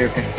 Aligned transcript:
Ok, 0.00 0.16
ok. 0.16 0.29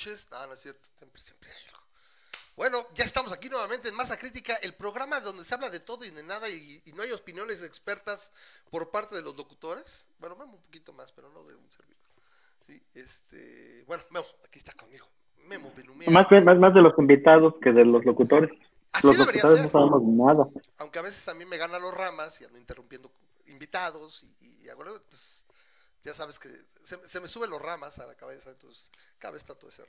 Peluches. 0.00 0.28
No, 0.30 0.46
no 0.46 0.54
es 0.54 0.60
cierto, 0.60 0.88
siempre, 0.96 1.20
siempre 1.20 1.50
hay 1.50 1.66
algo. 1.68 1.80
Bueno, 2.56 2.78
ya 2.94 3.04
estamos 3.04 3.32
aquí 3.32 3.48
nuevamente 3.48 3.88
en 3.88 3.94
Masa 3.94 4.18
Crítica, 4.18 4.56
el 4.56 4.74
programa 4.74 5.20
donde 5.20 5.44
se 5.44 5.54
habla 5.54 5.70
de 5.70 5.80
todo 5.80 6.04
y 6.04 6.10
de 6.10 6.22
nada 6.22 6.48
y, 6.48 6.82
no 6.94 7.02
hay 7.02 7.12
opiniones 7.12 7.62
expertas 7.62 8.30
por 8.70 8.90
parte 8.90 9.14
de 9.14 9.22
los 9.22 9.36
locutores. 9.36 10.06
Bueno, 10.18 10.36
Memo 10.36 10.54
un 10.54 10.62
poquito 10.62 10.92
más, 10.92 11.10
pero 11.12 11.30
no 11.30 11.44
de 11.44 11.54
un 11.54 11.70
servidor. 11.70 12.00
Sí, 12.66 12.82
este, 12.94 13.84
bueno, 13.86 14.02
Memo, 14.10 14.26
aquí 14.44 14.58
está 14.58 14.72
conmigo. 14.72 15.06
Memo 15.46 15.72
Más, 16.10 16.26
más, 16.44 16.58
más 16.58 16.74
de 16.74 16.82
los 16.82 16.96
invitados 16.98 17.54
que 17.62 17.72
de 17.72 17.84
los 17.84 18.04
locutores. 18.04 18.50
Así 18.92 19.06
los 19.06 19.16
debería 19.16 19.42
ser. 19.42 19.62
no 19.64 19.70
sabemos 19.70 20.02
nada. 20.02 20.48
Aunque 20.78 20.98
a 20.98 21.02
veces 21.02 21.26
a 21.28 21.34
mí 21.34 21.44
me 21.44 21.56
ganan 21.56 21.80
los 21.80 21.94
ramas 21.94 22.40
y 22.40 22.44
ando 22.44 22.58
interrumpiendo 22.58 23.10
invitados 23.46 24.22
y, 24.22 24.44
y, 24.44 24.66
ya 26.04 26.14
sabes 26.14 26.38
que 26.38 26.48
se, 26.82 27.20
me 27.20 27.28
suben 27.28 27.50
los 27.50 27.60
ramas 27.60 27.98
a 27.98 28.06
la 28.06 28.14
cabeza, 28.14 28.50
entonces 28.50 28.90
de 29.66 29.72
ser 29.72 29.88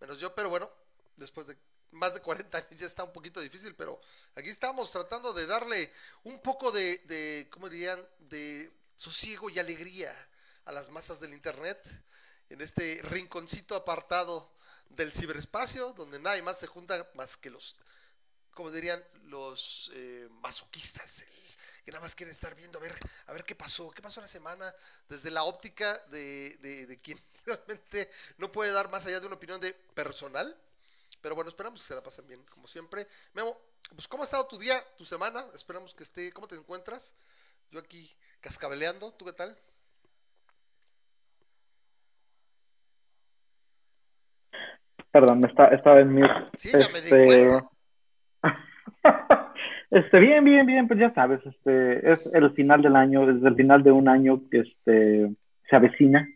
menos 0.00 0.18
yo, 0.18 0.34
pero 0.34 0.50
bueno, 0.50 0.70
después 1.16 1.46
de 1.46 1.56
más 1.92 2.12
de 2.12 2.20
40 2.20 2.58
años 2.58 2.80
ya 2.80 2.86
está 2.86 3.04
un 3.04 3.12
poquito 3.12 3.40
difícil, 3.40 3.74
pero 3.76 4.00
aquí 4.34 4.48
estamos 4.48 4.90
tratando 4.90 5.32
de 5.32 5.46
darle 5.46 5.92
un 6.24 6.40
poco 6.40 6.72
de, 6.72 6.98
de 6.98 7.48
¿cómo 7.50 7.68
dirían?, 7.68 8.04
de 8.18 8.72
sosiego 8.96 9.48
y 9.48 9.58
alegría 9.58 10.14
a 10.64 10.72
las 10.72 10.90
masas 10.90 11.20
del 11.20 11.32
Internet, 11.32 11.80
en 12.50 12.60
este 12.60 13.00
rinconcito 13.04 13.76
apartado 13.76 14.52
del 14.88 15.12
ciberespacio, 15.12 15.92
donde 15.92 16.18
nadie 16.18 16.42
más 16.42 16.58
se 16.58 16.66
junta 16.66 17.08
más 17.14 17.36
que 17.36 17.50
los, 17.50 17.76
como 18.52 18.70
dirían, 18.70 19.02
los 19.24 19.90
eh, 19.94 20.28
masoquistas, 20.30 21.24
que 21.84 21.92
nada 21.92 22.02
más 22.02 22.14
quieren 22.14 22.32
estar 22.32 22.54
viendo 22.54 22.78
a 22.78 22.82
ver, 22.82 22.98
a 23.26 23.32
ver 23.32 23.44
qué 23.44 23.54
pasó, 23.54 23.90
qué 23.90 24.00
pasó 24.00 24.20
la 24.20 24.28
semana, 24.28 24.74
desde 25.08 25.30
la 25.30 25.44
óptica 25.44 25.98
de, 26.08 26.56
de, 26.60 26.98
quien 26.98 27.20
realmente 27.46 28.10
no 28.38 28.50
puede 28.50 28.72
dar 28.72 28.90
más 28.90 29.04
allá 29.06 29.20
de 29.20 29.26
una 29.26 29.36
opinión 29.36 29.60
de 29.60 29.74
personal. 29.94 30.56
Pero 31.20 31.34
bueno, 31.34 31.48
esperamos 31.48 31.80
que 31.80 31.86
se 31.86 31.94
la 31.94 32.02
pasen 32.02 32.26
bien, 32.26 32.42
como 32.50 32.66
siempre. 32.66 33.06
Memo, 33.34 33.56
pues 33.94 34.08
¿cómo 34.08 34.22
ha 34.22 34.26
estado 34.26 34.46
tu 34.46 34.58
día, 34.58 34.82
tu 34.96 35.04
semana? 35.04 35.44
Esperamos 35.54 35.94
que 35.94 36.02
esté, 36.02 36.32
¿cómo 36.32 36.48
te 36.48 36.54
encuentras? 36.54 37.14
Yo 37.70 37.80
aquí 37.80 38.14
cascabeleando, 38.40 39.12
¿tú 39.12 39.24
qué 39.24 39.32
tal? 39.32 39.56
Perdón, 45.10 45.44
está, 45.44 45.66
estaba 45.68 46.00
en 46.00 46.12
mute. 46.12 46.50
Sí, 46.58 46.72
ya 46.72 46.88
me 46.88 47.00
di 47.00 47.10
cuenta. 47.10 47.70
Este, 49.90 50.18
bien, 50.18 50.44
bien, 50.44 50.66
bien, 50.66 50.88
pues 50.88 50.98
ya 50.98 51.12
sabes, 51.14 51.40
este, 51.44 52.12
es 52.12 52.20
el 52.32 52.50
final 52.52 52.82
del 52.82 52.96
año, 52.96 53.26
desde 53.26 53.48
el 53.48 53.54
final 53.54 53.82
de 53.82 53.92
un 53.92 54.08
año 54.08 54.40
que 54.50 54.60
este, 54.60 55.30
se 55.68 55.76
avecina 55.76 56.28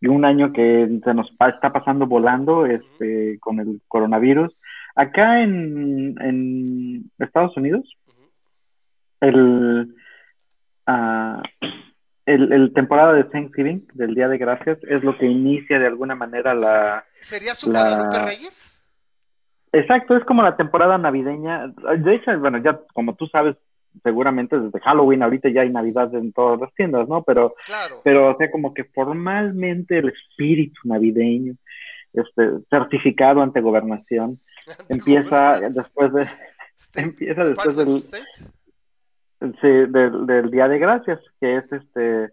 y 0.00 0.08
un 0.08 0.24
año 0.24 0.52
que 0.52 1.00
se 1.02 1.14
nos 1.14 1.30
está 1.30 1.72
pasando 1.72 2.06
volando 2.06 2.66
este, 2.66 3.38
con 3.40 3.60
el 3.60 3.80
coronavirus. 3.88 4.52
Acá 4.94 5.42
en, 5.42 6.16
en 6.20 7.10
Estados 7.18 7.56
Unidos, 7.56 7.96
el, 9.20 9.94
uh, 10.86 11.42
el, 12.26 12.52
el, 12.52 12.72
temporada 12.74 13.14
de 13.14 13.24
Thanksgiving, 13.24 13.86
del 13.94 14.14
Día 14.14 14.28
de 14.28 14.38
Gracias, 14.38 14.78
es 14.82 15.02
lo 15.02 15.16
que 15.16 15.26
inicia 15.26 15.78
de 15.78 15.86
alguna 15.86 16.14
manera 16.14 16.52
la... 16.54 17.04
¿Sería 17.20 17.54
su 17.54 17.70
Guadalupe 17.70 18.18
Reyes? 18.26 18.71
Exacto, 19.72 20.16
es 20.16 20.24
como 20.24 20.42
la 20.42 20.56
temporada 20.56 20.98
navideña. 20.98 21.68
De 21.98 22.14
hecho, 22.14 22.38
bueno, 22.38 22.58
ya 22.58 22.80
como 22.92 23.14
tú 23.14 23.26
sabes, 23.28 23.56
seguramente 24.02 24.58
desde 24.58 24.80
Halloween 24.80 25.22
ahorita 25.22 25.48
ya 25.48 25.62
hay 25.62 25.70
Navidad 25.70 26.14
en 26.14 26.32
todas 26.32 26.60
las 26.60 26.74
tiendas, 26.74 27.08
¿no? 27.08 27.22
Pero, 27.22 27.54
pero 28.04 28.30
o 28.30 28.36
sea, 28.36 28.50
como 28.50 28.74
que 28.74 28.84
formalmente 28.84 29.98
el 29.98 30.10
espíritu 30.10 30.80
navideño, 30.84 31.54
este, 32.12 32.50
certificado 32.68 33.42
ante 33.42 33.60
gobernación, 33.60 34.40
empieza 34.90 35.60
después 35.60 36.12
de, 36.12 36.28
empieza 36.94 37.42
después 37.42 37.76
del, 37.76 37.98
sí, 38.00 39.68
del, 39.88 40.26
del 40.26 40.50
Día 40.50 40.68
de 40.68 40.78
Gracias, 40.78 41.20
que 41.40 41.56
es 41.56 41.72
este 41.72 42.30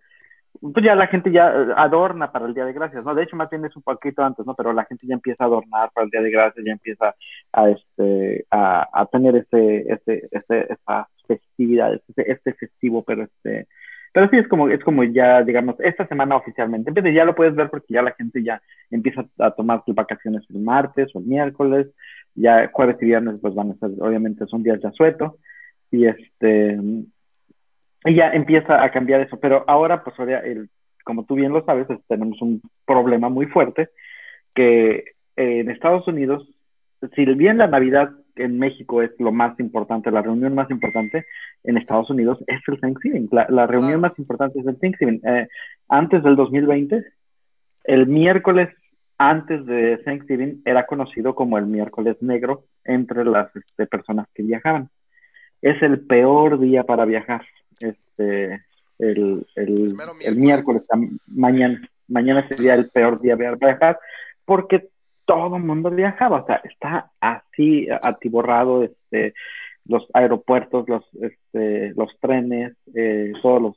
pues 0.62 0.84
ya 0.84 0.96
la 0.96 1.08
gente 1.08 1.32
ya 1.32 1.50
eh, 1.50 1.74
adorna 1.76 2.32
para 2.32 2.46
el 2.46 2.54
Día 2.54 2.66
de 2.66 2.74
Gracias, 2.74 3.04
¿no? 3.04 3.16
De 3.16 3.24
hecho, 3.24 3.36
más 3.36 3.50
bien 3.50 3.64
es 3.66 3.76
un 3.76 3.84
poquito 3.84 4.24
antes, 4.24 4.46
¿no? 4.46 4.56
Pero 4.56 4.74
la 4.74 4.86
gente 4.86 5.08
ya 5.08 5.14
empieza 5.14 5.44
a 5.44 5.48
adornar 5.48 5.90
para 5.94 6.06
el 6.06 6.12
Día 6.12 6.22
de 6.22 6.32
Gracias, 6.32 6.66
ya 6.66 6.72
empieza 6.72 7.16
a, 7.54 7.70
este, 7.70 8.46
a, 8.52 9.08
tener 9.12 9.36
este, 9.36 9.92
este, 9.94 10.28
este, 10.32 10.74
esta 10.74 11.08
festividad, 11.28 11.94
este, 11.94 12.32
este 12.32 12.54
festivo, 12.54 13.04
pero 13.04 13.24
este, 13.24 13.68
Pero 14.14 14.30
sí 14.30 14.38
es 14.38 14.48
como, 14.48 14.70
es 14.70 14.84
como 14.84 15.04
ya, 15.04 15.44
digamos, 15.44 15.76
esta 15.80 16.08
semana 16.08 16.36
oficialmente. 16.36 16.90
Empieza, 16.90 17.10
ya 17.10 17.26
lo 17.26 17.36
puedes 17.36 17.56
ver 17.56 17.70
porque 17.70 17.94
ya 17.94 18.02
la 18.02 18.14
gente 18.14 18.44
ya 18.44 18.62
empieza 18.92 19.26
a 19.40 19.52
tomar 19.52 19.84
sus 19.86 19.96
vacaciones 19.96 20.44
el 20.50 20.60
martes 20.60 21.10
o 21.14 21.20
el 21.20 21.26
miércoles. 21.26 21.88
Ya 22.36 22.70
jueves 22.72 22.98
y 23.02 23.06
viernes 23.06 23.40
pues 23.42 23.54
van 23.56 23.72
a 23.72 23.76
ser, 23.76 23.92
obviamente 24.00 24.46
son 24.48 24.64
días 24.64 24.82
de 24.82 24.88
asueto. 24.90 25.38
Y 25.92 26.06
este, 26.06 26.78
y 28.06 28.16
ya 28.16 28.32
empieza 28.32 28.84
a 28.84 28.92
cambiar 28.92 29.22
eso. 29.22 29.40
Pero 29.40 29.64
ahora, 29.68 30.04
pues 30.04 30.18
ahora, 30.20 30.40
el, 30.40 30.70
como 31.04 31.26
tú 31.26 31.36
bien 31.36 31.52
lo 31.52 31.64
sabes, 31.66 31.88
tenemos 32.08 32.42
un 32.42 32.62
problema 32.86 33.30
muy 33.30 33.46
fuerte 33.48 33.90
que 34.54 35.04
en 35.36 35.70
Estados 35.70 36.08
Unidos, 36.08 36.48
si 37.16 37.26
bien 37.26 37.58
la 37.58 37.68
Navidad 37.68 38.12
en 38.36 38.58
México 38.58 39.02
es 39.02 39.12
lo 39.20 39.32
más 39.32 39.60
importante, 39.60 40.12
la 40.12 40.22
reunión 40.22 40.56
más 40.56 40.70
importante, 40.72 41.26
en 41.64 41.78
Estados 41.78 42.10
Unidos 42.10 42.40
es 42.48 42.62
el 42.68 42.80
Thanksgiving. 42.80 43.30
La, 43.32 43.68
reunión 43.68 44.02
más 44.02 44.18
importante 44.18 44.60
es 44.60 44.68
el 44.68 44.80
Thanksgiving. 44.80 45.22
Eh, 45.26 45.48
antes 45.88 46.24
del 46.24 46.36
2020, 46.36 47.04
el 47.84 48.08
miércoles 48.08 48.70
antes 49.18 49.66
de 49.66 49.98
Thanksgiving 49.98 50.62
era 50.66 50.86
conocido 50.86 51.36
como 51.36 51.58
el 51.58 51.66
miércoles 51.66 52.16
negro 52.22 52.64
entre 52.86 53.26
las 53.26 53.54
este, 53.56 53.86
personas 53.86 54.28
que 54.34 54.44
viajaban. 54.44 54.90
Es 55.62 55.82
el 55.82 56.06
peor 56.06 56.60
día 56.60 56.84
para 56.84 57.04
viajar. 57.06 57.46
Este, 57.80 58.64
el, 59.00 59.48
el, 59.56 59.96
el 60.22 60.36
miércoles, 60.36 60.88
mañana, 61.28 61.82
mañana 62.08 62.48
sería 62.48 62.74
el 62.76 62.90
peor 62.90 63.22
día 63.22 63.38
para 63.38 63.56
viajar 63.56 64.00
porque 64.46 64.90
todo 65.26 65.58
el 65.58 65.64
mundo 65.64 65.92
viajaba, 65.92 66.42
o 66.42 66.46
sea, 66.48 66.62
está 66.64 67.12
así 67.20 67.88
atiborrado 68.02 68.84
este, 68.84 69.36
los 69.86 70.08
aeropuertos, 70.14 70.90
los, 70.90 71.04
este, 71.22 71.94
los 71.96 72.10
trenes, 72.20 72.74
eh, 72.96 73.32
todas 73.42 73.76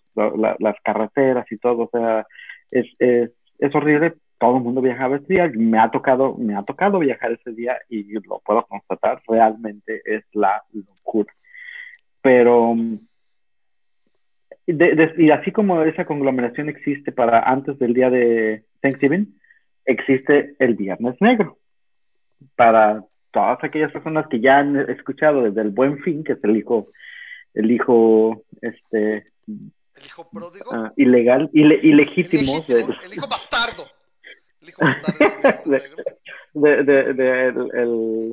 las 0.58 0.76
carreteras 0.82 1.50
y 1.50 1.58
todo, 1.58 1.82
o 1.82 1.90
sea, 1.90 2.26
es, 2.70 2.86
es, 2.98 3.30
es 3.58 3.74
horrible, 3.74 4.14
todo 4.38 4.56
el 4.56 4.62
mundo 4.62 4.80
viajaba 4.80 5.16
ese 5.16 5.26
día, 5.34 5.50
me 5.54 5.78
ha 5.78 5.90
tocado, 5.90 6.36
me 6.36 6.56
ha 6.56 6.62
tocado 6.62 6.98
viajar 6.98 7.32
ese 7.32 7.52
día 7.52 7.76
y 7.88 8.12
lo 8.26 8.40
puedo 8.40 8.64
constatar, 8.66 9.22
realmente 9.28 10.00
es 10.04 10.24
la 10.32 10.64
locura. 10.72 11.32
Pero 12.22 12.74
y 14.66 15.30
así 15.30 15.50
como 15.52 15.82
esa 15.82 16.04
conglomeración 16.04 16.68
existe 16.68 17.12
para 17.12 17.40
antes 17.40 17.78
del 17.78 17.94
día 17.94 18.10
de 18.10 18.64
Thanksgiving, 18.80 19.38
existe 19.84 20.54
el 20.58 20.74
Viernes 20.74 21.16
Negro. 21.20 21.58
Para 22.56 23.04
todas 23.32 23.62
aquellas 23.64 23.92
personas 23.92 24.26
que 24.28 24.40
ya 24.40 24.58
han 24.58 24.76
escuchado 24.90 25.42
desde 25.42 25.62
el 25.62 25.70
Buen 25.70 25.98
Fin, 26.02 26.22
que 26.22 26.32
es 26.34 26.44
el 26.44 26.56
hijo, 26.56 26.88
el 27.54 27.70
hijo, 27.70 28.44
este, 28.60 29.24
el 29.46 30.06
hijo 30.06 30.28
pródigo, 30.30 30.70
ah, 30.72 30.92
ilegal, 30.96 31.50
ilegítimo, 31.52 32.64
el 32.68 33.14
hijo 33.14 33.28
bastardo, 33.28 33.84
el 34.60 34.68
hijo 34.68 34.80
bastardo 34.80 35.24
de, 36.54 36.84
de, 36.84 37.14
de, 37.14 37.48
el, 37.48 38.32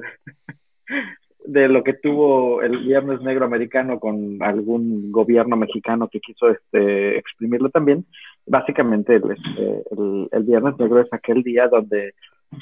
de 1.46 1.68
lo 1.68 1.84
que 1.84 1.94
tuvo 1.94 2.62
el 2.62 2.80
Viernes 2.80 3.22
Negro 3.22 3.46
americano 3.46 4.00
con 4.00 4.42
algún 4.42 5.12
gobierno 5.12 5.56
mexicano 5.56 6.08
que 6.10 6.20
quiso 6.20 6.50
este, 6.50 7.18
exprimirlo 7.18 7.70
también, 7.70 8.06
básicamente 8.46 9.16
el, 9.16 9.32
este, 9.32 9.84
el, 10.32 10.44
Viernes 10.44 10.78
Negro 10.78 11.02
es 11.02 11.12
aquel 11.12 11.44
día 11.44 11.68
donde 11.68 12.14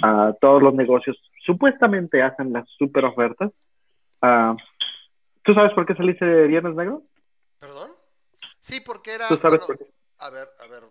uh, 0.03 0.33
todos 0.39 0.62
los 0.62 0.74
negocios 0.74 1.18
supuestamente 1.45 2.21
hacen 2.21 2.53
las 2.53 2.69
super 2.77 3.06
ofertas. 3.06 3.51
Uh, 4.21 4.56
¿Tú 5.44 5.53
sabes 5.53 5.74
por 5.74 5.85
qué 5.85 5.95
se 5.95 6.03
le 6.03 6.13
dice 6.13 6.47
Viernes 6.47 6.75
Negro? 6.75 7.03
¿Perdón? 7.59 7.91
Sí, 8.59 8.81
porque 8.85 9.15
era... 9.15 9.27
¿Tú 9.27 9.38
sabes 9.38 9.65
por 9.65 9.77
qué? 9.77 9.85
A 10.19 10.29
ver, 10.29 10.47
a 10.59 10.68
ver, 10.68 10.83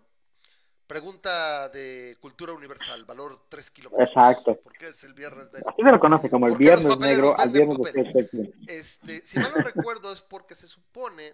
Pregunta 0.87 1.67
de 1.69 2.15
cultura 2.21 2.53
universal, 2.53 3.03
valor 3.03 3.41
3 3.49 3.71
kilómetros. 3.71 4.07
Exacto. 4.07 4.55
¿Por 4.55 4.73
qué 4.73 4.87
es 4.87 5.03
el 5.03 5.13
viernes 5.13 5.51
negro? 5.51 5.69
Así 5.69 5.81
se 5.81 5.91
lo 5.91 5.99
conoce 5.99 6.29
como 6.29 6.47
el 6.47 6.55
viernes 6.55 6.97
negro 6.97 7.37
al 7.37 7.49
viernes 7.49 7.77
de 7.77 8.53
este, 8.67 9.25
Si 9.25 9.37
mal 9.37 9.51
no 9.55 9.63
recuerdo 9.63 10.13
es 10.13 10.21
porque 10.21 10.55
se 10.55 10.67
supone 10.67 11.33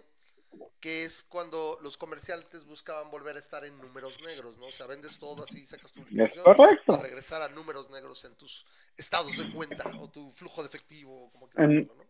que 0.80 1.04
es 1.04 1.24
cuando 1.24 1.78
los 1.82 1.96
comerciantes 1.96 2.66
buscaban 2.66 3.10
volver 3.10 3.36
a 3.36 3.38
estar 3.38 3.64
en 3.64 3.80
números 3.80 4.18
negros, 4.24 4.58
¿no? 4.58 4.66
O 4.66 4.72
sea, 4.72 4.86
vendes 4.86 5.18
todo 5.18 5.44
así, 5.44 5.64
sacas 5.66 5.92
tu 5.92 6.00
liquidación 6.00 6.44
para 6.86 7.02
regresar 7.02 7.42
a 7.42 7.48
números 7.48 7.90
negros 7.90 8.24
en 8.24 8.36
tus 8.36 8.66
estados 8.96 9.36
de 9.38 9.52
cuenta 9.52 9.84
o 10.00 10.08
tu 10.08 10.30
flujo 10.30 10.62
de 10.62 10.68
efectivo, 10.68 11.30
como 11.32 11.48
que 11.48 11.62
en, 11.62 11.86
¿no? 11.86 12.04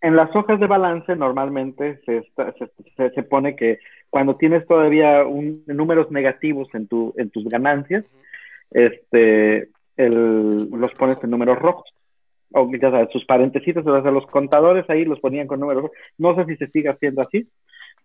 en 0.00 0.16
las 0.16 0.34
hojas 0.34 0.60
de 0.60 0.66
balance 0.66 1.14
normalmente 1.16 2.00
se, 2.04 2.22
se, 2.96 3.10
se, 3.10 3.22
pone 3.24 3.56
que 3.56 3.78
cuando 4.10 4.36
tienes 4.36 4.66
todavía 4.66 5.24
un, 5.24 5.64
números 5.66 6.10
negativos 6.10 6.68
en, 6.74 6.88
tu, 6.88 7.14
en 7.16 7.30
tus 7.30 7.44
ganancias, 7.44 8.04
este, 8.70 9.70
el, 9.96 10.68
los 10.70 10.92
pones 10.94 11.22
en 11.22 11.30
números 11.30 11.58
rojos. 11.58 11.88
O 12.52 12.70
ya 12.72 12.90
sabes, 12.90 13.10
sus 13.12 13.26
parentesitos, 13.26 13.86
o 13.86 14.02
sea, 14.02 14.10
los 14.10 14.26
contadores 14.26 14.88
ahí 14.88 15.04
los 15.04 15.20
ponían 15.20 15.46
con 15.46 15.60
números 15.60 15.82
rojos. 15.82 15.98
No 16.16 16.34
sé 16.34 16.46
si 16.46 16.56
se 16.56 16.68
sigue 16.68 16.88
haciendo 16.88 17.20
así, 17.20 17.46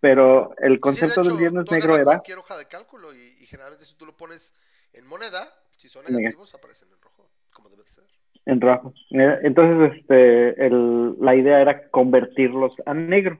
pero 0.00 0.54
el 0.58 0.80
concepto 0.80 1.22
del 1.22 1.38
viernes 1.38 1.64
negro 1.70 1.94
era... 1.94 2.04
Cualquier 2.04 2.38
hoja 2.38 2.58
de 2.58 2.66
cálculo 2.66 3.14
y, 3.14 3.42
y, 3.42 3.46
generalmente 3.46 3.86
si 3.86 3.94
tú 3.94 4.04
lo 4.04 4.14
pones 4.14 4.52
en 4.92 5.06
moneda, 5.06 5.48
si 5.76 5.88
son 5.88 6.04
negativos, 6.04 6.54
aparecen 6.54 6.88
en 6.90 7.00
rojo, 7.00 7.30
como 7.52 7.70
debe 7.70 7.84
ser. 7.84 8.04
En 8.44 8.60
rojo. 8.60 8.92
Entonces, 9.10 9.98
este, 9.98 10.66
el, 10.66 11.18
la 11.20 11.34
idea 11.34 11.62
era 11.62 11.88
convertirlos 11.88 12.76
a 12.84 12.92
negro. 12.92 13.38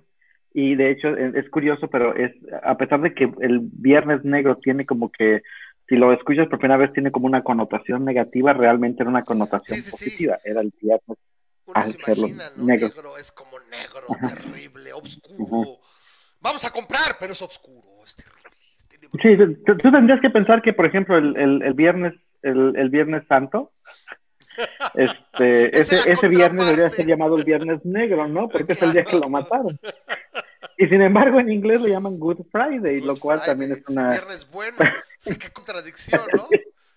Y 0.56 0.76
de 0.76 0.92
hecho 0.92 1.08
es 1.08 1.50
curioso, 1.50 1.88
pero 1.88 2.14
es 2.14 2.32
a 2.62 2.76
pesar 2.76 3.00
de 3.00 3.12
que 3.12 3.24
el 3.40 3.58
Viernes 3.60 4.24
Negro 4.24 4.56
tiene 4.56 4.86
como 4.86 5.10
que, 5.10 5.42
si 5.88 5.96
lo 5.96 6.12
escuchas 6.12 6.46
por 6.46 6.60
primera 6.60 6.78
vez, 6.78 6.92
tiene 6.92 7.10
como 7.10 7.26
una 7.26 7.42
connotación 7.42 8.04
negativa, 8.04 8.52
realmente 8.52 9.02
era 9.02 9.10
una 9.10 9.24
connotación 9.24 9.80
positiva. 9.90 10.38
Era 10.44 10.60
el 10.60 10.72
Viernes. 10.80 11.18
Uno 11.66 11.82
se 11.82 12.12
imagina, 12.12 12.44
¿no? 12.56 12.64
Negro. 12.66 13.18
es 13.18 13.32
como 13.32 13.58
negro, 13.58 14.06
terrible, 14.20 14.92
oscuro. 14.92 15.80
Vamos 16.40 16.64
a 16.64 16.70
comprar, 16.70 17.16
pero 17.18 17.32
es 17.32 17.42
oscuro, 17.42 18.04
es 18.04 18.14
terrible. 18.14 19.56
sí, 19.56 19.62
tú, 19.66 19.76
tendrías 19.90 20.20
que 20.20 20.30
pensar 20.30 20.62
que, 20.62 20.73
por 20.73 20.87
ejemplo, 20.87 21.16
el, 21.16 21.37
el, 21.37 21.62
el 21.62 21.75
viernes, 21.75 22.14
el, 22.42 22.76
el 22.76 22.90
Viernes 22.90 23.26
Santo, 23.26 23.73
este, 24.94 25.78
ese, 25.78 26.11
ese 26.11 26.28
viernes 26.28 26.66
debería 26.66 26.90
ser 26.90 27.06
llamado 27.06 27.37
el 27.37 27.44
Viernes 27.44 27.84
Negro, 27.84 28.28
¿no? 28.28 28.49
Porque 28.49 28.75
es 28.75 28.82
el 28.82 28.92
día 28.92 29.04
que 29.04 29.18
lo 29.18 29.28
mataron. 29.28 29.78
Y 30.76 30.87
sin 30.87 31.02
embargo, 31.02 31.40
en 31.40 31.50
inglés 31.50 31.80
lo 31.80 31.88
llaman 31.88 32.18
Good 32.18 32.47
Friday, 32.50 33.00
lo 33.00 33.16
cual 33.16 33.42
también 33.42 33.73
es 33.73 33.83
una. 33.88 34.11
Viernes 34.11 34.50
bueno, 34.50 34.78
sí, 35.18 35.37
qué 35.37 35.50
contradicción, 35.50 36.21
¿no? 36.35 36.49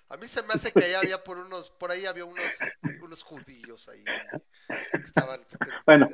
A 0.10 0.16
mí 0.16 0.28
se 0.28 0.42
me 0.44 0.54
hace 0.54 0.72
que 0.72 0.86
allá 0.86 1.00
había 1.04 1.24
por 1.24 1.38
unos, 1.38 1.70
por 1.70 1.92
ahí 1.92 2.06
había 2.06 2.26
unos, 2.26 2.46
este, 2.46 3.04
unos 3.04 3.24
judíos 3.24 3.90
ahí 3.90 4.04
que 4.92 4.98
estaban 4.98 5.42
bueno, 5.86 6.10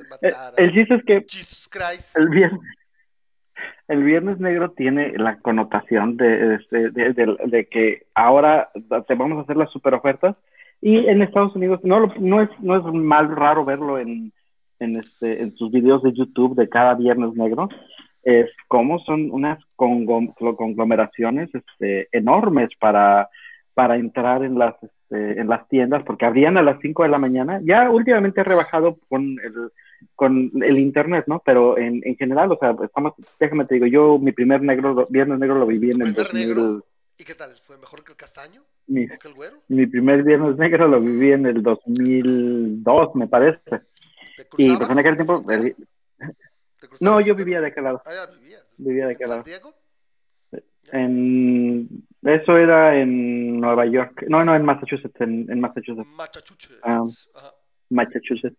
el, 0.58 0.74
chiste 0.74 0.96
es 0.96 1.04
que 1.06 1.26
Jesus 1.28 1.70
Christ. 1.70 2.18
el 2.18 2.30
viernes, 2.30 2.62
el 3.88 4.04
viernes 4.04 4.40
negro 4.40 4.72
tiene 4.72 5.18
la 5.18 5.40
connotación 5.40 6.18
de, 6.18 6.60
de, 6.72 6.90
de, 6.92 7.38
de, 7.46 7.68
que 7.68 8.08
ahora 8.16 8.72
te 9.08 9.16
vamos 9.16 9.38
a 9.38 9.42
hacer 9.42 9.58
las 9.58 9.72
super 9.72 9.94
ofertas 9.94 10.36
y 10.82 11.08
en 11.08 11.22
Estados 11.22 11.56
Unidos 11.56 11.80
no, 11.84 12.08
no, 12.20 12.42
es, 12.42 12.50
no 12.60 12.78
es 12.78 12.94
mal 12.94 13.36
raro 13.36 13.64
verlo 13.64 14.00
en, 14.00 14.34
en, 14.84 14.98
este, 14.98 15.42
en 15.42 15.56
sus 15.56 15.72
videos 15.72 16.04
de 16.04 16.14
YouTube 16.14 16.56
de 16.56 16.70
cada 16.70 16.96
viernes 16.96 17.34
negro. 17.36 17.70
Es 18.24 18.50
como 18.68 19.00
son 19.00 19.32
unas 19.32 19.60
conglomeraciones 19.76 21.50
este, 21.54 22.08
enormes 22.12 22.70
para, 22.80 23.30
para 23.74 23.98
entrar 23.98 24.44
en 24.44 24.58
las, 24.58 24.76
este, 24.82 25.40
en 25.40 25.48
las 25.50 25.68
tiendas, 25.68 26.04
porque 26.04 26.26
abrían 26.26 26.58
a 26.58 26.62
las 26.62 26.80
5 26.82 27.04
de 27.04 27.10
la 27.10 27.18
mañana. 27.18 27.60
Ya 27.64 27.90
últimamente 27.90 28.42
he 28.42 28.46
rebajado 28.46 28.98
con 29.10 29.24
el, 29.44 29.72
con 30.16 30.52
el 30.64 30.80
internet, 30.80 31.26
¿no? 31.28 31.42
Pero 31.46 31.78
en, 31.78 32.02
en 32.06 32.16
general, 32.16 32.52
o 32.52 32.58
sea, 32.58 32.76
estamos, 32.84 33.14
déjame 33.40 33.66
te 33.66 33.76
digo, 33.76 33.88
yo 33.88 34.18
mi 34.20 34.32
primer 34.32 34.62
negro, 34.62 35.06
viernes 35.10 35.40
negro 35.40 35.56
lo 35.56 35.66
viví 35.66 35.92
en 35.92 36.02
el 36.02 36.14
2000. 36.14 36.84
¿Y 37.18 37.26
qué 37.26 37.36
tal? 37.36 37.52
¿Fue 37.66 37.78
mejor 37.78 38.04
que 38.04 38.12
el 38.12 38.18
castaño? 38.18 38.62
Mi, 38.88 39.08
Mi 39.68 39.86
primer 39.86 40.24
Viernes 40.24 40.58
Negro 40.58 40.88
lo 40.88 41.00
viví 41.00 41.32
en 41.32 41.46
el 41.46 41.62
2002, 41.62 43.16
me 43.16 43.28
parece. 43.28 43.82
Y 44.58 44.76
pues 44.76 44.90
en 44.90 45.00
aquel 45.00 45.16
tiempo... 45.16 45.44
No, 47.00 47.22
yo 47.22 47.36
vivía 47.36 47.62
de 47.62 47.68
aquel 47.68 47.86
lado. 47.86 48.02
Ah, 48.06 48.12
ya 48.14 48.32
vivías. 48.34 48.66
Vivía 48.78 49.08
de 49.08 49.14
aquel 49.14 49.30
lado. 49.30 49.44
¿Santiago? 49.44 49.74
En... 50.92 51.88
Eso 52.24 52.58
era 52.58 52.98
en 52.98 53.60
Nueva 53.60 53.86
York. 53.86 54.26
No, 54.28 54.44
no, 54.44 54.56
en 54.56 54.66
Massachusetts. 54.66 55.20
En, 55.22 55.50
en 55.50 55.60
Massachusetts. 55.60 56.08
Massachusetts. 56.08 56.80
Ah, 56.84 57.04
Massachusetts. 57.90 58.58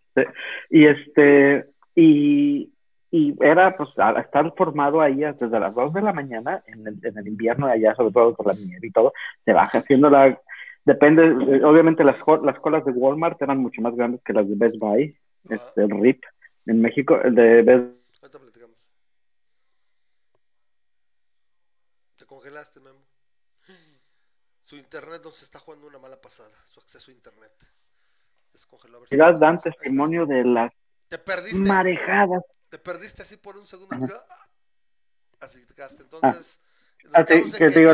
Y 0.71 0.87
este... 0.87 1.67
Y, 1.95 2.75
y 3.15 3.33
era 3.41 3.77
pues 3.77 3.91
estar 3.91 4.55
formado 4.57 5.01
ahí 5.01 5.21
desde 5.21 5.61
las 5.61 5.73
2 5.73 5.93
de 5.93 6.03
la 6.03 6.13
mañana 6.13 6.65
en 6.67 6.85
el, 6.85 6.99
en 7.01 7.17
el 7.17 7.29
invierno 7.29 7.69
allá 7.69 7.95
sobre 7.95 8.13
todo 8.13 8.35
por 8.35 8.49
la 8.49 8.55
nieve 8.55 8.89
y 8.89 8.91
todo 8.91 9.13
se 9.45 9.53
baja 9.53 9.79
haciendo 9.79 10.11
la 10.11 10.37
depende 10.85 11.23
obviamente 11.65 12.03
las 12.03 12.17
las 12.43 12.59
colas 12.59 12.85
de 12.85 12.91
Walmart 12.91 13.41
eran 13.41 13.59
mucho 13.59 13.81
más 13.83 13.95
grandes 13.95 14.21
que 14.25 14.33
las 14.33 14.49
de 14.49 14.57
Best 14.57 14.79
Buy 14.81 15.17
este, 15.49 15.83
el 15.83 15.91
RIP 15.91 16.23
en 16.67 16.81
México 16.81 17.21
el 17.23 17.35
de 17.35 17.63
Best 17.63 18.05
congelaste, 22.35 22.81
Memo. 22.81 23.01
Su 24.59 24.77
internet 24.77 25.23
nos 25.23 25.43
está 25.43 25.59
jugando 25.59 25.87
una 25.87 25.99
mala 25.99 26.21
pasada, 26.21 26.55
su 26.67 26.81
acceso 26.81 27.11
a 27.11 27.15
internet. 27.15 27.53
Descongeló. 28.53 29.03
A 29.03 29.33
dan 29.33 29.59
testimonio 29.59 30.27
de 30.27 30.45
las 30.45 30.73
te 31.09 31.19
perdiste, 31.19 31.69
marejadas. 31.69 32.43
Te 32.69 32.79
perdiste 32.79 33.23
así 33.23 33.37
por 33.37 33.57
un 33.57 33.67
segundo. 33.67 33.97
Así 35.41 35.65
te 35.67 35.75
quedaste. 35.75 36.03
Entonces, 36.03 36.61
ah. 37.13 37.25
que, 37.25 37.69
digo, 37.69 37.93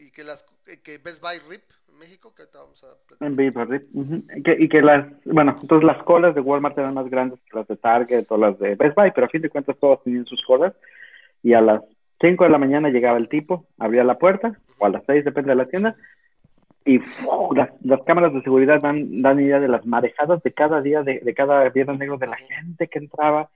y 0.00 0.10
que, 0.10 0.24
las, 0.24 0.44
que 0.82 0.98
Best 0.98 1.22
Buy 1.22 1.38
RIP 1.38 1.64
México, 1.98 2.34
que 2.34 2.46
te 2.46 2.58
vamos 2.58 2.84
a 2.84 3.24
En 3.24 3.36
RIP. 3.36 3.56
y 4.58 4.68
que 4.68 4.82
las, 4.82 5.06
bueno, 5.24 5.56
entonces 5.60 5.86
las 5.86 6.02
colas 6.04 6.34
de 6.34 6.40
Walmart 6.40 6.78
eran 6.78 6.94
más 6.94 7.08
grandes 7.08 7.40
que 7.40 7.56
las 7.56 7.66
de 7.68 7.76
Target 7.76 8.26
o 8.28 8.36
las 8.36 8.58
de 8.58 8.74
Best 8.74 8.96
Buy, 8.96 9.10
pero 9.12 9.26
a 9.26 9.30
fin 9.30 9.42
de 9.42 9.50
cuentas 9.50 9.76
todas 9.78 10.02
tenían 10.02 10.26
sus 10.26 10.42
colas. 10.44 10.74
Y 11.42 11.54
a 11.54 11.60
las 11.60 11.82
5 12.20 12.44
de 12.44 12.50
la 12.50 12.58
mañana 12.58 12.88
llegaba 12.88 13.18
el 13.18 13.28
tipo, 13.28 13.66
abría 13.78 14.04
la 14.04 14.18
puerta, 14.18 14.58
o 14.78 14.86
a 14.86 14.90
las 14.90 15.02
6, 15.06 15.24
depende 15.24 15.50
de 15.50 15.56
la 15.56 15.66
tienda, 15.66 15.96
y 16.84 17.00
las, 17.54 17.70
las, 17.82 18.02
cámaras 18.04 18.32
de 18.32 18.42
seguridad 18.42 18.80
dan, 18.80 19.20
dan 19.20 19.40
idea 19.40 19.58
de 19.58 19.68
las 19.68 19.84
marejadas 19.84 20.42
de 20.42 20.52
cada 20.52 20.80
día, 20.80 21.02
de, 21.02 21.18
de 21.18 21.34
cada 21.34 21.68
viernes 21.70 21.98
negro, 21.98 22.16
de 22.16 22.28
la 22.28 22.36
gente 22.36 22.86
que 22.86 23.00
entraba. 23.00 23.50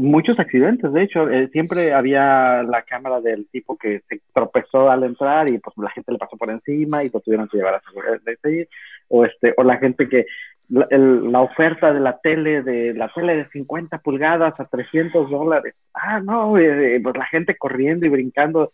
Muchos 0.00 0.38
accidentes, 0.38 0.90
de 0.94 1.02
hecho, 1.02 1.28
eh, 1.28 1.48
siempre 1.52 1.92
había 1.92 2.62
la 2.62 2.82
cámara 2.82 3.20
del 3.20 3.46
tipo 3.48 3.76
que 3.76 4.00
se 4.08 4.20
tropezó 4.32 4.90
al 4.90 5.04
entrar 5.04 5.50
y 5.50 5.58
pues 5.58 5.76
la 5.76 5.90
gente 5.90 6.12
le 6.12 6.18
pasó 6.18 6.38
por 6.38 6.50
encima 6.50 7.04
y 7.04 7.10
lo 7.10 7.20
tuvieron 7.20 7.48
que 7.48 7.58
llevar 7.58 7.74
a 7.74 7.82
de 8.24 8.68
o 9.08 9.26
este 9.26 9.52
o 9.58 9.62
la 9.62 9.76
gente 9.76 10.08
que 10.08 10.24
la, 10.70 10.86
la, 10.90 11.40
oferta 11.42 11.92
de 11.92 12.00
la 12.00 12.18
tele 12.18 12.62
de 12.62 12.94
la 12.94 13.12
tele 13.12 13.36
de 13.36 13.48
50 13.50 13.98
pulgadas 13.98 14.58
a 14.58 14.64
300 14.64 15.28
dólares. 15.28 15.74
Ah 15.92 16.20
no 16.20 16.56
eh, 16.56 16.96
eh, 16.96 17.00
pues 17.02 17.16
la 17.16 17.26
gente 17.26 17.56
corriendo 17.58 18.06
y 18.06 18.08
brincando. 18.08 18.72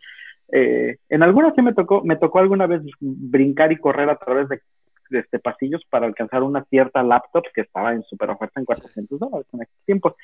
Eh, 0.52 0.98
en 1.08 1.22
algunas 1.24 1.54
sí 1.56 1.62
me 1.62 1.74
tocó 1.74 2.04
me 2.04 2.16
tocó 2.16 2.38
alguna 2.38 2.68
vez 2.68 2.82
brincar 3.00 3.72
y 3.72 3.78
correr 3.78 4.08
a 4.10 4.16
través 4.16 4.48
de, 4.48 4.60
este 5.10 5.38
pasillos 5.38 5.82
para 5.88 6.06
alcanzar 6.06 6.42
una 6.42 6.64
cierta 6.64 7.02
laptop 7.02 7.44
que 7.54 7.62
estaba 7.62 7.92
en 7.92 8.02
super 8.04 8.30
oferta 8.30 8.60
en 8.60 8.66
400 8.66 9.18
dólares 9.18 9.46
en 9.52 9.62
aquel 9.62 9.76
tiempo 9.84 10.16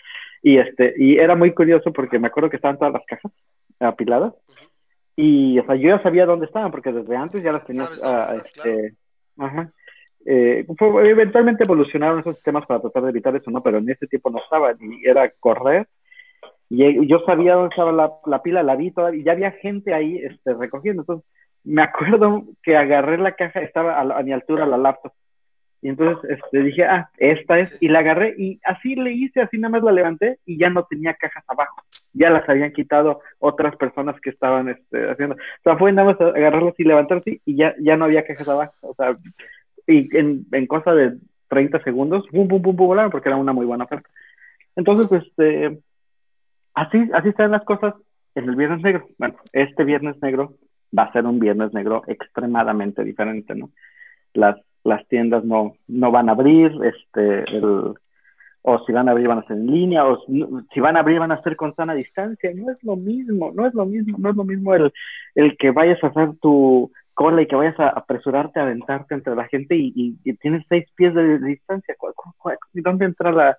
y 0.43 0.59
este 0.59 0.95
y 0.97 1.19
era 1.19 1.35
muy 1.35 1.53
curioso 1.53 1.93
porque 1.93 2.19
me 2.19 2.29
acuerdo 2.29 2.51
que 2.51 2.57
estaban 2.57 2.79
todas 2.79 2.93
las 2.93 3.05
cajas 3.07 3.33
apiladas 3.81 4.35
y 5.17 5.59
o 5.59 5.67
sea, 5.67 5.75
yo 5.77 5.89
ya 5.89 6.03
sabía 6.03 6.27
dónde 6.27 6.47
estaban 6.47 6.71
porque 6.71 6.93
desde 6.93 7.17
antes 7.17 7.43
ya 7.43 7.53
las 7.53 7.65
tenía 7.65 7.85
uh, 7.85 8.37
este, 8.37 8.95
ajá 9.39 9.73
eh, 10.25 10.65
eventualmente 11.05 11.65
evolucionaron 11.65 12.21
esos 12.21 12.37
sistemas 12.37 12.65
para 12.67 12.81
tratar 12.81 13.05
de 13.05 13.11
evitar 13.11 13.35
eso, 13.35 13.51
¿no? 13.51 13.63
Pero 13.63 13.79
en 13.79 13.91
ese 13.91 14.07
tiempo 14.07 14.31
no 14.31 14.39
estaba, 14.39 14.73
y 14.73 15.07
era 15.07 15.31
correr. 15.41 15.89
Y 16.69 17.07
yo 17.07 17.21
sabía 17.27 17.55
dónde 17.55 17.71
estaba 17.71 17.93
la, 17.93 18.13
la 18.25 18.43
pila, 18.43 18.63
la 18.63 18.77
vi 18.77 18.93
todavía, 18.93 19.21
y 19.21 19.25
ya 19.25 19.33
había 19.33 19.51
gente 19.53 19.93
ahí 19.93 20.19
este, 20.19 20.55
recogiendo. 20.55 21.03
Entonces, 21.03 21.29
me 21.65 21.83
acuerdo 21.83 22.45
que 22.63 22.77
agarré 22.77 23.19
la 23.19 23.33
caja, 23.33 23.61
estaba 23.61 24.01
a, 24.01 24.23
mi 24.23 24.33
altura 24.33 24.67
la 24.67 24.77
laptop. 24.77 25.13
Y 25.81 25.89
entonces 25.89 26.31
este, 26.31 26.63
dije, 26.63 26.85
ah, 26.85 27.11
esta 27.19 27.59
es, 27.59 27.77
y 27.81 27.89
la 27.89 28.01
agarré, 28.01 28.35
y 28.39 28.61
así 28.65 28.95
le 28.95 29.13
hice, 29.13 29.41
así 29.41 29.59
nada 29.59 29.73
más 29.73 29.83
la 29.83 29.91
levanté, 29.91 30.39
y 30.47 30.57
ya 30.57 30.71
no 30.71 30.85
tenía 30.85 31.15
cajas 31.15 31.45
abajo. 31.49 31.83
Ya 32.13 32.31
las 32.31 32.49
habían 32.49 32.73
quitado 32.73 33.21
otras 33.41 33.75
personas 33.77 34.21
que 34.21 34.31
estaban 34.31 34.69
este, 34.69 35.11
haciendo. 35.11 35.35
O 35.35 35.63
sea, 35.65 35.77
fue 35.77 35.93
nada 35.93 36.13
más 36.13 36.21
agarrarlas 36.21 36.79
y 36.79 36.85
levantarlas, 36.85 37.27
y 37.27 37.57
ya, 37.57 37.75
ya 37.81 37.97
no 37.97 38.05
había 38.05 38.25
cajas 38.25 38.49
abajo. 38.49 38.75
O 38.83 38.95
sea, 38.95 39.17
y 39.89 40.17
en, 40.17 40.47
en 40.53 40.67
cosa 40.67 40.95
de 40.95 41.17
30 41.49 41.83
segundos, 41.83 42.27
pum, 42.31 42.47
pum, 42.47 42.63
pum, 42.63 42.77
pum, 42.77 42.87
volaron 42.87 43.11
porque 43.11 43.29
era 43.29 43.37
una 43.37 43.53
muy 43.53 43.67
buena 43.67 43.85
oferta. 43.85 44.09
Entonces, 44.77 45.23
este, 45.23 45.79
así, 46.75 47.11
así 47.13 47.29
están 47.29 47.51
las 47.51 47.65
cosas 47.65 47.95
en 48.35 48.49
el 48.49 48.57
Viernes 48.57 48.83
Negro. 48.83 49.09
Bueno, 49.19 49.35
este 49.53 49.85
Viernes 49.85 50.17
Negro 50.23 50.55
va 50.97 51.05
a 51.05 51.13
ser 51.13 51.27
un 51.27 51.39
Viernes 51.39 51.73
Negro 51.73 52.03
extremadamente 52.07 53.05
diferente, 53.05 53.55
¿no? 53.55 53.71
Las, 54.35 54.57
las 54.85 55.07
tiendas 55.09 55.45
no, 55.45 55.75
no 55.89 56.11
van 56.11 56.29
a 56.29 56.33
abrir, 56.33 56.73
este, 56.85 57.45
o 58.63 58.85
si 58.85 58.93
van 58.93 59.09
a 59.09 59.13
abrir 59.13 59.29
van 59.29 59.41
a 59.41 59.47
ser 59.47 59.57
en 59.57 59.67
línea, 59.67 60.07
o 60.07 60.25
si 60.73 60.81
van 60.81 60.97
a 60.97 61.01
abrir 61.01 61.19
van 61.19 61.33
a 61.33 61.43
ser 61.43 61.57
con 61.57 61.75
sana 61.75 61.95
distancia, 61.95 62.51
no 62.55 62.71
es 62.71 62.83
lo 62.83 62.97
mismo, 62.97 63.53
no 63.55 63.67
es 63.67 63.75
lo 63.75 63.87
mismo, 63.87 64.17
no 64.19 64.31
es 64.31 64.37
lo 64.37 64.45
mismo 64.45 64.75
el, 64.75 64.93
el 65.35 65.57
que 65.57 65.71
vayas 65.71 66.03
a 66.03 66.09
hacer 66.09 66.31
tu, 66.41 66.91
cola 67.15 67.43
y 67.43 67.47
que 67.47 67.57
vayas 67.57 67.79
a 67.79 67.89
apresurarte 67.89 68.59
a 68.59 68.65
aventarte 68.65 69.15
entre 69.15 69.35
la 69.35 69.47
gente 69.49 69.77
y, 69.77 70.17
tienes 70.41 70.65
seis 70.69 70.87
pies 70.95 71.15
de, 71.15 71.39
distancia. 71.39 71.95
¿Dónde 72.75 73.05
entra 73.05 73.33
la...? 73.33 73.59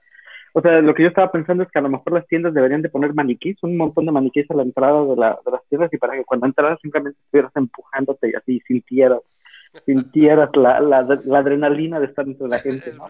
O 0.54 0.62
sea, 0.62 0.82
lo 0.82 0.94
que 0.94 1.04
yo 1.04 1.10
estaba 1.10 1.32
pensando 1.32 1.64
es 1.64 1.72
que 1.72 1.80
a 1.80 1.82
lo 1.82 1.90
mejor 1.90 2.14
las 2.14 2.28
tiendas 2.28 2.54
deberían 2.54 2.84
de 2.84 2.90
poner 2.90 3.14
maniquís, 3.14 3.58
un 3.64 3.76
montón 3.76 4.06
de 4.06 4.12
maniquís 4.12 4.50
a 4.52 4.54
la 4.54 4.64
entrada 4.64 5.04
de, 5.04 5.16
la, 5.16 5.40
de 5.44 5.52
las 5.52 5.66
tiendas 5.68 5.92
y 5.92 5.98
para 5.98 6.14
que 6.14 6.24
cuando 6.24 6.46
entraras 6.46 6.80
simplemente 6.80 7.20
estuvieras 7.26 7.52
empujándote 7.56 8.30
y 8.30 8.36
así 8.36 8.60
sintieras 8.68 9.20
sintieras 9.86 10.52
la, 10.54 10.80
la, 10.80 11.02
la, 11.02 11.40
adrenalina 11.40 12.00
de 12.00 12.06
estar 12.06 12.26
entre 12.28 12.48
la 12.48 12.60
gente. 12.60 12.94
¿no? 12.94 13.08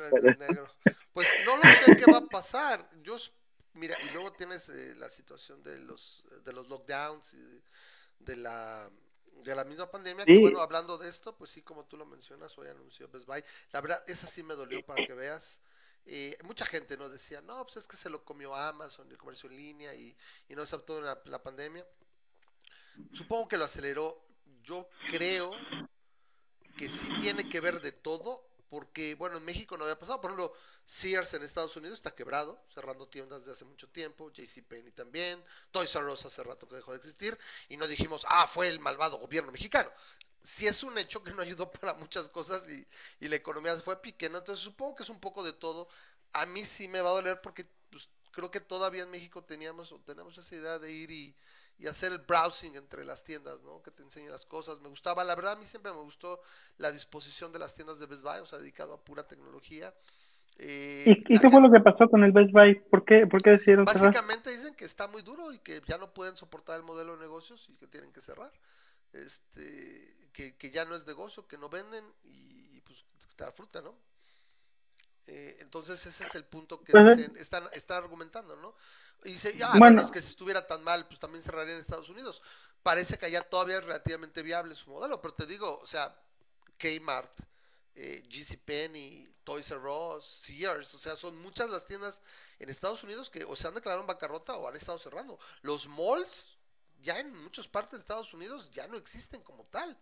Pues 1.13 1.27
no 1.45 1.57
lo 1.57 1.73
sé 1.73 1.97
qué 1.97 2.09
va 2.09 2.19
a 2.19 2.27
pasar. 2.27 2.89
Yo, 3.03 3.17
mira, 3.73 3.95
y 4.09 4.13
luego 4.13 4.31
tienes 4.31 4.69
eh, 4.69 4.95
la 4.95 5.09
situación 5.09 5.61
de 5.61 5.77
los, 5.79 6.25
de 6.45 6.53
los 6.53 6.69
lockdowns 6.69 7.33
y 7.33 7.61
de 8.19 8.37
la 8.37 8.89
de 9.43 9.55
la 9.55 9.65
misma 9.65 9.91
pandemia, 9.91 10.23
que 10.23 10.39
bueno, 10.39 10.61
hablando 10.61 10.97
de 10.97 11.09
esto, 11.09 11.35
pues 11.35 11.51
sí, 11.51 11.61
como 11.63 11.85
tú 11.85 11.97
lo 11.97 12.05
mencionas, 12.05 12.57
hoy 12.57 12.69
anunció 12.69 13.09
Best 13.09 13.27
Buy. 13.27 13.43
La 13.73 13.81
verdad, 13.81 14.01
esa 14.07 14.25
sí 14.25 14.41
me 14.41 14.53
dolió 14.53 14.85
para 14.85 15.05
que 15.05 15.13
veas. 15.13 15.59
Eh, 16.05 16.37
mucha 16.43 16.65
gente 16.65 16.97
nos 16.97 17.11
decía, 17.11 17.41
no, 17.41 17.63
pues 17.63 17.77
es 17.77 17.87
que 17.87 17.97
se 17.97 18.09
lo 18.09 18.23
comió 18.25 18.55
Amazon, 18.55 19.09
el 19.09 19.17
comercio 19.17 19.49
en 19.49 19.57
línea 19.57 19.93
y, 19.93 20.15
y 20.49 20.55
no 20.55 20.65
se 20.65 20.75
adaptó 20.75 21.01
la, 21.01 21.21
la 21.25 21.41
pandemia. 21.41 21.85
Supongo 23.11 23.47
que 23.47 23.57
lo 23.57 23.65
aceleró. 23.65 24.25
Yo 24.63 24.87
creo 25.09 25.51
que 26.77 26.89
sí 26.89 27.07
tiene 27.19 27.49
que 27.49 27.59
ver 27.59 27.81
de 27.81 27.91
todo, 27.91 28.47
porque, 28.69 29.13
bueno, 29.15 29.37
en 29.37 29.45
México 29.45 29.77
no 29.77 29.83
había 29.83 29.99
pasado. 29.99 30.19
Por 30.19 30.31
ejemplo, 30.31 30.53
Sears 30.85 31.33
en 31.33 31.43
Estados 31.43 31.75
Unidos 31.75 31.99
está 31.99 32.15
quebrado, 32.15 32.65
cerrando 32.73 33.07
tiendas 33.07 33.41
desde 33.41 33.51
hace 33.51 33.65
mucho 33.65 33.89
tiempo, 33.89 34.31
JCPenney 34.31 34.91
también, 34.91 35.43
Toys 35.69 35.93
R 35.93 36.05
Us 36.11 36.25
hace 36.25 36.41
rato 36.43 36.67
que 36.67 36.75
dejó 36.75 36.91
de 36.91 36.97
existir, 36.97 37.37
y 37.69 37.77
no 37.77 37.87
dijimos, 37.87 38.25
ah, 38.29 38.47
fue 38.47 38.67
el 38.69 38.79
malvado 38.79 39.17
gobierno 39.17 39.51
mexicano. 39.51 39.91
Sí 40.43 40.67
es 40.67 40.83
un 40.83 40.97
hecho 40.97 41.23
que 41.23 41.31
no 41.31 41.41
ayudó 41.41 41.71
para 41.71 41.93
muchas 41.93 42.29
cosas 42.29 42.69
y, 42.69 42.85
la 43.27 43.35
economía 43.35 43.75
se 43.75 43.81
fue 43.81 43.93
a 43.93 44.01
pique, 44.01 44.29
¿no? 44.29 44.39
Entonces 44.39 44.63
supongo 44.63 44.95
que 44.95 45.03
es 45.03 45.09
un 45.09 45.19
poco 45.19 45.43
de 45.43 45.53
todo. 45.53 45.87
A 46.33 46.45
mí 46.45 46.65
sí 46.65 46.87
me 46.87 47.01
va 47.01 47.09
a 47.09 47.13
doler 47.13 47.41
porque 47.41 47.65
pues, 47.89 48.09
creo 48.31 48.51
que 48.51 48.59
todavía 48.59 49.03
en 49.03 49.11
México 49.11 49.43
teníamos 49.43 49.91
o 49.91 49.99
tenemos 49.99 50.37
esa 50.37 50.55
idea 50.55 50.79
de 50.79 50.91
ir 50.91 51.11
y, 51.11 51.35
y 51.79 51.87
hacer 51.87 52.11
el 52.11 52.19
browsing 52.19 52.75
entre 52.75 53.05
las 53.05 53.23
tiendas, 53.23 53.61
¿no? 53.63 53.81
Que 53.81 53.91
te 53.91 54.03
enseñen 54.03 54.31
las 54.31 54.45
cosas. 54.45 54.81
Me 54.81 54.89
gustaba, 54.89 55.23
la 55.23 55.35
verdad 55.35 55.53
a 55.53 55.55
mí 55.55 55.65
siempre 55.65 55.91
me 55.91 55.99
gustó 55.99 56.41
la 56.77 56.91
disposición 56.91 57.51
de 57.51 57.59
las 57.59 57.73
tiendas 57.73 57.99
de 57.99 58.05
Best 58.05 58.23
Buy, 58.23 58.39
o 58.39 58.45
sea, 58.45 58.59
dedicado 58.59 58.93
a 58.93 59.03
pura 59.03 59.27
tecnología. 59.27 59.93
Eh, 60.59 61.03
¿Y, 61.27 61.39
qué 61.39 61.49
fue 61.49 61.61
lo 61.61 61.71
que 61.71 61.79
pasó 61.79 62.07
con 62.09 62.23
el 62.23 62.31
Best 62.31 62.51
Buy? 62.51 62.75
¿Por 62.75 63.03
qué, 63.05 63.25
por 63.25 63.41
qué 63.41 63.51
decidieron 63.51 63.85
Básicamente 63.85 64.51
dicen 64.51 64.75
que 64.75 64.85
está 64.85 65.07
muy 65.07 65.23
duro 65.23 65.51
y 65.51 65.59
que 65.59 65.81
ya 65.87 65.97
no 65.97 66.13
pueden 66.13 66.37
soportar 66.37 66.77
el 66.77 66.83
modelo 66.83 67.15
de 67.15 67.21
negocios 67.21 67.69
y 67.69 67.75
que 67.75 67.87
tienen 67.87 68.11
que 68.11 68.21
cerrar. 68.21 68.51
Este, 69.13 70.22
que, 70.33 70.55
que 70.57 70.71
ya 70.71 70.83
no 70.83 70.95
es 70.95 71.05
negocio, 71.05 71.47
que 71.47 71.57
no 71.57 71.69
venden 71.69 72.03
y, 72.23 72.81
pues 72.81 73.05
está 73.29 73.51
fruta, 73.51 73.81
¿no? 73.81 73.95
Eh, 75.25 75.57
entonces 75.61 76.05
ese 76.05 76.25
es 76.25 76.35
el 76.35 76.43
punto 76.43 76.83
que 76.83 76.91
pues, 76.91 77.15
dicen, 77.15 77.37
están, 77.37 77.69
están 77.71 78.03
argumentando, 78.03 78.57
¿no? 78.57 78.75
Y 79.23 79.33
dice, 79.33 79.55
ya, 79.57 79.71
bueno. 79.77 80.01
es 80.01 80.11
que 80.11 80.21
si 80.21 80.29
estuviera 80.29 80.67
tan 80.67 80.83
mal, 80.83 81.07
pues 81.07 81.19
también 81.19 81.41
cerraría 81.41 81.75
en 81.75 81.79
Estados 81.79 82.09
Unidos. 82.09 82.41
Parece 82.81 83.17
que 83.17 83.27
allá 83.27 83.41
todavía 83.41 83.77
es 83.77 83.85
relativamente 83.85 84.41
viable 84.41 84.75
su 84.75 84.89
modelo, 84.89 85.21
pero 85.21 85.33
te 85.33 85.45
digo, 85.45 85.79
o 85.79 85.85
sea, 85.85 86.13
Kmart, 86.77 87.39
eh, 87.95 88.23
GCPenney, 88.27 89.33
Toys 89.45 89.71
R 89.71 89.87
Us, 89.87 90.25
Sears, 90.25 90.93
o 90.95 90.99
sea, 90.99 91.15
son 91.15 91.37
muchas 91.41 91.69
las 91.69 91.85
tiendas 91.85 92.21
en 92.59 92.69
Estados 92.69 93.03
Unidos 93.03 93.29
que 93.29 93.45
o 93.45 93.55
se 93.55 93.67
han 93.67 93.75
declarado 93.75 94.01
en 94.01 94.07
bancarrota 94.07 94.55
o 94.57 94.67
han 94.67 94.75
estado 94.75 94.99
cerrando. 94.99 95.39
Los 95.61 95.87
malls 95.87 96.57
ya 97.01 97.19
en 97.19 97.35
muchas 97.43 97.67
partes 97.67 97.91
de 97.91 97.99
Estados 97.99 98.33
Unidos 98.33 98.71
ya 98.71 98.87
no 98.87 98.97
existen 98.97 99.41
como 99.41 99.65
tal. 99.65 99.97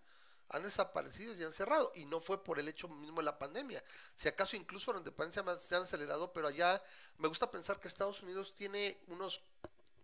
Han 0.52 0.64
desaparecido 0.64 1.34
y 1.34 1.44
han 1.44 1.54
cerrado. 1.54 1.92
Y 1.96 2.06
no 2.06 2.20
fue 2.20 2.44
por 2.44 2.60
el 2.60 2.68
hecho 2.68 2.88
mismo 2.88 3.18
de 3.18 3.26
la 3.26 3.40
pandemia. 3.40 3.84
Si 4.16 4.28
acaso 4.28 4.56
incluso 4.56 4.92
durante 4.92 5.12
la 5.12 5.16
pandemia 5.16 5.60
se 5.60 5.76
han 5.76 5.84
acelerado, 5.84 6.32
pero 6.34 6.48
allá 6.48 6.82
me 7.18 7.28
gusta 7.28 7.50
pensar 7.50 7.80
que 7.80 7.88
Estados 7.88 8.22
Unidos 8.22 8.54
tiene 8.56 9.02
unos 9.08 9.42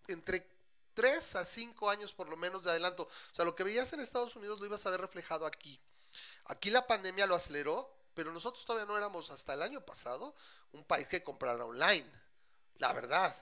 entre 0.07 0.47
3 0.93 1.35
a 1.35 1.45
5 1.45 1.89
años 1.89 2.13
por 2.13 2.27
lo 2.27 2.37
menos 2.37 2.63
de 2.63 2.71
adelanto. 2.71 3.03
O 3.03 3.35
sea, 3.35 3.45
lo 3.45 3.55
que 3.55 3.63
veías 3.63 3.91
en 3.93 3.99
Estados 3.99 4.35
Unidos 4.35 4.59
lo 4.59 4.65
ibas 4.65 4.85
a 4.85 4.89
ver 4.89 5.01
reflejado 5.01 5.45
aquí. 5.45 5.79
Aquí 6.45 6.69
la 6.69 6.87
pandemia 6.87 7.27
lo 7.27 7.35
aceleró, 7.35 7.93
pero 8.13 8.31
nosotros 8.31 8.65
todavía 8.65 8.87
no 8.87 8.97
éramos 8.97 9.29
hasta 9.29 9.53
el 9.53 9.61
año 9.61 9.81
pasado 9.81 10.33
un 10.71 10.83
país 10.83 11.07
que 11.07 11.23
comprara 11.23 11.63
online. 11.63 12.09
La 12.77 12.93
verdad. 12.93 13.35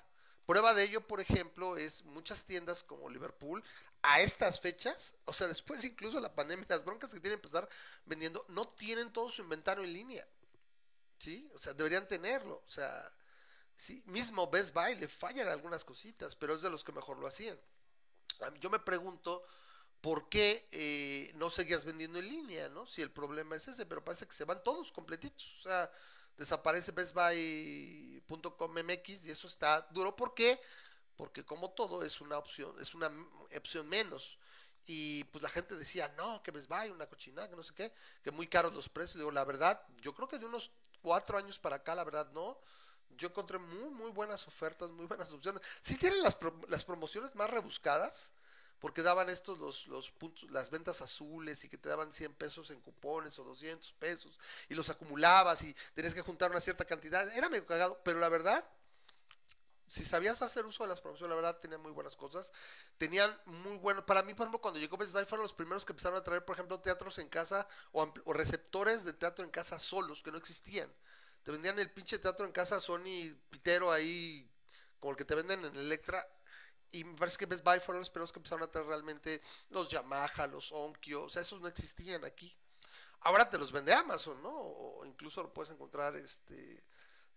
Prueba 0.45 0.73
de 0.73 0.83
ello, 0.83 1.01
por 1.07 1.21
ejemplo, 1.21 1.77
es 1.77 2.03
muchas 2.03 2.43
tiendas 2.43 2.83
como 2.83 3.09
Liverpool 3.09 3.63
a 4.07 4.19
estas 4.19 4.59
fechas, 4.59 5.15
o 5.25 5.33
sea, 5.33 5.47
después 5.47 5.83
incluso 5.83 6.19
la 6.19 6.33
pandemia, 6.33 6.65
las 6.69 6.85
broncas 6.85 7.13
que 7.13 7.19
tienen 7.19 7.39
que 7.39 7.47
empezar 7.47 7.67
vendiendo, 8.05 8.45
no 8.49 8.67
tienen 8.69 9.11
todo 9.11 9.31
su 9.31 9.41
inventario 9.41 9.83
en 9.83 9.93
línea. 9.93 10.27
¿Sí? 11.17 11.49
O 11.53 11.57
sea, 11.57 11.73
deberían 11.73 12.07
tenerlo. 12.07 12.61
O 12.65 12.69
sea, 12.69 13.09
sí, 13.75 14.03
mismo 14.05 14.49
Best 14.49 14.73
Buy 14.73 14.95
le 14.95 15.07
fallan 15.07 15.47
algunas 15.47 15.85
cositas, 15.85 16.35
pero 16.35 16.55
es 16.55 16.61
de 16.61 16.69
los 16.69 16.83
que 16.83 16.91
mejor 16.91 17.17
lo 17.17 17.27
hacían. 17.27 17.59
Yo 18.59 18.69
me 18.69 18.79
pregunto 18.79 19.45
¿por 20.05 20.29
qué 20.29 20.67
eh, 20.71 21.31
no 21.33 21.49
seguías 21.49 21.83
vendiendo 21.83 22.19
en 22.19 22.29
línea, 22.29 22.69
no? 22.69 22.85
Si 22.85 23.01
el 23.01 23.09
problema 23.09 23.55
es 23.55 23.67
ese, 23.67 23.87
pero 23.87 24.05
parece 24.05 24.27
que 24.27 24.33
se 24.33 24.45
van 24.45 24.63
todos 24.63 24.91
completitos. 24.91 25.55
O 25.59 25.63
sea, 25.63 25.89
desaparece 26.37 26.91
bestbuy.com.mx 26.91 29.25
y 29.25 29.31
eso 29.31 29.47
está 29.47 29.81
duro. 29.89 30.15
¿Por 30.15 30.35
qué? 30.35 30.61
Porque 31.15 31.45
como 31.45 31.71
todo 31.71 32.03
es 32.03 32.21
una 32.21 32.37
opción, 32.37 32.75
es 32.81 32.93
una 32.93 33.11
opción 33.55 33.87
menos. 33.87 34.37
Y 34.85 35.23
pues 35.25 35.41
la 35.41 35.49
gente 35.49 35.75
decía, 35.75 36.13
no, 36.17 36.43
que 36.43 36.51
Best 36.51 36.69
Buy, 36.69 36.89
una 36.91 37.07
cochinada, 37.07 37.49
que 37.49 37.55
no 37.55 37.63
sé 37.63 37.73
qué, 37.73 37.93
que 38.23 38.31
muy 38.31 38.47
caros 38.47 38.73
los 38.73 38.89
precios. 38.89 39.17
Digo, 39.17 39.31
la 39.31 39.43
verdad, 39.43 39.81
yo 40.01 40.13
creo 40.13 40.27
que 40.27 40.37
de 40.37 40.45
unos 40.45 40.71
cuatro 41.01 41.37
años 41.37 41.57
para 41.57 41.77
acá, 41.77 41.95
la 41.95 42.03
verdad, 42.03 42.29
no. 42.33 42.59
Yo 43.17 43.29
encontré 43.29 43.57
muy, 43.57 43.89
muy 43.89 44.11
buenas 44.11 44.47
ofertas, 44.47 44.91
muy 44.91 45.05
buenas 45.05 45.31
opciones. 45.31 45.61
Sí 45.81 45.97
tienen 45.97 46.21
las, 46.21 46.37
las 46.67 46.83
promociones 46.83 47.33
más 47.35 47.49
rebuscadas, 47.49 48.31
porque 48.79 49.01
daban 49.01 49.29
estos 49.29 49.57
los, 49.57 49.87
los 49.87 50.11
puntos, 50.11 50.51
las 50.51 50.69
ventas 50.69 51.01
azules 51.01 51.63
y 51.63 51.69
que 51.69 51.77
te 51.77 51.89
daban 51.89 52.11
100 52.11 52.33
pesos 52.35 52.69
en 52.71 52.81
cupones 52.81 53.39
o 53.39 53.43
200 53.43 53.93
pesos 53.93 54.39
y 54.69 54.75
los 54.75 54.89
acumulabas 54.89 55.63
y 55.63 55.75
tenías 55.93 56.13
que 56.13 56.21
juntar 56.21 56.51
una 56.51 56.59
cierta 56.59 56.85
cantidad. 56.85 57.27
Era 57.35 57.49
medio 57.49 57.65
cagado, 57.65 57.99
pero 58.03 58.19
la 58.19 58.29
verdad, 58.29 58.63
si 59.87 60.03
sabías 60.03 60.41
hacer 60.41 60.65
uso 60.65 60.83
de 60.83 60.89
las 60.89 61.01
promociones, 61.01 61.29
la 61.29 61.35
verdad 61.35 61.59
tenían 61.59 61.81
muy 61.81 61.91
buenas 61.91 62.15
cosas. 62.15 62.51
Tenían 62.97 63.35
muy 63.45 63.77
buenos, 63.77 64.03
para 64.03 64.23
mí, 64.23 64.33
por 64.33 64.45
ejemplo, 64.45 64.61
cuando 64.61 64.79
llegó 64.79 64.97
Best 64.97 65.13
Buy 65.13 65.25
fueron 65.25 65.43
los 65.43 65.53
primeros 65.53 65.85
que 65.85 65.93
empezaron 65.93 66.17
a 66.17 66.23
traer, 66.23 66.43
por 66.43 66.55
ejemplo, 66.55 66.79
teatros 66.79 67.17
en 67.19 67.29
casa 67.29 67.67
o, 67.91 68.11
o 68.25 68.33
receptores 68.33 69.03
de 69.03 69.13
teatro 69.13 69.45
en 69.45 69.51
casa 69.51 69.79
solos 69.79 70.21
que 70.21 70.31
no 70.31 70.37
existían. 70.37 70.91
Te 71.43 71.51
vendían 71.51 71.77
el 71.77 71.91
pinche 71.91 72.17
teatro 72.17 72.45
en 72.45 72.51
casa 72.51 72.79
Sony 72.81 73.35
Pitero 73.49 73.91
ahí, 73.91 74.49
como 74.99 75.11
el 75.11 75.17
que 75.17 75.25
te 75.25 75.35
venden 75.35 75.63
en 75.63 75.75
Electra, 75.75 76.27
y 76.91 77.03
me 77.03 77.17
parece 77.17 77.37
que 77.37 77.45
Best 77.45 77.63
Buy 77.63 77.79
fueron 77.79 77.99
los 77.99 78.09
primeros 78.09 78.31
que 78.31 78.39
empezaron 78.39 78.63
a 78.63 78.71
traer 78.71 78.87
realmente 78.87 79.41
los 79.69 79.89
Yamaha, 79.89 80.47
los 80.47 80.71
Onkyo, 80.71 81.23
o 81.23 81.29
sea, 81.29 81.41
esos 81.41 81.61
no 81.61 81.67
existían 81.67 82.23
aquí. 82.25 82.55
Ahora 83.19 83.49
te 83.49 83.57
los 83.57 83.71
vende 83.71 83.93
Amazon, 83.93 84.41
¿no? 84.41 84.51
O 84.51 85.05
incluso 85.05 85.43
lo 85.43 85.53
puedes 85.53 85.71
encontrar, 85.71 86.15
este, 86.15 86.83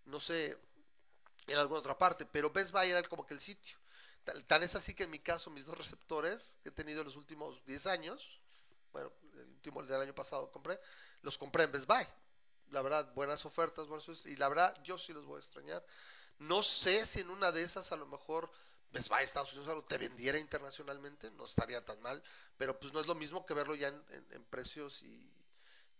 no 0.05 0.19
sé, 0.19 0.57
en 1.53 1.59
alguna 1.59 1.79
otra 1.79 1.97
parte, 1.97 2.25
pero 2.25 2.49
Best 2.49 2.71
Buy 2.71 2.89
era 2.89 3.03
como 3.03 3.25
que 3.25 3.33
el 3.33 3.39
sitio. 3.39 3.77
Tan, 4.47 4.63
es 4.63 4.75
así 4.75 4.93
que 4.93 5.03
en 5.03 5.11
mi 5.11 5.19
caso, 5.19 5.49
mis 5.49 5.65
dos 5.65 5.77
receptores 5.77 6.57
que 6.61 6.69
he 6.69 6.71
tenido 6.71 7.03
los 7.03 7.15
últimos 7.15 7.63
10 7.65 7.87
años, 7.87 8.39
bueno, 8.91 9.11
el 9.33 9.47
último 9.47 9.81
el 9.81 9.87
del 9.87 10.01
año 10.01 10.13
pasado 10.13 10.51
compré, 10.51 10.79
los 11.21 11.37
compré 11.37 11.63
en 11.63 11.71
Best 11.71 11.87
Buy. 11.87 12.05
La 12.71 12.81
verdad, 12.81 13.11
buenas 13.15 13.45
ofertas, 13.45 13.87
buenas 13.87 14.25
y 14.25 14.35
la 14.35 14.47
verdad, 14.49 14.75
yo 14.83 14.97
sí 14.97 15.13
los 15.13 15.25
voy 15.25 15.37
a 15.37 15.39
extrañar. 15.39 15.83
No 16.37 16.61
sé 16.61 17.05
si 17.05 17.21
en 17.21 17.29
una 17.29 17.51
de 17.51 17.63
esas 17.63 17.91
a 17.91 17.95
lo 17.95 18.05
mejor 18.05 18.51
Best 18.91 19.09
Buy 19.09 19.23
Estados 19.23 19.53
Unidos 19.53 19.85
te 19.85 19.97
vendiera 19.97 20.37
internacionalmente, 20.37 21.29
no 21.31 21.45
estaría 21.45 21.83
tan 21.83 22.01
mal, 22.01 22.23
pero 22.57 22.79
pues 22.79 22.93
no 22.93 22.99
es 22.99 23.07
lo 23.07 23.15
mismo 23.15 23.45
que 23.45 23.53
verlo 23.53 23.75
ya 23.75 23.87
en, 23.87 24.43
precios 24.49 25.01
y, 25.03 25.31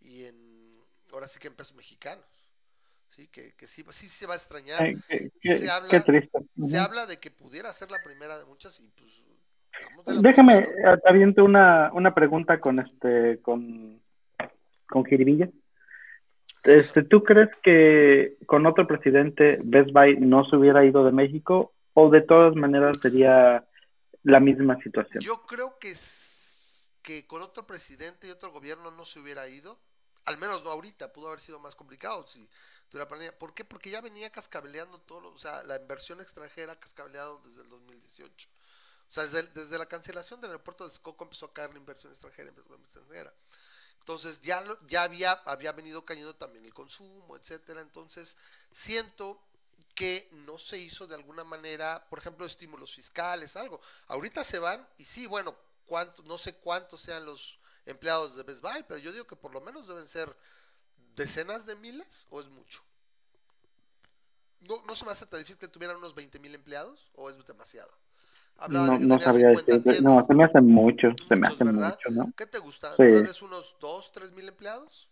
y, 0.00 0.24
en, 0.24 0.84
ahora 1.12 1.28
sí 1.28 1.38
que 1.38 1.48
en 1.48 1.54
pesos 1.54 1.74
mexicanos. 1.74 2.24
Sí, 3.10 3.28
que, 3.28 3.54
que 3.54 3.66
sí, 3.66 3.84
sí 3.90 4.08
se 4.08 4.26
va 4.26 4.34
a 4.34 4.36
extrañar. 4.36 4.78
se, 5.42 5.70
habla, 5.70 6.04
se 6.56 6.78
habla 6.78 7.06
de 7.06 7.18
que 7.18 7.30
pudiera 7.30 7.72
ser 7.72 7.90
la 7.90 8.02
primera 8.02 8.38
de 8.38 8.44
muchas 8.44 8.78
y 8.80 8.88
pues... 8.90 9.22
Déjame, 10.20 10.66
aviento 11.04 11.44
una, 11.44 11.90
una 11.92 12.14
pregunta 12.14 12.60
con 12.60 12.78
este, 12.78 13.40
con, 13.42 14.00
con 14.88 15.04
Jiribilla. 15.04 15.48
Este, 16.64 17.02
¿Tú 17.02 17.22
crees 17.24 17.48
que 17.62 18.36
con 18.46 18.66
otro 18.66 18.86
presidente 18.86 19.58
Best 19.62 19.90
Buy 19.92 20.18
no 20.18 20.44
se 20.44 20.56
hubiera 20.56 20.84
ido 20.84 21.04
de 21.04 21.12
México 21.12 21.72
o 21.94 22.10
de 22.10 22.20
todas 22.20 22.54
maneras 22.54 22.98
sería 23.00 23.64
la 24.22 24.40
misma 24.40 24.76
situación? 24.82 25.22
Yo 25.22 25.46
creo 25.46 25.78
que, 25.78 25.94
que 27.02 27.26
con 27.26 27.42
otro 27.42 27.66
presidente 27.66 28.28
y 28.28 28.30
otro 28.30 28.50
gobierno 28.50 28.90
no 28.90 29.04
se 29.06 29.20
hubiera 29.20 29.48
ido, 29.48 29.78
al 30.24 30.38
menos 30.38 30.62
no 30.62 30.70
ahorita, 30.70 31.12
pudo 31.12 31.28
haber 31.28 31.40
sido 31.40 31.58
más 31.58 31.74
complicado 31.74 32.26
si 32.26 32.48
¿Por 33.38 33.54
qué? 33.54 33.64
Porque 33.64 33.90
ya 33.90 34.00
venía 34.00 34.30
cascabeleando 34.30 35.00
todo, 35.00 35.32
o 35.32 35.38
sea, 35.38 35.62
la 35.62 35.76
inversión 35.76 36.20
extranjera 36.20 36.78
cascabeleado 36.78 37.40
desde 37.44 37.62
el 37.62 37.68
2018. 37.68 38.48
O 39.08 39.12
sea, 39.12 39.24
desde, 39.24 39.44
desde 39.48 39.78
la 39.78 39.86
cancelación 39.86 40.40
del 40.40 40.50
aeropuerto 40.50 40.84
de 40.84 40.92
Escoco 40.92 41.24
empezó 41.24 41.46
a 41.46 41.52
caer 41.52 41.70
la 41.72 41.78
inversión 41.78 42.12
extranjera, 42.12 42.50
extranjera. 42.50 43.32
Entonces 44.00 44.40
ya, 44.40 44.64
ya 44.88 45.04
había, 45.04 45.32
había 45.44 45.72
venido 45.72 46.04
cayendo 46.04 46.34
también 46.34 46.64
el 46.64 46.74
consumo, 46.74 47.36
etcétera. 47.36 47.80
Entonces 47.80 48.34
siento 48.72 49.40
que 49.94 50.28
no 50.32 50.58
se 50.58 50.78
hizo 50.78 51.06
de 51.06 51.14
alguna 51.14 51.44
manera, 51.44 52.04
por 52.08 52.18
ejemplo, 52.18 52.44
estímulos 52.44 52.92
fiscales, 52.92 53.54
algo. 53.54 53.80
Ahorita 54.08 54.42
se 54.42 54.58
van 54.58 54.88
y 54.96 55.04
sí, 55.04 55.26
bueno, 55.26 55.54
cuánto, 55.86 56.22
no 56.24 56.38
sé 56.38 56.54
cuántos 56.54 57.02
sean 57.02 57.24
los 57.24 57.59
empleados 57.90 58.36
de 58.36 58.42
Best 58.42 58.62
Buy, 58.62 58.84
pero 58.88 58.98
yo 58.98 59.12
digo 59.12 59.26
que 59.26 59.36
por 59.36 59.52
lo 59.52 59.60
menos 59.60 59.86
deben 59.88 60.06
ser 60.06 60.34
decenas 61.16 61.66
de 61.66 61.76
miles 61.76 62.26
o 62.30 62.40
es 62.40 62.48
mucho. 62.48 62.82
No, 64.60 64.82
no 64.86 64.94
se 64.94 65.04
me 65.04 65.12
hace 65.12 65.26
tan 65.26 65.40
difícil 65.40 65.58
que 65.58 65.68
tuvieran 65.68 65.96
unos 65.96 66.14
20 66.14 66.38
mil 66.38 66.54
empleados 66.54 67.10
o 67.14 67.30
es 67.30 67.46
demasiado. 67.46 67.90
no, 68.68 68.98
no 68.98 69.18
sabía 69.18 69.48
decir, 69.48 70.02
no, 70.02 70.22
se 70.22 70.34
me 70.34 70.44
hace 70.44 70.60
mucho, 70.60 71.08
se 71.28 71.36
me 71.36 71.46
hace 71.46 71.64
mucho, 71.64 72.10
¿no? 72.10 72.32
¿Qué 72.36 72.46
te 72.46 72.58
gusta? 72.58 72.94
Sí. 72.96 73.44
unos 73.44 73.76
2, 73.80 74.12
3 74.12 74.32
mil 74.32 74.48
empleados? 74.48 75.08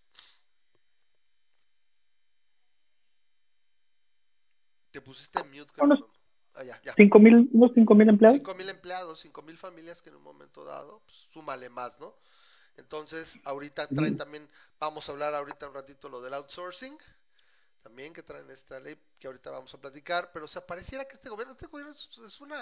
Te 4.91 5.01
pusiste 5.01 5.43
mute, 5.45 5.73
unos, 5.81 6.03
ah, 6.55 6.65
ya, 6.65 6.81
ya. 6.83 6.95
¿Cinco 6.95 7.19
mil, 7.19 7.49
unos 7.53 7.73
5 7.75 7.95
mil 7.95 8.09
empleados? 8.09 8.39
5 8.39 8.55
mil 8.55 8.69
empleados, 8.69 9.21
5 9.21 9.43
mil 9.43 9.57
familias 9.57 10.03
que 10.03 10.09
en 10.11 10.17
un 10.17 10.23
momento 10.23 10.65
dado, 10.65 11.03
pues, 11.05 11.27
súmale 11.31 11.69
más, 11.69 11.99
¿no? 12.01 12.15
Entonces, 12.79 13.39
ahorita 13.45 13.89
traen 13.89 14.17
también, 14.17 14.49
vamos 14.79 15.09
a 15.09 15.13
hablar 15.13 15.35
ahorita 15.35 15.67
un 15.67 15.75
ratito 15.75 16.09
lo 16.09 16.21
del 16.21 16.33
outsourcing, 16.33 16.97
también 17.83 18.13
que 18.13 18.23
traen 18.23 18.49
esta 18.51 18.79
ley 18.79 18.97
que 19.19 19.27
ahorita 19.27 19.51
vamos 19.51 19.75
a 19.75 19.81
platicar, 19.81 20.31
pero 20.33 20.45
o 20.45 20.49
sea, 20.49 20.65
pareciera 20.65 21.05
que 21.05 21.15
este 21.15 21.29
gobierno, 21.29 21.53
este 21.53 21.67
gobierno 21.67 21.93
es, 21.93 22.41
una 22.41 22.61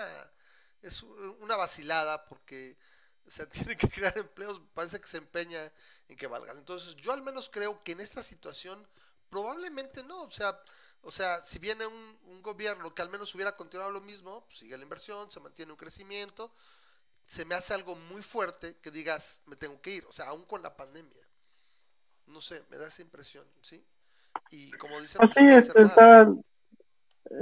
es 0.80 1.02
una 1.02 1.56
vacilada 1.56 2.24
porque 2.24 2.78
o 3.26 3.30
sea, 3.30 3.46
tiene 3.50 3.76
que 3.76 3.90
crear 3.90 4.16
empleos, 4.16 4.62
parece 4.72 4.98
que 4.98 5.06
se 5.06 5.18
empeña 5.18 5.70
en 6.08 6.16
que 6.16 6.26
valgan. 6.26 6.56
Entonces, 6.56 6.96
yo 6.96 7.12
al 7.12 7.22
menos 7.22 7.50
creo 7.50 7.82
que 7.84 7.92
en 7.92 8.00
esta 8.00 8.22
situación 8.22 8.88
probablemente 9.28 10.02
no, 10.02 10.22
o 10.22 10.30
sea, 10.30 10.58
o 11.02 11.10
sea, 11.10 11.44
si 11.44 11.58
viene 11.58 11.86
un, 11.86 12.18
un 12.24 12.42
gobierno 12.42 12.94
que 12.94 13.02
al 13.02 13.10
menos 13.10 13.34
hubiera 13.34 13.54
continuado 13.54 13.90
lo 13.90 14.00
mismo, 14.00 14.46
pues 14.46 14.60
sigue 14.60 14.78
la 14.78 14.82
inversión, 14.82 15.30
se 15.30 15.40
mantiene 15.40 15.72
un 15.72 15.78
crecimiento, 15.78 16.54
se 17.26 17.44
me 17.44 17.56
hace 17.56 17.74
algo 17.74 17.96
muy 18.10 18.22
fuerte 18.22 18.76
que 18.80 18.90
digas, 18.90 19.42
me 19.46 19.56
tengo 19.56 19.80
que 19.82 19.96
ir, 19.96 20.04
o 20.08 20.12
sea, 20.12 20.28
aún 20.28 20.44
con 20.46 20.62
la 20.62 20.76
pandemia. 20.76 21.22
No 22.28 22.40
sé, 22.40 22.62
me 22.70 22.76
da 22.76 22.88
esa 22.88 23.02
impresión, 23.02 23.44
¿sí? 23.60 23.84
Y 24.50 24.70
como 24.72 25.00
dicen... 25.00 25.20
Pues 25.20 25.32
sí, 25.36 25.44
estaba, 25.78 26.32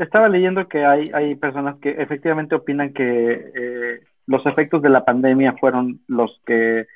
estaba, 0.01 0.29
leyendo 0.29 0.67
que 0.69 0.85
hay, 0.85 1.11
hay 1.13 1.35
personas 1.37 1.77
que 1.81 1.91
efectivamente 1.91 2.55
opinan 2.55 2.93
que 2.95 3.53
eh, 3.55 4.01
los 4.27 4.45
efectos 4.47 4.83
de 4.83 4.89
la 4.89 5.05
pandemia 5.05 5.55
fueron 5.61 6.01
los 6.09 6.41
que 6.47 6.87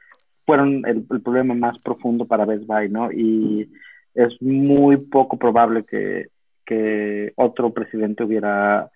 fueron 0.46 0.83
el, 0.87 1.05
problema 1.05 1.53
más 1.53 1.79
profundo 1.81 2.27
para 2.27 2.46
Best 2.46 2.64
Buy, 2.64 2.88
¿no? 2.88 3.12
Y 3.12 3.70
es 4.14 4.40
muy 4.40 4.96
poco 4.96 5.37
probable 5.37 5.85
que, 5.85 6.29
que 6.64 7.35
otro 7.37 7.70
presidente 7.74 8.24
hubiera 8.24 8.90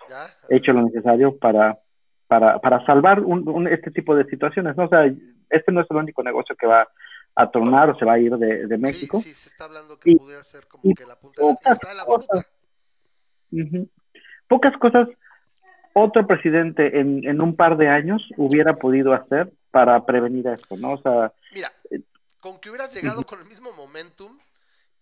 hecho 0.49 0.73
lo 0.73 0.83
necesario 0.83 1.37
para 1.37 1.79
para, 2.33 2.59
para 2.61 2.83
salvar 2.87 3.21
un, 3.21 3.69
este 3.69 3.91
tipo 3.91 4.17
de 4.17 4.25
situaciones, 4.25 4.75
¿no? 4.75 4.87
O 4.87 4.89
sea, 4.89 5.05
este 5.51 5.71
no 5.71 5.83
es 5.83 5.87
el 5.91 5.99
único 5.99 6.23
negocio 6.23 6.57
que 6.57 6.67
va 6.67 6.89
a 7.35 7.51
tornar 7.51 7.91
o 7.91 7.99
se 7.99 8.07
va 8.07 8.15
a 8.15 8.19
ir 8.19 8.35
de, 8.39 8.67
de 8.67 8.79
México. 8.79 9.21
Sí, 9.21 9.35
sí, 9.35 9.35
se 9.35 9.49
está 9.51 9.65
hablando 9.65 10.01
que 10.01 10.17
pudiera 10.17 10.43
ser 10.43 10.67
como 10.67 10.95
que 10.95 11.05
la 11.05 11.17
punta 11.17 11.43
de 11.43 11.95
la, 11.95 12.05
cosas, 12.07 12.51
Pocas 14.49 14.73
cosas 14.79 15.09
otro 15.93 16.27
presidente 16.27 16.99
en, 16.99 17.23
en 17.29 17.43
un 17.43 17.55
par 17.55 17.77
de 17.77 17.89
años 17.89 18.27
hubiera 18.39 18.77
podido 18.77 19.13
hacer 19.13 19.53
para 19.71 20.03
prevenir 20.07 20.47
esto, 20.47 20.79
¿no? 20.79 20.93
O 20.93 21.03
sea... 21.03 21.35
Mira, 21.53 21.71
eh, 21.91 22.01
con 22.41 22.59
que 22.61 22.71
hubieras 22.71 22.95
llegado 22.95 23.25
con 23.25 23.41
el 23.41 23.47
mismo 23.47 23.73
momentum 23.73 24.39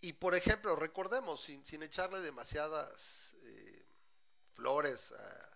y, 0.00 0.14
por 0.14 0.34
ejemplo, 0.34 0.74
recordemos, 0.74 1.40
sin, 1.44 1.64
sin 1.64 1.84
echarle 1.84 2.18
demasiadas 2.22 3.36
eh, 3.44 3.84
flores 4.54 5.12
a 5.12 5.50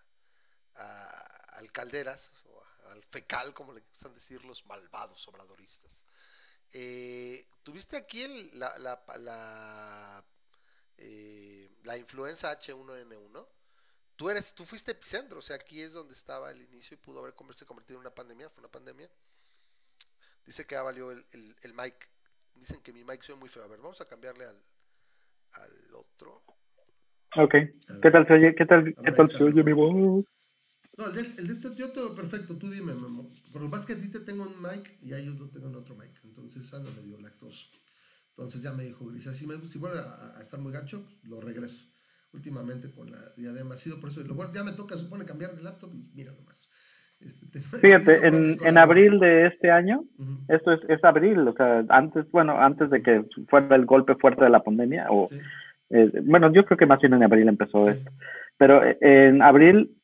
al 0.75 1.71
Calderas, 1.71 2.31
o 2.45 2.63
al 2.91 3.03
fecal, 3.03 3.53
como 3.53 3.73
le 3.73 3.81
gustan 3.81 4.13
decir 4.13 4.43
los 4.45 4.65
malvados 4.65 5.27
obradoristas. 5.27 6.05
Eh, 6.73 7.47
tuviste 7.63 7.95
aquí 7.95 8.49
la, 8.53 8.77
la, 8.77 9.01
la, 9.17 10.25
eh, 10.97 11.69
la, 11.83 11.97
influenza 11.97 12.57
H1N1. 12.59 13.47
Tú, 14.15 14.29
eres, 14.29 14.53
tú 14.53 14.65
fuiste 14.65 14.91
epicentro, 14.91 15.39
o 15.39 15.41
sea, 15.41 15.57
aquí 15.57 15.81
es 15.81 15.93
donde 15.93 16.13
estaba 16.13 16.51
el 16.51 16.61
inicio 16.61 16.95
y 16.95 16.97
pudo 16.97 17.19
haber 17.19 17.33
convertido 17.33 17.67
en 17.89 17.97
una 17.99 18.13
pandemia, 18.13 18.49
fue 18.49 18.61
una 18.61 18.71
pandemia. 18.71 19.09
Dice 20.45 20.65
que 20.65 20.75
ya 20.75 20.83
valió 20.83 21.11
el, 21.11 21.25
el, 21.31 21.73
mic. 21.73 22.09
Dicen 22.53 22.81
que 22.81 22.93
mi 22.93 23.03
mic 23.03 23.21
soy 23.23 23.35
muy 23.35 23.49
feo. 23.49 23.63
A 23.63 23.67
ver, 23.67 23.79
vamos 23.79 23.99
a 24.01 24.05
cambiarle 24.05 24.45
al, 24.45 24.61
al 25.53 25.95
otro. 25.95 26.43
Ok. 27.35 27.53
¿Qué 28.01 28.11
tal 28.11 28.27
se 28.27 28.33
oye? 28.33 28.55
¿Qué 28.55 28.65
tal, 28.65 28.95
qué 29.03 29.11
tal 29.11 29.29
se 29.31 29.43
oye 29.43 29.63
mi 29.63 29.73
voz? 29.73 30.25
No, 30.97 31.07
el 31.07 31.13
de, 31.13 31.21
el 31.41 31.75
yo 31.75 31.91
todo 31.91 32.15
perfecto, 32.15 32.55
tú 32.55 32.69
dime, 32.69 32.93
Memo. 32.93 33.29
Por 33.51 33.61
lo 33.61 33.69
más 33.69 33.85
que 33.85 33.93
a 33.93 33.99
ti 33.99 34.09
te 34.09 34.19
tengo 34.19 34.43
un 34.43 34.61
mic 34.61 34.97
y 35.01 35.13
a 35.13 35.17
ellos 35.17 35.35
no 35.35 35.49
tengo 35.49 35.77
otro 35.77 35.95
mic. 35.95 36.11
Entonces, 36.23 36.71
no 36.71 36.89
le 36.89 37.01
dio 37.03 37.19
lactoso. 37.19 37.67
Entonces 38.29 38.61
ya 38.61 38.73
me 38.73 38.83
dijo 38.83 39.05
Gris, 39.05 39.23
si, 39.33 39.47
me, 39.47 39.57
si 39.67 39.77
vuelve 39.77 39.99
a, 39.99 40.41
estar 40.41 40.59
muy 40.59 40.71
gacho, 40.71 41.03
pues, 41.03 41.23
lo 41.23 41.41
regreso. 41.41 41.85
Últimamente 42.33 42.91
con 42.91 43.11
la 43.11 43.19
diadema 43.37 43.75
ha 43.75 43.77
sido 43.77 43.99
por 43.99 44.09
eso. 44.09 44.21
Lo, 44.23 44.53
ya 44.53 44.63
me 44.63 44.73
toca, 44.73 44.97
supone, 44.97 45.25
cambiar 45.25 45.55
de 45.55 45.63
laptop 45.63 45.93
y 45.93 46.09
mira 46.13 46.33
nomás. 46.33 46.69
Este, 47.21 47.61
Fíjate, 47.61 48.27
en, 48.27 48.57
en 48.65 48.77
abril 48.77 49.19
de 49.19 49.47
este 49.47 49.71
año, 49.71 50.03
esto 50.49 50.73
es, 50.73 50.81
es, 50.89 51.01
abril, 51.05 51.47
o 51.47 51.53
sea, 51.53 51.85
antes, 51.89 52.29
bueno, 52.29 52.59
antes 52.59 52.89
de 52.89 53.01
que 53.01 53.23
fuera 53.47 53.73
el 53.77 53.85
golpe 53.85 54.15
fuerte 54.15 54.43
de 54.43 54.49
la 54.49 54.61
pandemia, 54.61 55.07
o, 55.09 55.29
eh, 55.91 56.11
bueno, 56.23 56.51
yo 56.51 56.65
creo 56.65 56.77
que 56.77 56.85
más 56.85 56.99
bien 56.99 57.13
en 57.13 57.23
abril 57.23 57.47
empezó 57.47 57.89
esto, 57.89 58.11
pero 58.57 58.83
eh, 58.83 58.97
en 58.99 59.41
abril 59.41 59.94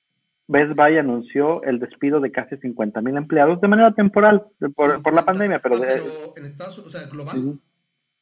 Best 0.51 0.75
Buy 0.75 0.97
anunció 0.97 1.63
el 1.63 1.79
despido 1.79 2.19
de 2.19 2.29
casi 2.29 2.57
50 2.57 3.01
mil 3.01 3.15
empleados 3.15 3.61
de 3.61 3.69
manera 3.69 3.93
temporal 3.93 4.43
por, 4.75 5.01
por 5.01 5.13
la 5.13 5.23
pandemia, 5.23 5.59
pero, 5.59 5.75
ah, 5.75 6.33
en 6.35 6.45
Estados 6.45 6.77
Unidos, 6.77 6.93
o 6.93 6.99
sea, 6.99 7.07
global. 7.09 7.59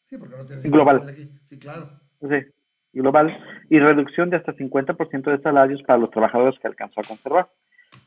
Sí, 0.07 0.17
porque 0.17 0.37
no 0.37 0.45
tiene 0.45 0.61
global. 0.61 1.09
Aquí. 1.09 1.27
Sí, 1.45 1.57
claro. 1.57 1.89
Sí, 2.21 2.45
global. 2.93 3.35
Y 3.71 3.79
reducción 3.79 4.29
de 4.29 4.37
hasta 4.37 4.53
50% 4.53 5.31
de 5.31 5.41
salarios 5.41 5.81
para 5.81 5.97
los 5.97 6.11
trabajadores 6.11 6.59
que 6.59 6.67
alcanzó 6.67 7.01
a 7.01 7.07
conservar. 7.07 7.49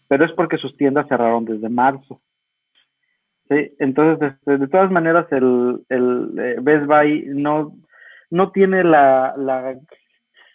Pero 0.07 0.25
es 0.25 0.33
porque 0.33 0.59
sus 0.59 0.77
tiendas 0.77 1.09
cerraron 1.09 1.45
desde 1.45 1.69
marzo. 1.69 2.21
Sí, 3.49 3.75
entonces, 3.81 4.35
este, 4.35 4.57
de, 4.57 4.69
todas 4.69 4.91
maneras, 4.93 5.27
el, 5.33 5.85
el 5.89 6.39
eh, 6.39 6.57
Best 6.63 6.87
Buy 6.87 7.25
no, 7.27 7.75
no 8.31 8.53
tiene 8.53 8.85
la, 8.85 9.35
la 9.37 9.77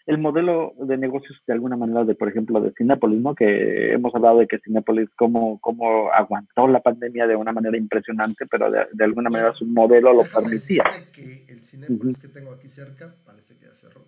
el 0.07 0.17
modelo 0.17 0.73
de 0.79 0.97
negocios 0.97 1.37
de 1.45 1.53
alguna 1.53 1.75
manera 1.75 2.05
de, 2.05 2.15
por 2.15 2.29
ejemplo, 2.29 2.61
de 2.61 2.71
Cinépolis, 2.77 3.19
¿no? 3.19 3.35
Que 3.35 3.91
hemos 3.91 4.15
hablado 4.15 4.39
de 4.39 4.47
que 4.47 4.59
Cinépolis 4.59 5.09
cómo, 5.17 5.59
cómo 5.59 6.09
aguantó 6.13 6.65
la 6.67 6.79
pandemia 6.79 7.27
de 7.27 7.35
una 7.35 7.51
manera 7.51 7.77
impresionante, 7.77 8.45
pero 8.49 8.71
de, 8.71 9.03
alguna 9.03 9.29
manera 9.29 9.53
su 9.53 9.65
modelo 9.65 10.13
lo 10.13 10.23
permitía. 10.23 10.85
Que 11.13 11.45
el 11.49 11.59
Cinépolis 11.59 12.17
que 12.17 12.29
tengo 12.29 12.53
aquí 12.53 12.69
cerca 12.69 13.13
parece 13.25 13.57
que 13.57 13.65
ya 13.65 13.75
cerró. 13.75 14.05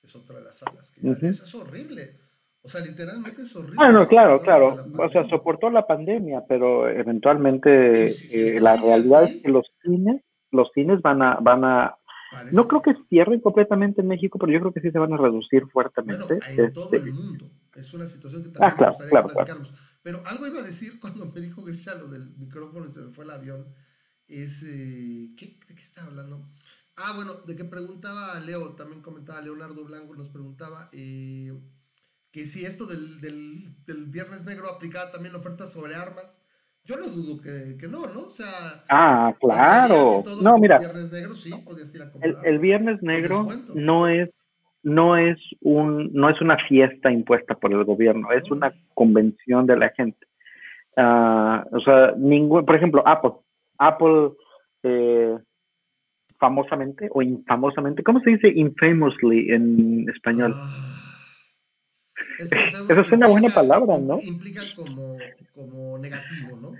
Es 0.00 0.14
otra 0.14 0.38
de 0.38 0.44
las 0.44 0.58
salas. 0.58 0.92
Que 0.92 1.10
eso 1.26 1.44
es 1.44 1.54
horrible. 1.56 2.10
O 2.62 2.68
sea, 2.68 2.80
literalmente 2.80 3.42
es 3.42 3.56
horrible. 3.56 3.76
Bueno, 3.76 4.06
claro, 4.06 4.40
claro. 4.40 4.76
O 4.96 5.08
sea, 5.10 5.28
soportó 5.28 5.70
la 5.70 5.88
pandemia, 5.88 6.44
pero 6.48 6.88
eventualmente 6.88 8.12
eh, 8.30 8.60
la 8.60 8.76
realidad 8.76 9.24
es 9.24 9.42
que 9.42 9.48
los 9.48 9.66
cines, 9.82 10.22
los 10.52 10.70
cines 10.72 11.02
van 11.02 11.20
a, 11.22 11.34
van 11.40 11.64
a 11.64 11.96
no 12.52 12.68
creo 12.68 12.82
que 12.82 12.94
cierren 13.08 13.40
completamente 13.40 14.00
en 14.00 14.08
México, 14.08 14.38
pero 14.38 14.52
yo 14.52 14.60
creo 14.60 14.72
que 14.72 14.80
sí 14.80 14.90
se 14.90 14.98
van 14.98 15.12
a 15.12 15.16
reducir 15.16 15.66
fuertemente. 15.68 16.24
Bueno, 16.34 16.44
en 16.46 16.72
todo 16.72 16.90
el 16.92 16.98
este, 16.98 17.12
mundo. 17.12 17.50
Es 17.74 17.92
una 17.94 18.06
situación 18.06 18.42
que 18.42 18.48
también 18.50 18.72
ah, 18.72 18.76
claro, 18.76 18.96
claro, 19.34 19.62
Pero 20.02 20.22
algo 20.26 20.46
iba 20.46 20.60
a 20.60 20.64
decir 20.64 20.98
cuando 21.00 21.26
me 21.26 21.40
dijo 21.40 21.62
Grisha 21.62 21.94
lo 21.94 22.08
del 22.08 22.36
micrófono 22.36 22.86
y 22.88 22.92
se 22.92 23.00
me 23.00 23.12
fue 23.12 23.24
el 23.24 23.30
avión. 23.30 23.66
Es, 24.26 24.62
eh, 24.64 25.30
¿qué, 25.36 25.58
¿De 25.68 25.74
qué 25.74 25.82
estaba 25.82 26.08
hablando? 26.08 26.48
Ah, 26.96 27.12
bueno, 27.14 27.34
de 27.34 27.54
que 27.54 27.64
preguntaba 27.64 28.40
Leo, 28.40 28.74
también 28.74 29.02
comentaba 29.02 29.40
Leonardo 29.40 29.84
Blanco, 29.84 30.16
nos 30.16 30.30
preguntaba 30.30 30.88
eh, 30.92 31.52
que 32.32 32.46
si 32.46 32.64
esto 32.64 32.86
del, 32.86 33.20
del, 33.20 33.84
del 33.84 34.06
Viernes 34.06 34.44
Negro 34.44 34.68
aplicaba 34.68 35.12
también 35.12 35.34
la 35.34 35.40
oferta 35.40 35.66
sobre 35.66 35.94
armas 35.94 36.45
yo 36.86 36.96
no 36.96 37.08
dudo 37.08 37.40
que, 37.40 37.76
que 37.78 37.88
no, 37.88 38.06
¿no? 38.06 38.20
O 38.24 38.30
sea. 38.30 38.84
Ah, 38.88 39.34
claro. 39.40 40.30
No, 40.38 40.58
mira. 40.58 40.78
El 40.78 40.98
viernes 40.98 41.02
negro 41.02 41.08
sí 41.10 41.18
ir 41.18 41.26
a 41.26 41.50
comprar. 41.50 41.78
El, 42.42 42.58
viernes 42.58 43.02
negro 43.02 43.54
no 43.72 44.08
es 44.08 44.30
no 44.82 45.16
es 45.16 45.38
un 45.62 46.12
no 46.12 46.30
es 46.30 46.40
una 46.40 46.56
fiesta 46.68 47.10
impuesta 47.10 47.54
por 47.54 47.72
el 47.72 47.84
gobierno, 47.84 48.32
es 48.32 48.50
una 48.50 48.72
convención 48.94 49.66
de 49.66 49.76
la 49.76 49.90
gente. 49.90 50.26
Uh, 50.96 51.76
o 51.76 51.80
sea, 51.84 52.14
ningún, 52.16 52.64
por 52.64 52.74
ejemplo, 52.76 53.02
Apple, 53.06 53.32
Apple 53.78 54.30
eh, 54.82 55.36
famosamente 56.38 57.08
o 57.12 57.22
infamosamente, 57.22 58.02
¿cómo 58.02 58.20
se 58.20 58.30
dice 58.30 58.48
infamously 58.48 59.50
en 59.50 60.08
español? 60.08 60.58
Ah 60.60 60.95
esa 62.38 63.00
es 63.00 63.12
una 63.12 63.28
buena 63.28 63.48
palabra, 63.54 63.98
¿no? 63.98 64.18
Implica 64.22 64.62
como, 64.74 65.16
como 65.54 65.98
negativo, 65.98 66.56
¿no? 66.60 66.72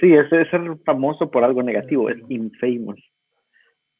Sí, 0.00 0.14
es, 0.14 0.32
es 0.32 0.48
ser 0.50 0.60
famoso 0.84 1.30
por 1.30 1.44
algo 1.44 1.62
negativo, 1.62 2.08
es 2.08 2.18
infamous. 2.28 3.00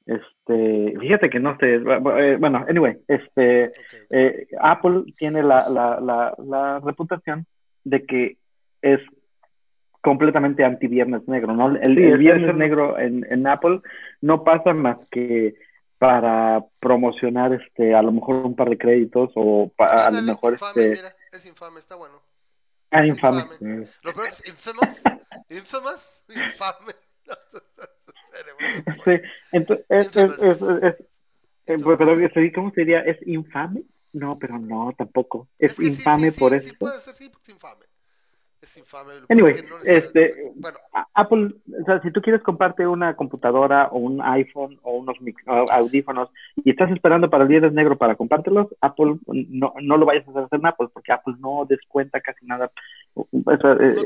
Este, 0.07 0.94
fíjate 0.98 1.31
que 1.31 1.38
no 1.38 1.57
sé, 1.59 1.74
eh, 1.76 2.37
bueno, 2.38 2.64
anyway, 2.68 2.98
este, 3.07 3.72
eh, 4.11 4.46
Apple 4.61 5.05
tiene 5.16 5.42
la, 5.42 5.68
la, 5.68 6.00
la, 6.00 6.35
la, 6.44 6.81
reputación 6.81 7.46
de 7.85 8.05
que 8.05 8.37
es 8.81 9.00
completamente 10.00 10.64
anti 10.64 10.88
viernes 10.88 11.26
negro, 11.28 11.55
¿no? 11.55 11.76
El, 11.76 11.98
el 11.98 12.18
viernes 12.18 12.55
negro 12.57 12.98
en, 12.98 13.24
en 13.31 13.46
Apple 13.46 13.81
no 14.20 14.42
pasa 14.42 14.74
más 14.74 14.98
que 15.11 15.55
para 16.03 16.67
promocionar 16.81 17.53
este 17.53 17.95
a 17.95 18.03
lo 18.03 18.11
mejor 18.11 18.45
un 18.45 18.57
par 18.57 18.69
de 18.69 18.77
créditos 18.77 19.31
o 19.37 19.71
a 19.79 20.11
lo 20.11 20.21
mejor 20.23 20.55
infame, 20.55 20.83
este 20.83 20.97
mira, 20.97 21.17
es 21.31 21.47
infame 21.47 21.79
está 21.79 21.95
bueno. 21.95 22.21
Ah, 22.91 23.07
infame. 23.07 23.43
infame. 23.43 23.87
lo 24.03 24.12
peor 24.12 24.29
es 24.29 24.45
infamous 24.49 25.03
infamous 25.49 26.25
infame. 26.29 26.93
Sí 29.05 29.12
entonces 29.53 29.87
es, 29.91 30.17
es, 30.17 30.62
es, 30.62 30.95
eh, 31.67 31.79
pero 31.85 32.53
cómo 32.53 32.73
se 32.73 32.81
diría 32.81 33.03
es 33.03 33.25
infame 33.25 33.85
no 34.12 34.31
pero 34.41 34.59
no 34.59 34.93
tampoco. 34.99 35.51
Es, 35.57 35.79
infame 35.79 36.33
por 36.33 36.53
eso 36.53 36.69
sí 36.69 36.75
puede 36.75 36.99
ser 36.99 37.15
sí 37.15 37.31
es 38.62 38.77
infame 38.77 39.14
es. 39.16 39.25
Anyway, 39.29 39.57
este, 39.85 40.53
bueno. 40.55 40.79
Apple, 41.14 41.55
o 41.81 41.85
sea, 41.85 42.01
si 42.01 42.12
tú 42.12 42.22
quieres 42.22 42.42
comprarte 42.42 42.87
una 42.87 43.16
computadora 43.16 43.88
o 43.88 43.98
un 43.98 44.22
iPhone 44.22 44.79
o 44.83 44.98
unos 44.98 45.16
audífonos 45.70 46.31
y 46.64 46.70
estás 46.70 46.90
esperando 46.92 47.29
para 47.29 47.42
el 47.42 47.48
viernes 47.48 47.72
negro 47.72 47.98
para 47.98 48.14
comprártelos, 48.14 48.68
Apple 48.81 49.16
no, 49.27 49.75
no 49.83 49.96
lo 49.96 50.07
vayas 50.07 50.27
a 50.29 50.31
hacer 50.31 50.61
en 50.61 50.66
Apple 50.66 50.88
porque 50.92 51.12
Apple 51.12 51.35
no 51.40 51.66
descuenta 51.68 52.20
casi 52.20 52.46
nada. 52.46 52.70
Eh, 53.16 53.96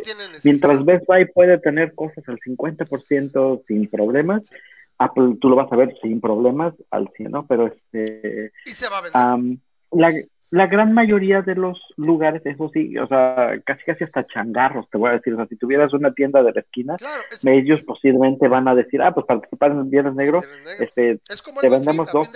mientras 0.42 0.85
Best 0.85 1.07
Buy 1.07 1.27
puede 1.27 1.59
tener 1.59 1.95
cosas 1.95 2.27
al 2.27 2.38
50% 2.40 3.62
sin 3.69 3.88
problemas, 3.88 4.51
Apple 4.99 5.37
tú 5.40 5.51
lo 5.51 5.57
vas 5.57 5.71
a 5.71 5.77
ver 5.77 5.95
sin 6.01 6.21
problemas 6.21 6.75
al 6.90 7.11
100, 7.14 7.31
¿no? 7.31 7.47
Pero 7.47 7.66
este... 7.66 8.53
Y 8.64 8.71
se 8.71 8.88
va 8.88 8.99
a 8.99 9.37
vender. 9.37 9.59
la, 9.92 10.12
la 10.51 10.67
gran 10.69 10.93
mayoría 10.93 11.43
de 11.43 11.57
los 11.57 11.79
lugares, 11.97 12.41
eso 12.45 12.71
sí, 12.73 12.97
o 12.99 13.07
sea, 13.09 13.61
casi 13.65 13.83
casi 13.85 14.05
hasta 14.05 14.27
changarros, 14.29 14.89
te 14.91 14.99
voy 14.99 15.11
a 15.11 15.15
decir, 15.15 15.33
o 15.33 15.37
sea, 15.37 15.47
si 15.49 15.57
tuvieras 15.57 15.93
una 15.93 16.15
tienda 16.15 16.43
de 16.43 16.53
la 16.53 16.61
esquina, 16.61 16.97
ellos 17.43 17.81
posiblemente 17.85 18.47
van 18.47 18.69
a 18.69 18.75
decir, 18.75 19.03
ah, 19.03 19.13
pues 19.13 19.27
participar 19.27 19.73
en 19.73 19.79
el 19.79 19.85
Viernes 19.85 20.15
Negro, 20.15 20.43
este, 20.79 21.19
te 21.61 21.69
vendemos 21.69 22.13
dos 22.13 22.31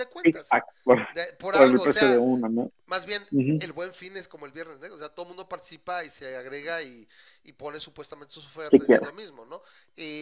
por, 0.83 0.99
por, 1.39 1.55
algo, 1.55 1.77
el 1.77 1.91
precio 1.91 2.09
de 2.09 2.17
uno, 2.17 2.49
¿no? 2.49 2.71
Más 2.87 3.05
bien, 3.05 3.21
el 3.31 3.71
buen 3.71 3.93
fin 3.93 4.17
es 4.17 4.27
como 4.27 4.45
el 4.45 4.51
Viernes 4.51 4.79
Negro, 4.79 4.95
o 4.95 4.99
sea, 4.99 5.09
todo 5.09 5.27
el 5.27 5.29
mundo 5.29 5.47
participa 5.47 6.03
y 6.03 6.09
se 6.09 6.35
agrega 6.35 6.81
y, 6.81 7.07
y 7.45 7.53
pone 7.53 7.79
supuestamente 7.79 8.33
sus 8.33 8.45
ofertas 8.45 8.81
y 8.87 9.05
lo 9.05 9.13
mismo, 9.13 9.45
¿no? 9.45 9.61
Eh, 9.95 10.21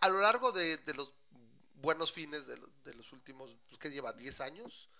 a, 0.00 0.08
lo 0.10 0.20
largo 0.20 0.52
de, 0.52 0.76
de, 0.76 0.94
los 0.94 1.14
buenos 1.80 2.12
fines 2.12 2.46
de, 2.46 2.56
de 2.84 2.94
los 2.94 3.12
últimos, 3.14 3.56
pues 3.66 3.78
que 3.78 3.90
lleva 3.90 4.12
10 4.12 4.40
años, 4.42 4.90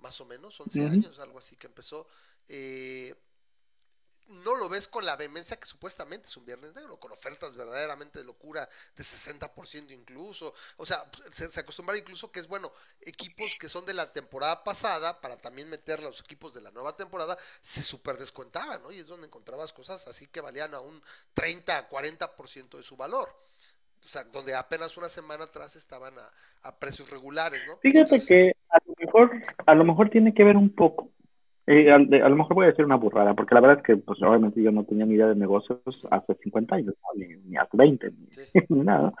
más 0.00 0.20
o 0.20 0.26
menos, 0.26 0.58
11 0.60 0.82
años, 0.84 1.18
algo 1.18 1.38
así 1.38 1.56
que 1.56 1.66
empezó. 1.66 2.06
Eh, 2.48 3.14
no 4.28 4.54
lo 4.56 4.68
ves 4.68 4.88
con 4.88 5.06
la 5.06 5.16
vehemencia 5.16 5.58
que 5.58 5.66
supuestamente 5.66 6.28
es 6.28 6.36
un 6.36 6.44
Viernes 6.44 6.74
Negro, 6.74 7.00
con 7.00 7.12
ofertas 7.12 7.56
verdaderamente 7.56 8.18
de 8.18 8.26
locura 8.26 8.68
de 8.94 9.02
60% 9.02 9.90
incluso. 9.90 10.54
O 10.76 10.84
sea, 10.84 11.10
se, 11.32 11.50
se 11.50 11.60
acostumbra 11.60 11.96
incluso 11.96 12.30
que 12.30 12.40
es 12.40 12.46
bueno, 12.46 12.72
equipos 13.00 13.56
que 13.58 13.68
son 13.68 13.86
de 13.86 13.94
la 13.94 14.12
temporada 14.12 14.62
pasada, 14.64 15.20
para 15.20 15.38
también 15.38 15.70
meter 15.70 16.02
los 16.02 16.20
equipos 16.20 16.52
de 16.52 16.60
la 16.60 16.70
nueva 16.70 16.94
temporada, 16.96 17.38
se 17.62 17.82
super 17.82 18.18
descontaban, 18.18 18.82
¿no? 18.82 18.92
Y 18.92 18.98
es 18.98 19.06
donde 19.06 19.26
encontrabas 19.26 19.72
cosas 19.72 20.06
así 20.06 20.26
que 20.26 20.42
valían 20.42 20.74
a 20.74 20.80
un 20.80 21.02
30, 21.32 21.88
40% 21.88 22.76
de 22.76 22.82
su 22.82 22.96
valor 22.96 23.47
o 24.08 24.10
sea, 24.10 24.24
donde 24.24 24.54
apenas 24.54 24.96
una 24.96 25.10
semana 25.10 25.44
atrás 25.44 25.76
estaban 25.76 26.14
a, 26.62 26.78
precios 26.78 27.10
regulares, 27.10 27.60
¿no? 27.66 27.76
Fíjate 27.76 28.18
que 28.26 28.54
a 28.70 28.78
lo 28.86 28.94
mejor, 28.98 29.30
a 29.66 29.74
lo 29.74 29.84
mejor 29.84 30.08
tiene 30.08 30.32
que 30.32 30.44
ver 30.44 30.56
un 30.56 30.70
poco. 30.70 31.10
Eh, 31.66 31.92
a, 31.92 31.98
lo 31.98 32.36
mejor 32.36 32.54
voy 32.54 32.64
a 32.64 32.68
decir 32.68 32.86
una 32.86 32.96
burrada, 32.96 33.34
porque 33.34 33.54
la 33.54 33.60
verdad 33.60 33.78
es 33.80 33.84
que, 33.84 33.96
pues, 33.98 34.22
obviamente 34.22 34.62
yo 34.62 34.72
no 34.72 34.84
tenía 34.84 35.04
ni 35.04 35.16
idea 35.16 35.26
de 35.26 35.34
negocios 35.34 35.80
hace 36.10 36.34
50 36.42 36.76
años, 36.76 36.94
ni, 37.44 37.56
hace 37.58 37.76
20, 37.76 38.10
ni, 38.70 38.80
nada. 38.80 39.12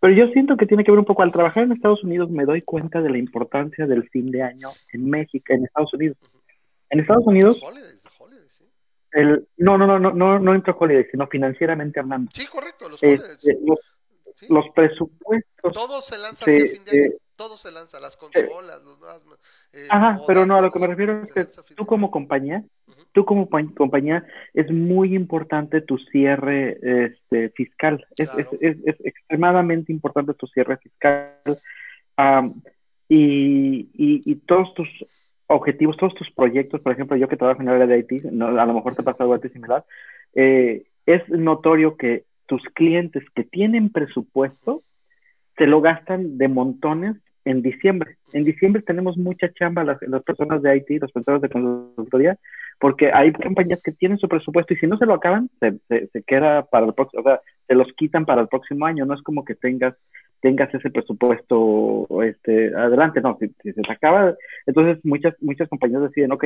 Pero 0.00 0.14
yo 0.14 0.28
siento 0.28 0.56
que 0.56 0.64
tiene 0.64 0.84
que 0.84 0.90
ver 0.90 1.00
un 1.00 1.04
poco. 1.04 1.22
Al 1.22 1.32
trabajar 1.32 1.64
en 1.64 1.72
Estados 1.72 2.02
Unidos 2.02 2.30
me 2.30 2.46
doy 2.46 2.62
cuenta 2.62 3.02
de 3.02 3.10
la 3.10 3.18
importancia 3.18 3.86
del 3.86 4.08
fin 4.08 4.30
de 4.30 4.42
año 4.42 4.70
en 4.94 5.10
México, 5.10 5.52
en 5.52 5.66
Estados 5.66 5.92
Unidos. 5.92 6.16
En 6.88 7.00
Estados 7.00 7.26
Unidos. 7.26 7.62
El, 9.12 9.46
no, 9.58 9.76
no, 9.76 9.86
no, 9.86 9.98
no, 9.98 10.12
no, 10.12 10.38
no 10.38 10.54
entro 10.54 10.74
holidays, 10.78 11.08
sino 11.10 11.26
financieramente 11.26 12.00
hablando. 12.00 12.30
Sí, 12.32 12.46
correcto, 12.46 12.88
los 12.88 13.02
holidays. 13.02 13.28
Este, 13.28 13.58
los 13.66 13.78
presupuestos. 14.74 15.72
Todo 15.72 16.02
se 16.02 16.18
lanza 16.18 16.44
hacia 16.44 16.68
fin 16.68 16.84
de 16.84 17.04
año. 17.04 17.10
Todo 17.36 17.56
se 17.56 17.72
lanza, 17.72 17.98
las 18.00 18.16
consolas, 18.16 18.82
los 18.84 18.98
nuevas. 18.98 19.22
Eh, 19.72 19.86
Ajá, 19.88 20.20
pero 20.26 20.44
no, 20.44 20.56
a 20.56 20.60
lo 20.60 20.70
que 20.70 20.78
me 20.78 20.86
refiero 20.86 21.22
es 21.22 21.32
que 21.32 21.46
tú 21.74 21.86
como 21.86 22.10
compañía, 22.10 22.62
tú 23.12 23.24
como 23.24 23.48
compañía 23.48 24.26
es 24.52 24.70
muy 24.70 25.14
importante 25.14 25.80
tu 25.80 25.96
cierre 25.96 26.78
este, 26.82 27.48
fiscal. 27.50 28.04
Es, 28.18 28.28
es, 28.60 28.76
es, 28.84 28.96
extremadamente 29.04 29.90
importante 29.90 30.34
tu 30.34 30.46
cierre 30.48 30.76
fiscal. 30.76 31.34
y, 33.08 33.88
y, 33.94 34.34
todos 34.46 34.74
tus 34.74 34.88
objetivos, 35.46 35.96
todos 35.96 36.14
tus 36.14 36.30
proyectos, 36.32 36.80
por 36.80 36.92
ejemplo, 36.92 37.16
yo 37.16 37.28
que 37.28 37.36
trabajo 37.36 37.62
en 37.62 37.68
el 37.68 37.82
área 37.82 37.86
de 37.86 37.98
IT, 37.98 38.26
a 38.26 38.66
lo 38.66 38.74
mejor 38.74 38.94
te 38.94 39.02
pasa 39.02 39.24
algo 39.24 39.34
a 39.34 39.38
ti 39.38 39.48
similar, 39.48 39.84
eh, 40.34 40.84
es 41.06 41.28
notorio 41.28 41.96
que 41.96 42.24
tus 42.50 42.64
clientes 42.74 43.22
que 43.32 43.44
tienen 43.44 43.90
presupuesto 43.90 44.82
se 45.56 45.68
lo 45.68 45.80
gastan 45.80 46.36
de 46.36 46.48
montones 46.48 47.16
en 47.44 47.62
diciembre. 47.62 48.16
En 48.32 48.42
diciembre 48.42 48.82
tenemos 48.82 49.16
mucha 49.16 49.52
chamba 49.52 49.84
las, 49.84 50.02
las 50.02 50.24
personas 50.24 50.60
de 50.60 50.76
IT, 50.76 51.00
las 51.00 51.12
personas 51.12 51.42
de 51.42 51.48
consultoría, 51.48 52.36
porque 52.80 53.12
hay 53.12 53.32
compañías 53.32 53.80
que 53.84 53.92
tienen 53.92 54.18
su 54.18 54.26
presupuesto 54.26 54.74
y 54.74 54.78
si 54.78 54.88
no 54.88 54.98
se 54.98 55.06
lo 55.06 55.14
acaban, 55.14 55.48
se, 55.60 55.78
se, 56.08 56.22
queda 56.24 56.64
para 56.64 56.86
el 56.86 56.92
próximo, 56.92 57.20
o 57.20 57.24
sea, 57.24 57.40
se 57.68 57.74
los 57.76 57.86
quitan 57.92 58.26
para 58.26 58.42
el 58.42 58.48
próximo 58.48 58.84
año. 58.84 59.06
No 59.06 59.14
es 59.14 59.22
como 59.22 59.44
que 59.44 59.54
tengas 59.54 59.94
tengas 60.40 60.72
ese 60.74 60.90
presupuesto 60.90 62.06
este 62.22 62.74
adelante, 62.74 63.20
no, 63.20 63.36
si, 63.38 63.48
se 63.62 63.82
te 63.82 63.92
acaba, 63.92 64.34
entonces 64.66 65.04
muchas 65.04 65.34
muchas 65.40 65.68
compañías 65.68 66.02
deciden, 66.02 66.32
ok, 66.32 66.44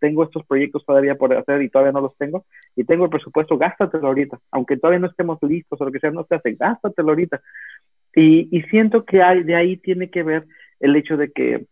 tengo 0.00 0.24
estos 0.24 0.44
proyectos 0.46 0.84
todavía 0.84 1.14
por 1.14 1.32
hacer 1.34 1.62
y 1.62 1.70
todavía 1.70 1.92
no 1.92 2.00
los 2.00 2.16
tengo, 2.16 2.44
y 2.74 2.84
tengo 2.84 3.04
el 3.04 3.10
presupuesto, 3.10 3.58
gástatelo 3.58 4.06
ahorita, 4.08 4.38
aunque 4.50 4.76
todavía 4.76 5.00
no 5.00 5.08
estemos 5.08 5.38
listos 5.42 5.80
o 5.80 5.84
lo 5.84 5.92
que 5.92 6.00
sea, 6.00 6.10
no 6.10 6.24
se 6.24 6.34
hace, 6.34 6.54
gástatelo 6.54 7.10
ahorita. 7.10 7.40
Y, 8.14 8.48
y 8.56 8.62
siento 8.62 9.04
que 9.04 9.22
hay, 9.22 9.42
de 9.42 9.54
ahí 9.54 9.76
tiene 9.76 10.10
que 10.10 10.22
ver 10.22 10.46
el 10.80 10.96
hecho 10.96 11.16
de 11.16 11.30
que 11.32 11.66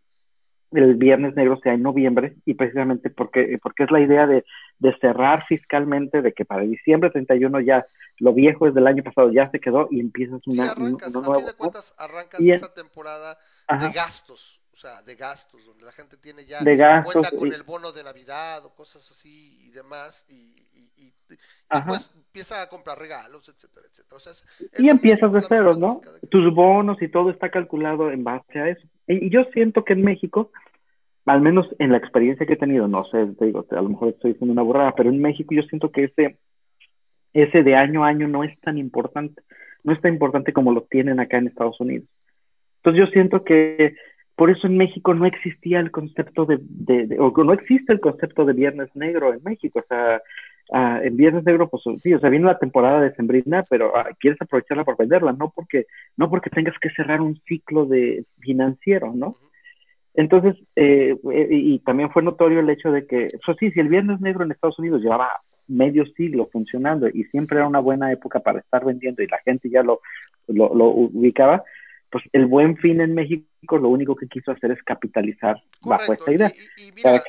el 0.73 0.97
Viernes 0.97 1.35
Negro 1.37 1.59
sea 1.63 1.75
en 1.75 1.83
noviembre 1.83 2.35
y 2.45 2.55
precisamente 2.55 3.11
porque, 3.11 3.59
porque 3.63 3.85
es 3.85 3.91
la 3.91 4.01
idea 4.01 4.27
de, 4.27 4.45
de 4.79 4.97
cerrar 4.99 5.45
fiscalmente, 5.47 6.23
de 6.23 6.33
que 6.33 6.45
para 6.45 6.63
diciembre 6.63 7.11
31 7.11 7.61
ya 7.61 7.87
lo 8.19 8.33
viejo 8.33 8.67
es 8.67 8.75
del 8.75 8.87
año 8.87 9.03
pasado 9.03 9.33
ya 9.33 9.51
se 9.51 9.61
quedó 9.61 9.89
y 9.91 10.01
empiezas 10.01 10.41
una, 10.47 10.71
arrancas, 10.71 11.15
a 11.15 11.23
fin 11.23 11.47
de 11.47 11.53
cuentas 11.55 11.95
arrancas 11.99 12.41
esa 12.41 12.73
temporada 12.73 13.37
de 13.69 13.91
gastos, 13.91 14.61
o 14.73 14.77
sea, 14.77 15.03
de 15.03 15.15
gastos, 15.15 15.65
donde 15.65 15.85
la 15.85 15.93
gente 15.93 16.17
tiene 16.17 16.45
ya 16.45 16.59
cuenta 17.03 17.31
con 17.31 17.53
el 17.53 17.63
bono 17.63 17.93
de 17.93 18.05
Navidad 18.05 18.65
o 18.65 18.75
cosas 18.75 19.09
así 19.11 19.57
y 19.67 19.71
demás, 19.71 20.27
y, 20.29 20.65
y, 20.97 21.13
pues 21.87 22.11
empieza 22.15 22.63
a 22.63 22.69
comprar 22.69 22.99
regalos, 22.99 23.49
etcétera, 23.49 23.87
etcétera. 23.91 24.21
y 24.79 24.91
empiezas 24.91 25.33
de 25.33 25.41
cero, 25.41 25.75
¿no? 25.75 26.01
Tus 26.31 26.55
bonos 26.55 27.01
y 27.03 27.09
todo 27.09 27.31
está 27.31 27.51
calculado 27.51 28.11
en 28.11 28.23
base 28.23 28.59
a 28.59 28.69
eso. 28.69 28.87
Y, 29.07 29.31
yo 29.31 29.45
siento 29.53 29.85
que 29.85 29.95
en 29.95 30.03
México, 30.03 30.53
al 31.27 31.41
menos 31.41 31.67
en 31.79 31.91
la 31.91 31.99
experiencia 31.99 32.47
que 32.47 32.55
he 32.55 32.59
tenido, 32.59 32.87
no 32.89 33.05
sé, 33.07 33.27
te 33.39 33.47
digo, 33.47 33.67
a 33.71 33.83
lo 33.83 33.89
mejor 33.89 34.09
estoy 34.11 34.33
diciendo 34.33 34.53
una 34.53 34.63
burrada, 34.63 34.95
pero 34.95 35.11
en 35.11 35.21
México 35.21 35.55
yo 35.55 35.63
siento 35.63 35.91
que 35.91 36.05
ese, 36.05 36.39
ese 37.33 37.63
de 37.63 37.75
año 37.75 38.05
a 38.05 38.09
año 38.09 38.29
no 38.29 38.45
es 38.45 38.59
tan 38.61 38.79
importante, 38.79 39.43
no 39.83 39.93
es 39.93 40.01
tan 40.01 40.13
importante 40.13 40.53
como 40.53 40.73
lo 40.73 40.83
tienen 40.83 41.21
acá 41.21 41.39
en 41.39 41.47
Estados 41.47 41.81
Unidos. 41.81 42.09
Entonces 42.77 43.07
yo 43.07 43.13
siento 43.13 43.45
que 43.45 43.95
por 44.37 44.51
eso 44.51 44.67
en 44.67 44.77
México 44.77 45.15
no 45.15 45.27
existía 45.27 45.81
el 45.81 45.91
concepto 45.91 46.45
de, 46.45 46.59
de, 46.61 47.19
o 47.19 47.33
no 47.45 47.53
existe 47.53 47.93
el 47.93 48.01
concepto 48.01 48.45
de 48.45 48.53
Viernes 48.53 48.91
Negro 48.95 49.33
en 49.33 49.43
México, 49.45 49.79
o 49.79 49.87
sea, 49.89 50.21
ah, 50.73 51.01
en 51.03 51.17
Viernes 51.17 51.45
Negro, 51.45 51.69
pues 51.69 51.85
sí, 52.03 52.13
o 52.13 52.21
sea, 52.21 52.31
viene 52.31 52.47
la 52.47 52.59
temporada 52.59 53.01
de 53.01 53.15
Sembrina, 53.15 53.65
pero 53.71 53.97
ah, 53.97 54.09
quieres 54.19 54.41
aprovecharla 54.43 54.85
para 54.85 54.97
venderla, 54.99 55.33
no 55.33 55.53
porque, 55.55 55.87
no 56.17 56.29
porque 56.29 56.51
tengas 56.51 56.75
que 56.81 56.91
cerrar 56.91 57.21
un 57.21 57.37
ciclo 57.47 57.87
de 57.87 58.25
financiero, 58.41 59.13
¿no? 59.15 59.39
Entonces, 60.14 60.57
eh, 60.77 61.16
eh, 61.33 61.48
y 61.50 61.79
también 61.81 62.11
fue 62.11 62.22
notorio 62.22 62.61
el 62.61 62.70
hecho 62.70 62.92
de 62.92 63.07
que, 63.07 63.27
eso 63.27 63.55
sí, 63.59 63.70
si 63.72 63.81
el 63.81 63.88
Viernes 63.88 64.20
Negro 64.20 64.44
en 64.44 64.53
Estados 64.53 64.79
Unidos 64.79 65.03
llevaba 65.03 65.29
medio 65.66 66.05
siglo 66.16 66.48
funcionando 66.53 67.09
y 67.09 67.24
siempre 67.24 67.59
era 67.59 67.66
una 67.66 67.81
buena 67.81 68.12
época 68.12 68.40
para 68.40 68.61
estar 68.61 68.85
vendiendo 68.85 69.22
y 69.22 69.27
la 69.27 69.38
gente 69.38 69.70
ya 69.70 69.83
lo, 69.83 70.00
lo, 70.46 70.74
lo 70.74 70.87
ubicaba, 70.87 71.64
pues 72.11 72.24
el 72.33 72.46
buen 72.46 72.77
fin 72.77 73.00
en 73.00 73.14
México 73.14 73.79
lo 73.79 73.88
único 73.88 74.14
que 74.14 74.29
quiso 74.29 74.53
hacer 74.53 74.70
es 74.70 74.83
capitalizar 74.85 75.61
bajo 75.83 76.12
esta 76.12 76.33
idea. 76.33 76.53
Y, 76.77 76.92
mira, 76.92 77.22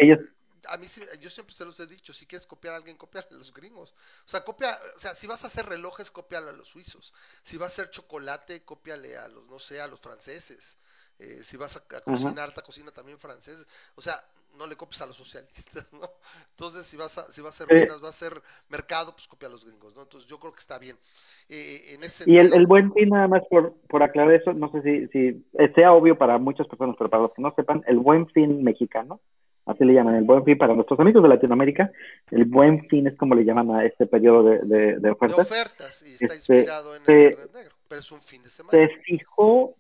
a 0.68 0.78
mí 0.78 0.88
yo 1.20 1.30
siempre 1.30 1.56
se 1.56 1.66
los 1.66 1.80
he 1.80 1.88
dicho, 1.88 2.14
si 2.14 2.26
quieres 2.26 2.46
copiar 2.46 2.74
a 2.74 2.78
alguien, 2.78 2.98
copia 2.98 3.22
a 3.22 3.34
los 3.34 3.54
gringos. 3.54 3.96
O 4.26 4.30
sea, 4.30 4.44
copia, 4.44 4.78
o 4.96 5.00
sea, 5.00 5.14
si 5.14 5.28
vas 5.28 5.44
a 5.44 5.48
hacer 5.48 5.66
relojes, 5.66 6.12
cópialo 6.12 6.50
a 6.50 6.54
los 6.54 6.68
suizos. 6.68 7.14
Si 7.44 7.58
vas 7.58 7.72
a 7.72 7.82
hacer 7.82 7.92
chocolate, 7.92 8.64
cópiale 8.64 9.18
a 9.18 9.28
los, 9.28 9.48
no 9.48 9.60
sé, 9.60 9.82
a 9.82 9.88
los 9.88 10.00
franceses. 10.00 10.78
Eh, 11.20 11.40
si 11.44 11.56
vas 11.58 11.78
a, 11.78 12.02
cocinar, 12.02 12.54
ta 12.54 12.62
cocina 12.62 12.92
también 12.92 13.18
francés. 13.18 13.66
O 13.96 14.02
sea, 14.02 14.24
no 14.58 14.68
le 14.68 14.76
copies 14.76 15.02
a 15.02 15.06
los 15.06 15.16
socialistas, 15.16 15.92
¿no? 15.94 16.10
Entonces, 16.52 16.86
si 16.86 16.98
vas 16.98 17.18
a, 17.18 17.32
si 17.32 17.42
va 17.42 17.48
a 17.48 17.52
hacer 17.52 17.68
ventas, 17.68 18.04
va 18.04 18.10
a 18.10 18.14
ser 18.14 18.42
mercado, 18.70 19.14
pues 19.14 19.28
copia 19.28 19.48
a 19.48 19.52
los 19.52 19.66
gringos, 19.66 19.96
¿no? 19.96 20.04
Entonces, 20.04 20.30
yo 20.30 20.40
creo 20.40 20.54
que 20.54 20.60
está 20.60 20.78
bien. 20.78 20.98
Eh, 21.50 21.94
en 21.94 22.04
ese 22.04 22.30
y 22.30 22.38
el, 22.38 22.68
buen 22.68 22.92
fin, 22.94 23.10
nada 23.10 23.28
más 23.28 23.44
por, 23.50 23.74
por 23.88 24.04
aclarar 24.04 24.34
eso, 24.34 24.54
no 24.54 24.72
sé 24.72 24.82
si, 24.82 25.08
si 25.08 25.46
sea 25.74 25.94
obvio 25.94 26.18
para 26.18 26.38
muchas 26.38 26.68
personas, 26.68 26.96
pero 26.98 27.10
para 27.10 27.24
los 27.24 27.34
que 27.34 27.42
no 27.42 27.54
sepan, 27.56 27.84
el 27.88 28.00
buen 28.00 28.28
fin 28.30 28.64
mexicano, 28.64 29.22
así 29.66 29.84
le 29.84 29.94
llaman, 29.94 30.16
el 30.16 30.24
buen 30.24 30.44
fin 30.44 30.58
para 30.58 30.74
nuestros 30.74 31.00
amigos 31.00 31.24
de 31.24 31.30
Latinoamérica, 31.30 31.92
el 32.32 32.46
buen 32.46 32.88
fin 32.88 33.08
es 33.08 33.16
como 33.18 33.36
le 33.36 33.46
llaman 33.46 33.72
a 33.72 33.86
este 33.86 34.06
periodo 34.06 34.44
de, 34.44 35.00
de, 35.00 35.12
ofertas. 35.12 35.38
De 35.38 35.56
ofertas, 35.56 36.04
y 36.06 36.14
está 36.14 36.36
este, 36.36 36.56
inspirado 36.56 36.96
en 36.96 37.04
el 37.06 37.30
negro, 37.30 37.78
pero 37.88 38.02
es 38.02 38.12
un 38.12 38.22
fin 38.22 38.44
de 38.44 38.50
semana. 38.50 38.78
Se 38.78 38.88
fijó 39.04 39.76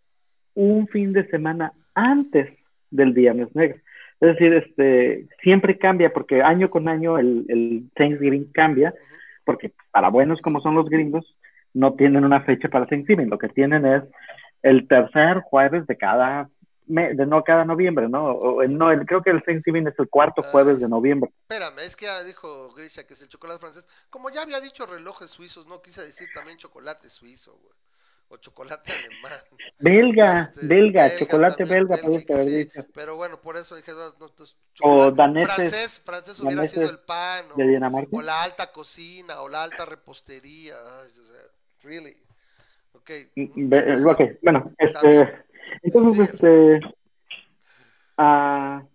un 0.56 0.88
fin 0.88 1.14
de 1.14 1.28
semana 1.30 1.74
antes 1.94 2.50
del 2.90 3.14
Viernes 3.14 3.54
Negro. 3.56 3.78
Es 4.22 4.30
decir, 4.30 4.54
este, 4.54 5.28
siempre 5.44 5.78
cambia 5.78 6.12
porque 6.12 6.42
año 6.42 6.70
con 6.70 6.88
año 6.88 7.20
el, 7.20 7.46
el 7.50 7.90
Thanksgiving 7.96 8.52
cambia, 8.54 8.94
porque 9.44 9.72
para 9.92 10.10
buenos 10.10 10.42
como 10.42 10.62
son 10.62 10.76
los 10.76 10.90
gringos, 10.90 11.36
no 11.74 11.94
tienen 11.94 12.24
una 12.24 12.42
fecha 12.42 12.70
para 12.70 12.86
Thanksgiving, 12.86 13.30
lo 13.30 13.38
que 13.38 13.50
tienen 13.50 13.86
es 13.86 14.04
el 14.64 14.88
tercer 14.88 15.42
jueves 15.42 15.86
de 15.88 15.98
cada 15.98 16.50
de 16.88 17.26
no 17.26 17.44
cada 17.44 17.66
noviembre, 17.66 18.08
¿no? 18.08 18.28
O, 18.28 18.64
no, 18.68 18.92
el, 18.92 19.08
creo 19.08 19.20
que 19.22 19.32
el 19.32 19.42
Thanksgiving 19.42 19.88
es 19.88 19.96
el 19.98 20.08
cuarto 20.08 20.44
ah, 20.46 20.50
jueves 20.52 20.80
de 20.80 20.88
noviembre. 20.88 21.32
Espérame, 21.50 21.80
es 21.80 21.96
que 21.96 22.06
ya 22.06 22.24
dijo 22.24 22.72
Grisha 22.76 23.08
que 23.08 23.16
es 23.16 23.22
el 23.24 23.28
chocolate 23.28 23.60
francés. 23.60 23.88
Como 24.12 24.30
ya 24.30 24.44
había 24.44 24.62
dicho 24.62 24.86
relojes 24.86 25.32
suizos, 25.32 25.66
no 25.66 25.82
quise 25.82 26.06
decir 26.06 26.28
también 26.36 26.60
chocolate 26.60 27.10
suizo, 27.10 27.58
güey 27.58 27.85
o 28.28 28.38
chocolate 28.38 28.92
alemán. 28.92 29.40
Belga, 29.80 30.42
este, 30.42 30.66
belga, 30.66 31.18
chocolate 31.18 31.64
belga, 31.66 31.98
Pero 32.94 33.16
bueno, 33.16 33.40
por 33.40 33.58
eso 33.58 33.76
dije, 33.76 33.92
no, 33.92 34.32
o 34.82 35.12
danés. 35.12 35.54
Francés, 35.54 36.02
francés 36.04 36.40
hubiera 36.40 36.66
sido 36.68 36.90
el 36.90 37.00
pan, 37.00 37.46
o, 38.12 38.22
la 38.22 38.44
alta 38.44 38.72
cocina, 38.72 39.42
o 39.42 39.50
la 39.50 39.64
alta 39.64 39.86
repostería. 39.86 40.76
o 40.76 41.10
sea, 41.10 41.42
really. 41.84 42.16
Ok. 42.94 43.12
Mm, 43.36 44.08
okay. 44.08 44.38
bueno, 44.42 44.74
este, 44.78 45.46
entonces, 45.84 46.30
este, 46.30 46.80
uh, 48.18 48.88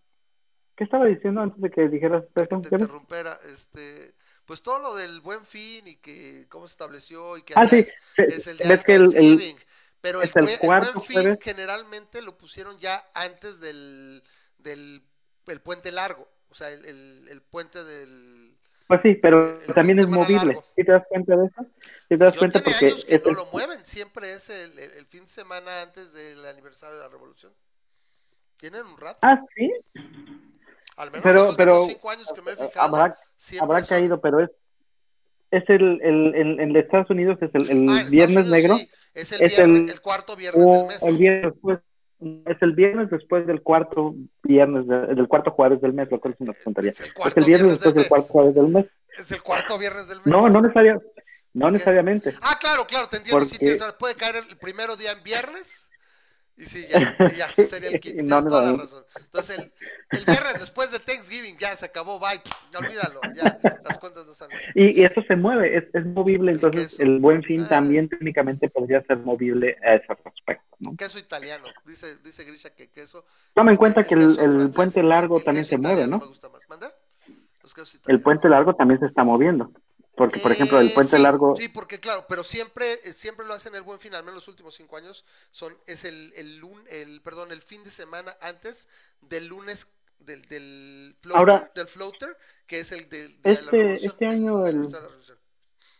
¿qué 0.76 0.84
estaba 0.84 1.04
diciendo 1.06 1.42
antes 1.42 1.60
de 1.60 1.70
que 1.70 1.88
dijeras? 1.88 2.24
Que 2.34 2.46
te 2.46 2.54
interrumpiera, 2.54 3.38
este, 3.52 4.14
pues 4.50 4.62
todo 4.62 4.80
lo 4.80 4.96
del 4.96 5.20
buen 5.20 5.46
fin 5.46 5.86
y 5.86 5.94
que 5.94 6.46
cómo 6.48 6.66
se 6.66 6.72
estableció 6.72 7.36
y 7.36 7.42
que 7.44 7.54
ah, 7.54 7.68
sí. 7.68 7.86
es 8.16 8.48
el 8.48 8.58
de 8.58 8.82
que 8.82 8.96
el, 8.96 9.56
pero 10.00 10.20
el, 10.22 10.30
buen 10.60 11.02
fin 11.02 11.38
generalmente 11.40 12.20
lo 12.20 12.36
pusieron 12.36 12.76
ya 12.80 13.08
antes 13.14 13.60
del, 13.60 14.24
del 14.58 15.04
el 15.46 15.60
puente 15.60 15.92
largo, 15.92 16.28
o 16.50 16.54
sea, 16.56 16.68
el, 16.68 17.28
el, 17.28 17.42
puente 17.42 17.84
del... 17.84 18.58
Pues 18.88 19.00
sí, 19.04 19.14
pero 19.22 19.56
también 19.72 20.00
es 20.00 20.08
movible. 20.08 20.58
¿Sí 20.74 20.82
te 20.82 20.90
das 20.90 21.04
cuenta 21.08 21.36
de 21.36 21.46
eso? 21.46 21.66
¿Sí 22.08 22.08
te 22.08 22.16
das 22.16 22.36
cuenta? 22.36 22.60
Porque 22.60 22.86
años 22.86 23.04
que 23.04 23.22
no 23.24 23.30
lo 23.30 23.46
mueven, 23.52 23.86
siempre 23.86 24.32
es 24.32 24.50
el, 24.50 24.76
el, 24.80 25.06
fin 25.06 25.22
de 25.22 25.28
semana 25.28 25.82
antes 25.82 26.12
del 26.12 26.44
aniversario 26.44 26.96
de 26.96 27.04
la 27.04 27.08
revolución. 27.08 27.52
Tienen 28.56 28.84
un 28.84 28.98
rato. 28.98 29.20
Ah, 29.22 29.40
sí. 29.54 29.70
Al 31.00 31.10
menos 31.10 31.22
pero, 31.22 31.44
los 31.46 31.56
pero, 31.56 31.84
cinco 31.86 32.10
años 32.10 32.30
que 32.34 32.42
me 32.42 32.50
he 32.52 32.56
fijado. 32.56 32.94
Habrá, 32.94 33.16
habrá 33.58 33.86
caído, 33.86 34.20
pero 34.20 34.40
es, 34.40 34.50
es 35.50 35.64
el, 35.70 35.98
el, 36.02 36.34
el, 36.34 36.60
en 36.60 36.76
Estados 36.76 37.08
Unidos 37.08 37.38
es 37.40 37.48
el, 37.54 37.70
el 37.70 37.88
ah, 37.88 38.04
viernes 38.10 38.46
negro. 38.48 38.78
Es, 39.14 39.32
el, 39.32 39.48
viernes, 39.48 39.94
el, 39.94 40.00
cuarto 40.02 40.36
viernes 40.36 40.66
del 40.66 40.86
mes. 40.86 41.02
El 41.02 41.16
viernes 41.16 41.52
después, 41.54 41.78
es 42.20 42.56
el 42.60 42.72
viernes 42.74 43.08
después 43.08 43.46
del 43.46 43.62
cuarto 43.62 44.14
viernes, 44.42 44.86
del 44.86 45.26
cuarto 45.26 45.52
jueves 45.52 45.80
del 45.80 45.94
mes, 45.94 46.10
lo 46.10 46.20
cual 46.20 46.34
es 46.34 46.40
una 46.40 46.52
tontería. 46.52 46.90
Es 46.90 47.00
el, 47.00 47.06
es 47.06 47.36
el 47.38 47.44
viernes 47.44 47.72
después 47.80 47.94
del, 47.94 48.06
cuarto 48.06 48.28
jueves 48.28 48.54
del 48.54 48.68
mes. 48.68 48.86
Es 49.16 49.32
el 49.32 49.42
cuarto 49.42 49.78
viernes 49.78 50.06
del 50.06 50.18
mes. 50.18 50.26
No, 50.26 50.50
no 50.50 50.60
necesariamente. 50.60 51.08
No 51.54 51.70
necesariamente. 51.70 52.34
Ah, 52.42 52.58
claro, 52.60 52.84
claro, 52.86 53.08
te 53.08 53.16
entiendo. 53.16 53.38
Porque... 53.48 53.78
Sí, 53.78 53.84
puede 53.98 54.16
caer 54.16 54.36
el 54.36 54.58
primero 54.58 54.96
día 54.96 55.12
en 55.12 55.22
viernes 55.22 55.79
y 56.60 56.66
sí, 56.66 56.86
ya, 56.90 57.16
ya 57.36 57.52
sería 57.52 57.88
el 57.88 58.00
kit. 58.00 58.16
No, 58.16 58.44
toda 58.44 58.72
la 58.72 58.78
razón. 58.78 59.02
Entonces, 59.16 59.58
el, 59.58 60.18
el, 60.18 60.24
viernes 60.26 60.60
después 60.60 60.92
de 60.92 60.98
Thanksgiving 60.98 61.56
ya 61.58 61.74
se 61.74 61.86
acabó, 61.86 62.20
bye, 62.20 62.40
ya 62.70 62.78
olvídalo, 62.78 63.20
ya 63.34 63.58
las 63.82 63.98
cuentas 63.98 64.26
no 64.26 64.34
salen. 64.34 64.58
Y, 64.74 65.00
y 65.00 65.04
eso 65.04 65.22
se 65.26 65.36
mueve, 65.36 65.78
es, 65.78 65.84
es 65.94 66.04
movible, 66.04 66.52
entonces 66.52 67.00
el 67.00 67.18
buen 67.18 67.42
fin 67.42 67.62
ah. 67.62 67.68
también 67.68 68.10
técnicamente 68.10 68.68
podría 68.68 69.02
ser 69.04 69.18
movible 69.18 69.78
a 69.82 69.94
ese 69.94 70.08
respecto. 70.08 70.76
¿no? 70.80 70.96
Queso 70.96 71.18
italiano, 71.18 71.64
dice, 71.86 72.18
dice 72.22 72.44
Grisha 72.44 72.70
que 72.70 72.90
queso. 72.90 73.24
Toma 73.54 73.70
en 73.70 73.78
cuenta 73.78 74.04
que 74.04 74.14
el, 74.14 74.38
el 74.38 74.70
puente 74.70 75.02
largo 75.02 75.40
también 75.40 75.64
se 75.64 75.78
mueve, 75.78 76.06
¿no? 76.06 76.18
Me 76.18 76.26
gusta 76.26 76.50
más. 76.50 76.60
¿Manda? 76.68 76.92
Pues 77.62 78.00
el 78.06 78.20
puente 78.20 78.48
largo 78.48 78.74
también 78.74 79.00
se 79.00 79.06
está 79.06 79.24
moviendo. 79.24 79.70
Porque, 80.20 80.38
por 80.38 80.52
ejemplo, 80.52 80.78
el 80.78 80.92
puente 80.92 81.18
largo. 81.18 81.56
Sí, 81.56 81.68
porque 81.68 81.98
claro, 81.98 82.26
pero 82.28 82.44
siempre, 82.44 82.92
eh, 83.04 83.14
siempre 83.14 83.46
lo 83.46 83.54
hacen 83.54 83.74
el 83.74 83.80
buen 83.80 83.98
fin, 83.98 84.14
al 84.14 84.22
menos 84.22 84.34
los 84.34 84.48
últimos 84.48 84.74
cinco 84.74 84.98
años, 84.98 85.24
son, 85.50 85.74
es 85.86 86.04
el, 86.04 86.34
el, 86.36 86.60
el, 86.90 87.22
perdón, 87.22 87.52
el 87.52 87.62
fin 87.62 87.82
de 87.84 87.88
semana 87.88 88.36
antes 88.42 88.86
del 89.22 89.46
lunes 89.46 89.86
del, 90.18 90.42
del, 90.42 91.16
floater, 91.22 91.72
del 91.74 91.86
floater, 91.86 92.36
que 92.66 92.80
es 92.80 92.92
el 92.92 93.08
del, 93.08 93.40
este, 93.44 93.94
este 93.94 94.26
año 94.26 94.62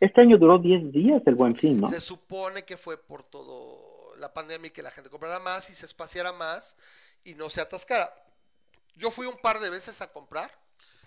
este 0.01 0.21
año 0.21 0.37
duró 0.37 0.59
10 0.59 0.93
días 0.93 1.23
el 1.25 1.37
buen 1.37 1.57
fin, 1.57 1.81
¿no? 1.81 1.89
Se 1.89 2.03
supone 2.03 2.67
que 2.67 2.77
fue 2.77 2.99
por 2.99 3.23
todo 3.23 4.15
la 4.17 4.35
pandemia 4.35 4.69
y 4.69 4.71
que 4.71 4.83
la 4.83 4.91
gente 4.91 5.09
comprara 5.09 5.41
más 5.41 5.71
y 5.71 5.75
se 5.75 5.87
espaciara 5.87 6.31
más 6.35 6.77
y 7.25 7.35
no 7.37 7.49
se 7.49 7.63
atascara. 7.63 8.13
Yo 8.97 9.11
fui 9.11 9.27
un 9.27 9.39
par 9.39 9.61
de 9.61 9.71
veces 9.71 10.03
a 10.03 10.13
comprar 10.13 10.51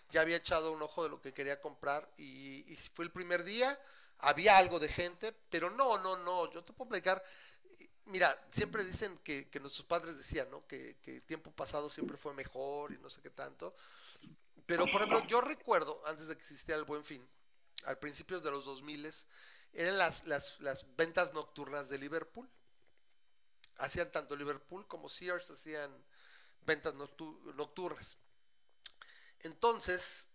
ya 0.10 0.22
había 0.22 0.38
echado 0.38 0.72
un 0.72 0.82
ojo 0.82 1.04
de 1.04 1.10
lo 1.10 1.22
que 1.22 1.34
quería 1.34 1.62
comprar 1.62 2.10
y, 2.18 2.76
fue 2.94 3.06
el 3.06 3.12
primer 3.12 3.44
día, 3.44 3.80
había 4.20 4.58
algo 4.58 4.80
de 4.80 4.88
gente, 4.88 5.34
pero 5.50 5.70
no, 5.70 5.98
no, 5.98 6.18
no, 6.18 6.52
yo 6.52 6.64
te 6.64 6.74
puedo 6.74 6.90
platicar, 6.90 7.24
mira, 8.06 8.40
siempre 8.52 8.84
dicen 8.84 9.18
que, 9.24 9.50
nuestros 9.60 9.86
padres 9.86 10.18
decían, 10.18 10.50
¿no? 10.52 10.66
Que, 10.68 10.98
el 11.06 11.24
tiempo 11.26 11.52
pasado 11.52 11.90
siempre 11.90 12.18
fue 12.18 12.34
mejor 12.34 12.92
y 12.92 12.98
no 13.00 13.10
sé 13.10 13.22
qué 13.22 13.30
tanto, 13.30 13.76
pero 14.66 14.86
por 14.86 15.02
ejemplo, 15.02 15.26
yo 15.28 15.42
recuerdo, 15.42 16.02
antes 16.06 16.28
de 16.28 16.36
que 16.36 16.42
existiera 16.42 16.80
el 16.80 16.86
Buen 16.86 17.04
Fin, 17.04 17.28
al 17.86 18.00
principios 18.00 18.44
de 18.44 18.52
los 18.52 18.66
2000 18.66 19.12
eran 19.74 19.98
las, 19.98 20.26
las, 20.26 20.60
las 20.62 20.86
ventas 20.96 21.34
nocturnas 21.34 21.90
de 21.90 21.98
Liverpool. 21.98 22.50
Hacían 23.78 24.12
tanto 24.12 24.36
Liverpool 24.36 24.88
como 24.88 25.10
Sears, 25.10 25.50
hacían 25.50 25.92
ventas 26.62 26.94
nocturnas. 26.94 28.18
Entonces, 29.44 30.28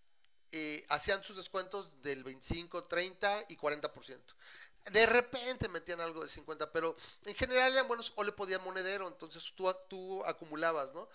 eh, 0.51 0.85
hacían 0.89 1.23
sus 1.23 1.37
descuentos 1.37 2.01
del 2.03 2.25
25, 2.25 2.85
30 2.85 3.45
y 3.49 3.57
40%. 3.57 4.35
De 4.91 5.05
repente 5.05 5.69
metían 5.69 6.01
algo 6.01 6.23
de 6.23 6.29
50, 6.31 6.73
pero 6.73 6.97
en 7.25 7.35
general 7.35 7.73
eran 7.73 7.87
buenos 7.87 8.15
o 8.17 8.25
le 8.25 8.33
podían 8.33 8.65
monedero, 8.65 9.07
entonces 9.09 9.53
tú, 9.55 10.25
acumulabas, 10.25 10.95
¿no? 10.95 11.07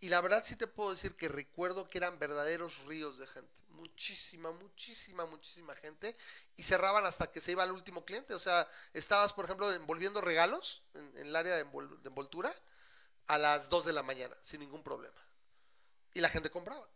Y 0.00 0.08
la 0.08 0.20
verdad 0.20 0.42
sí 0.44 0.56
te 0.56 0.66
puedo 0.66 0.90
decir 0.90 1.14
que 1.14 1.28
recuerdo 1.28 1.88
que 1.88 1.98
eran 1.98 2.18
verdaderos 2.18 2.84
ríos 2.86 3.18
de 3.18 3.26
gente. 3.28 3.60
Muchísima, 3.68 4.50
muchísima, 4.50 5.26
muchísima 5.26 5.76
gente. 5.76 6.16
Y 6.56 6.62
cerraban 6.62 7.04
hasta 7.04 7.30
que 7.30 7.40
se 7.40 7.52
iba 7.52 7.62
el 7.64 7.70
último 7.70 8.04
cliente. 8.04 8.34
O 8.34 8.38
sea, 8.38 8.66
estabas, 8.94 9.34
por 9.34 9.44
ejemplo, 9.44 9.70
envolviendo 9.72 10.22
regalos 10.22 10.82
en, 10.94 11.18
el 11.18 11.36
área 11.36 11.54
de, 11.54 11.64
de 11.64 12.08
envoltura 12.08 12.52
a 13.26 13.36
las 13.36 13.68
2 13.68 13.84
de 13.84 13.92
la 13.92 14.02
mañana, 14.02 14.36
sin 14.40 14.60
ningún 14.60 14.82
problema. 14.82 15.20
Y 16.14 16.20
la 16.20 16.30
gente 16.30 16.50
compraba 16.50 16.88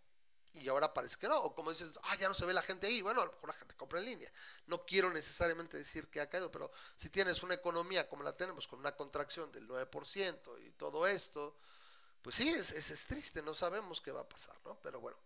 y 0.55 0.69
ahora 0.69 0.95
parece 0.95 1.17
que 1.21 1.29
no. 1.29 1.39
O 1.39 1.55
como 1.55 1.71
dices, 1.71 1.99
ah, 2.05 2.17
ya 2.19 2.29
no 2.29 2.35
se 2.35 2.47
ve 2.47 2.55
la 2.55 2.63
gente 2.63 2.87
ahí. 2.87 3.03
Bueno, 3.03 3.23
a 3.23 3.27
lo 3.27 3.33
mejor 3.33 3.49
la 3.49 3.55
gente 3.55 3.75
compra 3.75 3.99
en 3.99 4.07
línea. 4.07 4.29
No 4.67 4.85
quiero 4.87 5.11
necesariamente 5.11 5.77
decir 5.77 6.09
que 6.09 6.21
ha 6.21 6.29
caído, 6.29 6.51
pero 6.51 6.71
si 6.97 7.09
tienes 7.11 7.43
una 7.43 7.55
economía 7.55 8.09
como 8.09 8.23
la 8.23 8.37
tenemos, 8.37 8.69
con 8.69 8.79
una 8.79 8.93
contracción 8.93 9.51
del 9.53 9.69
9% 9.69 10.37
y 10.67 10.71
todo 10.73 11.07
esto, 11.07 11.57
pues 12.23 12.37
sí, 12.37 12.49
es, 12.49 12.73
es, 12.73 13.07
triste, 13.07 13.43
no 13.43 13.53
sabemos 13.53 14.01
qué 14.01 14.13
va 14.13 14.23
a 14.23 14.29
pasar, 14.29 14.55
¿no? 14.65 14.79
Pero 14.83 15.01
bueno, 15.01 15.19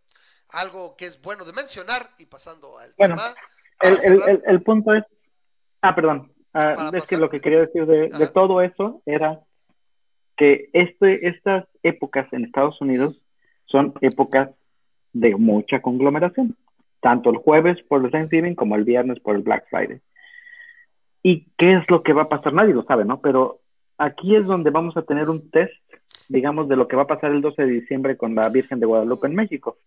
algo 0.48 0.96
que 0.96 1.06
es 1.06 1.20
bueno 1.20 1.44
de 1.44 1.52
mencionar 1.52 2.08
y 2.18 2.26
pasando 2.26 2.78
al 2.78 2.94
tema. 2.94 3.34
El, 3.80 3.98
el, 4.02 4.42
el, 4.44 4.62
punto 4.62 4.92
es, 4.94 5.04
ah, 5.82 5.94
perdón, 5.94 6.32
ah, 6.54 6.90
es 6.92 7.04
que 7.04 7.16
lo 7.16 7.30
que 7.30 7.38
quería 7.38 7.60
decir 7.60 7.86
de, 7.86 8.08
de 8.08 8.26
todo 8.28 8.60
eso 8.62 9.02
era 9.06 9.40
que 10.36 10.70
este, 10.72 11.28
estas 11.28 11.68
épocas 11.82 12.32
en 12.32 12.44
Estados 12.44 12.80
Unidos 12.80 13.20
son 13.66 13.94
épocas 14.00 14.50
de 15.12 15.34
mucha 15.36 15.80
conglomeración, 15.80 16.56
tanto 17.00 17.30
el 17.30 17.36
jueves 17.36 17.78
por 17.88 18.04
el 18.04 18.10
Thanksgiving 18.10 18.54
como 18.54 18.76
el 18.76 18.84
viernes 18.84 19.20
por 19.20 19.36
el 19.36 19.42
Black 19.42 19.66
Friday. 19.70 20.00
¿Y 21.22 21.46
qué 21.56 21.74
es 21.74 21.84
lo 21.88 22.02
que 22.02 22.12
va 22.12 22.22
a 22.22 22.28
pasar? 22.28 22.52
Nadie 22.52 22.74
lo 22.74 22.84
sabe, 22.84 23.04
¿no? 23.04 23.20
Pero 23.20 23.60
aquí 23.96 24.36
es 24.36 24.46
donde 24.46 24.70
vamos 24.70 24.96
a 24.96 25.02
tener 25.02 25.28
un 25.28 25.50
test, 25.50 25.72
digamos, 26.28 26.68
de 26.68 26.76
lo 26.76 26.88
que 26.88 26.96
va 26.96 27.02
a 27.02 27.08
pasar 27.08 27.32
el 27.32 27.40
12 27.40 27.62
de 27.62 27.68
diciembre 27.68 28.16
con 28.16 28.34
la 28.34 28.48
Virgen 28.48 28.80
de 28.80 28.86
Guadalupe 28.86 29.26
en 29.26 29.34
México. 29.34 29.78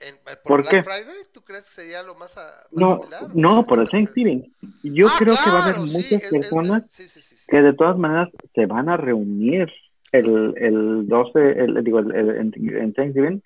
Eh, 0.00 0.12
¿Por, 0.44 0.62
Black 0.62 0.84
Friday? 0.84 1.24
¿Tú 1.32 1.40
crees 1.42 1.68
que 1.68 1.82
sería 1.82 2.02
lo 2.02 2.14
más, 2.16 2.36
no, 2.70 3.00
No, 3.34 3.66
por 3.66 3.80
el 3.80 3.88
Thanksgiving. 3.88 4.54
Yo 4.82 5.08
ah, 5.08 5.14
creo 5.18 5.34
que 5.42 5.50
va 5.50 5.60
a 5.60 5.64
haber 5.64 5.78
muchas 5.78 6.30
personas 6.30 6.84
que 7.48 7.62
de 7.62 7.72
todas 7.72 7.96
maneras 7.96 8.28
se 8.54 8.66
van 8.66 8.90
a 8.90 8.98
reunir 8.98 9.72
el, 10.12 10.54
el 10.58 11.08
12, 11.08 11.50
el, 11.60 11.82
digo, 11.82 12.00
el, 12.00 12.14
en 12.14 12.92
Thanksgiving 12.92 13.42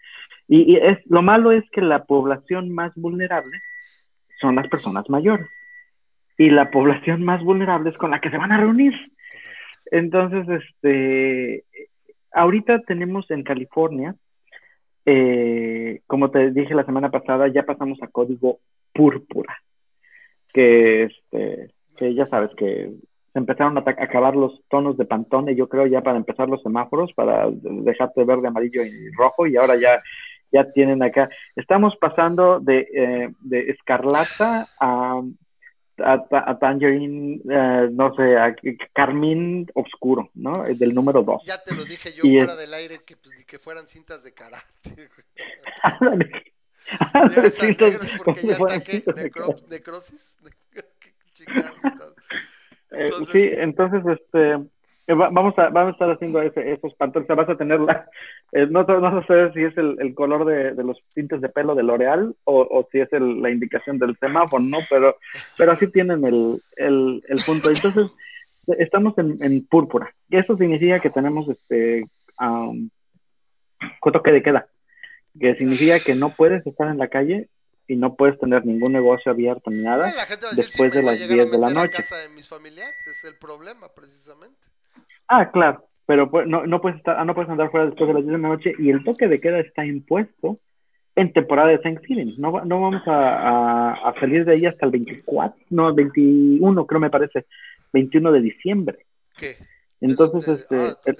y, 0.52 0.76
es, 0.76 0.98
lo 1.06 1.22
malo 1.22 1.52
es 1.52 1.62
que 1.70 1.80
la 1.80 2.04
población 2.06 2.74
más 2.74 2.92
vulnerable 2.96 3.56
son 4.40 4.56
las 4.56 4.66
personas 4.66 5.08
mayores. 5.08 5.46
Y 6.36 6.50
la 6.50 6.72
población 6.72 7.22
más 7.22 7.40
vulnerable 7.44 7.90
es 7.90 7.96
con 7.96 8.10
la 8.10 8.20
que 8.20 8.30
se 8.30 8.36
van 8.36 8.50
a 8.50 8.56
reunir. 8.56 8.92
Entonces, 9.92 10.48
este, 10.48 11.64
ahorita 12.32 12.80
tenemos 12.80 13.30
en 13.30 13.44
California, 13.44 14.16
eh, 15.06 16.00
como 16.08 16.32
te 16.32 16.50
dije 16.50 16.74
la 16.74 16.84
semana 16.84 17.12
pasada, 17.12 17.46
ya 17.46 17.62
pasamos 17.62 18.02
a 18.02 18.08
código 18.08 18.58
púrpura, 18.92 19.56
que, 20.52 21.04
este, 21.04 21.70
que 21.96 22.12
ya 22.12 22.26
sabes 22.26 22.50
que 22.56 22.90
se 23.32 23.38
empezaron 23.38 23.78
a 23.78 23.82
acabar 23.82 24.34
los 24.34 24.60
tonos 24.68 24.96
de 24.96 25.04
Pantone, 25.04 25.54
yo 25.54 25.68
creo 25.68 25.86
ya 25.86 26.00
para 26.00 26.16
empezar 26.16 26.48
los 26.48 26.60
semáforos, 26.62 27.12
para 27.12 27.48
dejarte 27.52 28.24
verde, 28.24 28.48
amarillo 28.48 28.82
y 28.82 29.12
rojo, 29.12 29.46
y 29.46 29.56
ahora 29.56 29.76
ya 29.76 30.02
ya 30.52 30.70
tienen 30.72 31.02
acá. 31.02 31.28
Estamos 31.56 31.96
pasando 31.96 32.60
de, 32.60 32.86
eh, 32.92 33.28
de 33.40 33.70
escarlata 33.70 34.68
a, 34.80 35.22
a, 35.98 36.58
tangerine, 36.58 37.40
eh, 37.48 37.88
no 37.90 38.14
sé, 38.14 38.36
a 38.36 38.54
carmín 38.92 39.70
oscuro, 39.74 40.30
¿no? 40.34 40.64
Del 40.64 40.94
número 40.94 41.22
2. 41.22 41.42
Ya 41.46 41.62
te 41.62 41.74
lo 41.74 41.84
dije 41.84 42.12
yo 42.12 42.22
fuera 42.22 42.56
del 42.56 42.74
aire 42.74 43.00
que, 43.04 43.16
pues, 43.16 43.44
que 43.44 43.58
fueran 43.58 43.88
cintas 43.88 44.22
de 44.24 44.32
karate. 44.32 45.08
porque 48.24 48.46
ya 48.46 48.52
está 48.52 48.80
que 48.80 49.04
necrosis. 49.68 50.36
Eh, 52.92 53.08
sí, 53.30 53.50
entonces, 53.52 54.02
este 54.04 54.50
eh, 54.50 54.58
vamos 55.06 55.58
a, 55.58 55.68
vamos 55.70 55.90
a 55.90 55.92
estar 55.92 56.10
haciendo 56.10 56.40
ese, 56.42 56.72
esos 56.72 56.92
o 56.92 57.24
sea, 57.26 57.34
vas 57.34 57.48
a 57.48 57.56
tener 57.56 57.80
la, 57.80 58.08
eh, 58.52 58.66
no, 58.70 58.84
no 58.84 59.26
sé 59.26 59.52
si 59.52 59.62
es 59.62 59.76
el, 59.76 59.96
el 60.00 60.14
color 60.14 60.44
de, 60.44 60.74
de, 60.74 60.84
los 60.84 60.98
tintes 61.14 61.40
de 61.40 61.48
pelo 61.48 61.74
de 61.74 61.82
L'Oreal 61.82 62.34
o, 62.44 62.60
o, 62.60 62.88
si 62.92 63.00
es 63.00 63.12
el, 63.12 63.42
la 63.42 63.50
indicación 63.50 63.98
del 63.98 64.16
semáforo, 64.18 64.62
¿no? 64.62 64.78
Pero, 64.88 65.16
pero 65.56 65.72
así 65.72 65.86
tienen 65.88 66.24
el, 66.24 66.62
el, 66.76 67.22
el 67.28 67.38
punto. 67.44 67.70
Entonces, 67.70 68.10
estamos 68.78 69.16
en, 69.18 69.42
en, 69.42 69.66
púrpura. 69.66 70.14
Y 70.28 70.38
eso 70.38 70.56
significa 70.56 71.00
que 71.00 71.10
tenemos 71.10 71.48
este 71.48 72.04
um, 72.40 72.90
toque 74.12 74.32
de 74.32 74.42
queda, 74.42 74.68
que 75.38 75.54
significa 75.56 76.00
que 76.00 76.14
no 76.14 76.30
puedes 76.30 76.66
estar 76.66 76.88
en 76.88 76.98
la 76.98 77.08
calle 77.08 77.48
y 77.86 77.96
no 77.96 78.14
puedes 78.14 78.38
tener 78.38 78.64
ningún 78.64 78.92
negocio 78.92 79.32
abierto 79.32 79.70
ni 79.70 79.82
nada 79.82 80.14
después 80.54 80.92
de 80.92 81.02
las 81.02 81.18
10 81.18 81.50
de 81.50 81.58
la 81.58 81.70
noche. 81.70 81.96
casa 81.96 82.18
de 82.18 82.28
mis 82.28 82.48
familiares, 82.48 82.94
es 83.06 83.24
el 83.24 83.36
problema 83.36 83.88
precisamente. 83.92 84.69
Ah, 85.32 85.48
claro, 85.52 85.84
pero 86.06 86.28
pues, 86.28 86.48
no, 86.48 86.66
no, 86.66 86.80
puedes 86.80 86.98
estar, 86.98 87.16
ah, 87.16 87.24
no 87.24 87.36
puedes 87.36 87.48
andar 87.48 87.70
fuera 87.70 87.86
después 87.86 88.08
de 88.08 88.14
las 88.14 88.24
10 88.24 88.32
de 88.32 88.42
la 88.42 88.48
noche 88.48 88.72
y 88.80 88.90
el 88.90 89.04
toque 89.04 89.28
de 89.28 89.40
queda 89.40 89.60
está 89.60 89.86
impuesto 89.86 90.56
en 91.14 91.32
temporada 91.32 91.68
de 91.68 91.78
Thanksgiving. 91.78 92.34
No, 92.36 92.64
no 92.64 92.80
vamos 92.80 93.02
a, 93.06 93.92
a, 93.92 94.14
salir 94.18 94.44
de 94.44 94.54
ahí 94.54 94.66
hasta 94.66 94.86
el 94.86 94.90
24, 94.90 95.56
no, 95.70 95.88
el 95.90 95.94
21 95.94 96.84
creo 96.84 97.00
me 97.00 97.10
parece, 97.10 97.46
21 97.92 98.32
de 98.32 98.40
diciembre. 98.40 98.98
¿Qué? 99.38 99.56
Entonces, 100.00 100.48
este, 100.48 100.76
ah, 100.76 101.12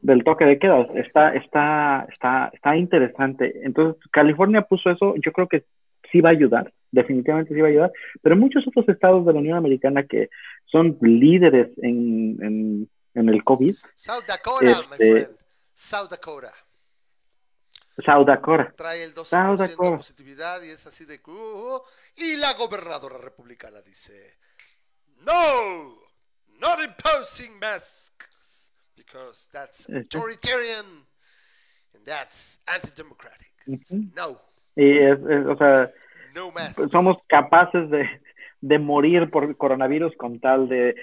del 0.00 0.24
toque 0.24 0.46
de 0.46 0.58
queda 0.58 0.80
está, 0.94 1.34
está, 1.34 2.06
está, 2.10 2.50
está 2.54 2.74
interesante. 2.74 3.52
Entonces, 3.64 4.02
California 4.10 4.62
puso 4.62 4.88
eso, 4.88 5.14
yo 5.16 5.30
creo 5.32 5.46
que 5.46 5.64
sí 6.10 6.22
va 6.22 6.30
a 6.30 6.32
ayudar, 6.32 6.72
definitivamente 6.90 7.52
sí 7.52 7.60
va 7.60 7.66
a 7.66 7.70
ayudar, 7.70 7.92
pero 8.22 8.34
muchos 8.34 8.66
otros 8.66 8.88
estados 8.88 9.26
de 9.26 9.34
la 9.34 9.40
Unión 9.40 9.58
Americana 9.58 10.04
que 10.04 10.30
son 10.64 10.96
líderes 11.02 11.68
en, 11.82 12.38
en 12.40 12.88
en 13.16 13.28
el 13.28 13.42
COVID. 13.42 13.76
South 13.96 14.24
Dakota, 14.26 14.64
my 14.64 14.92
este, 14.92 15.10
friend. 15.10 15.38
South 15.74 16.10
Dakota. 16.10 16.52
South 18.04 18.26
Dakota. 18.26 18.72
Trae 18.76 19.02
el 19.04 19.14
12% 19.14 19.68
de 19.68 19.76
positividad 19.76 20.62
y 20.62 20.70
es 20.70 20.86
así 20.86 21.04
de... 21.06 21.20
Uh, 21.26 21.80
y 22.16 22.36
la 22.36 22.52
gobernadora 22.54 23.18
republicana 23.18 23.80
dice, 23.80 24.36
no, 25.24 25.98
not 26.60 26.78
imposing 26.82 27.58
masks, 27.58 28.72
because 28.94 29.48
that's 29.50 29.88
authoritarian 29.88 31.06
and 31.94 32.04
that's 32.04 32.60
anti-democratic. 32.66 33.52
No. 34.14 34.40
Y 34.76 34.98
es, 34.98 35.18
o 35.48 35.56
sea, 35.56 35.90
no 36.34 36.52
somos 36.90 37.16
capaces 37.28 37.88
de, 37.90 38.06
de 38.60 38.78
morir 38.78 39.30
por 39.30 39.56
coronavirus 39.56 40.14
con 40.16 40.38
tal 40.38 40.68
de 40.68 40.94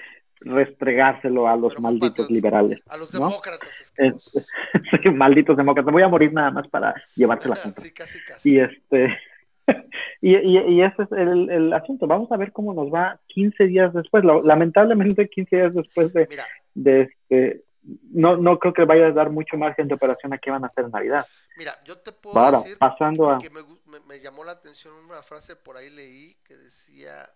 restregárselo 0.44 1.48
a 1.48 1.56
los 1.56 1.78
malditos 1.80 2.30
liberales. 2.30 2.80
A 2.88 2.96
los 2.96 3.10
demócratas. 3.10 3.92
malditos 5.14 5.56
demócratas. 5.56 5.92
Voy 5.92 6.02
a 6.02 6.08
morir 6.08 6.32
nada 6.32 6.50
más 6.50 6.68
para 6.68 6.94
llevarte 7.16 7.48
la 7.48 7.56
Sí, 7.76 7.92
casi, 7.92 8.18
casi. 8.24 8.52
Y 8.52 8.60
este, 8.60 9.18
y, 10.20 10.36
y, 10.36 10.82
ese 10.82 11.02
es 11.02 11.12
el, 11.12 11.50
el, 11.50 11.72
asunto. 11.72 12.06
Vamos 12.06 12.30
a 12.30 12.36
ver 12.36 12.52
cómo 12.52 12.74
nos 12.74 12.92
va 12.92 13.18
15 13.28 13.64
días 13.66 13.92
después. 13.94 14.24
Lamentablemente, 14.24 15.28
15 15.28 15.56
días 15.56 15.74
después 15.74 16.12
de, 16.12 16.28
de 16.74 17.02
este, 17.02 17.64
no, 18.12 18.36
no 18.36 18.58
creo 18.58 18.72
que 18.72 18.84
vaya 18.84 19.06
a 19.06 19.12
dar 19.12 19.30
mucho 19.30 19.56
margen 19.56 19.88
de 19.88 19.94
operación 19.94 20.32
a 20.32 20.38
qué 20.38 20.50
van 20.50 20.64
a 20.64 20.68
hacer 20.68 20.84
en 20.84 20.90
Navidad. 20.90 21.26
Mira, 21.56 21.74
yo 21.84 21.98
te 21.98 22.12
puedo 22.12 22.50
decir 22.50 22.78
pasando 22.78 23.38
que 23.40 23.50
me, 23.50 23.60
me, 24.06 24.20
llamó 24.20 24.44
la 24.44 24.52
atención 24.52 24.94
una 24.94 25.22
frase 25.22 25.56
por 25.56 25.76
ahí 25.76 25.90
leí 25.90 26.36
que 26.44 26.56
decía 26.56 27.28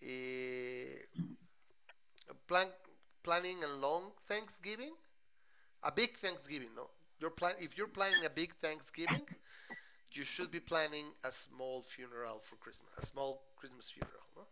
eh, 0.00 1.08
plan, 2.46 2.68
planning 3.22 3.62
a 3.64 3.68
long 3.80 4.12
Thanksgiving, 4.28 4.94
a 5.82 5.92
big 5.92 6.18
Thanksgiving, 6.18 6.74
¿no? 6.74 6.90
You're 7.20 7.34
plan 7.34 7.54
if 7.60 7.76
you're 7.76 7.92
planning 7.92 8.24
a 8.24 8.30
big 8.30 8.54
Thanksgiving, 8.60 9.22
you 10.12 10.24
should 10.24 10.50
be 10.50 10.60
planning 10.60 11.06
a 11.24 11.32
small 11.32 11.82
funeral 11.82 12.40
for 12.40 12.56
Christmas, 12.56 12.90
a 12.98 13.06
small 13.06 13.42
Christmas 13.56 13.90
funeral, 13.90 14.26
¿no? 14.36 14.42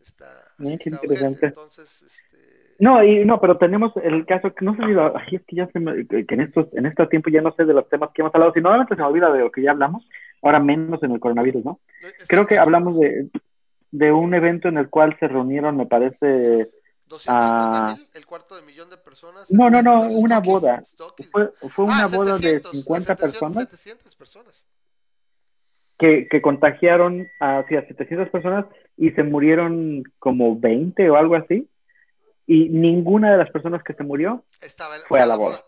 Está, 0.00 0.26
interesante. 0.60 1.46
Entonces, 1.46 2.02
este... 2.02 2.76
No, 2.78 3.02
y 3.02 3.24
no, 3.24 3.40
pero 3.40 3.58
tenemos 3.58 3.92
el 3.96 4.24
caso 4.26 4.54
que 4.54 4.64
no 4.64 4.76
sé 4.76 4.82
si 5.28 5.36
es 5.36 5.42
que 5.44 5.56
ya 5.56 5.66
se 5.72 5.80
me, 5.80 6.06
que 6.06 6.24
en 6.28 6.40
estos, 6.40 6.72
en 6.74 6.86
este 6.86 7.06
tiempo 7.08 7.30
ya 7.30 7.42
no 7.42 7.52
sé 7.56 7.64
de 7.64 7.74
los 7.74 7.88
temas 7.88 8.10
que 8.14 8.22
hemos 8.22 8.32
hablado, 8.32 8.52
si 8.52 8.60
nuevamente 8.60 8.94
se 8.94 9.00
me 9.00 9.08
olvida 9.08 9.32
de 9.32 9.40
lo 9.40 9.50
que 9.50 9.62
ya 9.62 9.72
hablamos, 9.72 10.08
ahora 10.42 10.60
menos 10.60 11.02
en 11.02 11.12
el 11.12 11.20
coronavirus, 11.20 11.64
¿no? 11.64 11.80
Creo 12.28 12.46
que 12.46 12.58
hablamos 12.58 12.98
de, 13.00 13.28
de 13.90 14.12
un 14.12 14.34
evento 14.34 14.68
en 14.68 14.78
el 14.78 14.88
cual 14.88 15.16
se 15.18 15.26
reunieron, 15.26 15.76
me 15.76 15.86
parece, 15.86 16.70
250 17.08 17.94
mil, 17.94 18.08
el 18.14 18.26
cuarto 18.26 18.56
de 18.56 18.62
millón 18.62 18.90
de 18.90 18.96
personas. 18.96 19.50
No, 19.50 19.70
no, 19.70 19.82
no, 19.82 20.02
una 20.02 20.40
boda. 20.40 20.82
Fue, 21.32 21.52
fue 21.74 21.84
una 21.84 22.04
ah, 22.04 22.08
boda 22.08 22.38
de 22.38 22.60
50 22.60 23.16
personas. 23.16 23.68
700 23.70 24.14
personas. 24.16 24.66
Que, 25.98 26.28
que 26.28 26.40
contagiaron 26.40 27.26
a, 27.40 27.64
sí, 27.68 27.74
a 27.74 27.86
700 27.86 28.28
personas 28.28 28.66
y 28.96 29.10
se 29.10 29.24
murieron 29.24 30.04
como 30.18 30.58
20 30.58 31.10
o 31.10 31.16
algo 31.16 31.34
así. 31.34 31.68
Y 32.46 32.68
ninguna 32.68 33.32
de 33.32 33.38
las 33.38 33.50
personas 33.50 33.82
que 33.82 33.94
se 33.94 34.04
murió 34.04 34.44
fue 35.08 35.20
a 35.20 35.26
la 35.26 35.36
boda. 35.36 35.60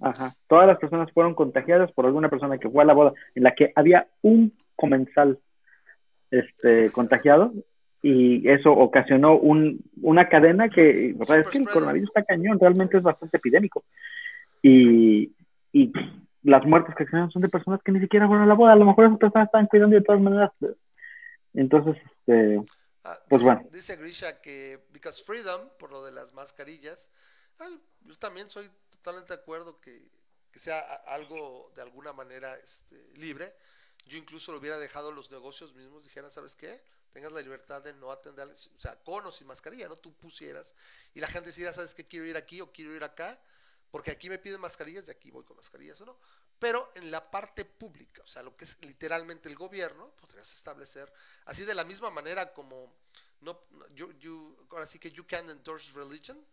Ajá. 0.00 0.36
Todas 0.48 0.66
las 0.66 0.78
personas 0.78 1.10
fueron 1.12 1.34
contagiadas 1.34 1.90
por 1.92 2.04
alguna 2.04 2.28
persona 2.28 2.58
que 2.58 2.68
fue 2.68 2.82
a 2.82 2.86
la 2.86 2.92
boda 2.92 3.12
en 3.34 3.42
la 3.42 3.54
que 3.54 3.72
había 3.74 4.08
un 4.22 4.52
comensal 4.76 5.38
este, 6.30 6.90
contagiado 6.90 7.52
y 8.06 8.46
eso 8.50 8.70
ocasionó 8.70 9.34
un, 9.34 9.82
una 10.02 10.28
cadena 10.28 10.68
que, 10.68 11.16
o 11.18 11.24
sea, 11.24 11.38
es 11.38 11.48
que 11.48 11.56
el 11.56 11.66
coronavirus 11.66 12.10
está 12.10 12.22
cañón, 12.22 12.60
realmente 12.60 12.98
es 12.98 13.02
bastante 13.02 13.38
epidémico. 13.38 13.82
Y, 14.60 15.32
y 15.72 15.90
las 16.42 16.66
muertes 16.66 16.94
que 16.96 17.06
se 17.06 17.10
son 17.30 17.40
de 17.40 17.48
personas 17.48 17.80
que 17.82 17.92
ni 17.92 18.00
siquiera 18.00 18.26
fueron 18.26 18.44
a 18.44 18.46
la 18.46 18.52
boda, 18.52 18.74
a 18.74 18.76
lo 18.76 18.84
mejor 18.84 19.06
esas 19.06 19.18
personas 19.18 19.46
están 19.46 19.68
cuidando 19.68 19.96
de 19.96 20.02
todas 20.02 20.20
maneras. 20.20 20.50
Entonces, 21.54 21.96
este, 22.04 22.62
ah, 23.04 23.18
pues 23.26 23.42
bueno. 23.42 23.62
Dice 23.72 23.96
Grisha 23.96 24.38
que, 24.42 24.80
because 24.92 25.24
freedom, 25.24 25.70
por 25.78 25.90
lo 25.90 26.04
de 26.04 26.12
las 26.12 26.34
mascarillas, 26.34 27.10
yo 28.02 28.18
también 28.18 28.50
soy 28.50 28.70
totalmente 28.90 29.32
de 29.32 29.40
acuerdo 29.40 29.80
que, 29.80 30.10
que 30.52 30.58
sea 30.58 30.80
algo 31.06 31.72
de 31.74 31.80
alguna 31.80 32.12
manera 32.12 32.54
este, 32.56 32.96
libre. 33.16 33.46
Yo 34.04 34.18
incluso 34.18 34.52
lo 34.52 34.58
hubiera 34.58 34.76
dejado 34.76 35.10
los 35.10 35.30
negocios 35.30 35.74
mismos, 35.74 36.04
dijeran, 36.04 36.30
¿sabes 36.30 36.54
qué? 36.54 36.82
Tengas 37.14 37.30
la 37.30 37.40
libertad 37.40 37.80
de 37.80 37.94
no 37.94 38.10
atender, 38.10 38.48
o 38.48 38.80
sea, 38.80 39.00
con 39.04 39.24
o 39.24 39.30
sin 39.30 39.46
mascarilla, 39.46 39.86
¿no? 39.86 39.94
Tú 39.94 40.12
pusieras 40.14 40.74
y 41.14 41.20
la 41.20 41.28
gente 41.28 41.50
decidiera, 41.50 41.72
¿sabes 41.72 41.94
qué? 41.94 42.08
Quiero 42.08 42.26
ir 42.26 42.36
aquí 42.36 42.60
o 42.60 42.72
quiero 42.72 42.92
ir 42.92 43.04
acá, 43.04 43.40
porque 43.92 44.10
aquí 44.10 44.28
me 44.28 44.40
piden 44.40 44.60
mascarillas 44.60 45.06
y 45.06 45.12
aquí 45.12 45.30
voy 45.30 45.44
con 45.44 45.56
mascarillas 45.56 46.00
o 46.00 46.06
no. 46.06 46.18
Pero 46.58 46.90
en 46.96 47.12
la 47.12 47.30
parte 47.30 47.64
pública, 47.64 48.20
o 48.24 48.26
sea, 48.26 48.42
lo 48.42 48.56
que 48.56 48.64
es 48.64 48.76
literalmente 48.80 49.48
el 49.48 49.54
gobierno, 49.54 50.10
podrías 50.16 50.52
establecer, 50.52 51.12
así 51.44 51.64
de 51.64 51.76
la 51.76 51.84
misma 51.84 52.10
manera 52.10 52.52
como, 52.52 52.92
no, 53.42 53.64
you, 53.94 54.10
you, 54.18 54.66
ahora 54.70 54.88
sí 54.88 54.98
que 54.98 55.12
you 55.12 55.24
can 55.24 55.48
endorse 55.48 55.92
religion, 55.92 56.44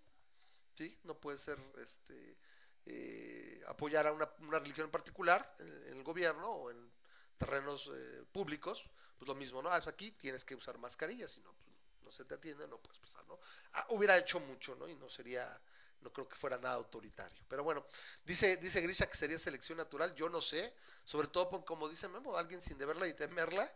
¿sí? 0.75 0.95
No 1.05 1.19
puede 1.19 1.39
ser, 1.39 1.57
este, 1.81 2.37
eh, 2.85 3.63
apoyar 3.65 4.05
a 4.05 4.11
una, 4.11 4.31
religión 4.59 4.85
en 4.85 4.91
particular 4.91 5.55
en, 5.57 5.67
en 5.87 5.97
el 5.97 6.03
gobierno 6.03 6.51
o 6.51 6.69
en 6.69 6.91
terrenos 7.39 7.89
eh, 7.91 8.23
públicos, 8.31 8.87
pues 9.21 9.27
lo 9.27 9.35
mismo, 9.35 9.61
¿no? 9.61 9.69
Ah, 9.69 9.77
pues 9.77 9.87
aquí 9.87 10.13
tienes 10.13 10.43
que 10.43 10.55
usar 10.55 10.79
mascarilla, 10.79 11.27
si 11.27 11.41
no, 11.41 11.53
pues 11.53 12.03
no 12.03 12.11
se 12.11 12.25
te 12.25 12.33
atiende, 12.33 12.67
no 12.67 12.79
puedes 12.79 12.97
pasar, 12.97 13.23
¿no? 13.27 13.37
Ah, 13.73 13.85
hubiera 13.89 14.17
hecho 14.17 14.39
mucho, 14.39 14.73
¿no? 14.73 14.89
Y 14.89 14.95
no 14.95 15.11
sería, 15.11 15.61
no 16.01 16.11
creo 16.11 16.27
que 16.27 16.35
fuera 16.35 16.57
nada 16.57 16.73
autoritario. 16.73 17.39
Pero 17.47 17.63
bueno, 17.63 17.85
dice, 18.25 18.57
dice 18.57 18.81
Grisha 18.81 19.05
que 19.05 19.15
sería 19.15 19.37
selección 19.37 19.77
natural, 19.77 20.15
yo 20.15 20.27
no 20.27 20.41
sé, 20.41 20.73
sobre 21.05 21.27
todo 21.27 21.63
como 21.63 21.87
dice 21.87 22.07
Memo, 22.07 22.35
alguien 22.35 22.63
sin 22.63 22.79
deberla 22.79 23.05
y 23.05 23.13
temerla, 23.13 23.71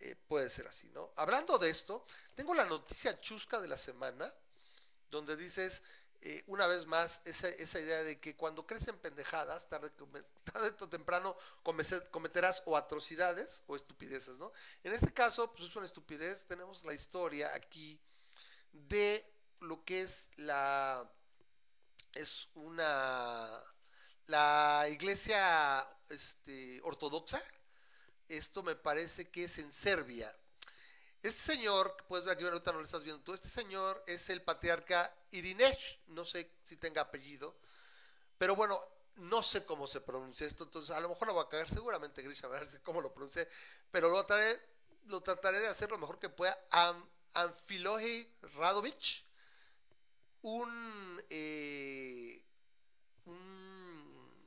eh, 0.00 0.16
puede 0.28 0.48
ser 0.48 0.66
así, 0.66 0.88
¿no? 0.88 1.12
Hablando 1.16 1.58
de 1.58 1.68
esto, 1.68 2.06
tengo 2.34 2.54
la 2.54 2.64
noticia 2.64 3.20
chusca 3.20 3.60
de 3.60 3.68
la 3.68 3.76
semana, 3.76 4.32
donde 5.10 5.36
dices, 5.36 5.82
una 6.46 6.66
vez 6.66 6.86
más 6.86 7.20
esa, 7.24 7.48
esa, 7.48 7.80
idea 7.80 8.02
de 8.02 8.18
que 8.18 8.36
cuando 8.36 8.66
crecen 8.66 8.98
pendejadas, 8.98 9.68
tarde, 9.68 9.90
tarde 10.52 10.74
o 10.80 10.88
temprano 10.88 11.36
cometerás 11.62 12.62
o 12.66 12.76
atrocidades 12.76 13.62
o 13.66 13.76
estupideces, 13.76 14.38
¿no? 14.38 14.52
En 14.82 14.92
este 14.92 15.12
caso, 15.12 15.52
pues 15.52 15.68
es 15.68 15.76
una 15.76 15.86
estupidez. 15.86 16.44
Tenemos 16.46 16.84
la 16.84 16.94
historia 16.94 17.54
aquí 17.54 18.00
de 18.72 19.24
lo 19.60 19.84
que 19.84 20.02
es 20.02 20.28
la. 20.36 21.10
Es 22.12 22.48
una. 22.54 23.62
La 24.26 24.86
iglesia 24.90 25.86
este, 26.08 26.80
ortodoxa. 26.82 27.40
Esto 28.28 28.62
me 28.62 28.74
parece 28.74 29.30
que 29.30 29.44
es 29.44 29.58
en 29.58 29.72
Serbia. 29.72 30.34
Este 31.22 31.54
señor, 31.54 31.96
puedes 32.08 32.24
ver 32.24 32.36
aquí 32.36 32.44
ahorita 32.44 32.72
no 32.72 32.78
lo 32.78 32.84
estás 32.84 33.02
viendo 33.02 33.22
tú, 33.22 33.34
este 33.34 33.48
señor 33.48 34.02
es 34.06 34.28
el 34.30 34.42
patriarca 34.42 35.12
Irinesh, 35.30 36.00
no 36.08 36.24
sé 36.24 36.52
si 36.62 36.76
tenga 36.76 37.02
apellido, 37.02 37.56
pero 38.38 38.54
bueno, 38.54 38.80
no 39.16 39.42
sé 39.42 39.64
cómo 39.64 39.86
se 39.86 40.00
pronuncia 40.00 40.46
esto, 40.46 40.64
entonces 40.64 40.94
a 40.94 41.00
lo 41.00 41.08
mejor 41.08 41.28
lo 41.28 41.34
voy 41.34 41.44
a 41.44 41.48
caer, 41.48 41.68
seguramente 41.70 42.22
Grisha 42.22 42.46
a 42.46 42.50
ver 42.50 42.68
cómo 42.82 43.00
lo 43.00 43.12
pronuncié, 43.12 43.48
pero 43.90 44.08
lo 44.08 44.24
trataré, 44.24 44.60
lo 45.06 45.20
trataré 45.22 45.60
de 45.60 45.68
hacer 45.68 45.90
lo 45.90 45.98
mejor 45.98 46.18
que 46.18 46.28
pueda. 46.28 46.58
Am, 46.70 47.04
Radovic, 48.54 49.24
un, 50.42 51.24
eh, 51.28 52.42
un 53.24 54.46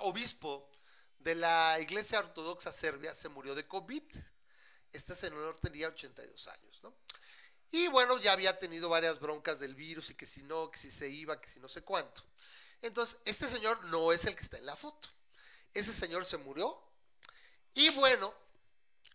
obispo 0.00 0.70
de 1.18 1.34
la 1.34 1.78
Iglesia 1.80 2.18
Ortodoxa 2.18 2.72
Serbia, 2.72 3.14
se 3.14 3.28
murió 3.28 3.54
de 3.54 3.66
COVID. 3.66 4.02
Este 4.92 5.14
señor 5.14 5.56
tenía 5.58 5.88
82 5.88 6.48
años, 6.48 6.80
¿no? 6.82 6.94
Y 7.72 7.86
bueno, 7.88 8.18
ya 8.18 8.32
había 8.32 8.58
tenido 8.58 8.88
varias 8.88 9.20
broncas 9.20 9.60
del 9.60 9.74
virus 9.74 10.10
y 10.10 10.14
que 10.14 10.26
si 10.26 10.42
no, 10.42 10.70
que 10.70 10.78
si 10.78 10.90
se 10.90 11.08
iba, 11.08 11.40
que 11.40 11.48
si 11.48 11.60
no 11.60 11.68
sé 11.68 11.82
cuánto. 11.82 12.24
Entonces, 12.82 13.16
este 13.24 13.48
señor 13.48 13.84
no 13.84 14.12
es 14.12 14.24
el 14.24 14.34
que 14.34 14.42
está 14.42 14.58
en 14.58 14.66
la 14.66 14.74
foto. 14.74 15.08
Ese 15.72 15.92
señor 15.92 16.24
se 16.24 16.36
murió. 16.36 16.82
Y 17.74 17.90
bueno, 17.90 18.34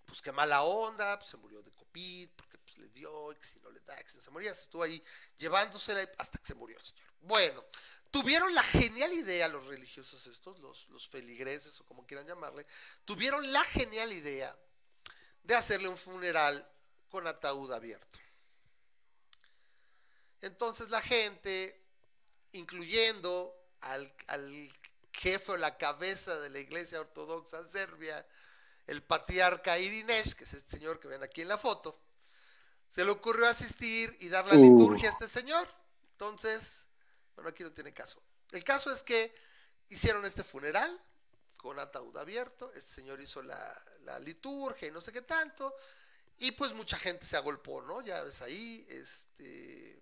pues 0.05 0.21
qué 0.21 0.31
mala 0.31 0.63
onda, 0.63 1.19
pues 1.19 1.29
se 1.31 1.37
murió 1.37 1.61
de 1.61 1.71
COVID, 1.71 2.29
porque 2.37 2.57
pues 2.59 2.77
le 2.77 2.87
dio, 2.89 3.33
y 3.33 3.35
que 3.35 3.45
si 3.45 3.59
no 3.59 3.69
le 3.69 3.81
da, 3.81 4.01
que 4.01 4.09
si 4.09 4.15
no 4.15 4.21
se 4.21 4.31
moría, 4.31 4.53
se 4.53 4.63
estuvo 4.63 4.83
ahí 4.83 5.03
llevándosela 5.37 6.09
hasta 6.17 6.37
que 6.37 6.45
se 6.45 6.53
murió 6.53 6.77
el 6.77 6.85
señor. 6.85 7.03
Bueno, 7.19 7.65
tuvieron 8.09 8.55
la 8.55 8.63
genial 8.63 9.11
idea 9.11 9.49
los 9.49 9.65
religiosos 9.65 10.25
estos, 10.27 10.59
los 10.59 11.09
feligreses 11.09 11.77
o 11.81 11.85
como 11.85 12.07
quieran 12.07 12.25
llamarle, 12.25 12.65
tuvieron 13.03 13.51
la 13.51 13.65
genial 13.65 14.13
idea 14.13 14.55
de 15.45 15.55
hacerle 15.55 15.87
un 15.87 15.97
funeral 15.97 16.67
con 17.09 17.27
ataúd 17.27 17.71
abierto. 17.71 18.19
Entonces 20.41 20.89
la 20.89 21.01
gente, 21.01 21.81
incluyendo 22.51 23.55
al, 23.81 24.11
jefe 25.11 25.53
o 25.53 25.57
la 25.57 25.77
cabeza 25.77 26.39
de 26.39 26.49
la 26.49 26.59
iglesia 26.59 26.99
ortodoxa 26.99 27.65
serbia, 27.67 28.25
el 28.87 29.01
patriarca 29.01 29.79
Irinesh, 29.79 30.33
que 30.33 30.43
es 30.43 30.53
este 30.53 30.77
señor 30.77 30.99
que 30.99 31.07
ven 31.07 31.23
aquí 31.23 31.41
en 31.41 31.47
la 31.47 31.57
foto, 31.57 31.99
se 32.89 33.05
le 33.05 33.11
ocurrió 33.11 33.47
asistir 33.47 34.15
y 34.19 34.29
dar 34.29 34.45
la 34.45 34.55
liturgia 34.55 35.09
a 35.09 35.11
este 35.11 35.27
señor. 35.27 35.67
Entonces, 36.11 36.87
bueno, 37.35 37.49
aquí 37.49 37.63
no 37.63 37.71
tiene 37.71 37.93
caso. 37.93 38.21
El 38.51 38.63
caso 38.63 38.91
es 38.91 39.03
que 39.03 39.33
hicieron 39.89 40.25
este 40.25 40.43
funeral, 40.43 41.01
con 41.65 41.79
ataúd 41.79 42.15
abierto, 42.15 42.71
este 42.75 42.93
señor 42.93 43.19
hizo 43.19 43.41
la, 43.41 43.75
liturgia 44.19 44.87
y 44.87 44.91
no 44.91 45.01
sé 45.01 45.11
qué 45.11 45.23
tanto, 45.23 45.75
y 46.37 46.51
pues 46.51 46.71
mucha 46.73 46.95
gente 46.95 47.25
se 47.25 47.37
agolpó, 47.37 47.81
¿no? 47.81 48.01
Ya 48.01 48.21
ves 48.21 48.43
ahí, 48.43 48.85
este, 48.87 49.99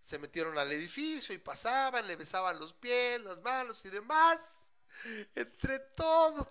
se 0.00 0.18
metieron 0.20 0.56
al 0.58 0.70
edificio 0.70 1.34
y 1.34 1.38
pasaban, 1.38 2.06
le 2.06 2.14
besaban 2.14 2.60
los 2.60 2.72
pies, 2.72 3.20
las 3.22 3.40
manos 3.40 3.84
y 3.84 3.90
demás, 3.90 4.68
entre 5.34 5.80
todos. 5.80 6.46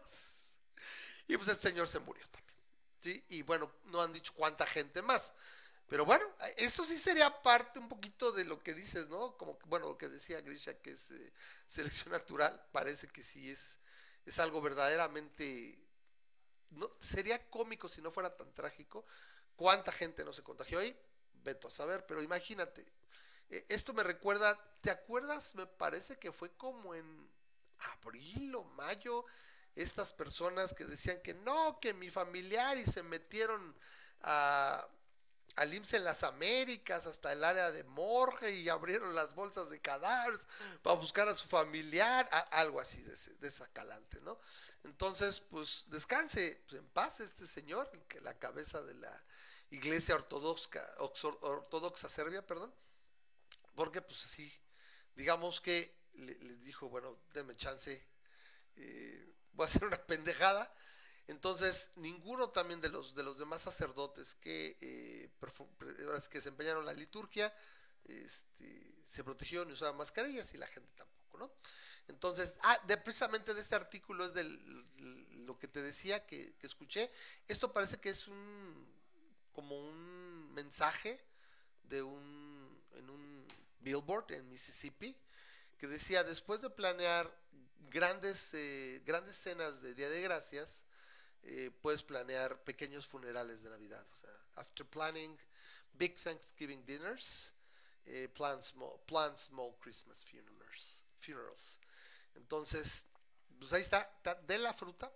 Y 1.25 1.37
pues 1.37 1.47
este 1.47 1.69
señor 1.69 1.87
se 1.87 1.99
murió 1.99 2.27
también, 2.27 2.59
¿sí? 2.99 3.23
Y 3.29 3.41
bueno, 3.43 3.71
no 3.85 4.01
han 4.01 4.11
dicho 4.11 4.33
cuánta 4.35 4.67
gente 4.67 5.01
más. 5.01 5.31
Pero 5.87 6.03
bueno, 6.03 6.25
eso 6.57 6.83
sí 6.83 6.97
sería 6.97 7.41
parte 7.41 7.79
un 7.79 7.87
poquito 7.87 8.33
de 8.33 8.43
lo 8.43 8.61
que 8.61 8.73
dices, 8.73 9.07
¿no? 9.07 9.37
Como 9.37 9.57
que, 9.57 9.65
bueno, 9.67 9.87
lo 9.87 9.97
que 9.97 10.09
decía 10.09 10.41
Grisha, 10.41 10.73
que 10.73 10.91
es 10.91 11.09
eh, 11.11 11.31
selección 11.67 12.11
natural, 12.11 12.61
parece 12.73 13.07
que 13.07 13.23
sí 13.23 13.49
es 13.49 13.78
es 14.29 14.39
algo 14.39 14.61
verdaderamente 14.61 15.79
no, 16.71 16.89
sería 16.99 17.49
cómico 17.49 17.89
si 17.89 18.01
no 18.01 18.11
fuera 18.11 18.35
tan 18.35 18.53
trágico. 18.53 19.05
¿Cuánta 19.55 19.91
gente 19.91 20.23
no 20.23 20.33
se 20.33 20.43
contagió 20.43 20.79
ahí? 20.79 20.95
Veto 21.43 21.67
a 21.67 21.71
saber, 21.71 22.05
pero 22.05 22.21
imagínate. 22.21 22.85
E, 23.49 23.65
esto 23.69 23.93
me 23.93 24.03
recuerda, 24.03 24.57
¿te 24.81 24.91
acuerdas? 24.91 25.55
Me 25.55 25.65
parece 25.65 26.17
que 26.17 26.31
fue 26.31 26.51
como 26.55 26.93
en 26.93 27.29
abril 28.03 28.53
o 28.55 28.63
mayo, 28.63 29.25
estas 29.75 30.13
personas 30.13 30.73
que 30.73 30.85
decían 30.85 31.21
que 31.21 31.33
no, 31.33 31.79
que 31.79 31.93
mi 31.93 32.09
familiar 32.09 32.77
y 32.77 32.85
se 32.85 33.01
metieron 33.01 33.75
a, 34.21 34.87
al 35.55 35.73
IMSS 35.73 35.93
en 35.93 36.03
las 36.03 36.23
Américas, 36.23 37.05
hasta 37.05 37.33
el 37.33 37.43
área 37.43 37.71
de 37.71 37.83
Morge 37.83 38.51
y 38.55 38.69
abrieron 38.69 39.15
las 39.15 39.35
bolsas 39.35 39.69
de 39.69 39.79
cadáveres 39.79 40.41
para 40.81 40.95
buscar 40.95 41.27
a 41.27 41.35
su 41.35 41.47
familiar, 41.47 42.29
algo 42.51 42.79
así 42.79 43.01
de, 43.01 43.15
de 43.39 43.47
esa 43.47 43.67
calante, 43.67 44.21
¿no? 44.21 44.39
Entonces, 44.83 45.39
pues 45.39 45.85
descanse 45.87 46.63
pues, 46.67 46.79
en 46.79 46.87
paz 46.89 47.19
este 47.19 47.45
señor, 47.45 47.89
que 48.07 48.21
la 48.21 48.37
cabeza 48.37 48.81
de 48.81 48.93
la 48.95 49.23
iglesia 49.71 50.15
ortodoxa, 50.15 50.83
ortodoxa 50.97 52.09
serbia, 52.09 52.45
perdón, 52.45 52.73
porque 53.75 54.01
pues 54.01 54.25
así, 54.25 54.51
digamos 55.15 55.61
que 55.61 55.97
les 56.13 56.61
dijo, 56.63 56.89
bueno, 56.89 57.17
denme 57.33 57.55
chance, 57.55 58.05
eh, 58.75 59.33
voy 59.53 59.65
a 59.65 59.67
hacer 59.67 59.85
una 59.85 59.97
pendejada. 60.07 60.73
Entonces, 61.29 61.91
ninguno 61.95 62.49
también 62.49 62.81
de 62.81 62.89
los, 62.89 63.13
de 63.13 63.21
los 63.21 63.37
demás 63.37 63.61
sacerdotes 63.61 64.33
que, 64.41 64.75
eh, 64.81 65.29
que 66.31 66.37
desempeñaron 66.39 66.87
la 66.87 66.93
liturgia 66.93 67.53
este, 68.05 68.95
se 69.05 69.23
protegió 69.23 69.63
ni 69.63 69.73
usaba 69.73 69.95
mascarillas 69.95 70.51
y 70.55 70.57
la 70.57 70.65
gente 70.65 70.89
tampoco, 70.95 71.37
¿no? 71.37 71.51
Entonces, 72.07 72.55
ah, 72.63 72.81
de, 72.87 72.97
precisamente 72.97 73.53
de 73.53 73.61
este 73.61 73.75
artículo 73.75 74.25
es 74.25 74.33
de 74.33 74.43
lo 74.43 75.59
que 75.59 75.67
te 75.67 75.83
decía 75.83 76.25
que, 76.25 76.55
que, 76.55 76.65
escuché. 76.65 77.11
Esto 77.47 77.71
parece 77.71 77.99
que 77.99 78.09
es 78.09 78.27
un 78.27 78.87
como 79.53 79.77
un 79.77 80.51
mensaje 80.55 81.23
de 81.83 82.01
un 82.01 82.81
en 82.93 83.07
un 83.07 83.47
billboard 83.81 84.31
en 84.31 84.49
Mississippi 84.49 85.15
que 85.77 85.85
decía 85.85 86.23
después 86.23 86.59
de 86.59 86.71
planear 86.71 87.31
grandes 87.91 88.51
eh, 88.55 89.03
grandes 89.05 89.35
cenas 89.35 89.83
de 89.83 89.93
Día 89.93 90.09
de 90.09 90.21
Gracias 90.21 90.85
eh, 91.43 91.71
puedes 91.81 92.03
planear 92.03 92.63
pequeños 92.63 93.05
funerales 93.07 93.61
de 93.61 93.69
Navidad. 93.69 94.05
O 94.11 94.15
sea, 94.15 94.29
after 94.55 94.85
planning 94.85 95.37
big 95.93 96.15
Thanksgiving 96.21 96.85
dinners, 96.85 97.53
eh, 98.05 98.27
plan 98.29 98.61
small 98.63 98.99
plan 99.05 99.37
small 99.37 99.75
Christmas 99.79 100.25
funerals. 100.25 101.03
funerals. 101.19 101.79
Entonces, 102.35 103.07
pues 103.59 103.73
ahí 103.73 103.81
está, 103.81 104.09
de 104.47 104.57
la 104.57 104.73
fruta. 104.73 105.11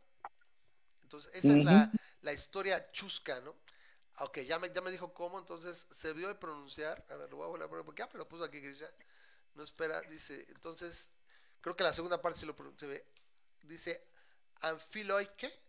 Entonces, 1.02 1.32
esa 1.34 1.58
es 1.58 1.64
la, 1.64 1.92
la, 2.22 2.34
historia 2.34 2.92
chusca, 2.92 3.40
¿no? 3.42 3.56
Ok, 4.20 4.40
ya 4.40 4.60
me, 4.60 4.72
ya 4.74 4.82
me 4.82 4.92
dijo 4.92 5.14
cómo, 5.14 5.40
entonces 5.40 5.88
se 5.90 6.14
vio 6.14 6.28
de 6.28 6.36
pronunciar. 6.36 7.06
A 7.10 7.16
ver, 7.16 7.30
lo 7.30 7.38
voy 7.38 7.46
a 7.46 7.48
volver 7.48 7.66
a 7.66 7.70
poner, 7.70 7.86
porque 7.86 8.02
ya 8.02 8.10
me 8.12 8.20
lo 8.20 8.28
puso 8.28 8.44
aquí, 8.44 8.60
Grisha. 8.60 8.90
No 9.56 9.64
espera, 9.64 10.02
dice, 10.02 10.46
entonces, 10.50 11.12
creo 11.62 11.76
que 11.76 11.84
la 11.84 11.94
segunda 11.94 12.22
parte 12.22 12.40
sí 12.40 12.46
lo 12.46 12.56
se 12.78 12.88
ve. 12.88 13.06
Dice, 13.64 14.08
anfiloike, 14.62 15.63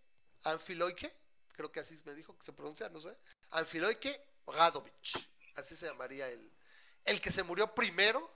anfiloike, 0.45 1.12
creo 1.53 1.70
que 1.70 1.80
así 1.80 2.01
me 2.05 2.14
dijo 2.14 2.36
que 2.36 2.45
se 2.45 2.53
pronuncia, 2.53 2.88
no 2.88 3.01
sé. 3.01 3.16
Anfiloike 3.51 4.20
Gadovich, 4.47 5.28
así 5.57 5.76
se 5.76 5.86
llamaría 5.86 6.28
el, 6.28 6.51
el 7.05 7.20
que 7.20 7.32
se 7.32 7.42
murió 7.42 7.74
primero 7.74 8.30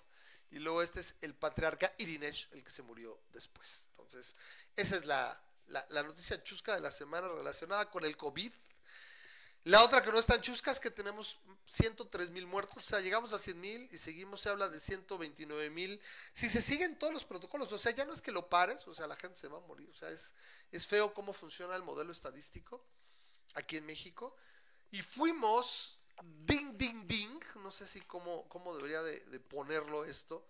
y 0.50 0.58
luego 0.58 0.82
este 0.82 1.00
es 1.00 1.14
el 1.20 1.34
patriarca 1.34 1.92
Irinesh, 1.98 2.48
el 2.52 2.64
que 2.64 2.70
se 2.70 2.82
murió 2.82 3.20
después. 3.32 3.90
Entonces, 3.90 4.36
esa 4.76 4.96
es 4.96 5.04
la, 5.04 5.38
la, 5.66 6.02
noticia 6.02 6.42
chusca 6.42 6.74
de 6.74 6.80
la 6.80 6.92
semana 6.92 7.28
relacionada 7.28 7.90
con 7.90 8.04
el 8.04 8.16
COVID. 8.16 8.52
La 9.64 9.82
otra 9.82 10.02
que 10.02 10.10
no 10.10 10.18
es 10.18 10.26
tan 10.26 10.40
chusca 10.40 10.70
es 10.70 10.80
que 10.80 10.90
tenemos 10.90 11.38
103 11.66 12.30
mil 12.30 12.46
muertos, 12.46 12.78
o 12.78 12.80
sea, 12.80 13.00
llegamos 13.00 13.32
a 13.32 13.38
100 13.38 13.60
mil 13.60 13.88
y 13.92 13.98
seguimos, 13.98 14.40
se 14.40 14.48
habla 14.48 14.68
de 14.68 14.80
129 14.80 15.70
mil. 15.70 16.00
Si 16.32 16.48
se 16.48 16.62
siguen 16.62 16.98
todos 16.98 17.12
los 17.12 17.24
protocolos, 17.24 17.72
o 17.72 17.78
sea, 17.78 17.92
ya 17.92 18.04
no 18.04 18.14
es 18.14 18.22
que 18.22 18.32
lo 18.32 18.48
pares, 18.48 18.86
o 18.86 18.94
sea, 18.94 19.06
la 19.06 19.16
gente 19.16 19.38
se 19.38 19.48
va 19.48 19.58
a 19.58 19.62
morir, 19.62 19.90
o 19.90 19.94
sea, 19.94 20.10
es, 20.10 20.34
es 20.72 20.86
feo 20.86 21.12
cómo 21.12 21.32
funciona 21.32 21.76
el 21.76 21.82
modelo 21.82 22.12
estadístico 22.12 22.84
aquí 23.54 23.76
en 23.76 23.86
México. 23.86 24.36
Y 24.90 25.02
fuimos 25.02 25.98
ding, 26.22 26.76
ding, 26.76 27.06
ding, 27.06 27.40
no 27.62 27.70
sé 27.70 27.86
si 27.86 28.00
cómo, 28.00 28.48
cómo 28.48 28.74
debería 28.74 29.02
de, 29.02 29.40
ponerlo 29.40 30.04
esto, 30.04 30.46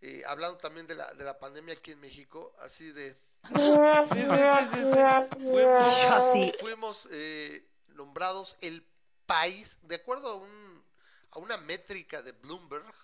eh, 0.00 0.22
hablando 0.26 0.58
también 0.58 0.86
de 0.86 0.94
la, 0.94 1.12
de 1.14 1.24
la 1.24 1.38
pandemia 1.38 1.74
aquí 1.74 1.92
en 1.92 2.00
México, 2.00 2.54
así 2.60 2.92
de... 2.92 3.16
fuimos, 6.60 7.08
eh, 7.10 7.69
nombrados 8.00 8.56
el 8.62 8.82
país, 9.26 9.78
de 9.82 9.96
acuerdo 9.96 10.30
a, 10.30 10.36
un, 10.36 10.84
a 11.32 11.38
una 11.38 11.58
métrica 11.58 12.22
de 12.22 12.32
Bloomberg, 12.32 12.94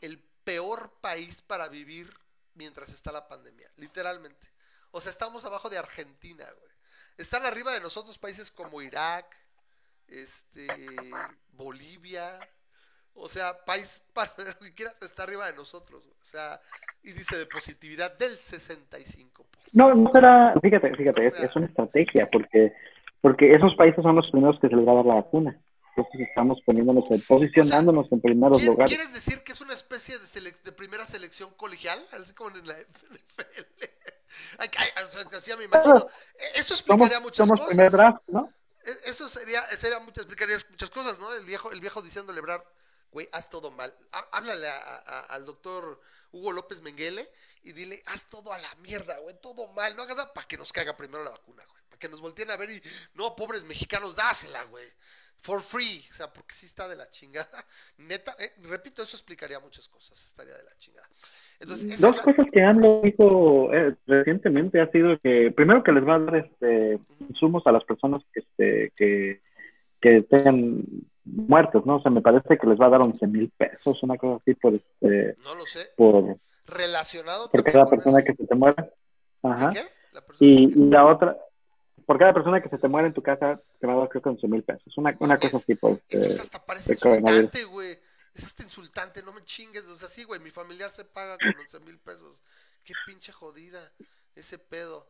el 0.00 0.18
peor 0.42 0.92
país 1.00 1.40
para 1.40 1.68
vivir 1.68 2.12
mientras 2.54 2.88
está 2.90 3.12
la 3.12 3.28
pandemia, 3.28 3.70
literalmente. 3.76 4.48
O 4.90 5.00
sea, 5.00 5.10
estamos 5.10 5.44
abajo 5.44 5.70
de 5.70 5.78
Argentina, 5.78 6.44
güey. 6.44 6.72
Están 7.16 7.46
arriba 7.46 7.72
de 7.72 7.80
nosotros 7.80 8.18
países 8.18 8.50
como 8.50 8.82
Irak, 8.82 9.36
este, 10.08 10.66
Bolivia, 11.52 12.40
o 13.14 13.28
sea, 13.28 13.64
país 13.64 14.02
para 14.12 14.32
lo 14.36 14.58
que 14.58 14.74
quieras 14.74 15.00
está 15.00 15.22
arriba 15.22 15.46
de 15.46 15.56
nosotros, 15.56 16.08
o 16.20 16.24
sea, 16.24 16.60
y 17.04 17.12
dice 17.12 17.36
de 17.36 17.46
positividad 17.46 18.18
del 18.18 18.38
65%. 18.38 19.44
No, 19.74 19.94
no 19.94 20.10
será, 20.10 20.54
fíjate, 20.60 20.94
fíjate, 20.96 21.26
es, 21.26 21.56
una 21.56 21.66
estrategia, 21.66 22.28
porque, 22.30 22.72
porque 23.20 23.52
esos 23.52 23.74
países 23.74 24.02
son 24.02 24.16
los 24.16 24.30
primeros 24.30 24.58
que 24.60 24.68
se 24.68 24.76
les 24.76 24.86
va 24.86 24.92
a 24.92 24.96
dar 24.96 25.06
la 25.06 25.14
vacuna. 25.14 25.58
Entonces 25.96 26.28
estamos 26.28 26.60
poniéndonos, 26.64 27.08
posicionándonos 27.26 28.10
en 28.12 28.20
primeros 28.20 28.62
lugares. 28.62 28.94
¿Quieres 28.94 29.12
decir 29.12 29.42
que 29.42 29.50
es 29.50 29.60
una 29.60 29.74
especie 29.74 30.16
de, 30.18 30.54
de 30.64 30.72
primera 30.72 31.04
selección 31.06 31.50
colegial? 31.56 32.00
Así 32.12 32.32
como 32.34 32.56
en 32.56 32.66
la 32.66 32.74
NFL. 32.74 33.84
así 35.36 35.50
me 35.58 35.64
imagino. 35.64 36.06
Eso 36.54 36.74
explicaría 36.74 37.18
muchas 37.20 37.48
cosas. 37.48 37.66
Primer 37.66 37.90
draft, 37.90 38.22
¿no? 38.28 38.52
E, 38.84 39.10
eso 39.10 39.28
sería, 39.28 39.62
sería 39.76 39.98
muchas, 39.98 40.24
explicaría 40.24 40.56
muchas 40.70 40.90
cosas, 40.90 41.18
¿no? 41.18 41.32
El 41.34 41.44
viejo, 41.44 41.72
el 41.72 41.80
viejo 41.80 42.00
diciéndole, 42.00 42.40
Brar, 42.42 42.64
güey, 43.10 43.28
haz 43.32 43.50
todo 43.50 43.72
mal. 43.72 43.92
Háblale 44.32 44.68
al 45.30 45.44
doctor 45.44 46.00
Hugo 46.30 46.52
López 46.52 46.80
Menguele 46.80 47.28
y 47.64 47.72
dile, 47.72 48.02
haz 48.06 48.26
todo 48.26 48.52
a 48.52 48.58
la 48.58 48.72
mierda, 48.76 49.18
güey, 49.18 49.34
todo 49.40 49.66
mal. 49.72 49.96
No 49.96 50.02
hagas 50.02 50.16
nada 50.16 50.32
para 50.32 50.46
que 50.46 50.56
nos 50.56 50.72
caiga 50.72 50.96
primero 50.96 51.24
la 51.24 51.30
vacuna, 51.30 51.64
güey. 51.66 51.77
Que 51.98 52.08
nos 52.08 52.20
volteen 52.20 52.50
a 52.50 52.56
ver 52.56 52.70
y, 52.70 52.82
no, 53.14 53.34
pobres 53.34 53.64
mexicanos, 53.64 54.16
dásela, 54.16 54.62
güey. 54.64 54.86
For 55.40 55.62
free, 55.62 56.04
o 56.10 56.14
sea, 56.14 56.32
porque 56.32 56.52
sí 56.52 56.66
está 56.66 56.88
de 56.88 56.96
la 56.96 57.08
chingada. 57.10 57.64
Neta, 57.98 58.34
eh, 58.38 58.52
repito, 58.64 59.02
eso 59.02 59.16
explicaría 59.16 59.60
muchas 59.60 59.88
cosas, 59.88 60.22
estaría 60.24 60.54
de 60.54 60.64
la 60.64 60.76
chingada. 60.78 61.08
Dos 61.98 62.22
cosas 62.22 62.46
que 62.52 62.62
han 62.62 62.80
dicho 63.02 63.72
eh, 63.74 63.96
recientemente 64.06 64.80
ha 64.80 64.90
sido 64.92 65.18
que, 65.18 65.50
primero 65.50 65.82
que 65.82 65.90
les 65.90 66.06
va 66.06 66.14
a 66.14 66.18
dar 66.20 66.36
este, 66.36 67.00
insumos 67.18 67.66
a 67.66 67.72
las 67.72 67.82
personas 67.82 68.22
que, 68.32 68.40
este, 68.40 68.92
que, 68.94 69.40
que 70.00 70.22
tengan 70.22 70.84
muertos, 71.24 71.84
¿no? 71.84 71.96
O 71.96 72.02
sea, 72.02 72.12
me 72.12 72.22
parece 72.22 72.56
que 72.56 72.66
les 72.66 72.80
va 72.80 72.86
a 72.86 72.90
dar 72.90 73.00
11 73.00 73.26
mil 73.26 73.50
pesos, 73.56 74.00
una 74.02 74.16
cosa 74.16 74.40
así 74.40 74.54
por 74.54 74.74
este. 74.74 75.36
No 75.42 75.54
lo 75.54 75.66
sé. 75.66 75.88
Por, 75.96 76.38
Relacionado. 76.66 77.50
Por 77.50 77.64
cada 77.64 77.86
persona 77.86 78.22
que 78.22 78.34
se 78.34 78.46
te 78.46 78.54
muera. 78.54 78.88
Ajá. 79.42 79.72
¿Qué? 79.72 79.80
y, 80.40 80.74
la 80.90 81.06
otra, 81.06 81.36
por 82.08 82.18
cada 82.18 82.32
persona 82.32 82.62
que 82.62 82.70
se 82.70 82.78
te 82.78 82.88
muere 82.88 83.08
en 83.08 83.12
tu 83.12 83.20
casa, 83.20 83.60
te 83.78 83.86
va 83.86 83.92
a 83.92 83.96
dar 83.96 84.08
creo 84.08 84.22
que 84.22 84.30
11 84.30 84.48
mil 84.48 84.62
pesos. 84.62 84.96
Una, 84.96 85.14
una 85.20 85.38
cosa 85.38 85.58
así, 85.58 85.74
pues. 85.74 86.00
Eso 86.08 86.28
es 86.28 86.40
hasta 86.40 86.64
parece 86.64 86.94
insultante, 86.94 87.64
güey 87.64 87.98
es 88.38 88.44
hasta 88.44 88.62
insultante, 88.62 89.22
no 89.22 89.32
me 89.32 89.42
chingues. 89.42 89.86
O 89.88 89.96
sea, 89.96 90.08
sí, 90.08 90.24
güey, 90.24 90.40
mi 90.40 90.50
familiar 90.50 90.90
se 90.90 91.04
paga 91.04 91.36
con 91.38 91.60
11 91.60 91.80
mil 91.80 91.98
pesos. 91.98 92.42
Qué 92.84 92.94
pinche 93.06 93.32
jodida 93.32 93.80
ese 94.34 94.58
pedo. 94.58 95.06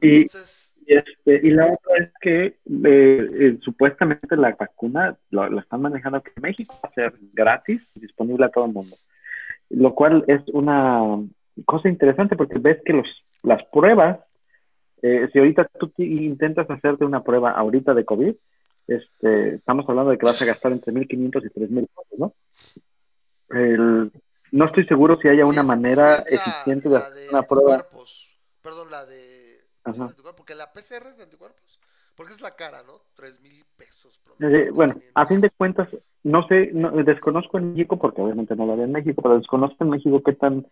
Entonces... 0.00 0.74
Y, 0.86 0.96
este, 0.96 1.46
y 1.46 1.50
la 1.50 1.66
otra 1.66 1.98
es 1.98 2.10
que 2.20 2.46
eh, 2.46 2.56
eh, 2.64 3.58
supuestamente 3.62 4.34
la 4.36 4.56
vacuna 4.58 5.16
la, 5.30 5.48
están 5.60 5.82
manejando 5.82 6.18
aquí 6.18 6.30
en 6.34 6.42
México, 6.42 6.74
va 6.82 6.88
a 6.88 6.94
ser 6.94 7.12
gratis, 7.34 7.82
disponible 7.94 8.46
a 8.46 8.50
todo 8.50 8.64
el 8.64 8.72
mundo. 8.72 8.96
Lo 9.68 9.94
cual 9.94 10.24
es 10.26 10.40
una 10.52 11.02
cosa 11.66 11.88
interesante 11.88 12.34
porque 12.34 12.58
ves 12.58 12.78
que 12.84 12.94
los, 12.94 13.06
las 13.42 13.62
pruebas, 13.66 14.18
eh, 15.02 15.28
si 15.32 15.38
ahorita 15.38 15.68
tú 15.78 15.92
intentas 15.98 16.68
hacerte 16.70 17.04
una 17.04 17.22
prueba 17.22 17.52
ahorita 17.52 17.94
de 17.94 18.04
COVID, 18.04 18.34
este, 18.86 19.54
estamos 19.54 19.88
hablando 19.88 20.10
de 20.10 20.18
que 20.18 20.26
vas 20.26 20.40
a 20.40 20.46
gastar 20.46 20.72
entre 20.72 20.92
1.500 20.92 21.44
y 21.44 21.60
3.000 21.60 21.88
pesos, 21.88 22.18
¿no? 22.18 22.34
El, 23.50 24.12
no 24.52 24.64
estoy 24.64 24.84
seguro 24.86 25.18
si 25.20 25.28
haya 25.28 25.46
una 25.46 25.62
manera 25.62 26.16
eficiente 26.28 26.88
de 26.88 26.96
hacer 26.96 27.30
una 27.30 27.42
prueba. 27.42 27.86
Perdón, 28.62 28.90
la 28.90 29.06
de, 29.06 29.60
porque 30.36 30.54
la 30.54 30.72
PCR 30.72 31.06
es 31.08 31.16
de 31.16 31.24
anticuerpos. 31.24 31.78
Porque 32.14 32.32
es 32.32 32.40
la 32.40 32.54
cara, 32.54 32.82
¿no? 32.82 33.00
3.000 33.16 33.64
pesos. 33.76 34.20
Eh, 34.40 34.70
bueno, 34.72 34.96
a 35.14 35.26
fin 35.26 35.40
de 35.40 35.50
cuentas, 35.50 35.88
no 36.22 36.46
sé, 36.48 36.70
no, 36.72 36.90
desconozco 36.90 37.58
en 37.58 37.72
México, 37.72 37.98
porque 37.98 38.20
obviamente 38.20 38.56
no 38.56 38.66
lo 38.66 38.72
había 38.72 38.84
en 38.84 38.92
México, 38.92 39.22
pero 39.22 39.38
desconozco 39.38 39.84
en 39.84 39.90
México 39.90 40.22
qué 40.22 40.32
tan 40.32 40.66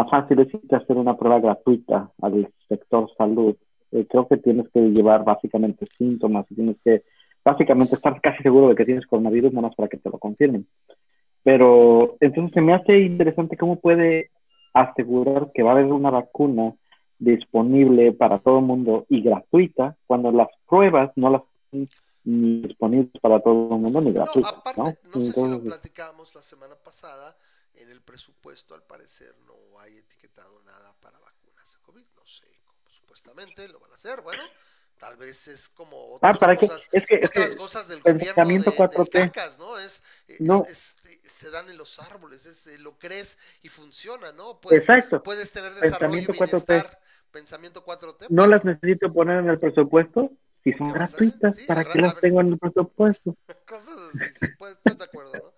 ah, 0.00 0.06
fácil 0.10 0.40
es 0.40 0.72
hacer 0.72 0.96
una 0.96 1.16
prueba 1.16 1.40
gratuita 1.40 2.10
al 2.20 2.48
sector 2.68 3.08
salud 3.16 3.56
eh, 3.92 4.06
creo 4.08 4.26
que 4.26 4.36
tienes 4.38 4.68
que 4.70 4.80
llevar 4.80 5.24
básicamente 5.24 5.86
síntomas 5.96 6.46
y 6.50 6.54
tienes 6.54 6.76
que 6.84 7.04
básicamente 7.44 7.94
estar 7.94 8.20
casi 8.20 8.42
seguro 8.42 8.68
de 8.68 8.74
que 8.74 8.84
tienes 8.84 9.06
coronavirus, 9.06 9.52
nada 9.52 9.68
más 9.68 9.76
para 9.76 9.88
que 9.88 9.96
te 9.96 10.10
lo 10.10 10.18
confirmen. 10.18 10.66
Pero 11.42 12.16
entonces 12.20 12.52
se 12.54 12.60
me 12.60 12.74
hace 12.74 12.98
interesante 12.98 13.56
cómo 13.56 13.76
puede 13.76 14.30
asegurar 14.74 15.52
que 15.54 15.62
va 15.62 15.70
a 15.70 15.72
haber 15.74 15.86
una 15.86 16.10
vacuna 16.10 16.74
disponible 17.18 18.12
para 18.12 18.40
todo 18.40 18.58
el 18.58 18.64
mundo 18.64 19.06
y 19.08 19.22
gratuita 19.22 19.96
cuando 20.06 20.32
las 20.32 20.48
pruebas 20.68 21.12
no 21.16 21.30
las 21.30 21.42
ni 22.24 22.62
disponibles 22.62 23.12
para 23.22 23.38
todo 23.38 23.74
el 23.76 23.80
mundo 23.80 24.00
ni 24.00 24.12
gratuitas. 24.12 24.52
No, 24.52 24.58
aparte, 24.58 24.98
¿no? 25.14 25.20
sé 25.20 25.32
si 25.32 25.48
lo 25.48 25.62
platicamos 25.62 26.34
la 26.34 26.42
semana 26.42 26.74
pasada, 26.74 27.36
en 27.76 27.90
el 27.90 28.02
presupuesto 28.02 28.74
al 28.74 28.82
parecer 28.82 29.34
no 29.46 29.78
hay 29.80 29.98
etiquetado 29.98 30.62
nada 30.62 30.94
para 31.00 31.18
vacunas 31.18 31.72
de 31.72 31.78
COVID, 31.80 32.04
no 32.16 32.26
sé 32.26 32.46
cómo 32.64 32.90
supuestamente 32.90 33.68
lo 33.68 33.80
van 33.80 33.92
a 33.92 33.94
hacer, 33.94 34.20
bueno, 34.22 34.42
tal 34.98 35.16
vez 35.16 35.48
es 35.48 35.68
como 35.68 36.14
otras, 36.14 36.36
ah, 36.36 36.38
¿para 36.38 36.56
cosas, 36.56 36.88
Es 36.92 37.06
que, 37.06 37.20
otras 37.24 37.54
cosas 37.56 37.88
del 37.88 38.00
gobierno 38.00 38.44
de, 38.44 38.76
4T. 38.76 39.32
Cacas, 39.32 39.58
¿no? 39.58 39.78
Es, 39.78 40.02
es, 40.26 40.96
se 41.24 41.50
dan 41.50 41.68
en 41.68 41.76
los 41.76 41.98
árboles, 41.98 42.46
es, 42.46 42.66
eh, 42.66 42.78
lo 42.78 42.98
crees 42.98 43.38
y 43.62 43.68
funciona, 43.68 44.32
¿no? 44.32 44.60
Puedes, 44.60 44.80
Exacto. 44.80 45.22
Puedes 45.22 45.52
tener 45.52 45.74
desarrollo 45.74 46.18
y 46.18 46.26
bienestar, 46.26 46.60
4T. 46.66 46.98
pensamiento 47.30 47.84
4T. 47.84 48.26
no 48.30 48.42
pues 48.42 48.48
las 48.50 48.64
necesito 48.64 49.12
poner 49.12 49.40
en 49.40 49.50
el 49.50 49.58
presupuesto, 49.58 50.32
si 50.64 50.72
son 50.72 50.92
gratuitas, 50.92 51.58
¿para 51.66 51.84
qué 51.84 52.00
las 52.00 52.18
tengo 52.20 52.40
en 52.40 52.48
el 52.48 52.58
presupuesto? 52.58 53.36
Cosas 53.68 53.94
así, 54.14 54.32
sí, 54.40 54.46
pues, 54.58 54.76
estoy 54.76 54.96
de 54.96 55.04
acuerdo, 55.04 55.32
¿no? 55.34 55.55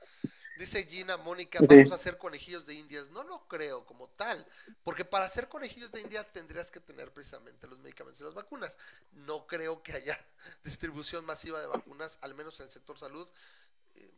Dice 0.59 0.83
Gina, 0.85 1.17
Mónica, 1.17 1.61
vamos 1.63 1.93
a 1.93 1.95
hacer 1.95 2.19
conejillos 2.19 2.67
de 2.67 2.75
indias. 2.75 3.09
No 3.13 3.23
lo 3.23 3.47
creo 3.47 3.85
como 3.87 4.09
tal, 4.09 4.45
porque 4.83 5.05
para 5.05 5.25
hacer 5.25 5.49
conejillos 5.49 5.93
de 5.93 6.01
India 6.01 6.25
tendrías 6.25 6.73
que 6.73 6.81
tener 6.81 7.13
precisamente 7.13 7.69
los 7.69 7.79
medicamentos 7.79 8.21
y 8.21 8.25
las 8.25 8.35
vacunas. 8.35 8.77
No 9.13 9.47
creo 9.47 9.85
que 9.85 9.93
haya 9.93 10.19
distribución 10.65 11.25
masiva 11.25 11.61
de 11.61 11.69
vacunas, 11.69 12.19
al 12.23 12.35
menos 12.35 12.59
en 12.59 12.65
el 12.65 12.71
sector 12.71 12.99
salud. 12.99 13.29
Eh, 13.95 14.11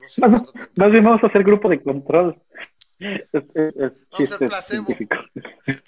no 0.00 0.08
sé 0.08 0.20
más, 0.20 0.90
bien 0.92 1.02
vamos 1.02 1.24
a 1.24 1.26
hacer 1.26 1.42
grupo 1.42 1.68
de 1.68 1.82
control. 1.82 2.40
vamos 3.00 4.30
a 4.30 4.34
hacer 4.34 4.48
placebo. 4.48 4.96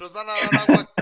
Nos 0.00 0.12
van 0.12 0.26
a 0.28 0.32
dar 0.32 0.68
agua, 0.68 0.92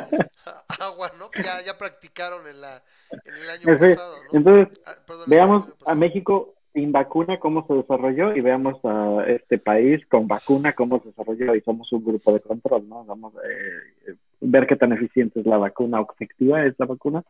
agua 0.79 1.13
¿no? 1.19 1.31
Ya, 1.43 1.63
ya 1.63 1.79
practicaron 1.79 2.47
en, 2.47 2.61
la, 2.61 2.85
en 3.25 3.35
el 3.35 3.49
año 3.49 3.79
pasado. 3.79 4.17
¿no? 4.25 4.39
Entonces, 4.39 4.79
ah, 4.85 5.25
veamos 5.27 5.69
a 5.87 5.95
México 5.95 6.55
sin 6.73 6.93
vacuna 6.93 7.41
cómo 7.41 7.67
se 7.67 7.75
desarrolló 7.75 8.35
y 8.35 8.41
veamos 8.41 8.79
a 8.85 9.25
este 9.27 9.59
país 9.59 10.05
con 10.07 10.29
vacuna 10.29 10.75
cómo 10.75 11.01
se 11.01 11.09
desarrolló 11.09 11.55
y 11.55 11.61
somos 11.63 11.91
un 11.93 12.05
grupo 12.05 12.33
de 12.33 12.41
control, 12.41 12.89
¿no? 12.89 13.05
Vamos 13.05 13.35
a 13.37 13.41
eh, 13.41 14.17
ver 14.41 14.67
qué 14.67 14.77
tan 14.77 14.93
eficiente 14.93 15.41
es 15.41 15.47
la 15.47 15.59
vacuna 15.59 16.01
o 16.01 16.13
efectiva 16.13 16.65
es 16.65 16.75
la 16.79 16.87
vacuna, 16.87 17.25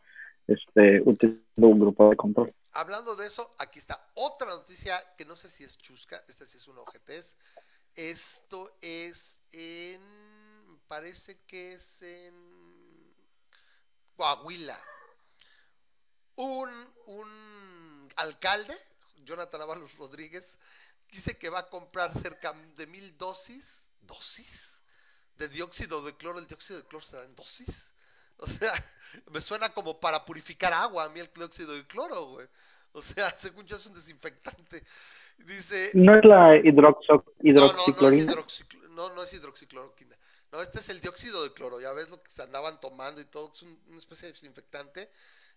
este, 0.47 1.01
utilizando 1.05 1.69
un 1.69 1.81
grupo 1.81 2.11
de 2.11 2.17
control. 2.17 2.53
Hablando 2.73 3.17
de 3.17 3.27
eso, 3.27 3.51
aquí 3.59 3.79
está 3.79 3.99
otra 4.15 4.49
noticia 4.49 4.95
que 5.17 5.25
no 5.25 5.37
sé 5.37 5.49
si 5.49 5.65
es 5.65 5.79
chusca, 5.79 6.21
esta 6.29 6.45
sí 6.45 6.59
es 6.59 6.69
una 6.69 6.83
OGTS. 6.83 7.37
Esto 7.97 8.71
es 8.81 9.41
en, 9.53 10.01
parece 10.87 11.39
que 11.47 11.75
es 11.75 12.03
en 12.03 12.35
Coahuila. 14.17 14.79
Un, 16.37 16.71
un 17.07 18.09
alcalde 18.17 18.75
Jonathan 19.25 19.63
Avalos 19.63 19.97
Rodríguez, 19.97 20.59
dice 21.11 21.37
que 21.37 21.49
va 21.49 21.61
a 21.61 21.69
comprar 21.69 22.15
cerca 22.17 22.55
de 22.77 22.87
mil 22.87 23.17
dosis, 23.17 23.91
dosis, 24.03 24.81
de 25.37 25.49
dióxido 25.49 26.03
de 26.03 26.15
cloro. 26.17 26.39
El 26.39 26.47
dióxido 26.47 26.81
de 26.81 26.87
cloro 26.87 27.05
se 27.05 27.17
da 27.17 27.25
en 27.25 27.35
dosis. 27.35 27.93
O 28.37 28.47
sea, 28.47 28.73
me 29.31 29.41
suena 29.41 29.71
como 29.71 29.99
para 29.99 30.25
purificar 30.25 30.73
agua 30.73 31.05
a 31.05 31.09
mí 31.09 31.21
el 31.21 31.31
dióxido 31.35 31.75
de 31.75 31.87
cloro, 31.87 32.27
güey. 32.27 32.47
O 32.93 33.01
sea, 33.01 33.31
según 33.39 33.67
yo 33.67 33.77
es 33.77 33.87
un 33.87 33.95
desinfectante. 33.95 34.85
Dice... 35.39 35.91
¿No 35.95 36.19
es 36.19 36.25
la 36.25 36.57
hidroxo, 36.57 37.25
hidroxiclorina? 37.41 38.35
No, 38.91 39.15
no, 39.15 39.23
es 39.23 39.33
hidroxicloroquina. 39.33 40.17
No, 40.53 40.61
este 40.61 40.81
es 40.81 40.89
el 40.91 41.01
dióxido 41.01 41.43
de 41.43 41.53
cloro. 41.53 41.81
Ya 41.81 41.93
ves 41.93 42.11
lo 42.11 42.23
que 42.23 42.31
se 42.31 42.43
andaban 42.43 42.79
tomando 42.81 43.21
y 43.21 43.25
todo. 43.25 43.51
Es 43.53 43.63
una 43.63 43.99
especie 43.99 44.27
de 44.27 44.33
desinfectante 44.33 45.11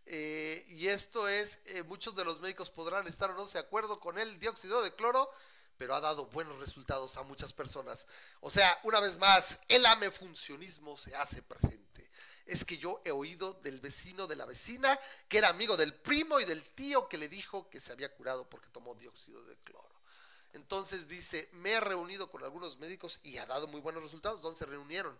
eh, 0.05 0.65
y 0.69 0.87
esto 0.87 1.27
es, 1.27 1.59
eh, 1.65 1.83
muchos 1.83 2.15
de 2.15 2.25
los 2.25 2.41
médicos 2.41 2.69
podrán 2.69 3.07
estar 3.07 3.31
o 3.31 3.33
no 3.33 3.45
de 3.45 3.59
acuerdo 3.59 3.99
con 3.99 4.17
el 4.19 4.39
dióxido 4.39 4.81
de 4.81 4.93
cloro, 4.93 5.29
pero 5.77 5.95
ha 5.95 6.01
dado 6.01 6.27
buenos 6.27 6.59
resultados 6.59 7.17
a 7.17 7.23
muchas 7.23 7.53
personas. 7.53 8.07
O 8.41 8.49
sea, 8.49 8.79
una 8.83 8.99
vez 8.99 9.17
más, 9.17 9.57
el 9.67 9.85
amefuncionismo 9.85 10.97
se 10.97 11.15
hace 11.15 11.41
presente. 11.41 12.11
Es 12.45 12.65
que 12.65 12.77
yo 12.77 13.01
he 13.05 13.11
oído 13.11 13.53
del 13.53 13.79
vecino 13.79 14.27
de 14.27 14.35
la 14.35 14.45
vecina, 14.45 14.99
que 15.29 15.37
era 15.37 15.49
amigo 15.49 15.77
del 15.77 15.93
primo 15.93 16.39
y 16.39 16.45
del 16.45 16.63
tío 16.75 17.07
que 17.07 17.17
le 17.17 17.29
dijo 17.29 17.69
que 17.69 17.79
se 17.79 17.93
había 17.93 18.13
curado 18.13 18.49
porque 18.49 18.69
tomó 18.69 18.95
dióxido 18.95 19.43
de 19.45 19.55
cloro. 19.63 19.89
Entonces 20.51 21.07
dice, 21.07 21.49
me 21.53 21.71
he 21.71 21.79
reunido 21.79 22.29
con 22.29 22.43
algunos 22.43 22.77
médicos 22.77 23.19
y 23.23 23.37
ha 23.37 23.45
dado 23.45 23.67
muy 23.67 23.81
buenos 23.81 24.03
resultados. 24.03 24.41
¿Dónde 24.41 24.59
se 24.59 24.65
reunieron? 24.65 25.17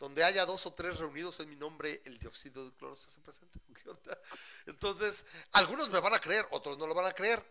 Donde 0.00 0.24
haya 0.24 0.46
dos 0.46 0.64
o 0.64 0.72
tres 0.72 0.96
reunidos 0.96 1.38
en 1.40 1.50
mi 1.50 1.56
nombre, 1.56 2.00
el 2.06 2.18
dióxido 2.18 2.64
de 2.64 2.74
cloro 2.74 2.96
se 2.96 3.06
hace 3.08 3.20
presente. 3.20 3.60
Entonces, 4.66 5.26
algunos 5.52 5.90
me 5.90 6.00
van 6.00 6.14
a 6.14 6.18
creer, 6.18 6.48
otros 6.50 6.78
no 6.78 6.86
lo 6.86 6.94
van 6.94 7.04
a 7.04 7.12
creer. 7.12 7.44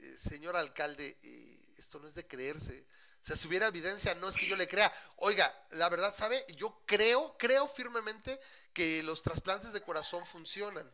Eh, 0.00 0.16
señor 0.18 0.56
alcalde, 0.56 1.16
eh, 1.22 1.74
esto 1.78 2.00
no 2.00 2.08
es 2.08 2.14
de 2.14 2.26
creerse. 2.26 2.84
O 3.22 3.24
sea, 3.24 3.36
si 3.36 3.46
hubiera 3.46 3.68
evidencia, 3.68 4.16
no 4.16 4.28
es 4.28 4.36
que 4.36 4.48
yo 4.48 4.56
le 4.56 4.66
crea. 4.66 4.92
Oiga, 5.18 5.54
la 5.70 5.88
verdad, 5.88 6.12
¿sabe? 6.12 6.44
Yo 6.56 6.82
creo, 6.86 7.36
creo 7.38 7.68
firmemente 7.68 8.40
que 8.72 9.00
los 9.04 9.22
trasplantes 9.22 9.72
de 9.72 9.80
corazón 9.80 10.26
funcionan. 10.26 10.92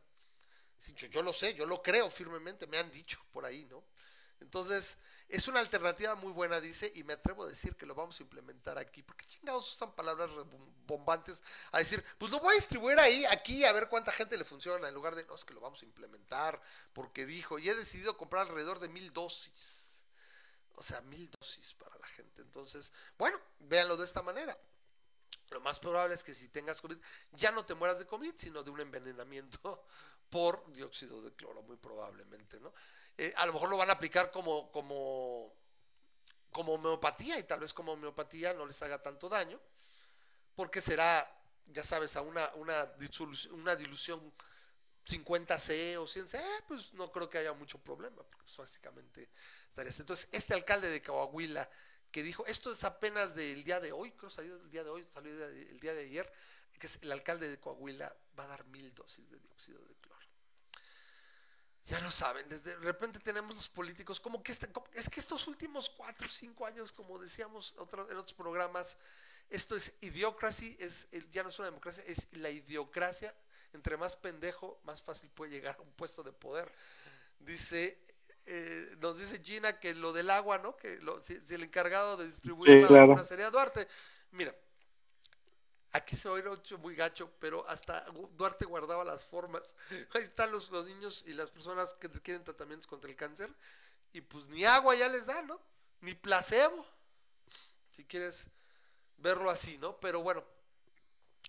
Yo, 0.94 1.06
yo 1.06 1.22
lo 1.22 1.32
sé, 1.32 1.54
yo 1.54 1.64
lo 1.64 1.82
creo 1.82 2.10
firmemente, 2.10 2.66
me 2.66 2.76
han 2.76 2.90
dicho 2.90 3.18
por 3.32 3.46
ahí, 3.46 3.64
¿no? 3.64 3.82
Entonces, 4.40 4.98
es 5.28 5.46
una 5.46 5.60
alternativa 5.60 6.14
muy 6.14 6.32
buena, 6.32 6.60
dice, 6.60 6.90
y 6.94 7.04
me 7.04 7.12
atrevo 7.12 7.44
a 7.44 7.48
decir 7.48 7.76
que 7.76 7.84
lo 7.84 7.94
vamos 7.94 8.18
a 8.18 8.22
implementar 8.22 8.78
aquí. 8.78 9.02
porque 9.02 9.26
chingados 9.26 9.72
usan 9.74 9.92
palabras 9.94 10.30
bombantes 10.86 11.42
a 11.72 11.78
decir, 11.78 12.02
pues 12.16 12.32
lo 12.32 12.40
voy 12.40 12.52
a 12.52 12.56
distribuir 12.56 12.98
ahí, 12.98 13.24
aquí, 13.26 13.64
a 13.64 13.72
ver 13.72 13.88
cuánta 13.88 14.10
gente 14.10 14.38
le 14.38 14.44
funciona, 14.44 14.88
en 14.88 14.94
lugar 14.94 15.14
de, 15.14 15.24
no, 15.26 15.34
es 15.34 15.44
que 15.44 15.52
lo 15.52 15.60
vamos 15.60 15.82
a 15.82 15.84
implementar, 15.84 16.60
porque 16.94 17.26
dijo, 17.26 17.58
y 17.58 17.68
he 17.68 17.74
decidido 17.74 18.16
comprar 18.16 18.48
alrededor 18.48 18.78
de 18.78 18.88
mil 18.88 19.12
dosis. 19.12 20.02
O 20.76 20.82
sea, 20.82 21.00
mil 21.02 21.28
dosis 21.40 21.74
para 21.74 21.98
la 21.98 22.06
gente. 22.06 22.40
Entonces, 22.40 22.92
bueno, 23.18 23.38
véanlo 23.58 23.96
de 23.96 24.04
esta 24.04 24.22
manera. 24.22 24.56
Lo 25.50 25.60
más 25.60 25.78
probable 25.78 26.14
es 26.14 26.22
que 26.22 26.34
si 26.34 26.48
tengas 26.48 26.80
COVID, 26.80 26.98
ya 27.32 27.50
no 27.52 27.66
te 27.66 27.74
mueras 27.74 27.98
de 27.98 28.06
COVID, 28.06 28.34
sino 28.36 28.62
de 28.62 28.70
un 28.70 28.80
envenenamiento 28.80 29.84
por 30.30 30.70
dióxido 30.72 31.20
de 31.20 31.32
cloro, 31.32 31.62
muy 31.62 31.76
probablemente, 31.76 32.60
¿no? 32.60 32.72
Eh, 33.18 33.34
a 33.36 33.46
lo 33.46 33.52
mejor 33.52 33.68
lo 33.68 33.76
van 33.76 33.90
a 33.90 33.94
aplicar 33.94 34.30
como, 34.30 34.70
como, 34.70 35.52
como 36.52 36.74
homeopatía 36.74 37.36
y 37.38 37.42
tal 37.42 37.58
vez 37.58 37.74
como 37.74 37.92
homeopatía 37.92 38.54
no 38.54 38.64
les 38.64 38.80
haga 38.80 39.02
tanto 39.02 39.28
daño, 39.28 39.60
porque 40.54 40.80
será, 40.80 41.28
ya 41.66 41.82
sabes, 41.82 42.14
a 42.14 42.22
una, 42.22 42.48
una, 42.54 42.86
dilución 43.76 44.32
50C 45.04 45.96
o 45.96 46.06
100C, 46.06 46.40
pues 46.68 46.94
no 46.94 47.10
creo 47.10 47.28
que 47.28 47.38
haya 47.38 47.52
mucho 47.54 47.78
problema, 47.78 48.22
porque 48.22 48.44
pues, 48.44 48.56
básicamente 48.56 49.28
estaría 49.68 49.92
Entonces, 49.98 50.28
este 50.30 50.54
alcalde 50.54 50.88
de 50.88 51.02
Coahuila 51.02 51.68
que 52.12 52.22
dijo, 52.22 52.46
esto 52.46 52.72
es 52.72 52.84
apenas 52.84 53.34
del 53.34 53.64
día 53.64 53.80
de 53.80 53.92
hoy, 53.92 54.12
creo 54.12 54.30
que 54.30 54.36
salió 54.36 54.56
el 54.56 54.70
día 54.70 54.84
de 54.84 54.90
hoy, 54.90 55.04
salió 55.04 55.44
el 55.44 55.80
día 55.80 55.92
de 55.92 56.04
ayer, 56.04 56.32
que 56.78 56.86
es 56.86 56.98
el 57.02 57.10
alcalde 57.10 57.48
de 57.48 57.58
Coahuila 57.58 58.16
va 58.38 58.44
a 58.44 58.46
dar 58.46 58.64
mil 58.66 58.94
dosis 58.94 59.28
de 59.28 59.38
dióxido 59.40 59.80
de 59.80 59.94
cloro 59.96 60.07
ya 61.88 62.00
lo 62.00 62.10
saben, 62.10 62.48
de 62.48 62.76
repente 62.76 63.18
tenemos 63.18 63.56
los 63.56 63.68
políticos, 63.68 64.20
como 64.20 64.42
que 64.42 64.52
este, 64.52 64.68
es 64.92 65.08
que 65.08 65.20
estos 65.20 65.46
últimos 65.48 65.88
cuatro 65.88 66.26
o 66.26 66.30
cinco 66.30 66.66
años, 66.66 66.92
como 66.92 67.18
decíamos 67.18 67.74
en 67.76 67.82
otros 67.82 68.32
programas, 68.34 68.96
esto 69.50 69.76
es 69.76 69.94
idiocracia, 70.00 70.74
es, 70.78 71.08
ya 71.32 71.42
no 71.42 71.48
es 71.48 71.58
una 71.58 71.68
democracia, 71.68 72.04
es 72.06 72.26
la 72.32 72.50
idiocracia. 72.50 73.34
Entre 73.72 73.96
más 73.96 74.16
pendejo, 74.16 74.80
más 74.84 75.02
fácil 75.02 75.28
puede 75.30 75.52
llegar 75.52 75.76
a 75.78 75.82
un 75.82 75.92
puesto 75.92 76.22
de 76.22 76.32
poder. 76.32 76.72
Dice, 77.38 77.98
eh, 78.46 78.96
nos 78.98 79.18
dice 79.18 79.42
Gina 79.42 79.78
que 79.78 79.94
lo 79.94 80.12
del 80.12 80.30
agua, 80.30 80.58
¿no? 80.58 80.76
Que 80.76 80.98
si, 81.22 81.54
el 81.54 81.62
encargado 81.62 82.16
de 82.16 82.26
distribuir 82.26 82.90
la 82.90 83.00
vacuna 83.00 83.24
sería 83.24 83.50
Duarte. 83.50 83.86
Mira, 84.32 84.54
Aquí 85.92 86.16
se 86.16 86.28
oye 86.28 86.44
muy 86.82 86.94
gacho, 86.94 87.30
pero 87.40 87.66
hasta 87.68 88.04
Duarte 88.36 88.66
guardaba 88.66 89.04
las 89.04 89.24
formas. 89.24 89.74
Ahí 90.14 90.22
están 90.22 90.52
los, 90.52 90.70
los 90.70 90.86
niños 90.86 91.24
y 91.26 91.32
las 91.32 91.50
personas 91.50 91.94
que 91.94 92.08
quieren 92.10 92.44
tratamientos 92.44 92.86
contra 92.86 93.10
el 93.10 93.16
cáncer. 93.16 93.50
Y 94.12 94.20
pues 94.20 94.48
ni 94.48 94.64
agua 94.64 94.94
ya 94.94 95.08
les 95.08 95.26
da, 95.26 95.42
¿no? 95.42 95.60
Ni 96.00 96.14
placebo. 96.14 96.84
Si 97.90 98.04
quieres 98.04 98.46
verlo 99.18 99.50
así, 99.50 99.78
¿no? 99.78 99.98
Pero 99.98 100.22
bueno, 100.22 100.44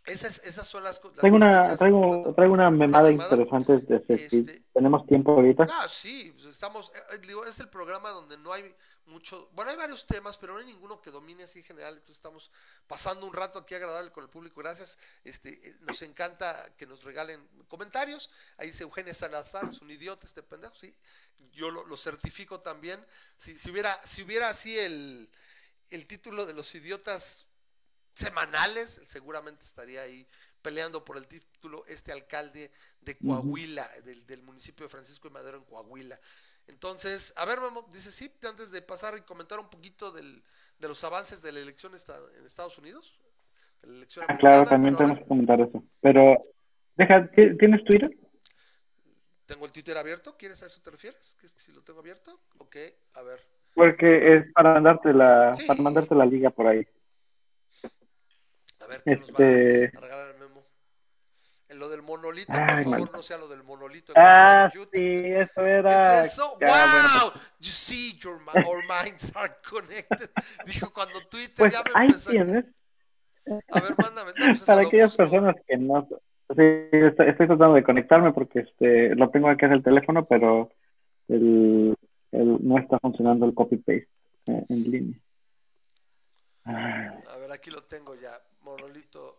esas, 0.05 0.39
esas 0.43 0.67
son 0.67 0.83
las 0.83 0.99
cosas. 0.99 1.19
Traigo 1.19 1.35
una, 1.35 1.77
traigo, 1.77 2.33
traigo 2.33 2.53
una 2.53 2.71
memada, 2.71 3.11
interesante. 3.11 3.77
De 3.79 4.03
este, 4.07 4.63
¿Tenemos 4.73 5.05
tiempo 5.05 5.33
ahorita? 5.33 5.67
Ah, 5.69 5.87
sí, 5.87 6.31
pues 6.33 6.45
estamos. 6.45 6.91
Eh, 6.95 7.15
eh, 7.15 7.17
digo, 7.27 7.45
es 7.45 7.59
el 7.59 7.69
programa 7.69 8.09
donde 8.09 8.37
no 8.37 8.51
hay 8.51 8.73
mucho, 9.09 9.49
bueno, 9.53 9.71
hay 9.71 9.77
varios 9.77 10.05
temas, 10.05 10.37
pero 10.37 10.53
no 10.53 10.59
hay 10.59 10.65
ninguno 10.65 11.01
que 11.01 11.11
domine 11.11 11.43
así 11.43 11.59
en 11.59 11.65
general, 11.65 11.95
entonces 11.95 12.17
estamos 12.17 12.51
pasando 12.87 13.25
un 13.25 13.33
rato 13.33 13.59
aquí 13.59 13.75
agradable 13.75 14.11
con 14.11 14.23
el 14.23 14.29
público, 14.29 14.61
gracias, 14.61 14.97
este, 15.23 15.67
eh, 15.67 15.75
nos 15.81 16.01
encanta 16.01 16.73
que 16.77 16.85
nos 16.85 17.03
regalen 17.03 17.47
comentarios, 17.67 18.29
ahí 18.57 18.67
dice 18.67 18.83
Eugenia 18.83 19.13
Salazar, 19.13 19.67
es 19.69 19.79
un 19.81 19.91
idiota 19.91 20.25
este 20.25 20.43
pendejo, 20.43 20.75
sí, 20.75 20.95
yo 21.53 21.71
lo, 21.71 21.97
certifico 21.97 22.61
también, 22.61 23.03
si, 23.37 23.57
si, 23.57 23.69
hubiera, 23.71 23.99
si 24.05 24.21
hubiera 24.21 24.49
así 24.49 24.77
el, 24.77 25.29
el 25.89 26.07
título 26.07 26.45
de 26.45 26.53
los 26.53 26.73
idiotas 26.75 27.45
semanales, 28.13 29.01
seguramente 29.05 29.65
estaría 29.65 30.01
ahí 30.01 30.27
peleando 30.61 31.05
por 31.05 31.17
el 31.17 31.27
título 31.27 31.85
este 31.87 32.11
alcalde 32.11 32.71
de 33.01 33.17
Coahuila, 33.17 33.89
del, 34.03 34.25
del, 34.25 34.41
municipio 34.41 34.85
de 34.85 34.89
Francisco 34.89 35.27
y 35.27 35.31
Madero 35.31 35.57
en 35.57 35.63
Coahuila. 35.63 36.19
Entonces, 36.69 37.33
a 37.35 37.45
ver, 37.45 37.59
dice 37.91 38.11
sí, 38.11 38.31
antes 38.47 38.71
de 38.71 38.81
pasar 38.81 39.15
y 39.17 39.21
comentar 39.21 39.59
un 39.59 39.69
poquito 39.69 40.11
del, 40.11 40.43
de 40.77 40.87
los 40.87 41.03
avances 41.03 41.41
de 41.41 41.51
la 41.51 41.59
elección 41.59 41.93
en 41.93 42.45
Estados 42.45 42.77
Unidos. 42.77 43.19
ah, 44.27 44.37
claro, 44.37 44.65
también 44.65 44.95
tenemos 44.95 45.17
que 45.17 45.25
comentar 45.25 45.59
eso. 45.59 45.83
Pero, 45.99 46.37
deja, 46.95 47.27
¿tienes 47.31 47.83
Twitter? 47.83 48.15
Tengo 49.47 49.65
el 49.65 49.71
Twitter 49.71 49.97
abierto, 49.97 50.37
¿quieres 50.37 50.61
a 50.61 50.67
eso 50.67 50.79
te 50.83 50.91
refieres? 50.91 51.35
si 51.55 51.71
lo 51.71 51.81
tengo 51.81 52.01
abierto? 52.01 52.39
Ok, 52.59 52.75
a 53.15 53.23
ver. 53.23 53.43
Porque 53.73 54.35
es 54.35 54.53
para 54.53 54.73
mandarte 54.75 55.11
la, 55.11 55.51
para 55.65 55.81
mandarte 55.81 56.13
la 56.13 56.25
liga 56.25 56.51
por 56.51 56.67
ahí. 56.67 56.87
A 58.79 58.85
ver, 58.85 59.01
¿qué 59.03 59.17
nos 59.17 59.31
va 59.31 59.35
a 59.39 59.49
este, 59.49 59.91
regalar 59.99 60.27
memo? 60.33 60.35
En 60.35 60.38
lo 61.79 61.89
del 61.89 62.03
monolito, 62.03 62.51
por 62.51 62.83
favor, 62.83 63.11
no 63.13 63.21
sea 63.21 63.37
lo 63.37 63.47
del 63.47 63.63
monolito. 63.63 64.13
Ah, 64.15 64.69
sí, 64.71 64.81
eso 64.93 65.65
era. 65.65 66.21
¿Es 66.23 66.33
eso? 66.33 66.57
¡Wow! 66.59 67.31
You 67.59 67.71
see, 67.71 68.19
your 68.19 68.39
our 68.67 68.83
minds 68.83 69.31
are 69.35 69.53
connected. 69.67 70.29
Dijo 70.65 70.91
cuando 70.93 71.19
Twitter 71.29 71.55
pues 71.57 71.73
ya 71.73 71.83
me 71.83 71.91
ahí 71.95 72.07
empezó. 72.07 72.31
Tienes. 72.31 72.65
A 73.71 73.79
ver, 73.79 73.95
mándame. 73.97 74.31
pues 74.37 74.63
Para 74.63 74.81
aquellas 74.81 75.15
personas 75.15 75.55
que 75.65 75.77
no. 75.77 76.07
Sí, 76.55 76.63
estoy, 76.91 77.33
tratando 77.35 77.73
de 77.73 77.83
conectarme 77.83 78.33
porque 78.33 78.59
este 78.59 79.15
lo 79.15 79.29
tengo 79.29 79.49
aquí 79.49 79.65
en 79.65 79.73
el 79.73 79.83
teléfono, 79.83 80.25
pero 80.25 80.71
el, 81.27 81.95
el 82.31 82.57
no 82.61 82.77
está 82.77 82.99
funcionando 82.99 83.45
el 83.45 83.53
copy-paste 83.53 84.09
eh, 84.47 84.65
en 84.67 84.91
línea. 84.91 85.19
A 86.65 87.37
ver, 87.37 87.51
aquí 87.51 87.71
lo 87.71 87.83
tengo 87.83 88.15
ya. 88.15 88.31
Monolito 88.61 89.38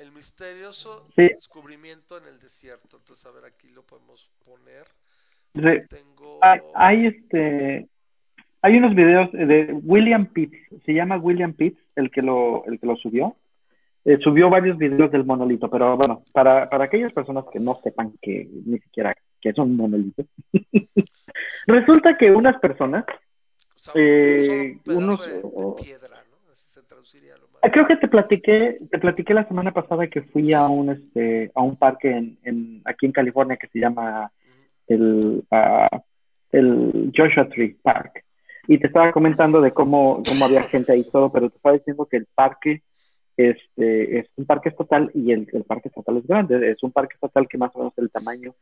el 0.00 0.12
misterioso 0.12 1.06
descubrimiento 1.16 2.18
en 2.18 2.26
el 2.26 2.38
desierto. 2.38 2.96
Entonces, 2.96 3.24
a 3.26 3.30
ver, 3.30 3.44
aquí 3.44 3.68
lo 3.70 3.82
podemos 3.82 4.30
poner. 4.44 4.86
Tengo... 5.88 6.40
Hay, 6.74 7.06
este 7.06 7.88
hay 8.62 8.76
unos 8.76 8.94
videos 8.94 9.32
de 9.32 9.72
William 9.82 10.26
Pitts, 10.26 10.58
se 10.84 10.92
llama 10.92 11.16
William 11.16 11.54
Pitts, 11.54 11.80
el 11.96 12.10
que 12.10 12.22
lo, 12.22 12.64
el 12.66 12.78
que 12.78 12.86
lo 12.86 12.96
subió. 12.96 13.36
Eh, 14.04 14.18
subió 14.22 14.48
varios 14.48 14.78
videos 14.78 15.10
del 15.10 15.24
monolito, 15.24 15.70
pero 15.70 15.96
bueno, 15.96 16.24
para, 16.32 16.68
para 16.70 16.84
aquellas 16.84 17.12
personas 17.12 17.44
que 17.52 17.60
no 17.60 17.80
sepan 17.82 18.14
que 18.22 18.48
ni 18.66 18.78
siquiera 18.78 19.14
que 19.40 19.50
es 19.50 19.58
un 19.58 19.76
monolito, 19.76 20.24
resulta 21.66 22.16
que 22.16 22.30
unas 22.30 22.58
personas, 22.60 23.04
eh, 23.94 24.78
unos, 24.86 25.20
piedra, 25.82 26.22
Creo 27.62 27.86
que 27.86 27.96
te 27.96 28.08
platiqué, 28.08 28.78
te 28.90 28.98
platiqué 28.98 29.34
la 29.34 29.46
semana 29.46 29.72
pasada 29.72 30.06
que 30.06 30.22
fui 30.22 30.52
a 30.54 30.66
un 30.68 30.90
este 30.90 31.50
a 31.54 31.62
un 31.62 31.76
parque 31.76 32.10
en, 32.10 32.38
en 32.42 32.82
aquí 32.86 33.06
en 33.06 33.12
California 33.12 33.58
que 33.58 33.68
se 33.68 33.78
llama 33.78 34.32
el, 34.86 35.44
uh, 35.50 35.98
el 36.52 37.12
Joshua 37.14 37.48
Tree 37.48 37.76
Park. 37.82 38.24
Y 38.66 38.78
te 38.78 38.86
estaba 38.86 39.12
comentando 39.12 39.60
de 39.60 39.72
cómo, 39.72 40.22
cómo 40.26 40.44
había 40.44 40.62
gente 40.62 40.92
ahí 40.92 41.04
todo, 41.10 41.30
pero 41.30 41.50
te 41.50 41.56
estaba 41.56 41.76
diciendo 41.76 42.06
que 42.06 42.18
el 42.18 42.26
parque 42.34 42.82
este, 43.36 44.18
es 44.18 44.26
un 44.36 44.46
parque 44.46 44.68
estatal 44.68 45.10
y 45.14 45.32
el, 45.32 45.48
el, 45.52 45.64
parque 45.64 45.88
estatal 45.88 46.18
es 46.18 46.26
grande. 46.26 46.70
Es 46.70 46.82
un 46.82 46.92
parque 46.92 47.14
estatal 47.14 47.48
que 47.48 47.58
más 47.58 47.74
o 47.74 47.78
menos 47.78 47.94
el 47.98 48.10
tamaño 48.10 48.54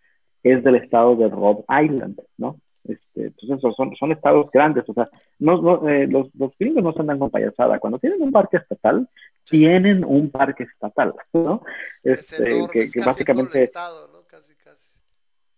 es 0.42 0.62
del 0.64 0.76
estado 0.76 1.16
de 1.16 1.28
Rhode 1.28 1.64
Island, 1.84 2.20
¿no? 2.36 2.58
Este, 2.84 3.26
entonces 3.26 3.74
son, 3.76 3.94
son 3.96 4.12
estados 4.12 4.50
grandes, 4.50 4.88
o 4.88 4.94
sea, 4.94 5.08
no, 5.38 5.88
eh, 5.88 6.06
los, 6.06 6.34
los 6.34 6.52
gringos 6.58 6.82
no 6.82 6.92
se 6.92 7.00
andan 7.00 7.18
con 7.18 7.30
payasada. 7.30 7.78
Cuando 7.78 7.98
tienen 7.98 8.22
un 8.22 8.32
parque 8.32 8.56
estatal, 8.58 9.08
tienen 9.44 10.04
un 10.04 10.30
parque 10.30 10.64
estatal, 10.64 11.14
¿no? 11.32 11.62
Este, 12.02 12.66
que, 12.72 12.88
básicamente... 13.04 13.58
El 13.58 13.64
estado, 13.64 14.08
¿no? 14.12 14.18
casi, 14.26 14.54
casi. 14.54 14.92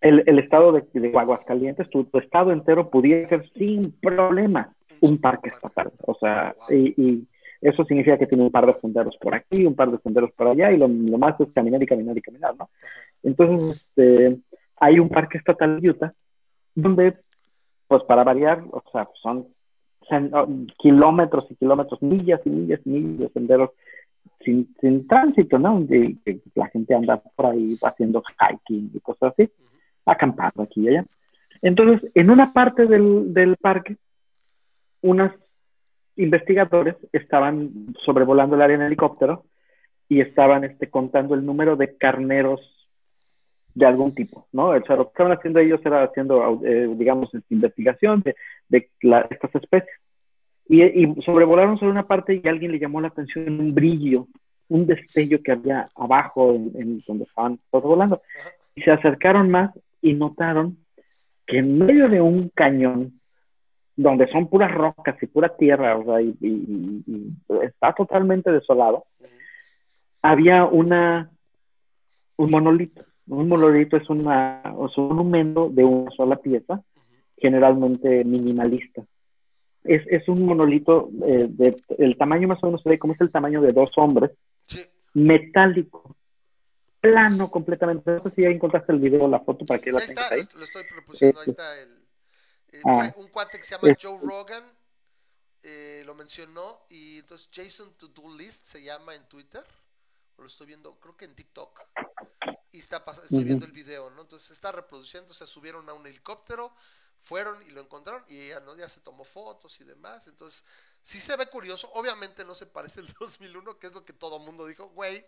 El, 0.01 0.25
el, 0.27 0.39
estado 0.39 0.73
de, 0.73 0.85
de 0.93 1.16
Aguascalientes, 1.16 1.89
tu, 1.91 2.09
estado 2.14 2.53
entero 2.53 2.91
pudiera 2.91 3.29
ser 3.29 3.49
sin 3.53 3.93
problema 3.93 4.75
un 5.01 5.18
parque 5.18 5.51
estatal. 5.51 5.93
O 6.07 6.14
sea, 6.14 6.55
y, 6.68 7.01
y, 7.01 7.29
eso 7.61 7.85
significa 7.85 8.16
que 8.16 8.27
tiene 8.27 8.45
un 8.45 8.51
par 8.51 8.66
de 8.66 8.81
senderos 8.81 9.16
por 9.18 9.35
aquí, 9.35 9.66
un 9.66 9.75
par 9.75 9.91
de 9.91 9.99
senderos 9.99 10.33
por 10.33 10.49
allá, 10.49 10.73
y 10.73 10.79
lo, 10.79 10.89
lo 10.89 11.18
más 11.18 11.39
es 11.41 11.49
caminar 11.53 11.83
y 11.83 11.87
caminar 11.87 12.16
y 12.16 12.23
caminar, 12.23 12.57
¿no? 12.57 12.71
Entonces, 13.23 13.77
este, 13.77 14.39
hay 14.77 14.99
un 14.99 15.11
parque 15.11 15.39
estatal 15.39 15.81
de 15.81 15.91
Utah 15.91 16.14
donde, 16.83 17.14
pues 17.89 18.03
para 18.05 18.24
variar, 18.24 18.62
o 18.70 18.83
sea, 18.93 19.09
son 19.22 19.47
kilómetros 20.78 21.47
y 21.51 21.57
kilómetros, 21.57 22.03
millas 22.03 22.41
y 22.45 22.51
millas 22.51 22.81
y 22.85 22.91
millas 22.91 23.18
de 23.18 23.28
senderos 23.28 23.70
sin, 24.45 24.74
sin 24.81 25.07
tránsito, 25.07 25.59
¿no? 25.59 25.81
Y, 25.81 26.18
la 26.55 26.68
gente 26.68 26.95
anda 26.95 27.22
por 27.37 27.47
ahí 27.47 27.78
haciendo 27.83 28.22
hiking 28.22 28.91
y 28.95 29.01
cosas 29.01 29.33
así, 29.33 29.51
acampando 30.07 30.62
aquí 30.62 30.83
y 30.83 30.89
allá. 30.89 31.07
Entonces, 31.62 32.11
en 32.14 32.31
una 32.31 32.53
parte 32.53 32.87
del, 32.87 33.33
del 33.35 33.57
parque, 33.57 33.97
unos 35.03 35.33
investigadores 36.16 36.97
estaban 37.12 37.95
sobrevolando 38.05 38.57
el 38.57 38.62
área 38.62 38.76
en 38.76 38.83
helicóptero 38.83 39.45
y 40.09 40.20
estaban 40.20 40.64
este, 40.64 40.91
contando 40.91 41.35
el 41.35 41.45
número 41.45 41.76
de 41.76 41.97
carneros 41.97 42.61
de 43.75 43.87
algún 43.87 44.14
tipo, 44.14 44.49
¿no? 44.53 44.68
O 44.68 44.83
sea, 44.85 44.97
lo 44.97 45.05
que 45.05 45.11
estaban 45.11 45.33
haciendo 45.33 45.61
ellos 45.61 45.81
era 45.85 46.03
haciendo, 46.03 46.61
eh, 46.64 46.89
digamos, 46.97 47.31
investigación 47.49 48.23
de, 48.23 48.37
de 48.68 48.89
estas 49.31 49.55
especies. 49.55 49.97
Y, 50.68 50.83
y, 50.83 51.23
sobrevolaron 51.23 51.79
sobre 51.79 51.93
una 51.93 52.07
parte 52.07 52.41
y 52.43 52.47
a 52.47 52.51
alguien 52.51 52.73
le 52.73 52.79
llamó 52.79 53.01
la 53.01 53.09
atención 53.09 53.61
un 53.61 53.75
brillo, 53.75 54.29
un 54.68 54.87
destello 54.87 55.43
que 55.43 55.53
había 55.53 55.89
abajo 55.97 56.53
en, 56.53 57.03
donde 57.07 57.25
estaban 57.25 57.59
sobrevolando. 57.71 58.23
Y 58.75 58.83
se 58.83 58.91
acercaron 58.91 59.51
más 59.51 59.73
y 60.01 60.14
notaron 60.14 60.79
que 61.47 61.59
en 61.59 61.79
medio 61.79 62.09
de 62.09 62.21
un 62.21 62.49
cañón, 62.51 63.21
donde 63.97 64.29
son 64.29 64.49
puras 64.49 64.73
rocas 64.73 65.16
y 65.21 65.27
pura 65.27 65.55
tierra, 65.57 65.97
o 65.97 66.05
sea, 66.05 66.23
y, 66.23 66.37
y 66.41 67.35
está 67.62 67.93
totalmente 67.93 68.51
desolado, 68.51 69.05
había 70.23 70.64
una, 70.64 71.31
un 72.37 72.51
monolito 72.51 73.05
un 73.31 73.49
monolito 73.49 73.97
es, 73.97 74.09
una, 74.11 74.62
un 74.74 75.09
monumento 75.09 75.68
de 75.70 75.85
una 75.85 76.11
sola 76.11 76.37
pieza, 76.37 76.83
generalmente 77.37 78.24
minimalista. 78.24 79.03
Es, 79.85 80.03
es 80.09 80.28
un 80.28 80.45
monolito, 80.45 81.11
eh, 81.24 81.47
de, 81.49 81.83
el 81.99 82.18
tamaño 82.18 82.49
más 82.49 82.62
o 82.62 82.66
menos 82.66 82.83
se 82.83 82.89
ve 82.91 82.99
como 82.99 83.14
es 83.14 83.20
el 83.20 83.31
tamaño 83.31 83.62
de 83.62 83.72
dos 83.72 83.91
hombres, 83.97 84.33
metálico, 85.14 86.16
plano 87.01 87.51
completamente. 87.51 88.11
No 88.11 88.22
sé 88.24 88.31
si 88.35 88.43
ya 88.43 88.49
encontraste 88.49 88.93
el 88.93 88.99
video, 88.99 89.28
la 89.28 89.41
foto 89.41 89.64
para 89.64 89.81
que 89.81 89.93
la 89.93 90.01
tengas 90.01 90.33
ahí. 90.33 90.43
Lo 90.57 90.64
estoy 90.64 90.83
propusiendo, 90.85 91.41
ahí 91.41 91.51
está 91.51 91.81
el, 91.81 91.89
eh, 92.72 92.81
ah. 92.85 93.12
un 93.16 93.28
cuate 93.28 93.59
que 93.59 93.64
se 93.64 93.76
llama 93.76 93.97
Joe 94.01 94.18
Rogan, 94.22 94.64
eh, 95.62 96.03
lo 96.05 96.14
mencionó, 96.14 96.81
y 96.89 97.20
entonces 97.20 97.49
Jason 97.53 97.93
To 97.97 98.09
Do 98.09 98.37
List 98.37 98.66
se 98.66 98.83
llama 98.83 99.14
en 99.14 99.22
Twitter, 99.28 99.62
lo 100.37 100.47
estoy 100.47 100.66
viendo, 100.66 100.99
creo 100.99 101.16
que 101.16 101.26
en 101.26 101.35
TikTok 101.35 101.81
y 102.72 102.78
está 102.78 103.05
estoy 103.22 103.44
viendo 103.44 103.66
el 103.66 103.72
video, 103.72 104.11
¿no? 104.11 104.22
Entonces 104.22 104.51
está 104.51 104.72
reproduciendo, 104.72 105.34
se 105.34 105.46
subieron 105.46 105.88
a 105.88 105.94
un 105.94 106.07
helicóptero, 106.07 106.74
fueron 107.22 107.62
y 107.66 107.70
lo 107.70 107.80
encontraron 107.80 108.24
y 108.28 108.48
ya, 108.48 108.61
¿no? 108.61 108.76
ya 108.76 108.88
se 108.88 109.01
tomó 109.01 109.24
fotos 109.24 109.80
y 109.80 109.84
demás. 109.84 110.26
Entonces, 110.26 110.64
sí 111.03 111.20
se 111.20 111.36
ve 111.36 111.46
curioso. 111.46 111.90
Obviamente 111.94 112.44
no 112.44 112.55
se 112.55 112.66
parece 112.66 113.01
el 113.01 113.12
2001, 113.18 113.78
que 113.78 113.88
es 113.88 113.92
lo 113.92 114.05
que 114.05 114.12
todo 114.12 114.38
mundo 114.38 114.66
dijo, 114.66 114.88
güey, 114.88 115.24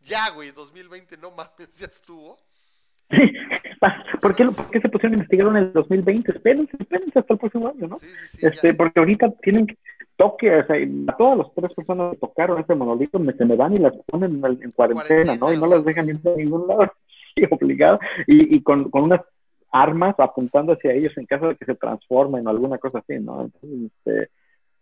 ya, 0.00 0.30
güey, 0.30 0.50
2020 0.52 1.16
no 1.18 1.30
mames, 1.30 1.78
ya 1.78 1.86
estuvo. 1.86 2.38
¿Por 4.20 4.34
qué, 4.34 4.44
¿Por 4.44 4.70
qué 4.70 4.80
se 4.80 4.88
pusieron 4.88 5.12
a 5.12 5.16
investigar 5.16 5.48
en 5.48 5.56
el 5.56 5.72
2020? 5.72 6.32
Espérense, 6.32 6.76
espérense 6.78 7.18
hasta 7.18 7.34
el 7.34 7.38
próximo 7.38 7.68
año, 7.68 7.88
¿no? 7.88 7.96
Sí, 7.98 8.06
sí, 8.06 8.38
sí, 8.38 8.46
este, 8.46 8.74
porque 8.74 9.00
ahorita 9.00 9.30
tienen 9.42 9.66
que 9.66 9.76
toque, 10.16 10.54
o 10.54 10.66
sea, 10.66 10.76
a 11.08 11.16
todas 11.16 11.38
las 11.38 11.54
tres 11.54 11.74
personas 11.74 12.12
que 12.12 12.18
tocaron 12.18 12.60
ese 12.60 12.74
monolito 12.74 13.18
me, 13.18 13.32
se 13.32 13.44
me 13.44 13.56
van 13.56 13.74
y 13.74 13.78
las 13.78 13.94
ponen 14.06 14.42
en, 14.44 14.70
cuarentena, 14.72 15.36
¿no? 15.36 15.52
Y 15.52 15.58
no 15.58 15.66
las 15.66 15.84
dejan 15.84 16.08
ir 16.08 16.20
a 16.24 16.36
ningún 16.36 16.66
lado, 16.68 16.92
sí, 17.34 17.42
obligado, 17.50 17.98
y, 18.26 18.56
y 18.56 18.62
con, 18.62 18.90
con, 18.90 19.04
unas 19.04 19.20
armas 19.72 20.14
apuntando 20.18 20.74
hacia 20.74 20.92
ellos 20.92 21.12
en 21.16 21.26
caso 21.26 21.48
de 21.48 21.56
que 21.56 21.64
se 21.64 21.74
transformen 21.74 22.46
o 22.46 22.50
alguna 22.50 22.78
cosa 22.78 22.98
así, 22.98 23.18
¿no? 23.18 23.42
Entonces, 23.42 23.90
este, 23.92 24.28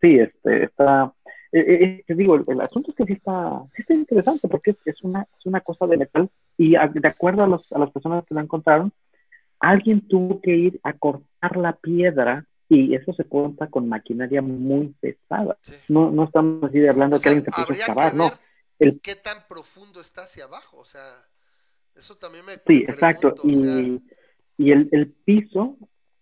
sí, 0.00 0.18
este, 0.18 0.64
está, 0.64 1.12
eh, 1.50 1.60
eh, 1.60 2.04
eh 2.06 2.14
digo, 2.14 2.36
el, 2.36 2.60
asunto 2.60 2.90
es 2.90 2.96
que 2.96 3.04
sí 3.04 3.14
está, 3.14 3.62
sí 3.74 3.82
está 3.82 3.94
interesante 3.94 4.48
porque 4.48 4.72
es, 4.72 4.76
es, 4.84 5.02
una, 5.02 5.22
es 5.22 5.46
una 5.46 5.60
cosa 5.60 5.86
de 5.86 5.96
metal 5.96 6.28
y 6.56 6.72
de 6.72 7.08
acuerdo 7.08 7.42
a, 7.42 7.46
los, 7.46 7.70
a 7.72 7.78
las 7.78 7.90
personas 7.90 8.24
que 8.26 8.34
la 8.34 8.42
encontraron, 8.42 8.92
alguien 9.58 10.06
tuvo 10.06 10.40
que 10.40 10.54
ir 10.54 10.80
a 10.82 10.92
cortar 10.92 11.56
la 11.56 11.72
piedra 11.74 12.46
y 12.68 12.94
eso 12.94 13.12
se 13.12 13.24
cuenta 13.24 13.68
con 13.68 13.88
maquinaria 13.88 14.40
muy 14.40 14.94
pesada. 15.00 15.58
No, 15.88 16.10
no 16.10 16.24
estamos 16.24 16.64
así 16.64 16.78
de 16.78 16.88
hablando 16.88 17.18
que 17.18 17.28
alguien 17.28 17.44
se 17.44 17.50
puso 17.50 17.72
a 17.72 17.74
excavar, 17.74 18.14
no. 18.14 18.30
El... 18.78 19.00
¿Qué 19.00 19.14
tan 19.14 19.46
profundo 19.48 20.00
está 20.00 20.22
hacia 20.22 20.44
abajo? 20.44 20.78
O 20.78 20.84
sea, 20.84 21.02
eso 21.94 22.16
también 22.16 22.44
me. 22.44 22.54
Sí, 22.66 22.84
exacto. 22.88 23.34
Y, 23.44 24.02
y 24.56 24.72
el, 24.72 24.88
el, 24.90 25.08
piso 25.10 25.76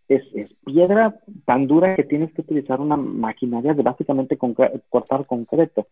es, 0.09 0.23
es, 0.35 0.51
piedra 0.65 1.19
tan 1.47 1.67
dura 1.67 1.95
que 1.95 2.05
tienes 2.05 2.33
que 2.35 2.43
utilizar 2.43 2.81
una 2.81 2.97
maquinaria 2.97 3.73
de 3.73 3.83
básicamente 3.83 4.37
cortar 4.37 5.27
concreto. 5.27 5.87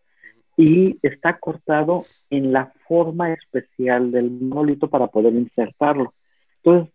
Y 0.61 0.99
está 1.01 1.39
cortado 1.39 2.03
en 2.29 2.51
la 2.51 2.73
forma 2.85 3.31
especial 3.31 4.11
del 4.11 4.29
monolito 4.29 4.89
para 4.89 5.07
poder 5.07 5.33
insertarlo. 5.33 6.13
Entonces, 6.57 6.93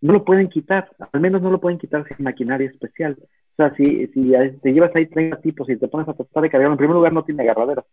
no 0.00 0.12
lo 0.12 0.24
pueden 0.24 0.48
quitar, 0.48 0.88
al 1.12 1.20
menos 1.20 1.42
no 1.42 1.50
lo 1.50 1.60
pueden 1.60 1.78
quitar 1.78 2.06
sin 2.06 2.22
maquinaria 2.24 2.68
especial. 2.68 3.16
O 3.20 3.56
sea, 3.56 3.74
si, 3.74 4.06
si 4.08 4.32
te 4.62 4.72
llevas 4.72 4.94
ahí 4.94 5.06
30 5.06 5.40
tipos 5.40 5.68
y 5.68 5.76
te 5.76 5.88
pones 5.88 6.08
a 6.08 6.14
tratar 6.14 6.44
de 6.44 6.50
cargarlo, 6.50 6.74
en 6.74 6.78
primer 6.78 6.94
lugar 6.94 7.12
no 7.12 7.24
tiene 7.24 7.42
agarraderas. 7.42 7.84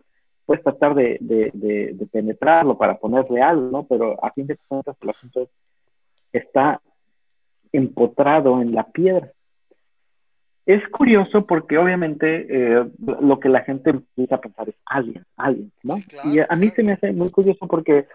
Puedes 0.45 0.63
tratar 0.63 0.93
de, 0.93 1.17
de, 1.19 2.07
penetrarlo 2.11 2.77
para 2.77 2.97
ponerle 2.99 3.41
algo, 3.41 3.71
¿no? 3.71 3.87
Pero 3.87 4.23
a 4.23 4.31
fin 4.33 4.45
de 4.45 4.57
cuentas 4.67 4.95
el 5.01 5.09
asunto 5.09 5.49
está 6.31 6.79
empotrado 7.71 8.61
en 8.61 8.75
la 8.75 8.83
piedra. 8.83 9.31
Es 10.67 10.85
curioso 10.89 11.45
porque 11.45 11.77
obviamente 11.77 12.45
eh, 12.49 12.85
lo 13.21 13.39
que 13.39 13.47
la 13.47 13.61
gente 13.61 13.91
empieza 13.91 14.35
a 14.35 14.41
pensar 14.41 14.67
es 14.67 14.75
alguien, 14.85 15.25
alguien, 15.37 15.71
¿no? 15.81 15.95
y 16.25 16.39
a 16.39 16.55
mí 16.57 16.69
se 16.71 16.83
me 16.83 16.91
hace 16.91 17.13
muy 17.13 17.29
curioso 17.31 17.65
porque 17.67 18.05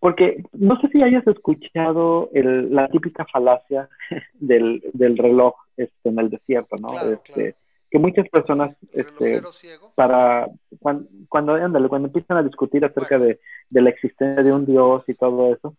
porque 0.00 0.42
no 0.52 0.80
sé 0.80 0.88
si 0.88 1.00
hayas 1.00 1.24
escuchado 1.28 2.28
la 2.32 2.88
típica 2.88 3.24
falacia 3.32 3.88
del, 4.34 4.82
reloj 5.16 5.54
este, 5.76 6.08
en 6.08 6.18
el 6.18 6.28
desierto, 6.28 6.74
¿no? 6.82 6.88
este, 7.08 7.54
Que 7.88 8.00
muchas 8.00 8.28
personas, 8.28 8.76
este, 8.92 9.40
para 9.94 10.48
cuando, 10.80 11.08
cuando, 11.28 11.56
cuando 11.88 12.08
empiezan 12.08 12.38
a 12.38 12.42
discutir 12.42 12.84
acerca 12.84 13.16
de, 13.16 13.38
la 13.70 13.90
existencia 13.90 14.42
de 14.42 14.52
un 14.52 14.66
Dios 14.66 15.04
y 15.06 15.14
todo 15.14 15.54
eso, 15.54 15.76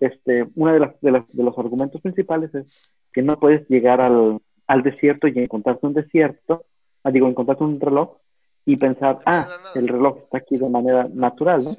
este, 0.00 0.46
uno 0.54 0.72
de, 0.72 0.80
las, 0.80 0.98
de, 1.02 1.22
de 1.30 1.44
los 1.44 1.58
argumentos 1.58 2.00
principales 2.00 2.54
es 2.54 2.66
que 3.12 3.20
no 3.20 3.38
puedes 3.38 3.68
llegar 3.68 4.00
al, 4.00 4.40
al 4.66 4.82
desierto 4.82 5.28
y 5.28 5.38
encontrarte 5.38 5.86
un 5.86 5.94
desierto, 5.94 6.66
ah, 7.04 7.10
digo, 7.10 7.28
encontrarte 7.28 7.64
un 7.64 7.80
reloj 7.80 8.16
y 8.64 8.76
pensar, 8.76 9.20
ah, 9.26 9.48
el 9.74 9.88
reloj 9.88 10.18
está 10.24 10.38
aquí 10.38 10.56
de 10.56 10.68
manera 10.68 11.08
natural, 11.12 11.64
¿no? 11.64 11.76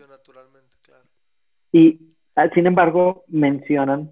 Y 1.72 2.14
ah, 2.36 2.50
sin 2.54 2.66
embargo, 2.66 3.26
mencionan 3.28 4.12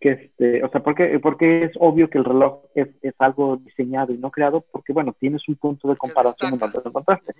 que 0.00 0.12
este, 0.12 0.64
o 0.64 0.68
sea, 0.68 0.82
porque, 0.82 1.18
porque 1.20 1.64
es 1.64 1.72
obvio 1.78 2.08
que 2.08 2.18
el 2.18 2.24
reloj 2.24 2.62
es, 2.74 2.88
es, 3.02 3.14
algo 3.18 3.56
diseñado 3.56 4.12
y 4.12 4.18
no 4.18 4.30
creado, 4.30 4.60
porque 4.60 4.92
bueno, 4.92 5.14
tienes 5.18 5.48
un 5.48 5.56
punto 5.56 5.88
de 5.88 5.96
comparación 5.96 6.54
en 6.54 6.58
donde 6.58 6.80
lo 6.82 6.90
encontraste. 6.90 7.34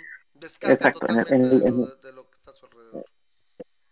Exacto, 0.62 1.06
en, 1.08 1.42
de 1.42 2.12
lo 2.12 2.28
que 2.28 2.36
está 2.36 2.50
a 2.50 2.54
su 2.54 2.66
alrededor. 2.66 3.04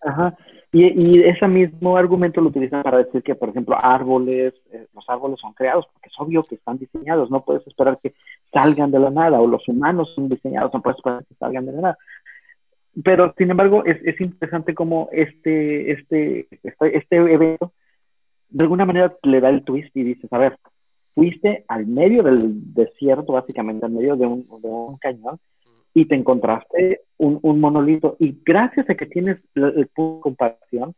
Ajá. 0.00 0.36
Y, 0.78 1.22
ese 1.22 1.48
mismo 1.48 1.96
argumento 1.96 2.42
lo 2.42 2.48
utilizan 2.48 2.82
para 2.82 2.98
decir 2.98 3.22
que, 3.22 3.34
por 3.34 3.48
ejemplo, 3.48 3.78
árboles, 3.80 4.52
eh, 4.72 4.86
los 4.94 5.08
árboles 5.08 5.40
son 5.40 5.54
creados 5.54 5.86
porque 5.90 6.10
es 6.10 6.14
obvio 6.18 6.42
que 6.42 6.56
están 6.56 6.76
diseñados, 6.76 7.30
no 7.30 7.42
puedes 7.42 7.66
esperar 7.66 7.98
que 8.02 8.12
salgan 8.52 8.90
de 8.90 8.98
la 8.98 9.08
nada, 9.08 9.40
o 9.40 9.46
los 9.46 9.66
humanos 9.68 10.12
son 10.14 10.28
diseñados, 10.28 10.74
no 10.74 10.82
puedes 10.82 10.98
esperar 10.98 11.24
que 11.24 11.34
salgan 11.36 11.64
de 11.64 11.72
la 11.72 11.80
nada. 11.80 11.98
Pero 13.02 13.32
sin 13.38 13.50
embargo 13.50 13.86
es, 13.86 13.98
es 14.04 14.20
interesante 14.20 14.74
como 14.74 15.08
este, 15.12 15.92
este, 15.92 16.46
este, 16.62 16.96
este, 16.98 17.16
evento 17.16 17.72
de 18.50 18.62
alguna 18.62 18.84
manera 18.84 19.16
le 19.22 19.40
da 19.40 19.48
el 19.48 19.64
twist 19.64 19.96
y 19.96 20.02
dices, 20.02 20.30
a 20.30 20.38
ver, 20.38 20.58
fuiste 21.14 21.64
al 21.68 21.86
medio 21.86 22.22
del 22.22 22.74
desierto, 22.74 23.32
básicamente 23.32 23.86
al 23.86 23.92
medio 23.92 24.16
de 24.16 24.26
un, 24.26 24.46
de 24.60 24.68
un 24.68 24.98
cañón, 24.98 25.38
y 25.96 26.04
te 26.04 26.14
encontraste 26.14 27.00
un, 27.16 27.38
un, 27.40 27.58
monolito, 27.58 28.18
y 28.18 28.38
gracias 28.44 28.90
a 28.90 28.94
que 28.96 29.06
tienes 29.06 29.38
el, 29.54 29.86
punto 29.86 30.16
de 30.16 30.20
comparación, 30.20 30.94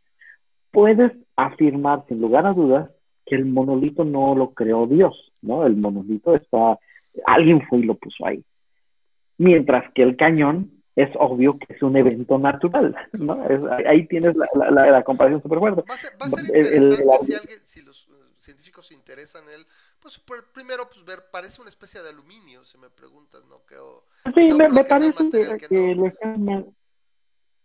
puedes 0.71 1.13
afirmar 1.37 2.03
sin 2.09 2.19
lugar 2.19 2.45
a 2.45 2.51
dudas 2.51 2.89
que 3.25 3.35
el 3.35 3.45
monolito 3.45 4.03
no 4.03 4.35
lo 4.35 4.53
creó 4.53 4.87
Dios, 4.87 5.31
¿no? 5.41 5.65
El 5.65 5.77
monolito 5.77 6.35
está, 6.35 6.77
alguien 7.25 7.65
fue 7.69 7.79
y 7.79 7.83
lo 7.83 7.95
puso 7.95 8.25
ahí. 8.25 8.43
Mientras 9.37 9.89
que 9.93 10.03
el 10.03 10.17
cañón 10.17 10.69
es 10.97 11.09
obvio 11.15 11.57
que 11.57 11.75
es 11.75 11.81
un 11.81 11.95
evento 11.95 12.37
natural, 12.37 12.93
¿no? 13.13 13.41
ahí 13.87 14.05
tienes 14.05 14.35
la, 14.35 14.49
la, 14.53 14.91
la 14.91 15.03
comparación 15.03 15.41
súper 15.41 15.59
fuerte. 15.59 15.81
Va 15.89 15.95
a 15.95 15.97
ser, 15.97 16.11
va 16.21 16.25
a 16.25 16.29
ser 16.29 16.43
interesante 16.43 17.25
si, 17.25 17.33
alguien, 17.35 17.59
si 17.63 17.81
los 17.83 18.05
uh, 18.09 18.15
científicos 18.37 18.87
se 18.87 18.95
interesan 18.95 19.43
en 19.45 19.61
él, 19.61 19.65
pues 20.01 20.23
primero 20.53 20.89
pues 20.91 21.05
ver, 21.05 21.25
parece 21.31 21.61
una 21.61 21.69
especie 21.69 22.01
de 22.01 22.09
aluminio, 22.09 22.63
si 22.63 22.77
me 22.77 22.89
preguntas, 22.89 23.43
¿no? 23.47 23.59
Creo, 23.65 24.05
sí, 24.35 24.51
me, 24.51 24.69
me 24.69 24.83
parece 24.83 25.13
que, 25.69 25.95
lo, 25.95 26.07
están, 26.07 26.73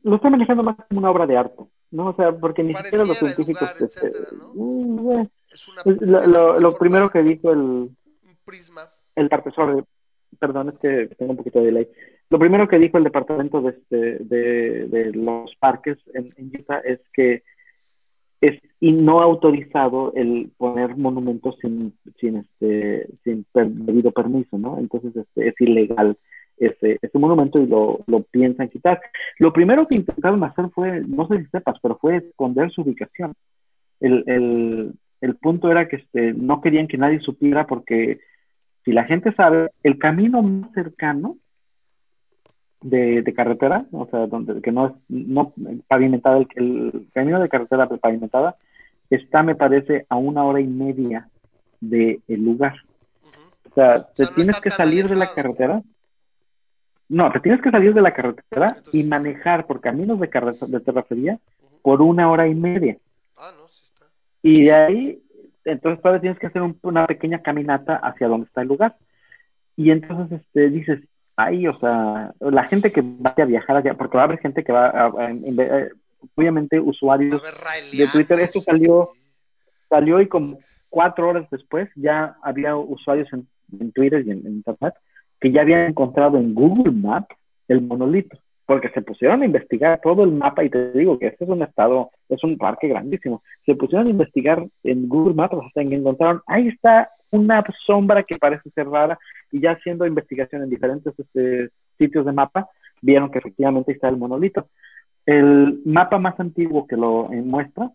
lo 0.02 0.16
están 0.16 0.32
manejando 0.32 0.62
más 0.62 0.76
como 0.88 1.00
una 1.00 1.10
obra 1.10 1.26
de 1.26 1.36
arte, 1.36 1.62
¿no? 1.90 2.08
O 2.08 2.16
sea, 2.16 2.32
porque 2.32 2.62
ni 2.62 2.74
siquiera 2.74 3.04
los 3.04 3.18
científicos... 3.18 3.74
este, 3.80 4.12
¿no? 4.36 4.52
Mm, 4.54 5.10
eh, 5.12 5.30
es 5.50 5.68
una, 5.68 6.26
lo, 6.26 6.60
lo 6.60 6.74
primero 6.76 7.10
que 7.10 7.22
dijo 7.22 7.52
el... 7.52 7.58
Un 7.58 8.38
prisma. 8.44 8.90
El 9.14 9.28
profesor, 9.28 9.86
perdón, 10.38 10.70
es 10.70 10.78
que 10.80 11.14
tengo 11.16 11.32
un 11.32 11.36
poquito 11.36 11.60
de 11.60 11.66
delay 11.66 11.88
lo 12.30 12.38
primero 12.38 12.66
que 12.66 12.78
dijo 12.78 12.98
el 12.98 13.04
departamento 13.04 13.60
de, 13.60 13.70
este, 13.70 14.18
de, 14.24 15.12
los 15.14 15.54
parques 15.56 15.98
en, 16.14 16.26
Utah 16.58 16.78
es 16.78 17.00
que 17.12 17.44
es 18.48 18.60
y 18.80 18.92
no 18.92 19.20
autorizado 19.20 20.12
el 20.14 20.50
poner 20.58 20.96
monumentos 20.96 21.56
sin, 21.62 21.94
sin, 22.20 22.36
este, 22.36 23.08
sin 23.24 23.46
debido 23.54 24.12
permiso, 24.12 24.58
¿no? 24.58 24.78
Entonces 24.78 25.16
este, 25.16 25.48
es 25.48 25.54
ilegal 25.60 26.18
ese, 26.58 26.98
ese 27.00 27.18
monumento 27.18 27.62
y 27.62 27.66
lo, 27.66 28.00
lo, 28.06 28.22
piensan 28.24 28.68
quitar. 28.68 29.00
Lo 29.38 29.52
primero 29.52 29.86
que 29.86 29.94
intentaron 29.96 30.44
hacer 30.44 30.68
fue, 30.74 31.00
no 31.00 31.26
sé 31.28 31.38
si 31.38 31.46
sepas, 31.46 31.78
pero 31.82 31.96
fue 31.96 32.16
esconder 32.16 32.70
su 32.70 32.82
ubicación. 32.82 33.32
El, 34.00 34.22
el, 34.26 34.92
el 35.22 35.36
punto 35.36 35.70
era 35.70 35.88
que 35.88 35.96
este, 35.96 36.34
no 36.34 36.60
querían 36.60 36.86
que 36.86 36.98
nadie 36.98 37.20
supiera 37.20 37.66
porque 37.66 38.20
si 38.84 38.92
la 38.92 39.04
gente 39.04 39.32
sabe, 39.32 39.70
el 39.82 39.98
camino 39.98 40.42
más 40.42 40.70
cercano 40.72 41.38
de, 42.84 43.34
carretera, 43.34 43.86
o 43.92 44.06
sea, 44.06 44.26
donde 44.26 44.60
que 44.60 44.70
no 44.70 44.86
es 44.88 44.92
no 45.08 45.52
pavimentada, 45.88 46.36
el, 46.36 46.46
el, 46.56 47.08
camino 47.14 47.40
de 47.40 47.48
carretera 47.48 47.88
pavimentada 47.88 48.56
está, 49.08 49.42
me 49.42 49.54
parece, 49.54 50.06
a 50.08 50.16
una 50.16 50.44
hora 50.44 50.60
y 50.60 50.66
media 50.66 51.28
del 51.80 52.20
el 52.28 52.44
lugar. 52.44 52.74
O 53.70 53.74
sea, 53.74 54.06
te 54.14 54.26
tienes 54.26 54.60
que 54.60 54.70
salir 54.70 55.08
de 55.08 55.16
la 55.16 55.26
carretera. 55.26 55.82
No, 57.08 57.32
te 57.32 57.40
tienes 57.40 57.60
que 57.62 57.70
salir 57.70 57.94
de 57.94 58.02
la 58.02 58.12
carretera 58.12 58.76
y 58.92 59.02
manejar 59.04 59.66
por 59.66 59.80
caminos 59.80 60.20
de, 60.20 60.28
carretera, 60.28 60.66
de 60.66 60.80
terracería 60.80 61.38
por 61.82 62.02
una 62.02 62.30
hora 62.30 62.46
y 62.48 62.54
media. 62.54 62.98
Ah, 63.36 63.50
no, 63.56 63.66
sí 63.68 63.84
está. 63.84 64.06
Y 64.42 64.64
de 64.64 64.72
ahí, 64.72 65.22
entonces 65.64 66.02
todavía 66.02 66.20
tienes 66.20 66.38
que 66.38 66.46
hacer 66.48 66.62
una 66.82 67.06
pequeña 67.06 67.40
caminata 67.40 67.96
hacia 67.96 68.28
donde 68.28 68.46
está 68.46 68.60
el 68.62 68.68
lugar. 68.68 68.96
Y 69.76 69.90
entonces 69.90 70.40
este, 70.40 70.68
dices, 70.70 71.00
ahí, 71.36 71.66
o 71.66 71.78
sea, 71.78 72.32
la 72.40 72.64
gente 72.64 72.92
que 72.92 73.02
va 73.02 73.34
a 73.36 73.44
viajar 73.44 73.76
allá, 73.76 73.94
porque 73.94 74.16
va 74.16 74.22
a 74.22 74.26
haber 74.26 74.38
gente 74.38 74.62
que 74.62 74.72
va 74.72 74.88
a, 74.88 75.12
obviamente 76.34 76.80
usuarios 76.80 77.42
de 77.92 78.06
Twitter, 78.08 78.40
esto 78.40 78.60
salió, 78.60 79.10
salió 79.88 80.20
y 80.20 80.28
como 80.28 80.58
cuatro 80.88 81.28
horas 81.28 81.46
después 81.50 81.88
ya 81.96 82.36
había 82.42 82.76
usuarios 82.76 83.28
en, 83.32 83.46
Twitter 83.92 84.22
y 84.26 84.30
en, 84.30 84.46
Internet 84.46 84.94
que 85.40 85.50
ya 85.50 85.62
habían 85.62 85.88
encontrado 85.88 86.38
en 86.38 86.54
Google 86.54 86.92
Maps 86.92 87.34
el 87.68 87.82
monolito, 87.82 88.38
porque 88.66 88.88
se 88.90 89.02
pusieron 89.02 89.42
a 89.42 89.46
investigar 89.46 90.00
todo 90.02 90.22
el 90.24 90.32
mapa 90.32 90.64
y 90.64 90.70
te 90.70 90.92
digo 90.92 91.18
que 91.18 91.26
este 91.26 91.44
es 91.44 91.50
un 91.50 91.62
estado, 91.62 92.10
es 92.28 92.42
un 92.44 92.56
parque 92.56 92.88
grandísimo, 92.88 93.42
se 93.66 93.74
pusieron 93.74 94.06
a 94.06 94.10
investigar 94.10 94.64
en 94.84 95.08
Google 95.08 95.34
Maps 95.34 95.56
hasta 95.66 95.84
que 95.84 95.94
encontraron, 95.94 96.42
ahí 96.46 96.68
está 96.68 97.10
una 97.34 97.64
sombra 97.86 98.22
que 98.22 98.38
parece 98.38 98.70
ser 98.70 98.88
rara 98.88 99.18
y 99.50 99.60
ya 99.60 99.72
haciendo 99.72 100.06
investigación 100.06 100.62
en 100.62 100.70
diferentes 100.70 101.12
este, 101.18 101.70
sitios 101.98 102.24
de 102.24 102.32
mapa, 102.32 102.68
vieron 103.02 103.30
que 103.30 103.38
efectivamente 103.38 103.92
está 103.92 104.08
el 104.08 104.16
monolito. 104.16 104.68
El 105.26 105.80
mapa 105.84 106.18
más 106.18 106.38
antiguo 106.38 106.86
que 106.86 106.96
lo 106.96 107.24
muestra, 107.24 107.90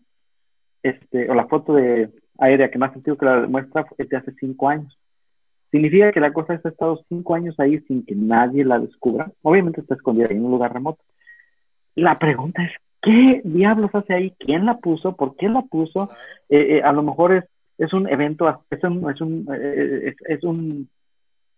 este, 0.82 1.30
o 1.30 1.34
la 1.34 1.46
foto 1.46 1.74
de 1.74 2.10
aérea 2.38 2.70
que 2.70 2.78
más 2.78 2.94
antiguo 2.94 3.18
que 3.18 3.26
la 3.26 3.46
muestra 3.46 3.86
es 3.98 4.08
de 4.08 4.16
hace 4.16 4.32
cinco 4.40 4.68
años. 4.68 4.96
Significa 5.70 6.10
que 6.12 6.20
la 6.20 6.32
cosa 6.32 6.54
ha 6.54 6.68
estado 6.68 7.04
cinco 7.08 7.34
años 7.34 7.58
ahí 7.60 7.78
sin 7.80 8.04
que 8.04 8.14
nadie 8.14 8.64
la 8.64 8.78
descubra. 8.78 9.30
Obviamente 9.42 9.80
está 9.80 9.94
escondida 9.94 10.26
en 10.30 10.44
un 10.44 10.50
lugar 10.50 10.72
remoto. 10.72 11.02
La 11.94 12.16
pregunta 12.16 12.64
es, 12.64 12.72
¿qué 13.02 13.40
diablos 13.44 13.94
hace 13.94 14.14
ahí? 14.14 14.34
¿Quién 14.38 14.66
la 14.66 14.78
puso? 14.78 15.14
¿Por 15.14 15.36
qué 15.36 15.48
la 15.48 15.62
puso? 15.62 16.08
Eh, 16.48 16.76
eh, 16.76 16.82
a 16.82 16.92
lo 16.92 17.02
mejor 17.02 17.34
es 17.34 17.44
es 17.80 17.92
un 17.94 18.06
evento, 18.08 18.46
es 18.70 18.84
un, 18.84 19.10
es 19.10 19.20
un, 19.22 19.48
eh, 19.54 20.14
es, 20.28 20.44
un 20.44 20.88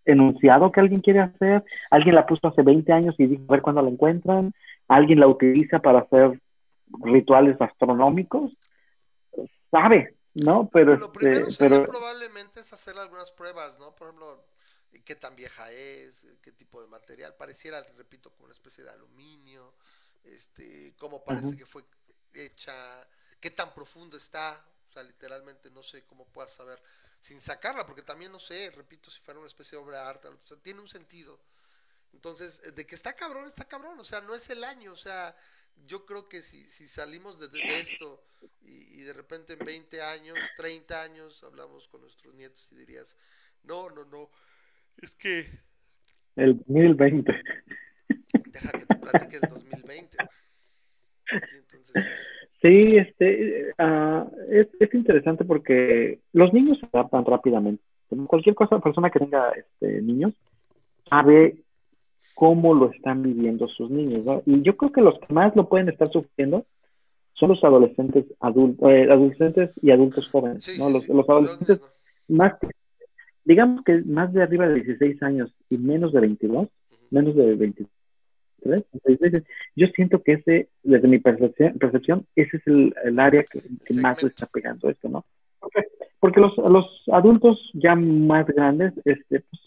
enunciado 0.05 0.71
que 0.71 0.79
alguien 0.79 1.01
quiere 1.01 1.19
hacer, 1.19 1.65
alguien 1.91 2.15
la 2.15 2.27
puso 2.27 2.47
hace 2.47 2.63
20 2.63 2.93
años 2.93 3.15
y 3.19 3.27
dijo 3.27 3.43
a 3.49 3.53
ver 3.53 3.63
cuándo 3.63 3.83
la 3.83 3.91
encuentran, 3.91 4.53
alguien 4.87 5.19
la 5.19 5.27
utiliza 5.27 5.81
para 5.81 5.99
hacer 5.99 6.41
rituales 7.03 7.61
astronómicos, 7.61 8.57
sabe, 9.71 10.15
¿no? 10.35 10.71
Pero, 10.73 10.97
lo 10.97 11.13
primero 11.13 11.49
este, 11.49 11.69
probablemente 11.81 12.61
es 12.61 12.73
hacer 12.73 12.97
algunas 12.99 13.33
pruebas, 13.33 13.77
¿no? 13.81 13.93
Por 13.97 14.07
ejemplo, 14.07 14.45
qué 15.05 15.17
tan 15.17 15.35
vieja 15.35 15.73
es, 15.73 16.25
qué 16.41 16.53
tipo 16.53 16.81
de 16.81 16.87
material, 16.87 17.35
pareciera, 17.37 17.83
repito, 17.97 18.31
como 18.31 18.45
una 18.45 18.55
especie 18.55 18.85
de 18.85 18.91
aluminio, 18.91 19.75
este, 20.23 20.95
cómo 20.99 21.25
parece 21.25 21.57
que 21.57 21.67
fue 21.67 21.83
hecha, 22.33 22.73
qué 23.41 23.51
tan 23.51 23.75
profundo 23.75 24.17
está, 24.17 24.65
o 24.93 24.95
sea, 24.95 25.03
literalmente 25.03 25.71
no 25.71 25.83
sé 25.83 26.05
cómo 26.05 26.27
puedas 26.27 26.53
saber 26.53 26.79
sin 27.23 27.41
sacarla, 27.41 27.87
porque 27.87 28.03
también 28.03 28.31
no 28.31 28.39
sé, 28.39 28.71
repito, 28.71 29.11
si 29.11 29.21
fuera 29.23 29.41
una 29.41 29.47
especie 29.47 29.79
de 29.79 29.85
obra 29.85 30.03
de 30.03 30.09
arte, 30.11 30.29
o 30.29 30.39
sea, 30.45 30.59
tiene 30.59 30.81
un 30.81 30.89
sentido. 30.89 31.41
Entonces, 32.13 32.75
de 32.75 32.87
que 32.87 32.95
está 32.95 33.15
cabrón, 33.15 33.49
está 33.49 33.65
cabrón, 33.65 33.99
o 33.99 34.05
sea, 34.05 34.21
no 34.21 34.35
es 34.35 34.51
el 34.51 34.65
año, 34.65 34.93
o 34.93 34.97
sea, 34.97 35.35
yo 35.87 36.05
creo 36.05 36.29
que 36.29 36.43
si, 36.43 36.69
si 36.69 36.87
salimos 36.87 37.41
de, 37.41 37.49
esto 37.81 38.23
y, 38.61 39.01
y, 39.01 39.03
de 39.03 39.15
repente 39.15 39.55
en 39.55 39.61
20 39.61 40.03
años, 40.03 40.37
30 40.59 41.03
años, 41.03 41.43
hablamos 41.43 41.89
con 41.89 42.03
nuestros 42.03 42.35
nietos 42.35 42.69
y 42.73 42.75
dirías, 42.75 43.17
no, 43.63 43.89
no, 43.89 44.05
no, 44.05 44.31
es 44.99 45.15
que... 45.15 45.49
El 46.37 46.59
2020. 46.59 47.33
Deja 48.47 48.73
que 48.73 48.87
te 48.87 48.95
platique 48.97 49.37
el 49.37 49.49
2020. 49.49 50.19
Sí, 52.63 52.97
este, 52.97 53.73
uh, 53.79 54.31
es, 54.49 54.69
es, 54.79 54.95
interesante 54.95 55.45
porque 55.45 56.21
los 56.33 56.53
niños 56.53 56.79
se 56.79 56.87
adaptan 56.93 57.25
rápidamente. 57.25 57.83
Cualquier 58.27 58.55
cosa, 58.55 58.79
persona 58.79 59.11
que 59.11 59.19
tenga 59.19 59.51
este, 59.51 60.01
niños, 60.01 60.33
sabe 61.09 61.57
cómo 62.35 62.75
lo 62.75 62.91
están 62.91 63.23
viviendo 63.23 63.67
sus 63.69 63.91
niños, 63.91 64.25
¿no? 64.25 64.43
Y 64.47 64.63
yo 64.63 64.77
creo 64.77 64.93
que 64.93 65.01
los 65.01 65.19
que 65.19 65.35
más 65.35 65.57
lo 65.57 65.69
pueden 65.69 65.89
estar 65.89 66.09
sufriendo 66.11 66.65
son 67.33 67.49
los 67.51 67.65
adolescentes 67.65 68.27
adultos, 68.41 68.91
eh, 68.91 69.09
adolescentes 69.11 69.71
y 69.83 69.91
adultos 69.91 70.29
jóvenes, 70.29 70.79
¿no? 70.79 70.91
los, 70.91 71.09
los, 71.09 71.29
adolescentes 71.29 71.81
más, 72.29 72.55
digamos 73.45 73.83
que 73.85 74.03
más 74.05 74.33
de 74.33 74.43
arriba 74.43 74.69
de 74.69 74.83
16 74.83 75.23
años 75.23 75.53
y 75.69 75.79
menos 75.79 76.13
de 76.13 76.21
22, 76.21 76.69
menos 77.11 77.35
de 77.35 77.55
23, 77.57 77.91
yo 79.77 79.87
siento 79.89 80.23
que 80.23 80.33
ese, 80.35 80.69
desde 80.83 81.09
mi 81.09 81.19
percepción, 81.19 81.79
percepción 81.79 82.27
ese 82.37 82.57
es 82.57 82.67
el, 82.67 82.95
el 83.05 83.19
área 83.19 83.45
que, 83.45 83.63
más 83.95 84.23
le 84.23 84.29
está 84.29 84.47
pegando 84.47 84.89
esto, 84.89 85.09
¿no? 85.09 85.25
Porque 86.21 86.41
los, 86.41 86.57
los 86.59 86.87
adultos 87.13 87.71
ya 87.75 87.95
más 87.95 88.47
grandes, 88.47 88.93
este, 89.05 89.41
pues, 89.41 89.63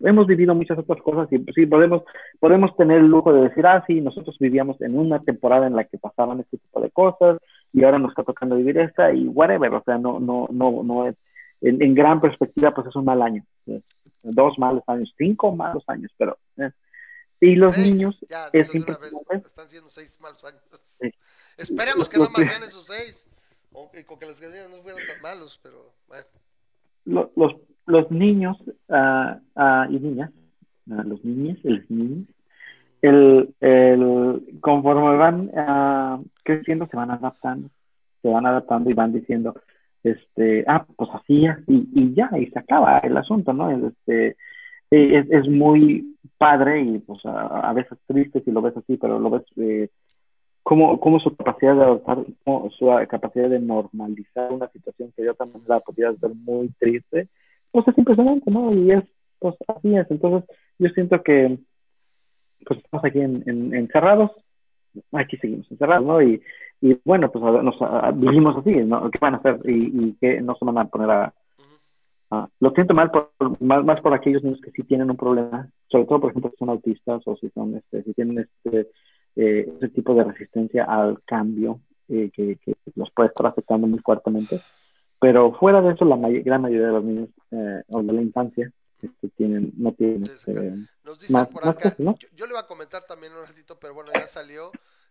hemos 0.00 0.26
vivido 0.26 0.54
muchas 0.54 0.78
otras 0.78 1.00
cosas 1.02 1.28
y 1.32 1.38
sí 1.54 1.66
podemos 1.66 2.02
podemos 2.38 2.76
tener 2.76 2.98
el 2.98 3.06
lujo 3.06 3.32
de 3.32 3.48
decir 3.48 3.66
ah 3.66 3.82
sí 3.86 4.00
nosotros 4.00 4.36
vivíamos 4.38 4.80
en 4.82 4.98
una 4.98 5.20
temporada 5.20 5.66
en 5.66 5.74
la 5.74 5.84
que 5.84 5.98
pasaban 5.98 6.40
este 6.40 6.58
tipo 6.58 6.80
de 6.80 6.90
cosas 6.90 7.38
y 7.72 7.82
ahora 7.82 7.98
nos 7.98 8.10
está 8.10 8.22
tocando 8.22 8.56
vivir 8.56 8.78
esta 8.78 9.12
y 9.12 9.26
whatever 9.26 9.72
o 9.72 9.82
sea 9.84 9.96
no 9.96 10.20
no 10.20 10.48
no 10.50 10.82
no 10.82 11.08
es 11.08 11.16
en, 11.62 11.94
gran 11.94 12.20
perspectiva 12.20 12.74
pues 12.74 12.88
es 12.88 12.96
un 12.96 13.06
mal 13.06 13.22
año 13.22 13.42
dos 14.22 14.58
malos 14.58 14.82
años 14.86 15.14
cinco 15.16 15.54
malos 15.56 15.84
años 15.86 16.12
pero 16.18 16.36
eh. 16.58 16.70
Y 17.40 17.54
los 17.56 17.76
niños 17.76 18.18
es 18.52 18.74
están 18.74 19.68
siendo 19.68 19.88
seis 19.88 20.18
malos 20.20 20.44
años 20.44 20.62
esperemos 21.56 22.08
que 22.10 22.18
no 22.18 22.30
más 22.30 22.46
sean 22.46 22.62
esos 22.62 22.86
seis 22.86 23.28
o, 23.72 23.90
que 23.90 24.04
los 24.26 24.40
que 24.40 24.46
no 24.70 24.82
fueran 24.82 25.06
tan 25.06 25.20
malos 25.20 25.60
pero 25.62 25.92
bueno. 26.08 27.30
los 27.36 27.56
los 27.86 28.10
niños 28.10 28.56
uh, 28.88 29.38
uh, 29.54 29.84
y 29.90 29.98
niñas, 29.98 30.30
uh, 30.88 31.02
los 31.02 31.24
niños 31.24 31.58
y 31.62 31.68
los 31.68 31.90
niños, 31.90 32.28
el, 33.02 33.54
el, 33.60 34.42
conforme 34.60 35.16
van 35.16 36.30
creciendo 36.42 36.88
se 36.88 36.96
van 36.96 37.10
adaptando, 37.10 37.70
se 38.22 38.28
van 38.28 38.46
adaptando 38.46 38.90
y 38.90 38.94
van 38.94 39.12
diciendo, 39.12 39.54
este, 40.02 40.64
ah, 40.66 40.84
pues 40.96 41.10
así, 41.14 41.46
así, 41.46 41.88
y 41.94 42.14
ya, 42.14 42.30
y 42.38 42.46
se 42.46 42.58
acaba 42.58 42.98
el 42.98 43.16
asunto, 43.16 43.52
¿no? 43.52 43.70
Este, 43.70 44.36
es, 44.90 45.26
es 45.30 45.48
muy 45.48 46.16
padre 46.38 46.82
y 46.82 46.98
pues 46.98 47.24
a, 47.24 47.68
a, 47.70 47.72
veces 47.72 47.98
triste 48.06 48.42
si 48.42 48.50
lo 48.50 48.62
ves 48.62 48.76
así, 48.76 48.96
pero 48.96 49.18
lo 49.18 49.30
ves 49.30 49.42
eh, 49.56 49.88
cómo, 50.66 50.98
cómo 50.98 51.20
su 51.20 51.34
capacidad 51.36 51.76
de 51.76 51.82
adaptar, 51.82 52.24
su 52.76 52.86
capacidad 53.08 53.48
de 53.48 53.60
normalizar 53.60 54.52
una 54.52 54.68
situación 54.70 55.12
que 55.16 55.22
de 55.22 55.30
otra 55.30 55.46
manera 55.46 55.80
podría 55.80 56.12
ser 56.14 56.34
muy 56.34 56.70
triste, 56.78 57.28
pues 57.70 57.86
es 57.88 57.98
impresionante, 57.98 58.50
¿no? 58.50 58.72
Y 58.72 58.90
es, 58.90 59.04
pues 59.38 59.54
así 59.68 59.96
es. 59.96 60.10
Entonces, 60.10 60.48
yo 60.78 60.88
siento 60.90 61.22
que, 61.22 61.58
pues 62.66 62.80
estamos 62.80 63.04
aquí 63.04 63.20
en, 63.20 63.44
en, 63.46 63.74
encerrados, 63.74 64.32
aquí 65.12 65.36
seguimos 65.36 65.70
encerrados, 65.70 66.04
¿no? 66.04 66.20
Y, 66.20 66.42
y 66.80 66.98
bueno, 67.04 67.30
pues 67.30 67.44
nos 67.44 67.76
vivimos 68.18 68.56
así, 68.56 68.74
¿no? 68.74 69.08
¿Qué 69.10 69.18
van 69.20 69.34
a 69.34 69.38
hacer? 69.38 69.60
Y, 69.64 70.08
y 70.08 70.16
que 70.20 70.40
no 70.40 70.56
se 70.56 70.64
van 70.64 70.78
a 70.78 70.88
poner 70.88 71.10
a... 71.10 71.34
lo 72.30 72.70
siento 72.70 72.94
mal 72.94 73.10
por, 73.10 73.30
más, 73.60 73.84
más 73.84 74.00
por 74.00 74.12
aquellos 74.14 74.42
niños 74.42 74.60
que 74.60 74.70
sí 74.72 74.82
tienen 74.82 75.10
un 75.10 75.16
problema, 75.16 75.70
sobre 75.88 76.06
todo, 76.06 76.20
por 76.20 76.30
ejemplo, 76.30 76.50
si 76.50 76.56
son 76.56 76.70
autistas 76.70 77.22
o 77.26 77.36
si 77.36 77.50
son, 77.50 77.76
este, 77.76 78.02
si 78.02 78.14
tienen 78.14 78.38
este, 78.40 78.90
eh, 79.36 79.72
ese 79.76 79.88
tipo 79.90 80.14
de 80.14 80.24
resistencia 80.24 80.84
al 80.84 81.22
cambio 81.24 81.80
eh, 82.08 82.30
que, 82.32 82.56
que 82.56 82.74
los 82.94 83.10
puede 83.10 83.28
estar 83.28 83.46
afectando 83.46 83.86
muy 83.86 84.00
fuertemente. 84.00 84.60
Pero 85.20 85.52
fuera 85.52 85.80
de 85.80 85.92
eso, 85.92 86.04
la 86.04 86.16
gran 86.16 86.62
mayoría 86.62 86.88
de 86.88 86.92
los 86.92 87.04
niños 87.04 87.28
eh, 87.50 87.82
o 87.88 88.02
de 88.02 88.12
la 88.12 88.22
infancia 88.22 88.70
este, 89.00 89.28
tienen, 89.30 89.72
no 89.76 89.92
tienen 89.92 90.22
este, 90.22 90.74
Nos 91.04 91.20
dicen 91.20 91.46
por 91.46 91.68
acá, 91.68 91.94
yo, 91.98 92.46
le 92.46 92.52
iba 92.52 92.60
a 92.60 92.66
comentar 92.66 93.04
también 93.04 93.32
un 93.32 93.46
ratito, 93.46 93.78
pero 93.78 93.94
bueno, 93.94 94.10
ya 94.12 94.26
salió. 94.26 94.70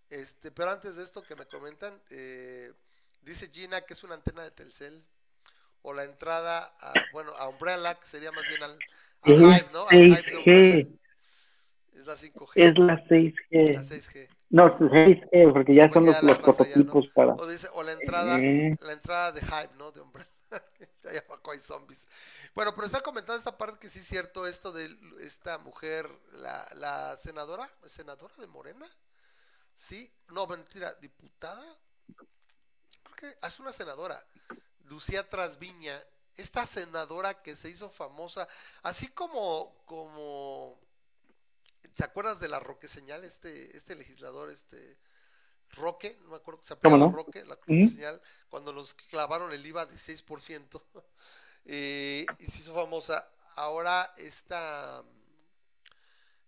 Este, 0.10 0.52
pero 0.52 0.70
antes 0.70 0.96
de 0.96 1.04
esto 1.04 1.24
que 1.24 1.36
me 1.36 1.46
comentan, 1.46 1.94
eh, 2.12 2.72
dice 3.22 3.50
Gina 3.52 3.82
que 3.82 3.94
es 3.94 4.04
una 4.04 4.14
antena 4.14 4.44
de 4.44 4.52
Telcel 4.52 5.04
o 5.86 5.94
la 5.94 6.04
entrada 6.04 6.74
a, 6.80 6.94
bueno, 7.14 7.32
a 7.38 7.48
Umbrella, 7.48 7.96
que 7.96 8.08
sería 8.08 8.32
más 8.32 8.48
bien 8.48 8.64
al, 8.64 8.78
al 9.22 9.34
Hive, 9.34 9.66
¿no? 9.72 9.88
Al 9.90 9.98
Hive 9.98 10.90
es 11.96 12.06
la 12.06 12.16
5G. 12.16 12.52
Es 12.56 12.78
la 12.78 13.04
6G. 13.06 13.74
La 13.74 13.82
6G. 13.82 14.30
No, 14.50 14.78
6G, 14.78 15.54
porque 15.54 15.74
ya 15.74 15.92
son 15.92 16.06
los, 16.06 16.22
los 16.22 16.40
prototipos 16.40 17.08
para. 17.14 17.34
O, 17.34 17.48
dice, 17.48 17.68
o 17.74 17.84
la 17.84 17.94
entrada, 17.94 18.38
la 18.38 18.94
entrada 18.94 19.32
de 19.32 19.42
Hype, 19.42 19.76
¿no? 19.78 19.92
De 19.92 20.02
Umbrella. 20.02 20.30
ya 21.04 21.24
hay 21.52 21.60
zombies. 21.60 22.08
Bueno, 22.54 22.74
pero 22.76 22.86
está 22.86 23.02
comentando 23.02 23.38
esta 23.38 23.58
parte 23.58 23.80
que 23.80 23.90
sí 23.90 24.00
es 24.00 24.06
cierto, 24.06 24.48
esto 24.48 24.72
de 24.72 24.90
esta 25.22 25.58
mujer, 25.58 26.10
la, 26.34 26.66
la 26.76 27.18
senadora, 27.18 27.70
senadora 27.86 28.34
de 28.38 28.48
Morena? 28.48 28.88
Sí, 29.74 30.12
no, 30.30 30.48
mentira, 30.48 30.94
diputada. 31.02 31.66
Creo 33.04 33.16
que 33.16 33.48
es 33.48 33.60
una 33.60 33.74
senadora, 33.74 34.24
Lucía 34.86 35.30
Trasviña, 35.30 36.02
esta 36.36 36.66
senadora 36.66 37.42
que 37.42 37.56
se 37.56 37.70
hizo 37.70 37.90
famosa, 37.90 38.48
así 38.84 39.08
como, 39.08 39.76
como 39.86 40.80
¿Te 41.96 42.04
acuerdas 42.04 42.40
de 42.40 42.50
la 42.50 42.60
Roque 42.60 42.90
Señal? 42.90 43.24
Este, 43.24 43.76
este 43.76 43.96
legislador, 43.96 44.50
este 44.50 44.98
Roque, 45.72 46.18
no 46.24 46.32
me 46.32 46.36
acuerdo 46.36 46.60
que 46.60 46.68
se 46.68 46.74
apellidaba 46.74 47.12
Roque, 47.12 47.46
la 47.46 47.56
Roque 47.56 47.88
Señal, 47.88 48.22
cuando 48.50 48.74
nos 48.74 48.94
clavaron 48.94 49.54
el 49.54 49.66
IVA 49.66 49.86
de 49.86 49.96
6%, 49.96 50.84
eh, 51.66 52.26
y 52.40 52.46
se 52.48 52.60
hizo 52.60 52.76
famosa. 52.76 53.30
Ahora 53.56 54.14
esta, 54.18 55.04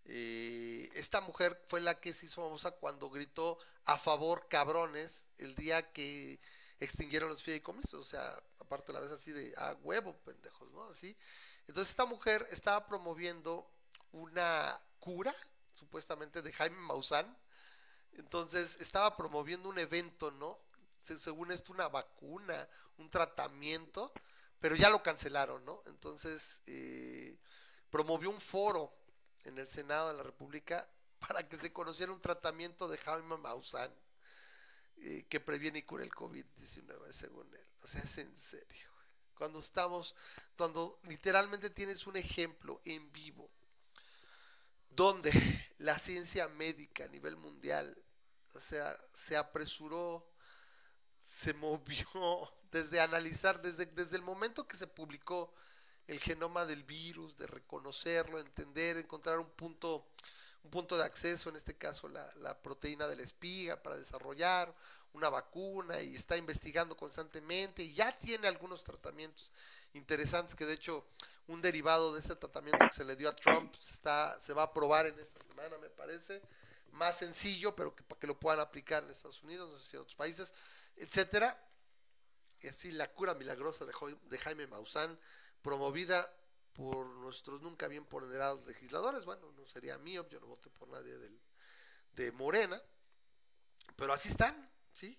eh, 0.04 0.90
esta 0.94 1.22
mujer 1.22 1.62
fue 1.68 1.80
la 1.80 2.00
que 2.02 2.14
se 2.14 2.26
hizo 2.26 2.44
famosa 2.44 2.72
cuando 2.72 3.10
gritó 3.10 3.58
a 3.86 3.98
favor 3.98 4.48
cabrones 4.50 5.30
el 5.38 5.56
día 5.56 5.94
que 5.94 6.42
extinguieron 6.80 7.30
los 7.30 7.44
fideicomisos, 7.44 7.94
o 7.94 8.06
sea, 8.06 8.42
aparte 8.60 8.94
la 8.94 9.00
vez 9.00 9.12
así 9.12 9.32
de 9.32 9.54
a 9.58 9.74
huevo, 9.82 10.14
pendejos, 10.24 10.72
¿no? 10.72 10.84
Así. 10.86 11.16
Entonces 11.68 11.90
esta 11.90 12.06
mujer 12.06 12.48
estaba 12.52 12.86
promoviendo 12.86 13.70
una 14.12 14.80
cura, 15.00 15.34
supuestamente, 15.74 16.42
de 16.42 16.54
Jaime 16.54 16.78
Maussan. 16.78 17.38
Entonces 18.14 18.78
estaba 18.80 19.16
promoviendo 19.16 19.70
un 19.70 19.80
evento, 19.80 20.32
¿no? 20.32 20.60
Según 21.02 21.52
esto, 21.52 21.72
una 21.72 21.88
vacuna, 21.88 22.68
un 22.98 23.10
tratamiento, 23.10 24.12
pero 24.60 24.76
ya 24.76 24.90
lo 24.90 25.02
cancelaron, 25.02 25.64
¿no? 25.66 25.82
Entonces 25.86 26.62
eh, 26.66 27.38
promovió 27.90 28.30
un 28.30 28.42
foro 28.42 28.94
en 29.46 29.58
el 29.58 29.68
Senado 29.68 30.10
de 30.10 30.16
la 30.16 30.24
República 30.24 30.88
para 31.20 31.48
que 31.48 31.58
se 31.58 31.72
conociera 31.72 32.12
un 32.12 32.22
tratamiento 32.22 32.88
de 32.88 32.98
Jaime 32.98 33.38
Maussan 33.38 33.92
que 35.30 35.40
previene 35.40 35.80
y 35.80 35.84
cura 35.84 36.04
el 36.04 36.12
COVID-19, 36.12 37.12
según 37.12 37.54
él. 37.54 37.68
O 37.84 37.88
sea, 37.88 38.02
es 38.02 38.18
en 38.18 38.36
serio. 38.38 38.90
Cuando 39.36 39.60
estamos, 39.60 40.16
cuando 40.58 41.00
literalmente 41.04 41.70
tienes 41.70 42.08
un 42.08 42.18
ejemplo 42.18 42.82
en 42.86 43.12
vivo 43.12 43.50
donde 44.90 45.32
la 45.78 46.00
ciencia 46.00 46.48
médica 46.48 47.06
a 47.06 47.08
nivel 47.08 47.38
mundial, 47.38 47.96
o 48.54 48.60
sea, 48.60 48.98
se 49.14 49.38
apresuró, 49.38 50.28
se 51.22 51.54
movió 51.54 52.52
desde 52.72 53.00
analizar, 53.00 53.62
desde, 53.62 53.86
desde 53.86 54.16
el 54.16 54.24
momento 54.24 54.68
que 54.68 54.76
se 54.76 54.88
publicó 54.88 55.54
el 56.08 56.20
genoma 56.20 56.66
del 56.66 56.84
virus, 56.84 57.38
de 57.38 57.46
reconocerlo, 57.46 58.40
entender, 58.40 58.98
encontrar 58.98 59.40
un 59.40 59.50
punto, 59.52 60.10
un 60.64 60.72
punto 60.72 60.98
de 60.98 61.04
acceso, 61.04 61.50
en 61.50 61.56
este 61.56 61.76
caso 61.76 62.08
la, 62.08 62.30
la 62.38 62.58
proteína 62.58 63.08
de 63.08 63.16
la 63.16 63.24
espiga, 63.24 63.82
para 63.82 63.96
desarrollar 63.96 64.74
una 65.14 65.30
vacuna 65.30 66.02
y 66.02 66.16
está 66.16 66.38
investigando 66.38 66.96
constantemente 66.96 67.84
y 67.84 67.94
ya 67.94 68.18
tiene 68.18 68.48
algunos 68.48 68.84
tratamientos 68.84 69.52
interesantes 69.94 70.56
que 70.56 70.66
de 70.66 70.74
hecho 70.74 71.06
un 71.48 71.62
derivado 71.62 72.14
de 72.14 72.20
ese 72.20 72.36
tratamiento 72.36 72.86
que 72.88 72.96
se 72.96 73.06
le 73.06 73.16
dio 73.16 73.30
a 73.30 73.36
Trump 73.36 73.74
se, 73.80 73.94
está, 73.94 74.40
se 74.40 74.54
va 74.54 74.64
a 74.64 74.74
probar 74.74 75.06
en 75.08 75.18
esta 75.20 75.44
semana, 75.46 75.78
me 75.78 75.90
parece, 75.90 76.42
más 76.92 77.18
sencillo, 77.18 77.76
pero 77.76 77.96
que 77.96 78.04
para 78.04 78.20
que 78.20 78.28
lo 78.28 78.40
puedan 78.40 78.60
aplicar 78.60 79.04
en 79.04 79.12
Estados 79.12 79.42
Unidos, 79.44 79.72
no 79.72 79.80
sé 79.80 79.90
si 79.90 79.96
en 79.96 80.02
otros 80.02 80.16
países, 80.16 80.54
etcétera. 80.96 81.58
Y 82.60 82.68
así 82.68 82.92
la 82.92 83.12
cura 83.12 83.34
milagrosa 83.36 83.86
de, 83.86 83.94
de 84.30 84.38
Jaime 84.40 84.68
Maussan, 84.68 85.18
promovida 85.62 86.30
por 86.78 87.08
nuestros 87.08 87.60
nunca 87.60 87.88
bien 87.88 88.06
ponderados 88.06 88.66
legisladores. 88.68 89.26
Bueno, 89.26 89.52
no 89.58 89.66
sería 89.66 89.98
mío, 89.98 90.28
yo 90.30 90.40
no 90.40 90.46
voté 90.46 90.70
por 90.70 90.88
nadie 90.88 91.18
del, 91.18 91.38
de 92.14 92.32
Morena, 92.32 92.80
pero 93.96 94.14
así 94.14 94.30
están, 94.30 94.70
¿sí? 94.94 95.18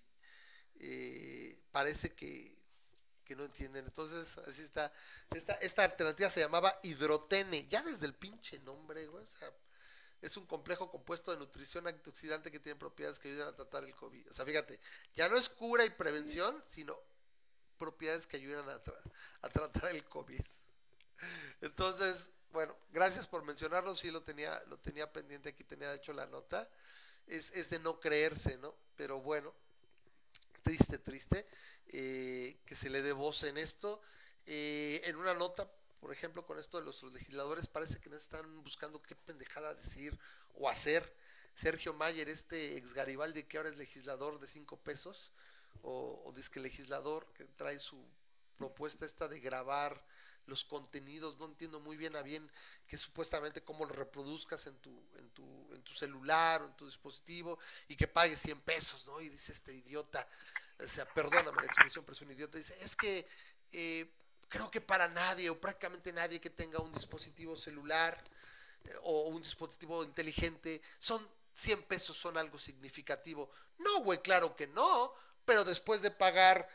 Eh, 0.75 1.59
parece 1.71 2.15
que, 2.15 2.57
que, 3.25 3.35
no 3.35 3.43
entienden. 3.43 3.83
Entonces, 3.83 4.37
así 4.47 4.61
está. 4.61 4.93
Esta, 5.31 5.53
esta 5.55 5.83
alternativa 5.83 6.29
se 6.29 6.39
llamaba 6.39 6.79
hidrotene, 6.81 7.67
ya 7.67 7.83
desde 7.83 8.05
el 8.05 8.13
pinche 8.15 8.59
nombre, 8.59 9.05
güey, 9.07 9.25
o 9.25 9.27
sea, 9.27 9.51
es 10.21 10.37
un 10.37 10.45
complejo 10.45 10.89
compuesto 10.89 11.31
de 11.31 11.37
nutrición 11.37 11.87
antioxidante 11.87 12.51
que 12.51 12.59
tiene 12.61 12.79
propiedades 12.79 13.19
que 13.19 13.29
ayudan 13.29 13.49
a 13.49 13.55
tratar 13.55 13.83
el 13.83 13.93
COVID. 13.93 14.31
O 14.31 14.33
sea, 14.33 14.45
fíjate, 14.45 14.79
ya 15.13 15.27
no 15.27 15.35
es 15.35 15.49
cura 15.49 15.83
y 15.83 15.89
prevención, 15.89 16.63
sino 16.67 16.97
propiedades 17.77 18.27
que 18.27 18.37
ayudan 18.37 18.69
a, 18.69 18.81
a 19.41 19.49
tratar 19.49 19.93
el 19.93 20.05
COVID. 20.05 20.41
Entonces, 21.61 22.31
bueno, 22.51 22.75
gracias 22.91 23.27
por 23.27 23.43
mencionarlo, 23.43 23.95
sí 23.95 24.11
lo 24.11 24.23
tenía, 24.23 24.61
lo 24.67 24.77
tenía 24.77 25.11
pendiente, 25.11 25.49
aquí 25.49 25.63
tenía 25.63 25.93
hecho 25.93 26.13
la 26.13 26.25
nota. 26.25 26.69
Es, 27.27 27.51
es 27.51 27.69
de 27.69 27.79
no 27.79 27.99
creerse, 27.99 28.57
¿no? 28.57 28.75
Pero 28.95 29.21
bueno, 29.21 29.53
triste, 30.63 30.97
triste, 30.97 31.45
eh, 31.89 32.57
que 32.65 32.75
se 32.75 32.89
le 32.89 33.01
dé 33.01 33.11
voz 33.11 33.43
en 33.43 33.57
esto. 33.57 34.01
Eh, 34.47 35.01
en 35.05 35.15
una 35.15 35.33
nota 35.33 35.69
por 35.99 36.13
ejemplo, 36.13 36.45
con 36.45 36.59
esto 36.59 36.79
de 36.79 36.85
los 36.85 37.03
legisladores, 37.03 37.67
parece 37.67 37.99
que 37.99 38.09
no 38.09 38.15
están 38.15 38.63
buscando 38.63 39.01
qué 39.01 39.15
pendejada 39.15 39.73
decir 39.73 40.17
o 40.55 40.69
hacer. 40.69 41.13
Sergio 41.55 41.93
Mayer, 41.93 42.29
este 42.29 42.77
ex 42.77 42.93
Garibaldi 42.93 43.43
que 43.43 43.57
ahora 43.57 43.69
es 43.69 43.77
legislador 43.77 44.39
de 44.39 44.47
cinco 44.47 44.77
pesos, 44.77 45.33
o, 45.81 46.21
o 46.25 46.33
que 46.33 46.59
legislador 46.59 47.25
que 47.33 47.45
trae 47.57 47.79
su 47.79 48.01
propuesta 48.57 49.05
esta 49.05 49.27
de 49.27 49.39
grabar 49.39 50.01
los 50.49 50.65
contenidos, 50.65 51.37
no 51.37 51.45
entiendo 51.45 51.79
muy 51.79 51.95
bien 51.95 52.15
a 52.15 52.21
bien 52.21 52.49
que 52.87 52.97
supuestamente 52.97 53.63
cómo 53.63 53.85
lo 53.85 53.93
reproduzcas 53.93 54.65
en 54.67 54.75
tu, 54.79 54.89
en 55.17 55.29
tu, 55.29 55.73
en 55.73 55.81
tu 55.83 55.93
celular 55.93 56.61
o 56.61 56.65
en 56.65 56.75
tu 56.75 56.85
dispositivo 56.85 57.59
y 57.87 57.95
que 57.95 58.07
pagues 58.07 58.41
100 58.41 58.61
pesos, 58.61 59.05
¿no? 59.07 59.21
Y 59.21 59.29
dice 59.29 59.53
este 59.53 59.73
idiota, 59.73 60.27
o 60.79 60.87
sea, 60.87 61.05
perdóname 61.05 61.61
la 61.61 61.67
expresión, 61.67 62.03
pero 62.03 62.15
es 62.15 62.21
un 62.21 62.31
idiota, 62.31 62.57
dice, 62.57 62.75
es 62.81 62.95
que 62.95 63.27
eh, 63.71 64.09
creo 64.49 64.69
que 64.71 64.81
para 64.81 65.07
nadie 65.07 65.49
o 65.49 65.59
prácticamente 65.59 66.11
nadie 66.11 66.41
que 66.41 66.49
tenga 66.49 66.79
un 66.79 66.91
dispositivo 66.91 67.55
celular 67.55 68.21
eh, 68.85 68.95
o 69.03 69.27
un 69.29 69.41
dispositivo 69.41 70.03
inteligente 70.03 70.81
son 70.97 71.25
100 71.55 71.83
pesos 71.83 72.17
son 72.17 72.37
algo 72.37 72.57
significativo. 72.57 73.49
No, 73.77 74.01
güey, 74.01 74.19
claro 74.21 74.55
que 74.55 74.67
no, 74.67 75.13
pero 75.45 75.63
después 75.63 76.01
de 76.01 76.11
pagar 76.11 76.67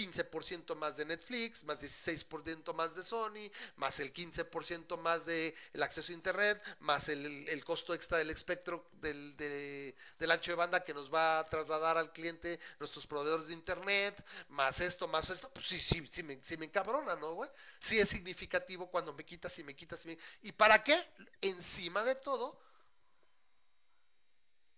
15% 0.00 0.74
más 0.76 0.96
de 0.96 1.04
Netflix, 1.04 1.64
más 1.64 1.78
16% 1.78 2.72
más 2.72 2.94
de 2.94 3.04
Sony, 3.04 3.50
más 3.76 4.00
el 4.00 4.12
15% 4.12 4.96
más 4.98 5.26
de 5.26 5.54
el 5.72 5.82
acceso 5.82 6.12
a 6.12 6.14
internet, 6.14 6.62
más 6.80 7.08
el, 7.08 7.62
costo 7.64 7.92
extra 7.92 8.18
del 8.18 8.30
espectro 8.30 8.88
del, 8.94 9.36
del, 9.36 10.30
ancho 10.30 10.52
de 10.52 10.56
banda 10.56 10.82
que 10.82 10.94
nos 10.94 11.12
va 11.12 11.40
a 11.40 11.46
trasladar 11.46 11.98
al 11.98 12.12
cliente 12.12 12.58
nuestros 12.78 13.06
proveedores 13.06 13.48
de 13.48 13.52
internet, 13.54 14.24
más 14.48 14.80
esto, 14.80 15.06
más 15.06 15.28
esto, 15.28 15.50
pues 15.52 15.66
sí, 15.66 15.78
sí, 15.78 16.06
sí 16.10 16.22
me, 16.22 16.38
sí 16.42 16.56
me 16.56 16.66
encabrona, 16.66 17.16
¿no, 17.16 17.34
güey? 17.34 17.50
Sí 17.78 17.98
es 17.98 18.08
significativo 18.08 18.90
cuando 18.90 19.12
me 19.12 19.24
quitas 19.24 19.58
y 19.58 19.64
me 19.64 19.76
quitas 19.76 20.04
y 20.06 20.08
me... 20.08 20.18
¿Y 20.42 20.52
para 20.52 20.82
qué? 20.82 20.98
Encima 21.42 22.02
de 22.04 22.14
todo, 22.14 22.58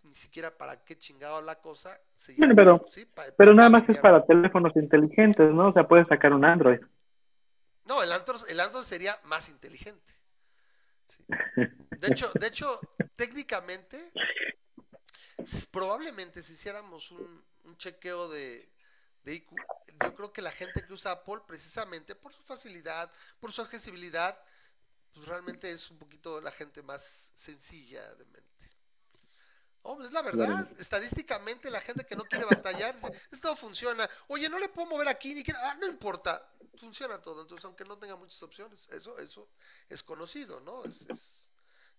ni 0.04 0.14
siquiera 0.14 0.56
para 0.56 0.84
qué 0.84 0.98
chingado 0.98 1.40
la 1.40 1.60
cosa. 1.60 1.98
pero, 2.54 2.84
pero 3.36 3.54
nada 3.54 3.70
más 3.70 3.88
es 3.88 3.98
para 3.98 4.24
teléfonos 4.24 4.74
inteligentes, 4.76 5.52
¿no? 5.52 5.68
O 5.68 5.72
sea, 5.72 5.86
puedes 5.86 6.08
sacar 6.08 6.32
un 6.32 6.44
Android. 6.44 6.80
No, 7.84 8.02
el 8.02 8.12
Android, 8.12 8.42
el 8.48 8.60
Android 8.60 8.84
sería 8.84 9.18
más 9.24 9.48
inteligente. 9.48 10.12
De 11.26 12.08
hecho, 12.08 12.30
de 12.38 12.46
hecho, 12.46 12.80
técnicamente, 13.16 14.12
probablemente 15.70 16.42
si 16.42 16.54
hiciéramos 16.54 17.10
un, 17.10 17.42
chequeo 17.76 18.28
de, 18.28 18.70
de 19.24 19.34
IQ, 19.34 19.50
yo 20.04 20.14
creo 20.14 20.32
que 20.32 20.42
la 20.42 20.50
gente 20.50 20.84
que 20.86 20.92
usa 20.92 21.12
Apple, 21.12 21.40
precisamente 21.46 22.14
por 22.14 22.32
su 22.32 22.42
facilidad, 22.42 23.10
por 23.40 23.52
su 23.52 23.62
accesibilidad, 23.62 24.38
pues 25.12 25.26
realmente 25.26 25.70
es 25.70 25.90
un 25.90 25.98
poquito 25.98 26.40
la 26.40 26.50
gente 26.50 26.82
más 26.82 27.32
sencilla 27.34 28.14
de 28.14 28.24
mente. 28.26 28.51
Oh, 29.82 30.02
es 30.02 30.12
la 30.12 30.22
verdad. 30.22 30.68
Estadísticamente, 30.78 31.70
la 31.70 31.80
gente 31.80 32.04
que 32.04 32.14
no 32.14 32.24
quiere 32.24 32.44
batallar, 32.44 32.94
esto 33.30 33.56
funciona. 33.56 34.08
Oye, 34.28 34.48
no 34.48 34.58
le 34.58 34.68
puedo 34.68 34.88
mover 34.88 35.08
aquí, 35.08 35.34
ni 35.34 35.42
ah, 35.56 35.76
no 35.80 35.86
importa. 35.88 36.46
Funciona 36.76 37.18
todo. 37.20 37.42
Entonces, 37.42 37.64
aunque 37.64 37.84
no 37.84 37.98
tenga 37.98 38.16
muchas 38.16 38.42
opciones, 38.42 38.88
eso, 38.92 39.18
eso 39.18 39.48
es 39.88 40.02
conocido, 40.02 40.60
¿no? 40.60 40.84
Es, 40.84 41.50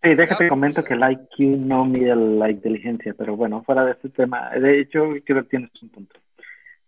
sí, 0.02 0.16
déjate 0.16 0.48
comento 0.48 0.84
que 0.84 0.94
el 0.94 1.02
IQ 1.12 1.58
no 1.60 1.86
mide 1.86 2.16
la 2.16 2.50
inteligencia, 2.50 3.14
pero 3.18 3.36
bueno, 3.36 3.64
fuera 3.64 3.86
de 3.86 3.92
este 3.92 4.10
tema, 4.10 4.50
de 4.52 4.82
hecho, 4.82 5.04
creo 5.26 5.44
que 5.44 5.50
tienes 5.50 5.72
un 5.82 5.90
punto. 5.90 6.20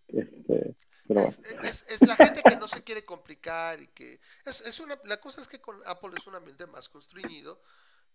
Este, 0.08 0.76
es, 1.08 2.02
la 2.02 2.16
gente 2.16 2.42
que 2.42 2.56
no 2.56 2.68
se 2.68 2.84
quiere 2.84 3.04
complicar 3.04 3.82
y 3.82 3.88
que 3.88 4.20
es, 4.46 4.62
es 4.62 4.80
una, 4.80 4.98
la 5.04 5.18
cosa 5.18 5.42
es 5.42 5.48
que 5.48 5.60
con 5.60 5.76
Apple 5.86 6.12
es 6.18 6.26
un 6.26 6.36
ambiente 6.36 6.66
más 6.66 6.90
constreñido 6.90 7.62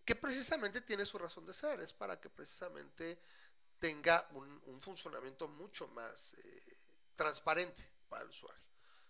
que 0.05 0.15
precisamente 0.15 0.81
tiene 0.81 1.05
su 1.05 1.19
razón 1.19 1.47
de 1.47 1.55
ser, 1.55 1.81
es 1.81 1.93
para 1.93 2.21
que 2.21 2.29
precisamente 2.31 3.19
tenga 3.79 4.27
un, 4.35 4.81
funcionamiento 4.81 5.49
mucho 5.49 5.89
más 5.89 6.35
eh, 6.35 6.77
transparente 7.17 7.83
para 8.09 8.23
el 8.25 8.31
usuario. 8.31 8.61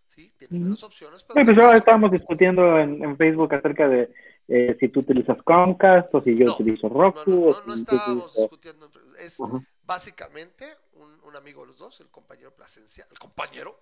¿sí? 0.08 0.32
Tiene 0.36 0.58
menos 0.58 0.82
opciones. 0.82 1.24
Pero 1.24 1.44
pues 1.44 1.58
ahora 1.58 1.78
estábamos 1.78 2.10
discutiendo 2.10 2.78
en, 2.78 3.16
Facebook 3.16 3.54
acerca 3.54 3.88
de 3.88 4.12
eh, 4.48 4.76
si 4.80 4.88
tú 4.88 5.00
utilizas 5.00 5.40
Comcast 5.42 6.12
o 6.14 6.22
si 6.22 6.36
yo 6.36 6.52
utilizo 6.52 6.88
Roku. 6.88 7.22
No, 7.26 7.60
no, 7.60 7.66
no, 7.66 7.74
estábamos 7.74 8.34
discutiendo. 8.34 8.90
Es 9.18 9.38
básicamente 9.84 10.66
un, 10.94 11.36
amigo 11.36 11.62
de 11.62 11.68
los 11.68 11.78
dos, 11.78 12.00
el 12.00 12.10
compañero 12.10 12.52
Plasencia, 12.52 13.06
el 13.08 13.18
compañero, 13.18 13.80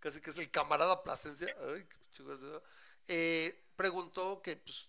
casi 0.00 0.22
que 0.22 0.30
es 0.30 0.38
el 0.38 0.50
camarada 0.50 1.02
Plasencia, 1.02 1.54
ay, 1.68 1.84
qué 1.84 2.24
eh, 3.08 3.64
preguntó 3.76 4.40
que 4.42 4.56
pues, 4.56 4.88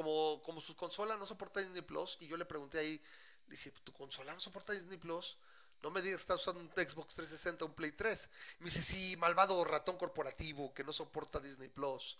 como, 0.00 0.40
como 0.40 0.62
su 0.62 0.74
consola 0.74 1.14
no 1.18 1.26
soporta 1.26 1.60
Disney 1.60 1.82
Plus, 1.82 2.16
y 2.20 2.26
yo 2.26 2.38
le 2.38 2.46
pregunté 2.46 2.78
ahí, 2.78 3.02
dije, 3.46 3.70
¿tu 3.84 3.92
consola 3.92 4.32
no 4.32 4.40
soporta 4.40 4.72
Disney 4.72 4.96
Plus? 4.96 5.36
No 5.82 5.90
me 5.90 6.00
digas 6.00 6.16
que 6.16 6.22
estás 6.22 6.40
usando 6.40 6.58
un 6.58 6.70
Xbox 6.70 7.14
360 7.14 7.66
o 7.66 7.68
un 7.68 7.74
Play 7.74 7.92
3. 7.92 8.30
me 8.60 8.64
dice, 8.64 8.80
sí, 8.80 9.14
malvado 9.18 9.62
ratón 9.62 9.98
corporativo 9.98 10.72
que 10.72 10.84
no 10.84 10.94
soporta 10.94 11.38
Disney 11.38 11.68
Plus. 11.68 12.18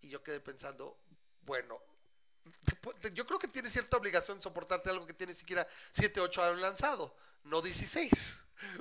Y 0.00 0.08
yo 0.08 0.22
quedé 0.22 0.40
pensando, 0.40 0.98
bueno, 1.42 1.82
yo 3.12 3.26
creo 3.26 3.38
que 3.38 3.48
tiene 3.48 3.68
cierta 3.68 3.98
obligación 3.98 4.38
de 4.38 4.42
soportarte 4.42 4.88
algo 4.88 5.06
que 5.06 5.12
tiene 5.12 5.34
siquiera 5.34 5.68
7, 5.92 6.22
8 6.22 6.42
años 6.42 6.60
lanzado, 6.62 7.14
no 7.44 7.60
16, 7.60 8.38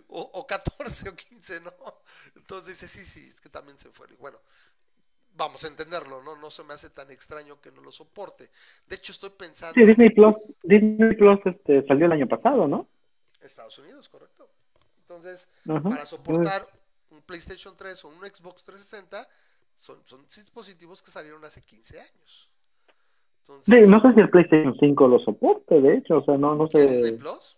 o, 0.07 0.21
o 0.21 0.47
14 0.47 1.09
o 1.09 1.15
15, 1.15 1.59
¿no? 1.59 1.73
Entonces 2.35 2.79
dice, 2.79 2.87
sí, 2.87 3.03
sí, 3.03 3.27
es 3.27 3.41
que 3.41 3.49
también 3.49 3.77
se 3.77 3.91
fue. 3.91 4.07
bueno, 4.13 4.39
vamos 5.39 5.63
a 5.63 5.67
entenderlo, 5.67 6.21
¿no? 6.21 6.35
No 6.35 6.51
se 6.51 6.63
me 6.63 6.73
hace 6.73 6.89
tan 6.89 7.09
extraño 7.09 7.59
que 7.59 7.71
no 7.71 7.81
lo 7.81 7.91
soporte. 7.91 8.51
De 8.87 8.97
hecho, 8.97 9.13
estoy 9.13 9.31
pensando... 9.31 9.73
Sí, 9.73 9.85
Disney 9.85 10.09
Plus, 10.11 10.35
Disney 10.61 11.15
Plus 11.15 11.39
este, 11.45 11.87
salió 11.87 12.05
el 12.05 12.11
año 12.11 12.27
pasado, 12.27 12.67
¿no? 12.67 12.87
Estados 13.41 13.79
Unidos, 13.79 14.09
correcto. 14.09 14.49
Entonces, 14.99 15.47
para 15.65 16.05
soportar 16.05 16.67
un 17.09 17.21
PlayStation 17.21 17.75
3 17.75 18.05
o 18.05 18.09
un 18.09 18.19
Xbox 18.19 18.63
360, 18.65 19.27
son, 19.75 19.97
son 20.05 20.21
dispositivos 20.23 21.01
que 21.01 21.09
salieron 21.09 21.43
hace 21.45 21.63
15 21.63 22.01
años. 22.01 22.51
sí, 23.61 23.81
no 23.87 23.99
sé 24.01 24.13
si 24.13 24.19
el 24.19 24.29
PlayStation 24.29 24.75
5 24.77 25.07
lo 25.07 25.19
soporte, 25.19 25.81
de 25.81 25.97
hecho, 25.97 26.17
o 26.17 26.23
sea, 26.25 26.37
no, 26.37 26.53
no 26.53 26.67
sé... 26.67 26.85
¿Disney 26.85 27.17
Plus? 27.17 27.57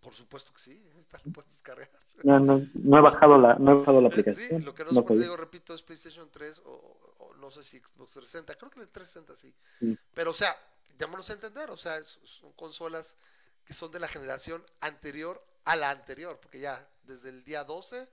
Por 0.00 0.12
supuesto 0.12 0.52
que 0.52 0.60
sí, 0.60 0.90
está 0.98 1.18
lo 1.24 1.32
puedes 1.32 1.52
descargar. 1.52 2.01
No, 2.24 2.38
no, 2.40 2.66
no 2.74 2.98
he 2.98 3.00
bajado 3.00 3.38
la, 3.38 3.54
no 3.54 3.72
he 3.72 3.74
bajado 3.74 4.00
la 4.00 4.08
aplicación. 4.08 4.60
Sí, 4.60 4.64
lo 4.64 4.74
que 4.74 4.84
no, 4.84 4.92
no 4.92 5.02
digo, 5.16 5.36
repito, 5.36 5.74
es 5.74 5.82
PlayStation 5.82 6.30
3 6.30 6.62
o, 6.64 7.34
no 7.38 7.50
sé 7.50 7.62
si 7.62 7.78
Xbox 7.78 8.12
360, 8.12 8.54
creo 8.54 8.70
que 8.70 8.80
el 8.80 8.88
360 8.88 9.34
sí. 9.36 9.98
Pero, 10.14 10.30
o 10.30 10.34
sea, 10.34 10.56
démonos 10.96 11.28
a 11.30 11.32
entender, 11.32 11.70
o 11.70 11.76
sea, 11.76 12.00
son 12.22 12.52
consolas 12.52 13.16
que 13.64 13.74
son 13.74 13.90
de 13.90 13.98
la 14.00 14.08
generación 14.08 14.64
anterior 14.80 15.44
a 15.64 15.76
la 15.76 15.90
anterior, 15.90 16.38
porque 16.40 16.60
ya 16.60 16.88
desde 17.04 17.30
el 17.30 17.42
día 17.44 17.64
12, 17.64 18.08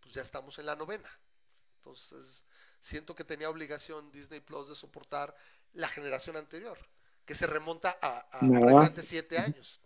pues 0.00 0.14
ya 0.14 0.22
estamos 0.22 0.58
en 0.58 0.66
la 0.66 0.76
novena. 0.76 1.08
Entonces, 1.76 2.44
siento 2.80 3.14
que 3.14 3.24
tenía 3.24 3.50
obligación 3.50 4.10
Disney 4.10 4.40
Plus 4.40 4.68
de 4.68 4.74
soportar 4.74 5.34
la 5.74 5.88
generación 5.88 6.36
anterior, 6.36 6.78
que 7.24 7.34
se 7.34 7.46
remonta 7.46 7.98
a, 8.00 8.18
a 8.30 9.02
siete 9.02 9.38
años. 9.38 9.80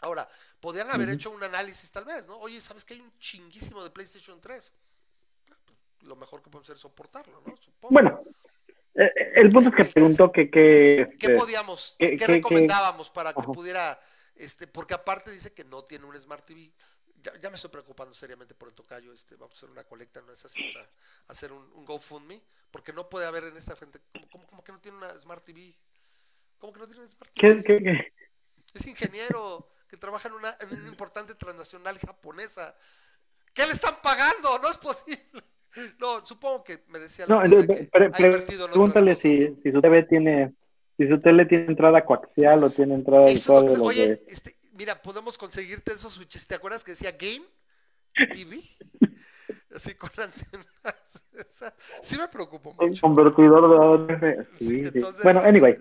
Ahora, 0.00 0.28
podrían 0.60 0.90
haber 0.90 1.08
hecho 1.10 1.30
un 1.30 1.42
análisis 1.42 1.90
tal 1.90 2.04
vez, 2.04 2.26
¿no? 2.26 2.36
Oye, 2.38 2.60
¿sabes 2.60 2.84
que 2.84 2.94
hay 2.94 3.00
un 3.00 3.12
chinguísimo 3.18 3.82
de 3.82 3.90
PlayStation 3.90 4.40
3? 4.40 4.72
Lo 6.02 6.16
mejor 6.16 6.42
que 6.42 6.50
podemos 6.50 6.66
hacer 6.66 6.76
es 6.76 6.82
soportarlo, 6.82 7.42
¿no? 7.46 7.54
Bueno, 7.88 8.22
eh, 8.94 9.04
eh, 9.04 9.32
el 9.36 9.50
punto 9.50 9.70
es 9.70 9.74
que 9.74 9.92
preguntó 9.92 10.30
que... 10.30 10.50
¿Qué 10.50 11.02
este, 11.02 11.34
podíamos, 11.34 11.96
qué, 11.98 12.16
recomendábamos 12.26 13.10
para 13.10 13.32
que 13.32 13.42
pudiera, 13.42 13.98
este, 14.34 14.66
porque 14.66 14.94
aparte 14.94 15.30
dice 15.30 15.52
que 15.52 15.64
no 15.64 15.84
tiene 15.84 16.04
un 16.04 16.20
Smart 16.20 16.44
TV. 16.44 16.72
Ya, 17.40 17.50
me 17.50 17.56
estoy 17.56 17.70
preocupando 17.70 18.14
seriamente 18.14 18.54
por 18.54 18.68
el 18.68 18.74
tocayo, 18.74 19.12
este, 19.12 19.34
vamos 19.34 19.54
a 19.54 19.58
hacer 19.58 19.70
una 19.70 19.82
colecta, 19.82 20.20
no 20.20 20.32
es 20.32 20.44
así, 20.44 20.60
hacer 21.26 21.50
un, 21.50 21.72
un, 21.72 21.84
GoFundMe, 21.84 22.40
porque 22.70 22.92
no 22.92 23.08
puede 23.08 23.26
haber 23.26 23.44
en 23.44 23.56
esta 23.56 23.74
gente, 23.74 23.98
como, 24.30 24.46
como, 24.46 24.62
que 24.62 24.70
no 24.70 24.78
tiene 24.78 24.98
una 24.98 25.10
Smart 25.18 25.44
TV. 25.44 25.74
¿Cómo 26.58 26.72
que 26.72 26.78
no 26.78 26.86
tiene 26.86 27.00
una 27.00 27.10
Smart 27.10 27.32
TV? 27.34 27.62
¿Qué, 27.64 27.82
qué, 27.82 28.12
Es 28.74 28.86
ingeniero 28.86 29.68
que 29.88 29.96
trabaja 29.96 30.28
en 30.28 30.34
una, 30.34 30.56
en 30.60 30.78
una 30.78 30.88
importante 30.88 31.34
transnacional 31.34 31.98
japonesa. 31.98 32.74
¿Qué 33.52 33.66
le 33.66 33.72
están 33.72 33.96
pagando? 34.02 34.58
No 34.58 34.70
es 34.70 34.78
posible. 34.78 35.22
No, 36.00 36.24
supongo 36.24 36.64
que 36.64 36.84
me 36.88 36.98
decía. 36.98 37.26
No, 37.28 37.42
pregúntale 37.92 39.14
si, 39.14 39.54
si 39.62 39.70
su 39.70 39.82
TV 39.82 40.04
tiene, 40.04 40.54
si 40.96 41.06
su 41.06 41.20
tele 41.20 41.44
tiene 41.44 41.66
entrada 41.66 42.02
coaxial 42.02 42.64
o 42.64 42.70
tiene 42.70 42.94
entrada 42.94 43.26
Eso, 43.26 43.60
de 43.62 43.78
Oye, 43.78 44.24
este, 44.26 44.56
mira, 44.72 45.02
podemos 45.02 45.36
conseguirte 45.36 45.92
esos 45.92 46.14
switches. 46.14 46.46
¿Te 46.46 46.54
acuerdas 46.54 46.82
que 46.82 46.92
decía 46.92 47.12
Game 47.12 47.44
TV? 48.32 48.62
Así 49.74 49.94
con 49.94 50.08
antenas. 50.16 50.66
sí 52.00 52.16
me 52.16 52.28
preocupo 52.28 52.72
mucho. 52.72 53.00
convertidor 53.02 54.06
de 54.06 54.46
Sí, 54.54 54.82
bueno, 55.22 55.40
anyway. 55.40 55.76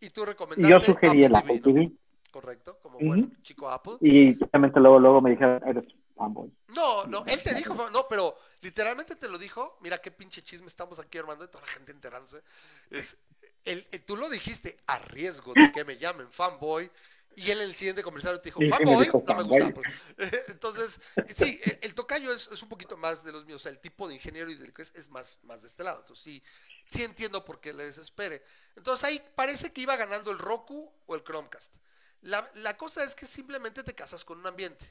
Y 0.00 0.10
tú 0.10 0.26
recomendaste. 0.26 0.70
Yo 0.70 0.80
sugerí 0.80 1.24
el 1.24 1.34
Apple 1.34 1.60
TV. 1.60 1.92
Correcto, 2.32 2.78
como 2.80 2.98
buen 2.98 3.36
chico 3.42 3.68
Apple. 3.68 3.98
Y 4.00 4.34
justamente 4.34 4.80
luego, 4.80 4.98
luego 4.98 5.20
me 5.20 5.30
dijeron, 5.32 5.62
eres 5.66 5.84
fanboy. 6.16 6.50
No, 6.68 7.04
no, 7.04 7.24
él 7.26 7.42
te 7.42 7.54
dijo, 7.54 7.74
no, 7.90 8.06
pero 8.08 8.34
literalmente 8.62 9.16
te 9.16 9.28
lo 9.28 9.36
dijo. 9.36 9.76
Mira 9.82 9.98
qué 9.98 10.10
pinche 10.10 10.40
chisme 10.40 10.66
estamos 10.66 10.98
aquí 10.98 11.18
armando 11.18 11.44
y 11.44 11.48
toda 11.48 11.66
la 11.66 11.70
gente 11.70 11.92
enterándose. 11.92 12.42
Es, 12.90 13.18
él, 13.66 13.86
eh, 13.92 13.98
tú 13.98 14.16
lo 14.16 14.30
dijiste 14.30 14.78
a 14.86 14.98
riesgo 14.98 15.52
de 15.52 15.70
que 15.72 15.84
me 15.84 15.98
llamen 15.98 16.26
fanboy. 16.30 16.90
Y 17.36 17.50
él 17.50 17.60
en 17.60 17.68
el 17.68 17.74
siguiente 17.74 18.02
comercial 18.02 18.40
te 18.40 18.48
dijo, 18.48 18.60
fanboy, 18.60 19.10
no 19.12 19.34
me 19.34 19.42
gusta. 19.42 19.74
Pues". 19.74 20.32
Entonces, 20.48 21.00
sí, 21.28 21.60
el, 21.82 21.94
tocayo 21.94 22.32
es, 22.32 22.48
es, 22.50 22.62
un 22.62 22.70
poquito 22.70 22.96
más 22.96 23.24
de 23.24 23.32
los 23.32 23.44
míos. 23.44 23.60
O 23.60 23.62
sea, 23.62 23.72
el 23.72 23.78
tipo 23.78 24.08
de 24.08 24.14
ingeniero 24.14 24.50
y 24.50 24.54
de 24.54 24.72
es, 24.78 24.92
es 24.94 25.10
más, 25.10 25.38
más 25.42 25.60
de 25.60 25.68
este 25.68 25.84
lado. 25.84 26.00
Entonces, 26.00 26.24
sí, 26.24 26.42
sí 26.86 27.02
entiendo 27.02 27.44
por 27.44 27.60
qué 27.60 27.74
le 27.74 27.84
desespere. 27.84 28.42
Entonces 28.74 29.04
ahí 29.04 29.22
parece 29.34 29.70
que 29.70 29.82
iba 29.82 29.96
ganando 29.96 30.30
el 30.30 30.38
Roku 30.38 30.90
o 31.06 31.14
el 31.14 31.22
Chromecast. 31.22 31.74
La, 32.22 32.76
cosa 32.76 33.02
es 33.02 33.14
que 33.14 33.26
simplemente 33.26 33.82
te 33.82 33.94
casas 33.94 34.24
con 34.24 34.38
un 34.38 34.46
ambiente. 34.46 34.84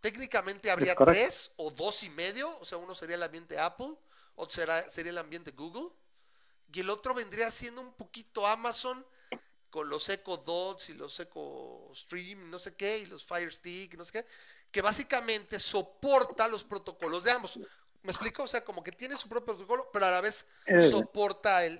Técnicamente 0.00 0.70
habría 0.70 0.94
tres 0.94 1.50
o 1.56 1.70
dos 1.70 2.02
y 2.02 2.10
medio, 2.10 2.58
o 2.58 2.64
sea, 2.64 2.78
uno 2.78 2.94
sería 2.94 3.16
el 3.16 3.22
ambiente 3.22 3.58
Apple, 3.58 3.96
otro 4.34 4.54
será, 4.54 4.88
sería 4.90 5.12
el 5.12 5.18
ambiente 5.18 5.52
Google, 5.52 5.90
y 6.72 6.80
el 6.80 6.90
otro 6.90 7.14
vendría 7.14 7.50
siendo 7.50 7.80
un 7.80 7.94
poquito 7.94 8.46
Amazon 8.46 9.04
con 9.70 9.88
los 9.88 10.08
Echo 10.08 10.36
Dots 10.36 10.90
y 10.90 10.94
los 10.94 11.18
Echo 11.18 11.90
Stream, 11.94 12.50
no 12.50 12.58
sé 12.58 12.74
qué, 12.74 12.98
y 12.98 13.06
los 13.06 13.24
Fire 13.24 13.50
Stick, 13.50 13.94
no 13.94 14.04
sé 14.04 14.12
qué, 14.12 14.26
que 14.70 14.82
básicamente 14.82 15.58
soporta 15.58 16.48
los 16.48 16.64
protocolos 16.64 17.24
de 17.24 17.30
ambos. 17.30 17.58
¿Me 18.02 18.10
explico? 18.10 18.42
O 18.42 18.48
sea, 18.48 18.64
como 18.64 18.82
que 18.82 18.90
tiene 18.90 19.16
su 19.16 19.28
propio 19.28 19.54
protocolo, 19.54 19.88
pero 19.92 20.06
a 20.06 20.10
la 20.10 20.20
vez 20.20 20.44
eh. 20.66 20.90
soporta 20.90 21.64
el, 21.64 21.78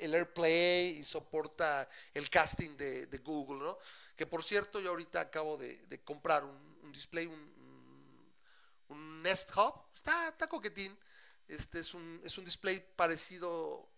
AirPlay 0.00 0.98
y 0.98 1.04
soporta 1.04 1.88
el 2.12 2.28
casting 2.28 2.76
de, 2.76 3.20
Google, 3.22 3.64
¿no? 3.64 3.78
Que 4.16 4.26
por 4.26 4.42
cierto, 4.42 4.80
yo 4.80 4.90
ahorita 4.90 5.20
acabo 5.20 5.56
de, 5.56 6.00
comprar 6.04 6.44
un, 6.44 6.90
display, 6.92 7.26
un, 7.26 7.52
un, 8.88 9.22
Nest 9.22 9.50
Hub. 9.56 9.74
Está, 9.94 10.28
está 10.28 10.48
coquetín. 10.48 10.98
Este 11.46 11.80
es 11.80 11.94
un, 11.94 12.20
es 12.24 12.36
un 12.36 12.44
display 12.44 12.84
parecido 12.96 13.88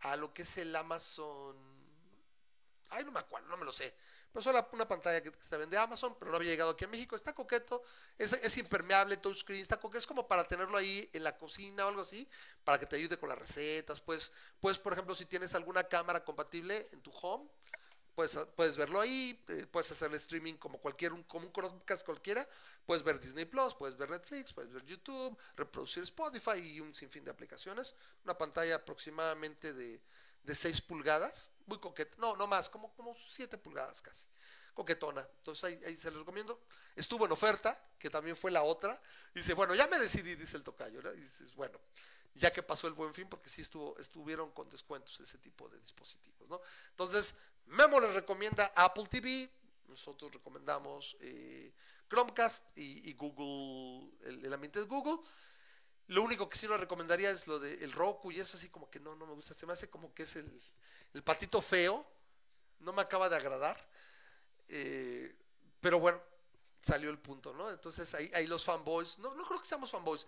a 0.00 0.14
lo 0.16 0.32
que 0.32 0.42
es 0.42 0.56
el 0.58 0.74
Amazon. 0.76 1.56
Ay, 2.90 3.04
no 3.04 3.10
me 3.10 3.20
acuerdo, 3.20 3.48
no 3.48 3.56
me 3.56 3.64
lo 3.64 3.72
sé 3.72 3.94
pues 4.34 4.46
una, 4.46 4.66
una 4.72 4.88
pantalla 4.88 5.22
que, 5.22 5.32
se 5.48 5.56
vende 5.56 5.78
Amazon, 5.78 6.16
pero 6.18 6.32
no 6.32 6.38
había 6.38 6.50
llegado 6.50 6.70
aquí 6.70 6.84
a 6.84 6.88
México. 6.88 7.14
Está 7.14 7.32
coqueto, 7.32 7.84
es, 8.18 8.32
es 8.32 8.58
impermeable, 8.58 9.16
touchscreen, 9.16 9.62
está 9.62 9.78
coqueto. 9.78 10.00
Es 10.00 10.08
como 10.08 10.26
para 10.26 10.42
tenerlo 10.42 10.76
ahí 10.76 11.08
en 11.12 11.22
la 11.22 11.38
cocina 11.38 11.86
o 11.86 11.88
algo 11.88 12.02
así, 12.02 12.28
para 12.64 12.80
que 12.80 12.84
te 12.84 12.96
ayude 12.96 13.16
con 13.16 13.28
las 13.28 13.38
recetas. 13.38 14.00
Pues, 14.00 14.32
pues 14.58 14.76
por 14.76 14.92
ejemplo, 14.92 15.14
si 15.14 15.24
tienes 15.24 15.54
alguna 15.54 15.84
cámara 15.84 16.24
compatible 16.24 16.88
en 16.90 17.00
tu 17.00 17.12
home, 17.12 17.48
puedes, 18.16 18.36
puedes 18.56 18.76
verlo 18.76 19.00
ahí, 19.00 19.40
eh, 19.46 19.68
puedes 19.70 19.92
hacerle 19.92 20.16
streaming 20.16 20.54
como 20.54 20.78
cualquier, 20.78 21.12
un, 21.12 21.22
como 21.22 21.46
un 21.46 21.52
Chromecast 21.52 22.04
cualquiera. 22.04 22.48
Puedes 22.86 23.04
ver 23.04 23.20
Disney 23.20 23.44
Plus, 23.44 23.76
puedes 23.76 23.96
ver 23.96 24.10
Netflix, 24.10 24.52
puedes 24.52 24.72
ver 24.72 24.84
YouTube, 24.84 25.38
reproducir 25.54 26.02
Spotify 26.02 26.58
y 26.58 26.80
un 26.80 26.92
sinfín 26.92 27.24
de 27.24 27.30
aplicaciones. 27.30 27.94
Una 28.24 28.36
pantalla 28.36 28.74
aproximadamente 28.74 29.72
de, 29.74 30.00
de 30.42 30.54
6 30.56 30.80
pulgadas 30.80 31.50
muy 31.66 31.78
coqueta, 31.78 32.16
no, 32.18 32.36
no 32.36 32.46
más, 32.46 32.68
como, 32.68 32.92
como 32.94 33.16
7 33.28 33.58
pulgadas 33.58 34.02
casi, 34.02 34.26
coquetona. 34.74 35.26
Entonces 35.38 35.64
ahí, 35.64 35.96
se 35.96 36.10
los 36.10 36.20
recomiendo. 36.20 36.60
Estuvo 36.96 37.24
en 37.26 37.32
oferta, 37.32 37.80
que 37.98 38.10
también 38.10 38.36
fue 38.36 38.50
la 38.50 38.62
otra. 38.62 39.00
dice, 39.34 39.54
bueno, 39.54 39.74
ya 39.74 39.86
me 39.86 39.98
decidí, 39.98 40.34
dice 40.34 40.56
el 40.56 40.62
tocayo. 40.62 41.00
Y 41.14 41.20
dices, 41.20 41.54
bueno, 41.54 41.78
ya 42.34 42.52
que 42.52 42.62
pasó 42.62 42.86
el 42.86 42.94
buen 42.94 43.14
fin, 43.14 43.28
porque 43.28 43.48
sí 43.48 43.62
estuvo, 43.62 43.96
estuvieron 43.98 44.50
con 44.50 44.68
descuentos 44.68 45.18
ese 45.20 45.38
tipo 45.38 45.68
de 45.68 45.78
dispositivos, 45.78 46.48
¿no? 46.48 46.60
Entonces, 46.90 47.34
Memo 47.66 48.00
les 48.00 48.12
recomienda 48.12 48.72
Apple 48.74 49.06
TV, 49.08 49.48
nosotros 49.88 50.32
recomendamos 50.32 51.16
eh, 51.20 51.72
Chromecast 52.08 52.64
y, 52.76 53.12
Google, 53.14 54.10
el, 54.22 54.52
ambiente 54.52 54.80
de 54.80 54.86
Google. 54.86 55.18
Lo 56.08 56.22
único 56.22 56.48
que 56.48 56.58
sí 56.58 56.66
nos 56.66 56.78
recomendaría 56.78 57.30
es 57.30 57.46
lo 57.46 57.58
de 57.58 57.82
el 57.82 57.92
Roku 57.92 58.30
y 58.30 58.40
eso 58.40 58.56
así 58.56 58.68
como 58.68 58.90
que 58.90 59.00
no, 59.00 59.14
no 59.16 59.26
me 59.26 59.34
gusta, 59.34 59.54
se 59.54 59.66
me 59.66 59.72
hace 59.72 59.88
como 59.88 60.12
que 60.12 60.24
es 60.24 60.36
el, 60.36 60.62
el 61.14 61.22
patito 61.22 61.62
feo, 61.62 62.06
no 62.80 62.92
me 62.92 63.02
acaba 63.02 63.28
de 63.28 63.36
agradar. 63.36 63.88
Eh, 64.68 65.34
pero 65.80 65.98
bueno, 65.98 66.20
salió 66.80 67.10
el 67.10 67.18
punto, 67.18 67.54
¿no? 67.54 67.70
Entonces 67.70 68.12
ahí, 68.14 68.46
los 68.46 68.64
fanboys, 68.64 69.18
no, 69.18 69.34
no 69.34 69.44
creo 69.44 69.60
que 69.60 69.66
seamos 69.66 69.90
fanboys, 69.90 70.26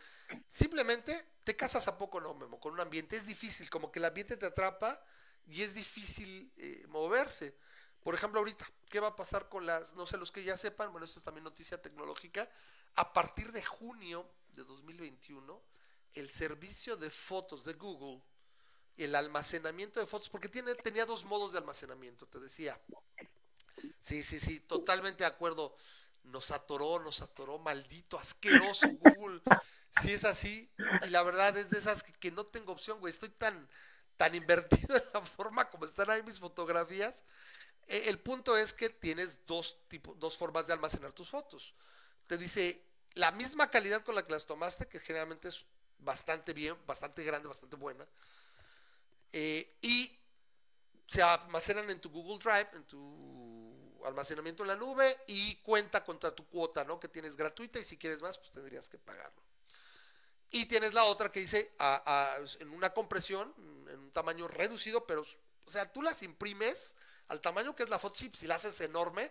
simplemente 0.48 1.32
te 1.44 1.54
casas 1.54 1.86
a 1.88 1.98
poco, 1.98 2.20
no, 2.20 2.34
Memo, 2.34 2.58
con 2.58 2.72
un 2.72 2.80
ambiente, 2.80 3.16
es 3.16 3.26
difícil, 3.26 3.68
como 3.68 3.92
que 3.92 3.98
el 3.98 4.06
ambiente 4.06 4.36
te 4.36 4.46
atrapa 4.46 5.02
y 5.46 5.62
es 5.62 5.74
difícil 5.74 6.52
eh, 6.56 6.84
moverse. 6.88 7.56
Por 8.02 8.14
ejemplo, 8.14 8.38
ahorita, 8.40 8.66
¿qué 8.88 9.00
va 9.00 9.08
a 9.08 9.16
pasar 9.16 9.48
con 9.48 9.66
las, 9.66 9.92
no 9.94 10.06
sé, 10.06 10.16
los 10.16 10.30
que 10.30 10.44
ya 10.44 10.56
sepan, 10.56 10.92
bueno, 10.92 11.04
esto 11.04 11.18
es 11.18 11.24
también 11.24 11.44
noticia 11.44 11.80
tecnológica, 11.80 12.48
a 12.94 13.12
partir 13.12 13.52
de 13.52 13.62
junio 13.62 14.26
de 14.48 14.64
2021, 14.64 15.62
el 16.14 16.30
servicio 16.30 16.96
de 16.96 17.10
fotos 17.10 17.64
de 17.64 17.74
Google 17.74 18.22
el 18.96 19.14
almacenamiento 19.14 20.00
de 20.00 20.06
fotos, 20.06 20.28
porque 20.28 20.48
tiene, 20.48 20.74
tenía 20.76 21.04
dos 21.04 21.24
modos 21.24 21.52
de 21.52 21.58
almacenamiento, 21.58 22.26
te 22.26 22.40
decía. 22.40 22.80
Sí, 24.00 24.22
sí, 24.22 24.40
sí, 24.40 24.60
totalmente 24.60 25.24
de 25.24 25.28
acuerdo. 25.28 25.76
Nos 26.24 26.50
atoró, 26.50 26.98
nos 26.98 27.20
atoró, 27.20 27.58
maldito, 27.58 28.18
asqueroso 28.18 28.88
Google. 28.98 29.40
Si 30.00 30.12
es 30.12 30.24
así, 30.24 30.70
y 31.06 31.10
la 31.10 31.22
verdad 31.22 31.56
es 31.56 31.70
de 31.70 31.78
esas 31.78 32.02
que, 32.02 32.30
no 32.30 32.44
tengo 32.44 32.72
opción, 32.72 32.98
güey. 32.98 33.12
Estoy 33.12 33.28
tan, 33.30 33.68
tan 34.16 34.34
invertido 34.34 34.96
en 34.96 35.04
la 35.12 35.20
forma 35.22 35.68
como 35.70 35.84
están 35.84 36.10
ahí 36.10 36.22
mis 36.22 36.40
fotografías. 36.40 37.22
E, 37.86 38.08
el 38.08 38.18
punto 38.18 38.56
es 38.56 38.72
que 38.72 38.90
tienes 38.90 39.46
dos, 39.46 39.78
tipos, 39.88 40.18
dos 40.18 40.36
formas 40.36 40.66
de 40.66 40.72
almacenar 40.72 41.12
tus 41.12 41.30
fotos. 41.30 41.74
Te 42.26 42.38
dice 42.38 42.82
la 43.14 43.30
misma 43.30 43.70
calidad 43.70 44.02
con 44.02 44.14
la 44.14 44.26
que 44.26 44.32
las 44.32 44.46
tomaste, 44.46 44.88
que 44.88 45.00
generalmente 45.00 45.48
es 45.48 45.64
bastante 45.98 46.52
bien, 46.52 46.76
bastante 46.86 47.22
grande, 47.22 47.48
bastante 47.48 47.76
buena 47.76 48.06
eh, 49.38 49.76
y 49.82 50.18
se 51.06 51.22
almacenan 51.22 51.90
en 51.90 52.00
tu 52.00 52.08
Google 52.08 52.38
Drive, 52.42 52.70
en 52.72 52.84
tu 52.84 54.02
almacenamiento 54.06 54.62
en 54.62 54.68
la 54.68 54.76
nube 54.76 55.14
y 55.26 55.56
cuenta 55.56 56.02
contra 56.02 56.34
tu 56.34 56.46
cuota, 56.46 56.86
¿no? 56.86 56.98
Que 56.98 57.08
tienes 57.08 57.36
gratuita 57.36 57.78
y 57.78 57.84
si 57.84 57.98
quieres 57.98 58.22
más, 58.22 58.38
pues 58.38 58.50
tendrías 58.50 58.88
que 58.88 58.96
pagarlo. 58.96 59.42
Y 60.50 60.64
tienes 60.64 60.94
la 60.94 61.04
otra 61.04 61.30
que 61.30 61.40
dice 61.40 61.74
en 62.60 62.70
una 62.70 62.94
compresión, 62.94 63.52
en 63.90 63.98
un 63.98 64.10
tamaño 64.10 64.48
reducido, 64.48 65.06
pero, 65.06 65.20
o 65.20 65.70
sea, 65.70 65.92
tú 65.92 66.00
las 66.00 66.22
imprimes 66.22 66.96
al 67.28 67.42
tamaño 67.42 67.76
que 67.76 67.82
es 67.82 67.90
la 67.90 67.98
foto, 67.98 68.18
si 68.18 68.46
la 68.46 68.54
haces 68.54 68.80
enorme, 68.80 69.30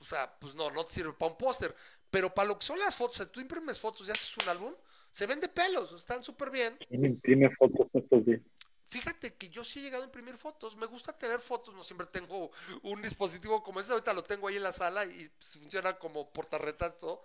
o 0.00 0.04
sea, 0.04 0.34
pues 0.38 0.54
no, 0.54 0.70
no 0.70 0.86
te 0.86 0.94
sirve 0.94 1.12
para 1.12 1.32
un 1.32 1.36
póster. 1.36 1.76
Pero 2.10 2.32
para 2.32 2.48
lo 2.48 2.58
que 2.58 2.64
son 2.64 2.78
las 2.78 2.96
fotos, 2.96 3.18
si 3.18 3.26
tú 3.26 3.40
imprimes 3.40 3.78
fotos 3.78 4.08
y 4.08 4.12
haces 4.12 4.34
un 4.38 4.48
álbum, 4.48 4.74
se 5.10 5.26
ven 5.26 5.40
de 5.40 5.48
pelos, 5.48 5.92
están 5.92 6.24
súper 6.24 6.50
bien. 6.50 6.78
imprime 6.88 7.54
fotos 7.56 7.86
estos 7.92 8.24
días? 8.24 8.40
Fíjate 8.90 9.34
que 9.34 9.48
yo 9.48 9.64
sí 9.64 9.78
he 9.78 9.82
llegado 9.82 10.02
a 10.02 10.06
imprimir 10.06 10.36
fotos. 10.36 10.76
Me 10.76 10.86
gusta 10.86 11.16
tener 11.16 11.40
fotos. 11.40 11.72
No 11.72 11.84
siempre 11.84 12.08
tengo 12.08 12.50
un 12.82 13.00
dispositivo 13.00 13.62
como 13.62 13.78
este. 13.78 13.92
Ahorita 13.92 14.12
lo 14.12 14.24
tengo 14.24 14.48
ahí 14.48 14.56
en 14.56 14.64
la 14.64 14.72
sala 14.72 15.04
y 15.04 15.28
pues, 15.28 15.52
funciona 15.52 15.96
como 15.96 16.28
portarretas 16.32 16.98
todo. 16.98 17.22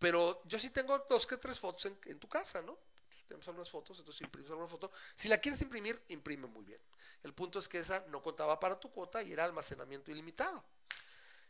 Pero 0.00 0.42
yo 0.46 0.58
sí 0.58 0.70
tengo 0.70 0.98
dos 1.08 1.24
que 1.24 1.36
tres 1.36 1.60
fotos 1.60 1.92
en, 2.06 2.18
tu 2.18 2.28
casa, 2.28 2.60
¿no? 2.60 2.76
tenemos 3.26 3.48
algunas 3.48 3.68
fotos, 3.68 3.98
entonces 3.98 4.20
imprimes 4.22 4.50
alguna 4.50 4.68
foto. 4.68 4.92
Si 5.14 5.26
la 5.26 5.38
quieres 5.38 5.60
imprimir, 5.60 6.00
imprime 6.08 6.46
muy 6.46 6.64
bien. 6.64 6.80
El 7.24 7.34
punto 7.34 7.58
es 7.58 7.68
que 7.68 7.78
esa 7.78 8.04
no 8.08 8.22
contaba 8.22 8.60
para 8.60 8.78
tu 8.78 8.90
cuota 8.90 9.22
y 9.22 9.32
era 9.32 9.44
almacenamiento 9.44 10.10
ilimitado. 10.10 10.62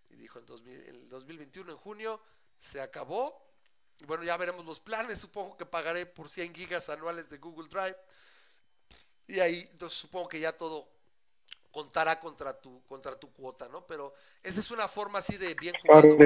Y 0.09 0.16
dijo 0.16 0.39
en 0.39 0.47
el 0.69 1.09
2021, 1.09 1.73
en 1.73 1.78
junio, 1.78 2.23
se 2.59 2.81
acabó. 2.81 3.47
Y 3.99 4.05
bueno, 4.05 4.24
ya 4.24 4.37
veremos 4.37 4.65
los 4.65 4.81
planes. 4.81 5.20
Supongo 5.20 5.57
que 5.57 5.66
pagaré 5.66 6.07
por 6.07 6.31
100 6.31 6.55
gigas 6.55 6.89
anuales 6.89 7.28
de 7.28 7.39
Google 7.39 7.69
Drive. 7.69 7.97
Y 9.28 9.40
ahí, 9.40 9.69
entonces 9.73 9.98
supongo 9.98 10.28
que 10.28 10.40
ya 10.40 10.57
todo 10.57 10.89
contará 11.70 12.19
contra 12.19 12.59
tu, 12.59 12.82
contra 12.86 13.19
tu 13.19 13.31
cuota, 13.32 13.69
¿no? 13.69 13.86
Pero 13.86 14.15
esa 14.43 14.61
es 14.61 14.70
una 14.70 14.89
forma 14.89 15.19
así 15.19 15.36
de 15.36 15.55
bien 15.55 15.74
jugado. 15.82 16.16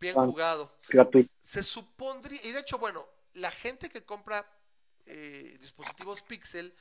bien 0.00 0.14
jugado. 0.14 0.72
Se 1.42 1.62
supondría, 1.62 2.40
y 2.42 2.52
de 2.52 2.60
hecho, 2.60 2.78
bueno, 2.78 3.06
la 3.34 3.50
gente 3.50 3.90
que 3.90 4.02
compra 4.04 4.46
eh, 5.04 5.58
dispositivos 5.60 6.22
Pixel 6.22 6.74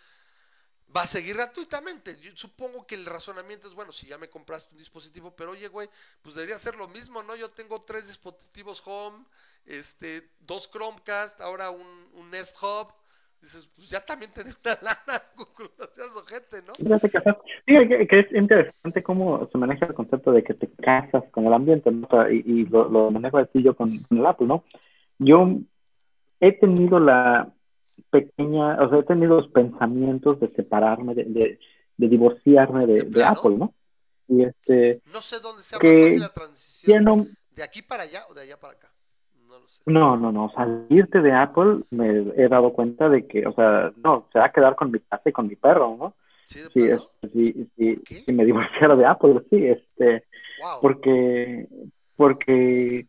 va 0.96 1.02
a 1.02 1.08
seguir 1.08 1.36
gratuitamente. 1.36 2.18
Yo 2.22 2.32
supongo 2.36 2.88
que 2.88 2.96
el 2.96 3.06
razonamiento 3.06 3.68
es, 3.68 3.74
bueno, 3.74 3.92
si 3.92 4.08
ya 4.08 4.18
me 4.18 4.30
compraste 4.30 4.74
un 4.74 4.78
dispositivo, 4.78 5.36
pero 5.36 5.52
oye, 5.52 5.68
güey, 5.68 5.90
pues 6.22 6.36
debería 6.36 6.58
ser 6.58 6.76
lo 6.76 6.88
mismo, 6.88 7.24
¿no? 7.24 7.36
Yo 7.36 7.50
tengo 7.50 7.82
tres 7.82 8.08
dispositivos 8.08 8.82
Home, 8.86 9.26
este, 9.66 10.32
dos 10.40 10.70
Chromecast, 10.72 11.42
ahora 11.42 11.72
un, 11.72 12.10
un 12.14 12.30
Nest 12.30 12.56
Hub. 12.62 12.94
Dices, 13.46 13.70
pues 13.76 13.90
ya 13.90 14.04
también 14.04 14.32
te 14.32 14.42
una 14.42 14.80
lana, 14.82 15.22
Google, 15.38 15.70
no 15.78 15.86
seas 15.94 16.16
ojete, 16.16 16.64
¿no? 16.66 16.74
Sí, 16.74 17.74
que, 18.08 18.20
es 18.20 18.32
interesante 18.34 19.04
cómo 19.04 19.48
se 19.52 19.58
maneja 19.60 19.86
el 19.86 19.94
concepto 19.94 20.32
de 20.32 20.44
que 20.44 20.56
te 20.56 20.68
casas 20.68 21.24
con 21.30 21.46
el 21.46 21.54
ambiente, 21.54 21.92
¿no? 21.92 22.08
y, 22.28 22.66
lo, 22.66 22.90
lo, 22.90 23.12
manejo 23.12 23.38
así 23.38 23.62
yo 23.62 23.76
con, 23.76 24.00
con 24.00 24.18
el 24.18 24.26
Apple, 24.26 24.48
¿no? 24.48 24.64
Yo 25.20 25.60
he 26.40 26.54
tenido 26.54 27.00
la, 27.00 27.54
pequeña, 28.10 28.82
o 28.82 28.90
sea, 28.90 29.00
he 29.00 29.04
tenido 29.04 29.42
los 29.42 29.52
pensamientos 29.52 30.40
de 30.40 30.52
separarme, 30.56 31.14
de, 31.14 31.60
de, 31.98 32.08
divorciarme 32.08 32.88
de, 32.88 33.24
Apple, 33.24 33.58
¿no? 33.58 33.76
Y 34.28 34.44
este... 34.44 35.02
No 35.14 35.22
sé 35.22 35.40
dónde 35.40 35.62
se 35.62 35.78
que 35.78 36.18
la 36.18 36.34
transición. 36.34 37.38
¿De 37.52 37.62
aquí 37.62 37.84
para 37.84 38.04
allá 38.04 38.26
o 38.28 38.34
de 38.34 38.42
allá 38.42 38.60
para 38.60 38.74
acá? 38.74 38.95
No. 39.86 40.18
No, 40.18 40.32
no. 40.32 40.52
Salirte 40.56 41.22
de 41.22 41.32
Apple 41.32 41.84
me 41.92 42.32
he 42.36 42.48
dado 42.48 42.74
cuenta 42.74 43.10
de 43.10 43.28
que, 43.28 43.46
o 43.46 43.54
sea, 43.54 43.92
no, 44.04 44.28
se 44.32 44.40
va 44.40 44.46
a 44.46 44.52
quedar 44.52 44.76
con 44.76 44.92
mi 44.92 45.00
casa 45.00 45.30
y 45.30 45.32
con 45.32 45.48
mi 45.48 45.56
perro, 45.56 45.96
¿no? 45.98 46.14
Sí, 46.48 46.60
sí, 47.34 47.70
sí, 47.76 48.02
si 48.26 48.32
me 48.32 48.46
divorciara 48.46 48.96
de 48.96 49.06
Apple, 49.06 49.42
sí, 49.50 49.66
este, 49.66 50.24
porque, 50.82 51.68
porque 52.16 53.08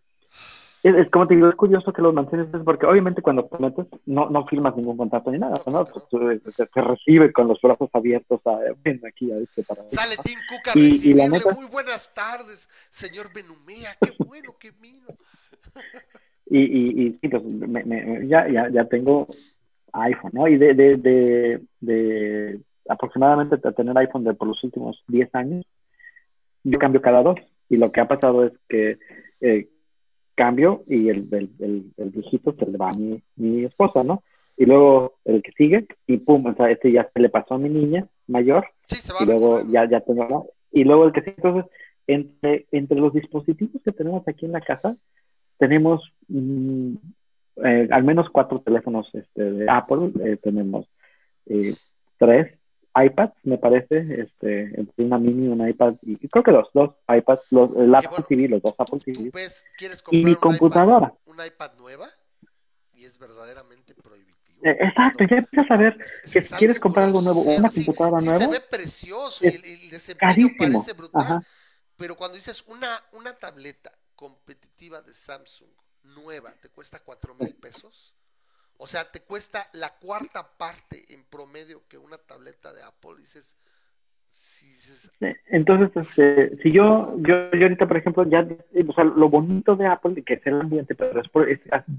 es, 0.83 1.11
como 1.11 1.27
te 1.27 1.35
digo, 1.35 1.49
es 1.49 1.57
curioso 1.57 1.93
que 1.93 2.01
lo 2.01 2.13
mantienes, 2.13 2.47
porque 2.65 2.87
obviamente 2.87 3.21
cuando 3.21 3.49
metes 3.59 3.87
no, 4.07 4.31
no 4.31 4.47
firmas 4.47 4.77
ningún 4.77 4.97
contrato 4.97 5.31
ni 5.33 5.39
nada, 5.39 5.61
¿no? 5.67 5.85
Pues, 5.85 6.05
te, 6.09 6.81
recibe 6.81 7.33
con 7.33 7.49
los 7.49 7.61
brazos 7.61 7.91
abiertos 7.93 8.41
a, 8.47 8.59
ven 8.85 9.01
aquí 9.07 9.33
a 9.33 9.37
este 9.37 9.65
para 9.65 9.89
Sale 9.89 10.17
Tim 10.23 10.39
Cook 10.49 10.69
a 10.69 10.73
recibirle, 10.75 11.29
muy 11.55 11.67
buenas 11.67 12.15
tardes, 12.15 12.69
señor 12.89 13.33
Benumea, 13.35 13.97
qué 14.01 14.13
bueno, 14.25 14.55
qué 14.59 14.71
vino. 14.71 15.09
Y, 16.47 16.61
y, 16.61 17.07
y 17.07 17.19
sí, 17.21 17.29
pues 17.29 17.43
ya, 18.29 18.49
ya, 18.49 18.69
ya 18.71 18.85
tengo 18.85 19.27
iPhone, 19.93 20.31
¿no? 20.35 20.49
Y 20.49 20.57
de, 20.57 20.75
de, 20.75 20.97
de, 20.97 21.61
de 21.81 22.61
aproximadamente 22.89 23.59
tener 23.73 23.99
iPhone 23.99 24.25
de 24.25 24.35
por 24.35 24.49
los 24.49 24.63
últimos 24.63 25.03
10 25.09 25.35
años, 25.35 25.65
yo 26.63 26.79
cambio 26.79 27.03
cada 27.03 27.23
dos. 27.23 27.37
Y 27.69 27.77
lo 27.77 27.91
que 27.91 28.01
ha 28.01 28.09
pasado 28.09 28.45
es 28.45 28.53
que 28.69 28.99
eh, 29.41 29.69
cambio 30.37 30.85
y 30.87 31.09
el, 31.09 31.29
el, 31.33 31.93
el, 31.97 32.11
viejito 32.11 32.55
se 32.57 32.67
le 32.67 32.79
va 32.79 32.91
a 32.91 32.95
mi, 32.95 33.21
mi, 33.37 33.65
esposa, 33.65 34.05
¿no? 34.05 34.23
Y 34.57 34.67
luego 34.67 35.15
el 35.25 35.43
que 35.43 35.53
sigue, 35.53 35.87
y 36.07 36.19
pum, 36.19 36.47
o 36.47 36.55
sea, 36.55 36.71
este 36.71 36.93
ya 36.93 37.09
se 37.13 37.21
le 37.21 37.29
pasó 37.29 37.55
a 37.55 37.59
mi 37.59 37.69
niña 37.69 38.07
mayor, 38.27 38.67
y 39.21 39.25
luego 39.25 39.63
ya, 39.69 39.89
ya 39.89 40.01
tengo, 40.01 40.51
y 40.71 40.85
luego 40.85 41.07
el 41.07 41.13
que 41.13 41.21
sigue, 41.23 41.35
entonces, 41.37 41.71
entre, 42.07 42.67
entre 42.71 42.99
los 42.99 43.13
dispositivos 43.13 43.83
que 43.83 43.93
tenemos 43.93 44.27
aquí 44.29 44.47
en 44.47 44.53
la 44.53 44.61
casa, 44.61 44.97
tenemos 45.59 46.03
mm, 46.29 46.95
eh, 47.65 47.89
al 47.91 48.05
menos 48.05 48.29
cuatro 48.31 48.61
teléfonos 48.61 49.09
este, 49.15 49.43
de 49.43 49.71
Apple, 49.71 50.13
eh, 50.25 50.37
tenemos 50.43 50.87
eh, 51.47 51.75
tres 52.19 52.59
iPads, 52.95 53.35
me 53.45 53.59
parece, 53.59 54.23
este, 54.23 54.79
entre 54.79 55.05
una 55.05 55.19
mini 55.19 55.49
un 55.49 55.67
iPad, 55.67 55.95
y 56.03 56.17
creo 56.29 56.43
que 56.43 56.53
los 56.53 56.69
dos 56.73 56.95
iPads, 57.09 57.43
los, 57.51 57.77
el 57.77 57.95
Apple 57.95 58.25
TV, 58.29 58.49
los 58.49 58.63
dos 58.63 58.75
Apple 58.79 59.01
TV. 59.05 59.31
y 60.11 60.25
mi 60.25 60.35
computadora. 60.35 61.13
¿Un 61.27 61.37
iPad 61.45 61.73
nueva? 61.79 62.09
Y 62.95 63.05
es 63.05 63.19
verdaderamente 63.19 63.95
prohibitivo. 63.95 64.37
Eh, 64.63 64.77
exacto, 64.81 65.25
ya 65.31 65.37
empiezas 65.37 65.71
a 65.71 65.77
ver 65.77 65.99
que 65.99 66.41
si 66.41 66.55
quieres 66.55 66.81
comprar 66.81 67.07
algo 67.07 67.21
nuevo, 67.21 67.43
una 67.43 67.71
computadora 67.71 68.23
nueva. 68.23 68.41
Se 68.41 68.49
ve 68.49 68.61
precioso 68.61 69.45
y 69.45 69.49
el, 69.49 69.91
desempeño 69.91 70.49
parece 70.59 70.93
brutal. 70.95 71.47
Pero 71.97 72.17
cuando 72.17 72.37
dices 72.37 72.65
una, 72.67 73.03
una 73.13 73.33
tableta 73.35 73.93
competitiva 74.17 75.03
de 75.03 75.15
Samsung 75.15 75.71
nueva, 76.03 76.53
¿te 76.61 76.69
cuesta 76.69 77.01
cuatro 77.05 77.35
mil 77.35 77.55
pesos? 77.55 78.15
O 78.79 78.87
sea, 78.87 79.11
te 79.11 79.21
cuesta 79.21 79.69
la 79.73 79.91
cuarta 79.99 80.57
parte 80.57 81.05
en 81.15 81.25
promedio 81.25 81.83
que 81.89 81.99
una 81.99 82.19
tableta 82.19 82.73
de 82.73 82.83
Apple. 82.83 83.17
Dices, 83.19 83.57
entonces, 85.49 85.91
este, 85.97 86.57
si 86.63 86.73
yo, 86.73 87.15
yo, 87.19 87.51
yo 87.53 87.63
ahorita, 87.63 87.87
por 87.87 87.97
ejemplo, 87.97 88.25
ya, 88.29 88.47
o 88.87 88.93
sea, 88.93 89.05
lo 89.05 89.31
bonito 89.31 89.77
de 89.77 89.87
Apple, 89.87 90.23
que 90.25 90.35
es 90.35 90.47
el 90.47 90.61
ambiente, 90.61 90.95
pero 90.95 91.21
es, 91.21 91.29
por, 91.29 91.49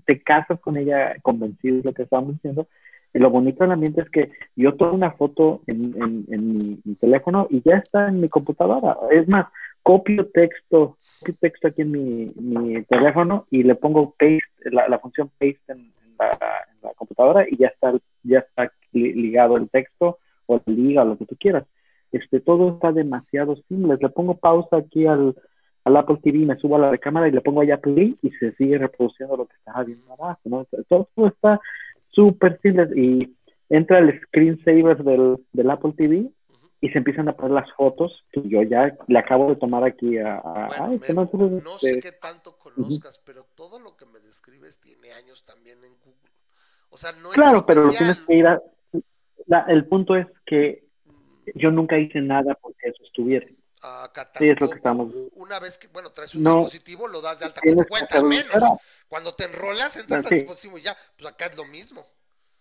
te 0.06 0.22
casas 0.22 0.60
con 0.60 0.78
ella 0.78 1.16
convencido 1.24 1.78
de 1.78 1.84
lo 1.84 1.94
que 1.94 2.04
estábamos 2.04 2.34
diciendo, 2.34 2.68
lo 3.14 3.30
bonito 3.32 3.64
del 3.64 3.72
ambiente 3.72 4.02
es 4.02 4.10
que 4.10 4.32
yo 4.56 4.76
tomo 4.76 4.94
una 4.94 5.12
foto 5.12 5.62
en, 5.66 6.80
mi, 6.84 6.96
teléfono 6.96 7.48
y 7.50 7.62
ya 7.68 7.78
está 7.78 8.10
en 8.10 8.22
mi 8.22 8.30
computadora. 8.30 8.98
Es 9.12 9.28
más, 9.28 9.48
copio 9.88 10.26
texto, 10.34 10.98
copio 11.20 11.36
texto 11.40 11.70
aquí 11.70 11.82
en 11.82 11.92
mi, 11.92 12.84
teléfono 12.90 13.48
y 13.50 13.64
le 13.64 13.74
pongo 13.76 14.12
paste, 14.20 14.70
la, 14.70 14.90
la 14.90 15.00
función 15.00 15.30
paste 15.40 15.62
en, 15.70 15.94
la, 16.20 16.92
computadora 16.98 17.46
y 17.50 17.56
ya 17.56 17.68
está, 17.68 17.94
ya 18.24 18.40
está 18.40 18.70
ligado 18.92 19.56
el 19.56 19.70
texto 19.70 20.18
o 20.46 20.62
el 20.66 20.76
liga 20.76 21.04
o 21.04 21.06
lo 21.06 21.18
que 21.18 21.26
tú 21.26 21.38
quieras. 21.40 21.66
Este, 22.12 22.42
todo 22.42 22.74
está 22.74 22.92
demasiado 22.92 23.56
simple. 23.70 23.98
Le 24.02 24.10
pongo 24.10 24.36
pausa 24.36 24.76
aquí 24.76 25.06
al, 25.06 25.36
al 25.86 25.96
Apple 25.96 26.20
TV, 26.22 26.40
me 26.40 26.58
subo 26.58 26.76
a 26.76 26.92
la 26.92 26.98
cámara 26.98 27.30
y 27.30 27.32
le 27.32 27.40
pongo 27.40 27.62
allá 27.62 27.80
play 27.80 28.18
y 28.22 28.30
se 28.32 28.52
sigue 28.56 28.78
reproduciendo 28.78 29.38
lo 29.38 29.46
que 29.46 29.56
estaba 29.56 29.86
viendo 29.86 30.12
abajo. 30.12 30.42
¿no? 30.44 30.68
Todo, 30.90 31.08
está 31.28 31.62
súper 32.10 32.60
simple 32.62 32.90
y 32.94 33.34
entra 33.70 34.00
el 34.00 34.20
screensaver 34.20 35.02
del, 35.02 35.38
del 35.54 35.70
Apple 35.72 35.94
TV 35.96 36.30
y 36.80 36.90
se 36.90 37.00
empiezan 37.00 37.28
a 37.28 37.36
poner 37.36 37.52
las 37.52 37.72
fotos 37.74 38.24
que 38.32 38.42
yo 38.46 38.62
ya 38.62 38.96
le 39.08 39.20
acabo 39.20 39.50
de 39.50 39.56
tomar 39.56 39.84
aquí 39.84 40.18
a... 40.20 40.42
no, 40.44 41.80
sé 41.80 42.00
qué 42.00 42.12
tanto 42.12 42.58
conozcas, 42.58 43.20
pero 43.20 43.44
todo 43.56 43.80
lo 43.80 43.98
que 43.98 44.06
me 44.06 44.20
describes 44.20 44.80
tiene 44.80 45.12
años 45.14 45.44
también 45.44 45.84
en 45.84 45.94
Google. 46.00 46.32
O 46.90 46.98
sea, 46.98 47.12
no 47.14 47.30
es 47.30 47.36
Claro, 47.36 47.66
pero 47.66 47.90
tienes 47.90 48.20
que 48.20 48.36
ir 48.36 48.48
a... 48.48 48.62
el 49.68 49.88
punto 49.88 50.16
es 50.16 50.28
que 50.46 50.88
mm. 51.06 51.50
yo 51.56 51.72
nunca 51.72 51.98
hice 51.98 52.22
nada 52.22 52.54
porque 52.62 52.90
eso 52.90 53.04
estuviera. 53.04 53.48
Acá 53.82 54.32
sí, 54.36 54.50
es 54.50 54.60
lo 54.60 54.70
que 54.70 54.78
estamos 54.78 55.14
Una 55.34 55.60
vez 55.60 55.78
que, 55.78 55.88
bueno, 55.88 56.12
traes 56.12 56.34
un 56.34 56.44
dispositivo, 56.44 57.08
lo 57.08 57.22
das 57.22 57.40
de 57.40 57.46
alta 57.46 57.62
cuenta 57.88 58.24
menos. 58.24 58.64
Cuando 59.08 59.34
te 59.34 59.46
enrolas, 59.46 59.96
entras 59.98 60.26
al 60.26 60.32
dispositivo 60.32 60.78
y 60.78 60.82
ya, 60.82 60.98
pues 61.16 61.32
acá 61.32 61.46
es 61.48 61.58
lo 61.58 61.66
mismo. 61.66 62.06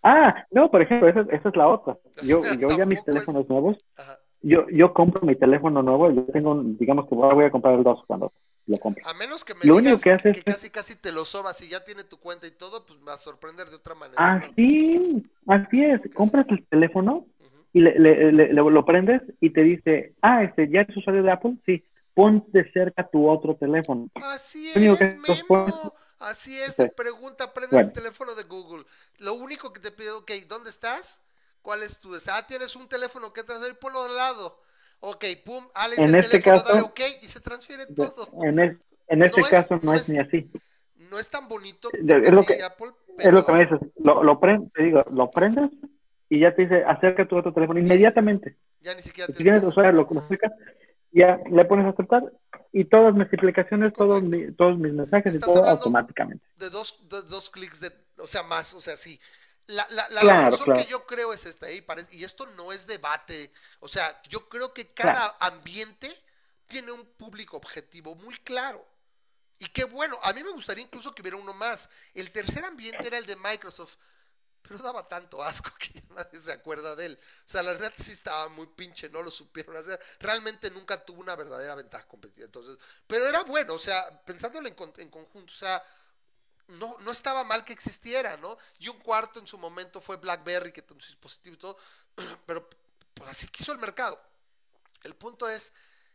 Ah, 0.09 0.47
no, 0.53 0.71
por 0.71 0.83
ejemplo, 0.83 1.09
esa, 1.09 1.23
esa 1.35 1.49
es 1.49 1.57
la 1.57 1.67
otra. 1.67 1.99
Yo, 2.23 2.41
yo 2.61 2.69
ya 2.77 2.87
mis 2.87 3.03
teléfonos 3.05 3.49
nuevos, 3.49 3.77
yo, 4.41 4.69
yo 4.69 4.95
compro 4.95 5.27
mi 5.27 5.35
teléfono 5.35 5.83
nuevo, 5.83 6.13
yo 6.13 6.23
tengo, 6.27 6.63
digamos 6.63 7.09
que 7.09 7.17
voy 7.17 7.45
a 7.45 7.51
comprar 7.51 7.75
el 7.75 7.83
2 7.83 8.05
cuando 8.07 8.33
lo 8.69 8.79
compro. 8.79 9.05
A 9.05 9.15
menos 9.15 9.45
que 9.45 9.55
me 9.55 9.63
digas 9.63 10.01
que, 10.01 10.43
casi 10.45 10.71
casi 10.71 10.95
te 10.95 11.11
lo 11.11 11.25
sobas 11.25 11.61
y 11.61 11.69
ya 11.69 11.83
tiene 11.83 12.05
tu 12.05 12.21
cuenta 12.21 12.47
y 12.47 12.53
todo, 12.53 12.87
pues 12.87 13.01
me 13.01 13.07
va 13.07 13.15
a 13.15 13.19
sorprender 13.19 13.69
de 13.69 13.75
otra 13.75 13.97
manera. 13.97 14.35
Así, 14.35 15.27
así 15.49 15.83
es, 15.83 16.01
compras 16.15 16.47
el 16.51 16.65
teléfono 16.69 17.27
y 17.73 17.81
le, 17.81 17.99
le, 17.99 18.33
le, 18.33 18.53
lo 18.53 18.85
prendes 18.85 19.23
y 19.41 19.51
te 19.51 19.63
dice, 19.63 20.15
ah, 20.23 20.45
este, 20.45 20.71
¿ya 20.71 20.83
eres 20.83 20.97
usuario 20.97 21.25
de 21.25 21.33
Apple? 21.33 21.57
Sí, 21.67 21.85
ponte 22.15 22.71
cerca 22.71 23.09
tu 23.09 23.29
otro 23.29 23.57
teléfono. 23.57 24.09
Así 24.15 24.71
es, 24.73 25.17
Memo. 25.49 25.93
Así 26.19 26.59
es, 26.59 26.75
te 26.75 26.89
pregunta, 26.89 27.53
prendes 27.53 27.87
el 27.87 27.93
teléfono 27.93 28.35
de 28.35 28.45
Google. 28.45 28.85
Lo 29.19 29.35
único 29.35 29.73
que 29.73 29.81
te 29.81 29.91
pide, 29.91 30.11
ok, 30.11 30.31
¿dónde 30.49 30.71
estás? 30.71 31.23
¿Cuál 31.63 31.83
es 31.83 31.99
tu 31.99 32.13
deseo? 32.13 32.35
Ah, 32.37 32.47
tienes 32.47 32.77
un 32.77 32.89
teléfono 32.89 33.33
que 33.33 33.43
transferir, 33.43 33.79
ponlo 33.79 34.05
al 34.05 34.17
lado. 34.17 34.63
Ok, 35.01 35.25
pum, 35.45 35.67
Alex, 35.75 35.99
en 35.99 36.11
el 36.11 36.15
este 36.17 36.39
teléfono, 36.39 36.57
caso, 36.57 36.73
dale 36.73 36.83
ok 36.83 37.01
y 37.23 37.29
se 37.29 37.41
transfiere 37.41 37.87
todo. 37.87 38.29
En, 38.43 38.81
en 39.09 39.23
este 39.23 39.43
caso 39.43 39.79
no, 39.83 39.95
es, 39.95 40.09
ni 40.09 40.19
así. 40.19 40.51
No 41.11 41.19
es 41.19 41.29
tan 41.29 41.49
bonito 41.49 41.91
es 41.93 42.33
lo 42.33 42.45
que, 42.45 42.63
Apple, 42.63 42.93
pero... 43.17 43.29
Es 43.29 43.35
lo 43.35 43.47
que 43.47 43.53
me 43.53 43.61
dices, 43.61 43.81
lo, 43.97 44.23
lo 44.23 44.41
prendes, 44.41 44.73
te 44.73 44.83
digo, 44.85 45.05
lo 45.11 45.31
prendes 45.31 45.71
y 46.29 46.41
ya 46.41 46.55
te 46.55 46.63
dice, 46.63 46.85
acerca 46.85 47.29
tu 47.29 47.37
otro 47.37 47.53
teléfono 47.53 47.79
inmediatamente. 47.79 48.57
Ya 48.81 48.95
ni 48.95 49.03
siquiera 49.03 49.27
te 49.27 49.35
Si 49.35 49.43
tienes 49.43 49.63
usuario, 49.65 49.93
lo, 49.93 50.09
lo 50.11 50.25
ya 51.13 51.41
le 51.51 51.65
pones 51.65 51.87
a 51.87 51.91
aceptar 51.91 52.23
y 52.73 52.85
todas 52.85 53.15
mis 53.15 53.27
explicaciones, 53.33 53.93
todos, 53.95 54.23
todos 54.57 54.79
mis 54.79 54.93
mensajes 54.93 55.35
y 55.35 55.39
todo 55.39 55.65
automáticamente. 55.65 56.45
De 56.57 56.69
dos, 56.69 56.99
de 57.09 57.23
dos 57.23 57.49
clics, 57.51 57.81
de, 57.81 57.91
o 58.19 58.27
sea, 58.27 58.43
más, 58.43 58.75
o 58.75 58.81
sea, 58.81 58.97
sí. 58.97 59.21
La, 59.67 59.87
la, 59.91 60.23
razón 60.49 60.77
que 60.77 60.87
yo 60.87 61.05
creo 61.07 61.33
es 61.33 61.45
esta, 61.45 61.69
y, 61.71 61.85
y 62.13 62.23
esto 62.23 62.47
no 62.47 62.73
es 62.73 62.87
debate, 62.87 63.53
o 63.81 63.89
sea, 63.89 64.23
yo 64.29 64.49
creo 64.49 64.73
que 64.73 64.93
cada 64.93 65.37
ambiente 65.41 66.17
tiene 66.69 66.93
un 66.93 67.05
público 67.05 67.57
objetivo 67.57 68.15
muy 68.15 68.37
claro. 68.39 68.87
Y 69.59 69.69
qué 69.69 69.85
bueno, 69.85 70.19
a 70.23 70.33
mí 70.33 70.45
me 70.45 70.51
gustaría 70.51 70.85
incluso 70.85 71.15
que 71.15 71.23
hubiera 71.23 71.37
uno 71.37 71.55
más. 71.55 71.89
El 72.15 72.31
tercer 72.31 72.65
ambiente 72.65 73.07
era 73.07 73.17
el 73.19 73.27
de 73.27 73.37
Microsoft, 73.37 73.97
pero 74.63 74.79
daba 74.79 75.09
tanto 75.09 75.43
asco 75.43 75.71
que 75.79 75.93
ya 75.95 76.03
nadie 76.11 76.41
se 76.41 76.53
acuerda 76.53 76.95
de 76.95 77.07
él. 77.07 77.19
O 77.47 77.49
sea, 77.49 77.63
la 77.63 77.73
verdad 77.73 77.93
sí 77.99 78.13
estaba 78.13 78.49
muy 78.49 78.67
pinche, 78.67 79.09
no 79.09 79.23
lo 79.23 79.31
supieron 79.31 79.77
hacer. 79.77 79.99
Realmente 80.21 80.71
nunca 80.71 81.03
tuvo 81.05 81.21
una 81.21 81.37
verdadera 81.37 81.75
ventaja 81.75 82.07
competitiva. 82.07 82.47
Entonces, 82.47 82.77
pero 83.07 83.27
era 83.27 83.43
bueno, 83.45 83.75
o 83.75 83.79
sea, 83.79 84.23
pensándolo 84.25 84.69
en, 84.69 84.77
en 84.99 85.11
conjunto, 85.11 85.53
o 85.53 85.57
sea, 85.57 85.83
no, 86.69 86.97
no 87.01 87.11
estaba 87.11 87.45
mal 87.45 87.65
que 87.65 87.73
existiera, 87.73 88.37
¿no? 88.37 88.59
Y 88.79 88.89
un 88.89 88.99
cuarto 88.99 89.39
en 89.39 89.47
su 89.47 89.59
momento 89.59 90.01
fue 90.01 90.17
BlackBerry, 90.17 90.73
que 90.73 90.83
tiene 90.83 91.01
un 91.01 91.07
dispositivo 91.07 91.55
y 91.55 91.59
todo, 91.59 91.77
pero 92.47 92.69
pues 93.15 93.31
así 93.31 93.47
quiso 93.49 93.73
el 93.73 93.79
mercado. 93.79 94.21
El 95.03 95.15
punto 95.15 95.49
es 95.49 95.73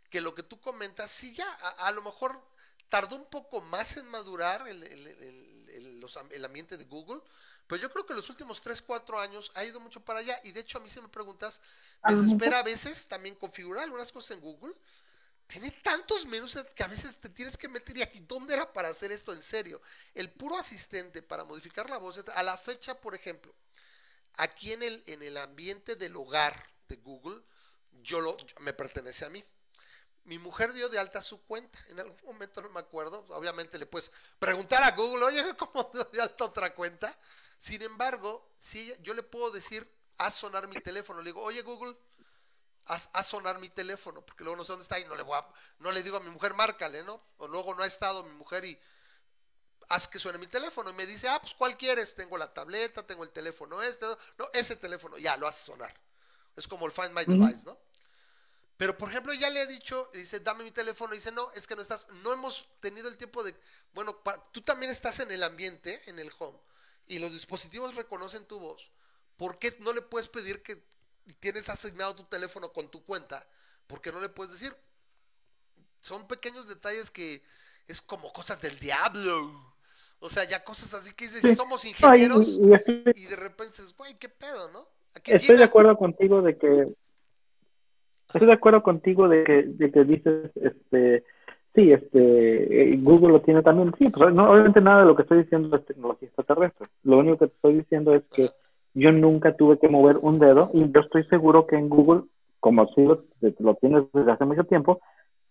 que 0.10 0.22
lo 0.22 0.36
que 0.36 0.44
tú 0.44 0.60
comentas, 0.60 1.10
sí 1.10 1.34
ya, 1.34 1.50
a, 1.50 1.92
lo 1.92 2.02
mejor 2.02 2.42
tardó 2.90 3.16
un 3.16 3.26
poco 3.26 3.62
más 3.62 3.96
en 3.96 4.08
madurar 4.08 4.68
el, 4.68 4.84
el, 4.84 6.46
ambiente 6.46 6.78
de 6.78 6.84
Google, 6.84 7.22
pero 7.68 7.82
yo 7.82 7.90
creo 7.90 8.06
que 8.06 8.14
los 8.14 8.30
últimos 8.30 8.62
3, 8.62 8.82
4 8.82 9.20
años 9.20 9.52
ha 9.56 9.64
ido 9.64 9.80
mucho 9.80 10.02
para 10.02 10.20
allá. 10.20 10.38
Y 10.44 10.52
de 10.52 10.60
hecho, 10.60 10.78
a 10.78 10.82
mí 10.82 10.90
si 10.90 11.00
me 11.00 11.08
preguntas, 11.08 11.62
me 12.04 12.16
desespera 12.16 12.60
a 12.60 12.64
veces 12.64 13.08
también 13.08 13.36
configurar 13.36 13.86
algunas 13.86 14.12
cosas 14.12 14.32
en 14.32 14.42
Google 14.42 14.76
tiene 15.52 15.70
tantos 15.70 16.26
menús 16.26 16.58
que 16.74 16.84
a 16.84 16.88
veces 16.88 17.18
te 17.18 17.28
tienes 17.28 17.58
que 17.58 17.68
meter 17.68 17.98
y 17.98 18.02
aquí, 18.02 18.22
¿dónde 18.22 18.54
era 18.54 18.72
para 18.72 18.88
hacer 18.88 19.12
esto 19.12 19.34
en 19.34 19.44
serio? 19.44 19.82
El 20.14 20.32
puro 20.32 20.58
asistente 20.58 21.22
para 21.22 21.44
modificar 21.44 21.90
la 21.90 21.98
voz, 21.98 22.24
a 22.34 22.44
la 22.44 22.58
fecha, 22.58 22.96
por 22.96 23.16
ejemplo, 23.16 23.54
aquí 24.36 24.72
en 24.72 24.82
el, 24.82 25.04
en 25.08 25.22
el 25.22 25.36
ambiente 25.36 25.98
del 25.98 26.16
hogar 26.16 26.72
de 26.88 26.96
Google, 26.96 27.42
yo 28.02 28.22
lo, 28.22 28.38
me 28.62 28.72
pertenece 28.72 29.26
a 29.26 29.30
mí. 29.30 29.44
Mi 30.24 30.40
mujer 30.40 30.72
dio 30.72 30.88
de 30.88 31.00
alta 31.00 31.22
su 31.22 31.44
cuenta, 31.44 31.78
en 31.90 32.00
algún 32.00 32.16
momento 32.24 32.62
no 32.62 32.70
me 32.70 32.80
acuerdo, 32.80 33.26
obviamente 33.30 33.78
le 33.78 33.86
puedes 33.86 34.10
preguntar 34.40 34.82
a 34.84 34.92
Google, 34.92 35.26
oye, 35.26 35.44
¿cómo 35.58 35.92
dio 35.94 36.06
de 36.06 36.22
alta 36.22 36.46
otra 36.46 36.74
cuenta? 36.74 37.18
Sin 37.60 37.82
embargo, 37.82 38.54
si 38.58 38.94
yo 39.02 39.14
le 39.14 39.24
puedo 39.24 39.52
decir, 39.52 39.86
a 40.18 40.32
sonar 40.32 40.68
mi 40.70 40.80
teléfono, 40.80 41.22
le 41.22 41.32
digo, 41.32 41.42
oye 41.42 41.62
Google, 41.62 41.98
a 42.86 43.24
sonar 43.24 43.60
mi 43.60 43.70
teléfono, 43.70 44.26
porque 44.26 44.44
luego 44.44 44.58
no 44.58 44.64
sé 44.64 44.74
dónde 44.74 44.84
está 44.84 45.00
y 45.00 45.06
no 45.06 45.16
le 45.16 45.24
voy 45.24 45.38
a, 45.38 45.48
no 45.80 45.92
le 45.92 46.04
digo 46.04 46.18
a 46.18 46.20
mi 46.20 46.30
mujer, 46.30 46.54
márcale, 46.54 47.04
¿no? 47.04 47.22
O 47.38 47.48
luego 47.48 47.74
no 47.74 47.84
ha 47.84 47.88
estado 47.88 48.24
mi 48.24 48.34
mujer 48.34 48.66
y 48.66 48.78
haz 49.90 50.08
que 50.08 50.20
suene 50.20 50.38
mi 50.38 50.48
teléfono 50.48 50.90
y 50.90 50.94
me 50.94 51.06
dice, 51.06 51.28
ah, 51.28 51.40
pues 51.40 51.54
¿cuál 51.54 51.78
quieres? 51.78 52.16
Tengo 52.16 52.38
la 52.38 52.54
tableta, 52.54 53.06
tengo 53.06 53.24
el 53.24 53.32
teléfono 53.32 53.82
este, 53.82 54.06
no, 54.38 54.50
ese 54.54 54.76
teléfono, 54.76 55.18
ya 55.18 55.38
lo 55.38 55.48
hace 55.48 55.66
sonar. 55.66 55.94
Es 56.56 56.68
como 56.68 56.86
el 56.86 56.92
Find 56.92 57.12
My 57.12 57.26
Device, 57.26 57.66
¿no? 57.66 57.78
Pero 58.78 58.98
por 58.98 59.10
ejemplo, 59.10 59.34
ya 59.34 59.50
le 59.50 59.62
he 59.62 59.68
dicho, 59.68 60.10
dice, 60.14 60.40
dame 60.40 60.64
mi 60.64 60.72
teléfono, 60.72 61.14
y 61.14 61.18
dice, 61.18 61.32
no, 61.32 61.52
es 61.52 61.68
que 61.68 61.76
no 61.76 61.82
estás, 61.82 62.08
no 62.24 62.34
hemos 62.34 62.68
tenido 62.80 63.08
el 63.10 63.18
tiempo 63.18 63.44
de, 63.44 63.56
bueno, 63.94 64.22
tú 64.52 64.62
también 64.62 64.92
estás 64.92 65.20
en 65.20 65.32
el 65.32 65.44
ambiente, 65.44 66.02
en 66.08 66.18
el 66.20 66.32
home, 66.40 66.58
y 67.06 67.20
los 67.20 67.32
dispositivos 67.32 67.94
reconocen 67.96 68.46
tu 68.46 68.60
voz. 68.60 68.92
¿Por 69.38 69.60
qué 69.60 69.76
no 69.80 69.94
le 69.94 70.02
puedes 70.02 70.28
pedir 70.28 70.64
que 70.64 70.84
y 71.26 71.34
tienes 71.34 71.70
asignado 71.70 72.16
tu 72.16 72.24
teléfono 72.24 72.72
con 72.72 72.90
tu 72.90 73.04
cuenta, 73.04 73.46
¿por 73.88 74.02
qué 74.02 74.12
no 74.12 74.20
le 74.20 74.30
puedes 74.30 74.54
decir? 74.54 74.74
Son 76.00 76.28
pequeños 76.28 76.68
detalles 76.68 77.12
que 77.12 77.44
es 77.88 78.02
como 78.02 78.32
cosas 78.34 78.60
del 78.62 78.78
diablo. 78.80 79.52
O 80.20 80.30
sea, 80.30 80.44
ya 80.48 80.64
cosas 80.64 80.94
así 80.94 81.14
que 81.14 81.26
dices, 81.26 81.58
somos 81.58 81.84
ingenieros 81.84 82.48
y, 82.48 83.26
de 83.26 83.36
repente 83.36 83.74
dices, 83.78 83.96
güey, 83.98 84.16
qué 84.20 84.30
pedo, 84.30 84.70
¿no? 84.70 84.88
estoy 85.26 85.58
de 85.58 85.64
acuerdo 85.64 85.98
contigo 85.98 86.42
de 86.42 86.58
que 86.58 86.94
estoy 88.28 88.48
de 88.48 88.54
acuerdo 88.54 88.82
contigo 88.82 89.28
de 89.28 89.44
que, 89.44 89.64
de 89.64 89.92
que 89.92 90.04
dices, 90.06 90.52
este, 90.56 91.26
sí, 91.76 91.92
este, 91.92 92.94
eh, 92.94 92.98
Google 93.02 93.34
lo 93.34 93.42
tiene 93.42 93.62
también, 93.62 93.94
sí, 93.98 94.10
pues 94.10 94.34
no, 94.34 94.50
obviamente 94.50 94.80
nada 94.80 95.02
de 95.02 95.08
lo 95.08 95.16
que 95.16 95.24
estoy 95.24 95.40
diciendo 95.44 95.76
es 95.76 95.86
tecnología 95.86 96.28
extraterrestre. 96.28 96.88
Lo 97.04 97.18
único 97.18 97.40
que 97.40 97.46
estoy 97.46 97.80
diciendo 97.80 98.16
es 98.16 98.24
que 98.34 98.52
yo 98.94 99.12
nunca 99.12 99.56
tuve 99.56 99.80
que 99.80 99.88
mover 99.88 100.18
un 100.18 100.40
dedo 100.40 100.70
y 100.74 100.92
yo 100.92 101.02
estoy 101.02 101.24
seguro 101.26 101.68
que 101.68 101.76
en 101.76 101.90
Google, 101.90 102.24
como 102.60 102.88
si 102.94 103.04
lo, 103.04 103.24
lo 103.60 103.76
tienes 103.76 104.04
desde 104.14 104.32
hace 104.32 104.46
mucho 104.46 104.64
tiempo, 104.66 105.02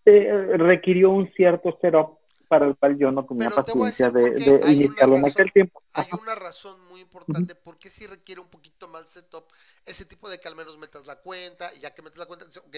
eh, 0.05 0.53
requirió 0.57 1.11
un 1.11 1.31
cierto 1.33 1.77
setup 1.81 2.19
para 2.47 2.67
el 2.67 2.75
cual 2.75 2.97
yo 2.97 3.11
no 3.11 3.25
tenía 3.25 3.49
paciencia 3.49 4.09
de, 4.09 4.31
de 4.31 4.71
iniciarlo 4.73 5.15
en 5.15 5.25
aquel 5.25 5.53
tiempo. 5.53 5.81
Hay 5.93 6.07
una 6.21 6.35
razón 6.35 6.77
muy 6.89 6.99
importante 6.99 7.55
porque 7.55 7.89
si 7.89 8.05
requiere 8.07 8.41
un 8.41 8.49
poquito 8.49 8.89
más 8.89 9.09
setup, 9.09 9.45
ese 9.85 10.03
tipo 10.03 10.29
de 10.29 10.37
que 10.37 10.49
al 10.49 10.55
menos 10.57 10.77
metas 10.77 11.05
la 11.05 11.15
cuenta 11.15 11.73
y 11.73 11.79
ya 11.79 11.93
que 11.93 12.01
metes 12.01 12.19
la 12.19 12.25
cuenta, 12.25 12.45
dices, 12.45 12.61
ok, 12.67 12.75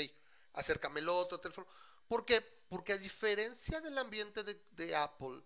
acércame 0.53 0.99
el 0.99 1.09
otro 1.09 1.39
teléfono. 1.39 1.65
¿Por 2.07 2.23
qué? 2.23 2.41
Porque 2.69 2.93
a 2.93 2.97
diferencia 2.97 3.81
del 3.81 3.97
ambiente 3.97 4.43
de, 4.43 4.61
de 4.75 4.95
Apple, 4.95 5.41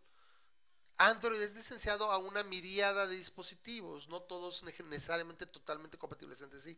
Android 0.98 1.42
es 1.42 1.56
licenciado 1.56 2.12
a 2.12 2.18
una 2.18 2.44
miríada 2.44 3.06
de 3.06 3.18
dispositivos, 3.18 4.10
no 4.10 4.22
todos 4.22 4.64
necesariamente 4.64 5.46
totalmente 5.46 5.98
compatibles 5.98 6.42
entre 6.42 6.60
sí. 6.60 6.78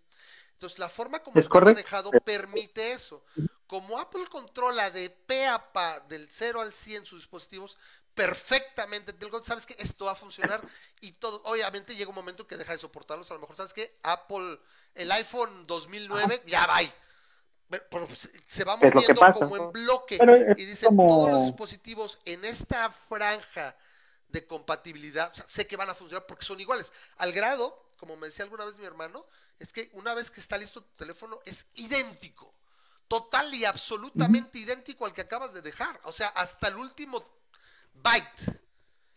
Entonces, 0.54 0.78
la 0.78 0.90
forma 0.90 1.20
como 1.20 1.40
está 1.40 1.62
manejado 1.62 2.12
permite 2.24 2.92
eso. 2.92 3.24
Como 3.66 3.98
Apple 3.98 4.26
controla 4.30 4.92
de 4.92 5.10
pe 5.10 5.46
a 5.46 5.72
pa 5.72 6.00
del 6.02 6.28
0 6.30 6.62
al 6.62 6.74
100 6.74 7.06
sus 7.06 7.20
dispositivos, 7.20 7.78
perfectamente, 8.14 9.16
sabes 9.44 9.66
que 9.66 9.76
esto 9.80 10.06
va 10.06 10.12
a 10.12 10.16
funcionar 10.16 10.62
y 11.00 11.14
todo, 11.14 11.42
obviamente 11.46 11.96
llega 11.96 12.10
un 12.10 12.16
momento 12.16 12.46
que 12.46 12.58
deja 12.58 12.74
de 12.74 12.80
soportarlos, 12.80 13.32
a 13.32 13.36
lo 13.36 13.40
mejor 13.40 13.56
sabes 13.56 13.72
que 13.72 14.00
Apple, 14.04 14.60
el 14.96 15.12
iPhone 15.12 15.66
2009, 15.66 16.44
ya 16.46 16.66
va. 16.66 16.80
Pues, 17.90 18.30
se 18.48 18.64
va 18.66 18.76
moviendo 18.76 19.34
como 19.34 19.56
en 19.56 19.72
bloque 19.72 20.18
y 20.58 20.66
dice 20.66 20.88
todos 20.88 21.32
los 21.32 21.46
dispositivos 21.46 22.20
en 22.26 22.44
esta 22.44 22.92
franja 22.92 23.78
de 24.30 24.46
compatibilidad, 24.46 25.32
o 25.32 25.36
sea, 25.36 25.46
sé 25.48 25.68
que 25.68 25.78
van 25.78 25.90
a 25.90 25.96
funcionar 25.96 26.26
porque 26.26 26.46
son 26.46 26.60
iguales. 26.60 26.94
Al 27.18 27.34
grado, 27.34 27.90
como 27.98 28.16
me 28.16 28.28
decía 28.28 28.46
alguna 28.46 28.66
vez 28.66 28.78
mi 28.78 28.86
hermano, 28.86 29.26
es 29.60 29.74
que 29.74 29.90
una 29.94 30.14
vez 30.14 30.32
que 30.32 30.40
está 30.40 30.58
listo 30.58 30.82
tu 30.82 30.96
teléfono 30.96 31.40
es 31.46 31.66
idéntico, 31.76 32.54
total 33.08 33.54
y 33.54 33.66
absolutamente 33.66 34.60
idéntico 34.60 35.06
al 35.06 35.14
que 35.14 35.22
acabas 35.22 35.54
de 35.54 35.62
dejar, 35.62 36.00
o 36.04 36.12
sea, 36.12 36.28
hasta 36.30 36.68
el 36.68 36.76
último 36.76 37.24
byte. 37.94 38.62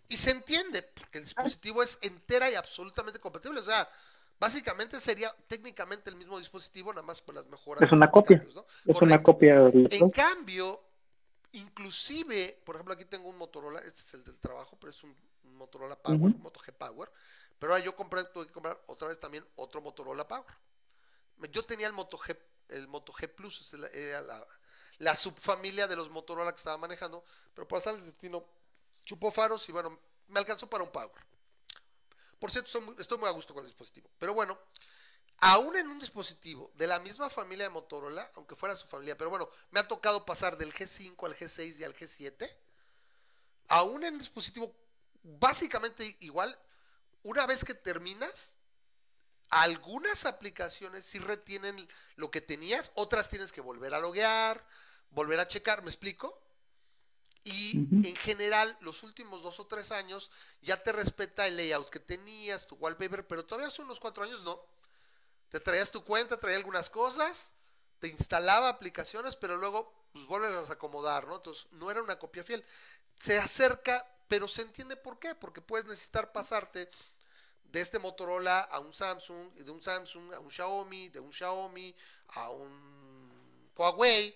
Y 0.09 0.17
se 0.17 0.31
entiende, 0.31 0.83
porque 0.83 1.19
el 1.19 1.25
dispositivo 1.25 1.83
es 1.83 1.99
entera 2.03 2.51
y 2.51 2.55
absolutamente 2.55 3.19
compatible, 3.19 3.61
o 3.61 3.65
sea, 3.65 3.89
básicamente 4.39 4.99
sería 5.01 5.35
técnicamente 5.47 6.11
el 6.11 6.17
mismo 6.17 6.39
dispositivo, 6.39 6.93
nada 6.93 7.07
más 7.07 7.23
con 7.23 7.35
las 7.35 7.47
mejoras. 7.47 7.83
Es 7.83 7.93
una 7.93 8.11
copia. 8.11 8.45
Es 8.85 9.01
una 9.01 9.23
copia. 9.23 9.71
En 9.73 10.11
cambio, 10.11 10.83
Inclusive, 11.53 12.63
por 12.65 12.77
ejemplo, 12.77 12.95
aquí 12.95 13.05
tengo 13.05 13.29
un 13.29 13.37
Motorola, 13.37 13.81
este 13.81 14.01
es 14.01 14.15
el 14.15 14.25
del 14.25 14.39
trabajo, 14.39 14.77
pero 14.81 14.91
es 14.91 15.03
un, 15.03 15.15
Motorola 15.45 15.97
Power, 15.97 16.35
Moto 16.39 16.61
G 16.61 16.73
Power. 16.73 17.11
Pero 17.59 17.73
ahora 17.73 17.85
yo 17.85 17.95
compré, 17.95 18.25
tuve 18.25 18.47
que 18.47 18.53
comprar 18.53 18.81
otra 18.87 19.09
vez 19.09 19.21
también 19.21 19.47
otro 19.57 19.81
Motorola 19.81 20.27
Power. 20.27 20.55
Yo 21.51 21.65
tenía 21.65 21.87
el 21.87 21.93
Moto 21.93 22.19
G, 22.19 22.37
el 22.69 22.89
Moto 22.89 23.13
G 23.13 23.29
Plus, 23.29 23.73
era 23.93 24.47
la, 24.99 25.15
subfamilia 25.15 25.87
de 25.87 25.97
los 25.97 26.11
Motorola 26.11 26.53
que 26.53 26.59
estaba 26.59 26.79
manejando, 26.79 27.25
pero 27.55 27.69
por 27.69 27.87
el 27.87 28.05
destino 28.05 28.45
chupó 29.05 29.31
faros 29.31 29.69
y 29.69 29.73
bueno, 29.73 29.99
me 30.29 30.39
alcanzó 30.39 30.69
para 30.69 30.85
un 30.85 30.91
Power. 30.91 31.11
Por 32.39 32.51
cierto, 32.51 32.95
estoy 32.99 33.19
muy 33.19 33.29
a 33.29 33.33
gusto 33.33 33.55
con 33.55 33.63
el 33.63 33.69
dispositivo. 33.69 34.11
Pero 34.19 34.35
bueno, 34.35 34.59
aún 35.43 35.75
en 35.75 35.89
un 35.89 35.99
dispositivo 35.99 36.71
de 36.77 36.87
la 36.87 37.01
misma 37.01 37.29
familia 37.29 37.65
de 37.65 37.71
Motorola, 37.71 38.31
aunque 38.37 38.55
fuera 38.55 38.77
su 38.77 38.87
familia, 38.87 39.19
pero 39.19 39.29
bueno, 39.29 39.49
me 39.73 39.81
ha 39.81 39.89
tocado 39.89 40.25
pasar 40.25 40.57
del 40.57 40.73
G5 40.73 41.27
al 41.27 41.37
G6 41.37 41.81
y 41.81 41.85
al 41.85 41.97
G7, 41.97 42.49
aún 43.67 44.05
en 44.05 44.15
un 44.15 44.21
dispositivo 44.21 44.73
básicamente 45.25 46.17
igual, 46.21 46.57
una 47.25 47.45
vez 47.47 47.65
que 47.65 47.75
terminas, 47.75 48.57
algunas 49.49 50.27
aplicaciones 50.27 51.07
sí 51.07 51.19
retienen 51.19 51.89
lo 52.15 52.31
que 52.31 52.41
tenías, 52.41 52.93
otras 52.95 53.29
tienes 53.29 53.51
que 53.51 53.61
volver 53.61 53.95
a 53.95 54.01
loguear, 54.01 54.65
volver 55.11 55.41
a 55.41 55.49
checar, 55.49 55.83
¿me 55.83 55.91
explico? 55.91 56.41
Y 57.43 57.89
en 58.07 58.15
general, 58.15 58.79
los 58.81 59.03
últimos 59.03 59.43
dos 59.43 59.59
o 59.59 59.67
tres 59.67 59.91
años 59.91 60.31
ya 60.61 60.81
te 60.85 60.93
respeta 60.93 61.49
el 61.49 61.57
layout 61.57 61.91
que 61.91 61.99
tenías, 61.99 62.69
tu 62.69 62.77
wallpaper, 62.77 63.27
pero 63.27 63.45
todavía 63.45 63.67
hace 63.67 63.83
unos 63.83 63.99
cuatro 63.99 64.23
años 64.23 64.41
no 64.45 64.71
te 65.53 65.61
traías 65.61 65.91
tu 65.91 66.03
cuenta, 66.03 66.41
traía 66.41 66.57
algunas 66.57 66.89
cosas, 66.89 67.53
te 68.01 68.09
instalaba 68.09 68.71
aplicaciones, 68.71 69.37
pero 69.37 69.59
luego 69.59 69.93
pues 70.11 70.25
vuelves 70.25 70.71
a 70.71 70.73
acomodar, 70.73 71.27
¿no? 71.27 71.37
Entonces 71.37 71.67
no 71.73 71.91
era 71.91 72.03
una 72.03 72.19
copia 72.19 72.43
fiel. 72.43 72.65
Se 73.21 73.39
acerca, 73.39 74.07
pero 74.29 74.49
se 74.49 74.63
entiende 74.63 74.97
por 74.97 75.19
qué, 75.19 75.35
porque 75.35 75.61
puedes 75.61 75.87
necesitar 75.87 76.33
pasarte 76.33 76.91
de 77.65 77.81
este 77.83 77.99
Motorola 77.99 78.61
a 78.61 78.81
un 78.81 78.95
Samsung, 78.95 79.53
de 79.53 79.71
un 79.71 79.83
Samsung 79.83 80.33
a 80.33 80.41
un 80.41 80.51
Xiaomi, 80.51 81.11
de 81.11 81.21
un 81.21 81.31
Xiaomi 81.31 81.95
a 82.29 82.49
un 82.49 83.71
Huawei, 83.77 84.35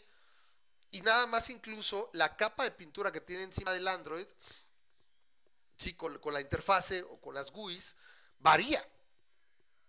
y 0.91 1.01
nada 1.01 1.27
más 1.27 1.49
incluso 1.49 2.11
la 2.13 2.37
capa 2.37 2.65
de 2.65 2.73
pintura 2.73 3.11
que 3.11 3.23
tiene 3.23 3.43
encima 3.43 3.73
del 3.73 3.89
Android, 3.89 4.27
sí, 5.79 5.95
con, 5.95 6.19
con 6.19 6.35
la 6.35 6.43
interfase 6.43 7.03
o 7.05 7.19
con 7.19 7.35
las 7.35 7.51
GUIs, 7.51 7.97
varía. 8.39 8.87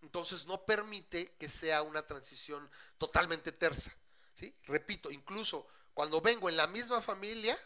Entonces 0.01 0.45
no 0.45 0.65
permite 0.65 1.33
que 1.39 1.49
sea 1.49 1.81
una 1.81 2.01
transición 2.01 2.69
totalmente 2.97 3.51
tersa. 3.51 3.91
¿sí? 4.33 4.53
Repito, 4.65 5.11
incluso 5.11 5.67
cuando 5.93 6.21
vengo 6.21 6.49
en 6.49 6.57
la 6.57 6.67
misma 6.67 7.01
familia 7.01 7.57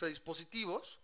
de 0.00 0.08
dispositivos, 0.08 1.00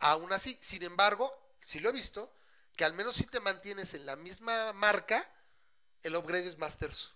aún 0.00 0.32
así, 0.32 0.56
sin 0.60 0.82
embargo, 0.82 1.30
si 1.60 1.80
lo 1.80 1.90
he 1.90 1.92
visto, 1.92 2.32
que 2.76 2.84
al 2.84 2.94
menos 2.94 3.16
si 3.16 3.26
te 3.26 3.40
mantienes 3.40 3.94
en 3.94 4.06
la 4.06 4.16
misma 4.16 4.72
marca, 4.72 5.24
el 6.02 6.16
upgrade 6.16 6.48
es 6.48 6.58
más 6.58 6.78
terso. 6.78 7.10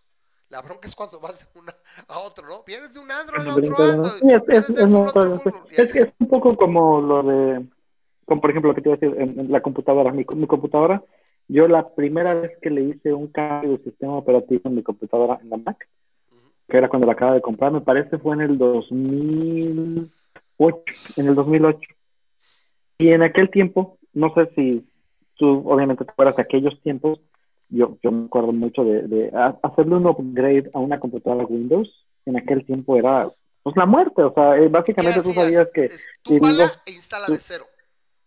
La 0.48 0.60
bronca 0.60 0.86
es 0.86 0.94
cuando 0.94 1.18
vas 1.18 1.40
de 1.40 1.58
una 1.58 1.74
a 2.08 2.18
otro, 2.18 2.46
¿no? 2.46 2.62
Vienes 2.64 2.92
de 2.92 3.00
un 3.00 3.10
Android 3.10 3.46
a 3.46 3.54
otro 3.54 3.76
Android. 3.84 4.42
es, 4.48 4.68
es, 5.96 6.12
un 6.18 6.28
poco 6.28 6.56
como 6.56 7.00
lo 7.00 7.22
de, 7.22 7.66
como 8.26 8.40
por 8.40 8.50
ejemplo 8.50 8.70
lo 8.70 8.74
que 8.74 8.82
te 8.82 8.88
iba 8.90 8.96
a 8.96 8.98
decir 8.98 9.18
en, 9.18 9.50
la 9.50 9.62
computadora. 9.62 10.12
Mi, 10.12 10.26
mi, 10.34 10.46
computadora, 10.46 11.02
yo 11.52 11.68
la 11.68 11.94
primera 11.94 12.32
vez 12.32 12.52
que 12.62 12.70
le 12.70 12.80
hice 12.82 13.12
un 13.12 13.28
cambio 13.28 13.72
de 13.72 13.84
sistema 13.84 14.16
operativo 14.16 14.62
en 14.64 14.76
mi 14.76 14.82
computadora 14.82 15.38
en 15.42 15.50
la 15.50 15.58
Mac, 15.58 15.86
que 16.66 16.78
era 16.78 16.88
cuando 16.88 17.06
la 17.06 17.12
acaba 17.12 17.34
de 17.34 17.42
comprar, 17.42 17.70
me 17.70 17.82
parece 17.82 18.16
fue 18.16 18.34
en 18.36 18.40
el 18.40 18.56
2008, 18.56 20.82
en 21.16 21.26
el 21.26 21.34
2008. 21.34 21.78
Y 22.96 23.10
en 23.10 23.22
aquel 23.22 23.50
tiempo, 23.50 23.98
no 24.14 24.32
sé 24.32 24.50
si 24.54 24.88
tú 25.36 25.62
obviamente 25.68 26.06
te 26.06 26.10
acuerdas 26.10 26.36
de 26.36 26.42
aquellos 26.42 26.80
tiempos, 26.80 27.20
yo, 27.68 27.98
yo 28.02 28.10
me 28.10 28.24
acuerdo 28.24 28.52
mucho 28.52 28.82
de, 28.84 29.30
hacerle 29.62 29.96
un 29.96 30.06
upgrade 30.06 30.70
a 30.72 30.78
una 30.78 30.98
computadora 30.98 31.44
Windows, 31.44 32.06
en 32.24 32.38
aquel 32.38 32.64
tiempo 32.64 32.96
era 32.96 33.30
pues 33.62 33.76
la 33.76 33.84
muerte, 33.84 34.22
o 34.22 34.32
sea, 34.32 34.56
eh, 34.56 34.68
básicamente 34.68 35.20
tú 35.22 35.34
sabías 35.34 35.68
que... 35.72 35.90
tú 36.22 36.36
e 36.36 36.92
instala 36.92 37.26
de 37.26 37.36
cero, 37.36 37.66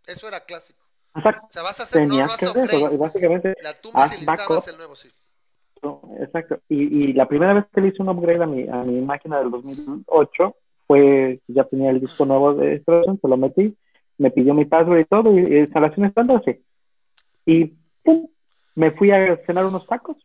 eso 0.05 0.27
era 0.27 0.41
clásico. 0.41 0.84
O 1.15 1.21
sea, 1.21 1.63
vas 1.63 1.79
a 1.79 1.83
hacer 1.83 2.07
no, 2.07 2.27
que 2.37 2.47
upgrade, 2.47 2.97
básicamente, 2.97 3.55
la 3.63 3.73
tumbas 3.73 4.11
y 4.11 4.23
instalabas 4.23 4.67
el 4.67 4.77
nuevo, 4.77 4.95
sí. 4.95 5.09
Exacto, 6.19 6.59
y, 6.67 7.09
y 7.09 7.13
la 7.13 7.27
primera 7.27 7.53
vez 7.53 7.65
que 7.73 7.79
le 7.79 7.89
hice 7.89 8.01
un 8.01 8.09
upgrade 8.09 8.43
a 8.43 8.47
mi, 8.47 8.67
a 8.67 8.83
mi 8.83 9.01
máquina 9.01 9.37
del 9.39 9.51
2008 9.51 10.55
fue, 10.87 11.39
ya 11.47 11.63
tenía 11.65 11.91
el 11.91 11.99
disco 11.99 12.25
nuevo 12.25 12.53
de 12.55 12.75
instalación, 12.75 13.19
se 13.21 13.27
lo 13.27 13.37
metí, 13.37 13.77
me 14.17 14.31
pidió 14.31 14.53
mi 14.53 14.65
password 14.65 14.99
y 14.99 15.05
todo, 15.05 15.37
y, 15.37 15.41
y 15.41 15.59
instalación 15.59 16.07
estándar, 16.07 16.41
sí. 16.43 16.59
Y 17.45 17.73
pum, 18.03 18.27
me 18.73 18.91
fui 18.91 19.11
a 19.11 19.37
cenar 19.45 19.65
unos 19.65 19.85
tacos, 19.87 20.17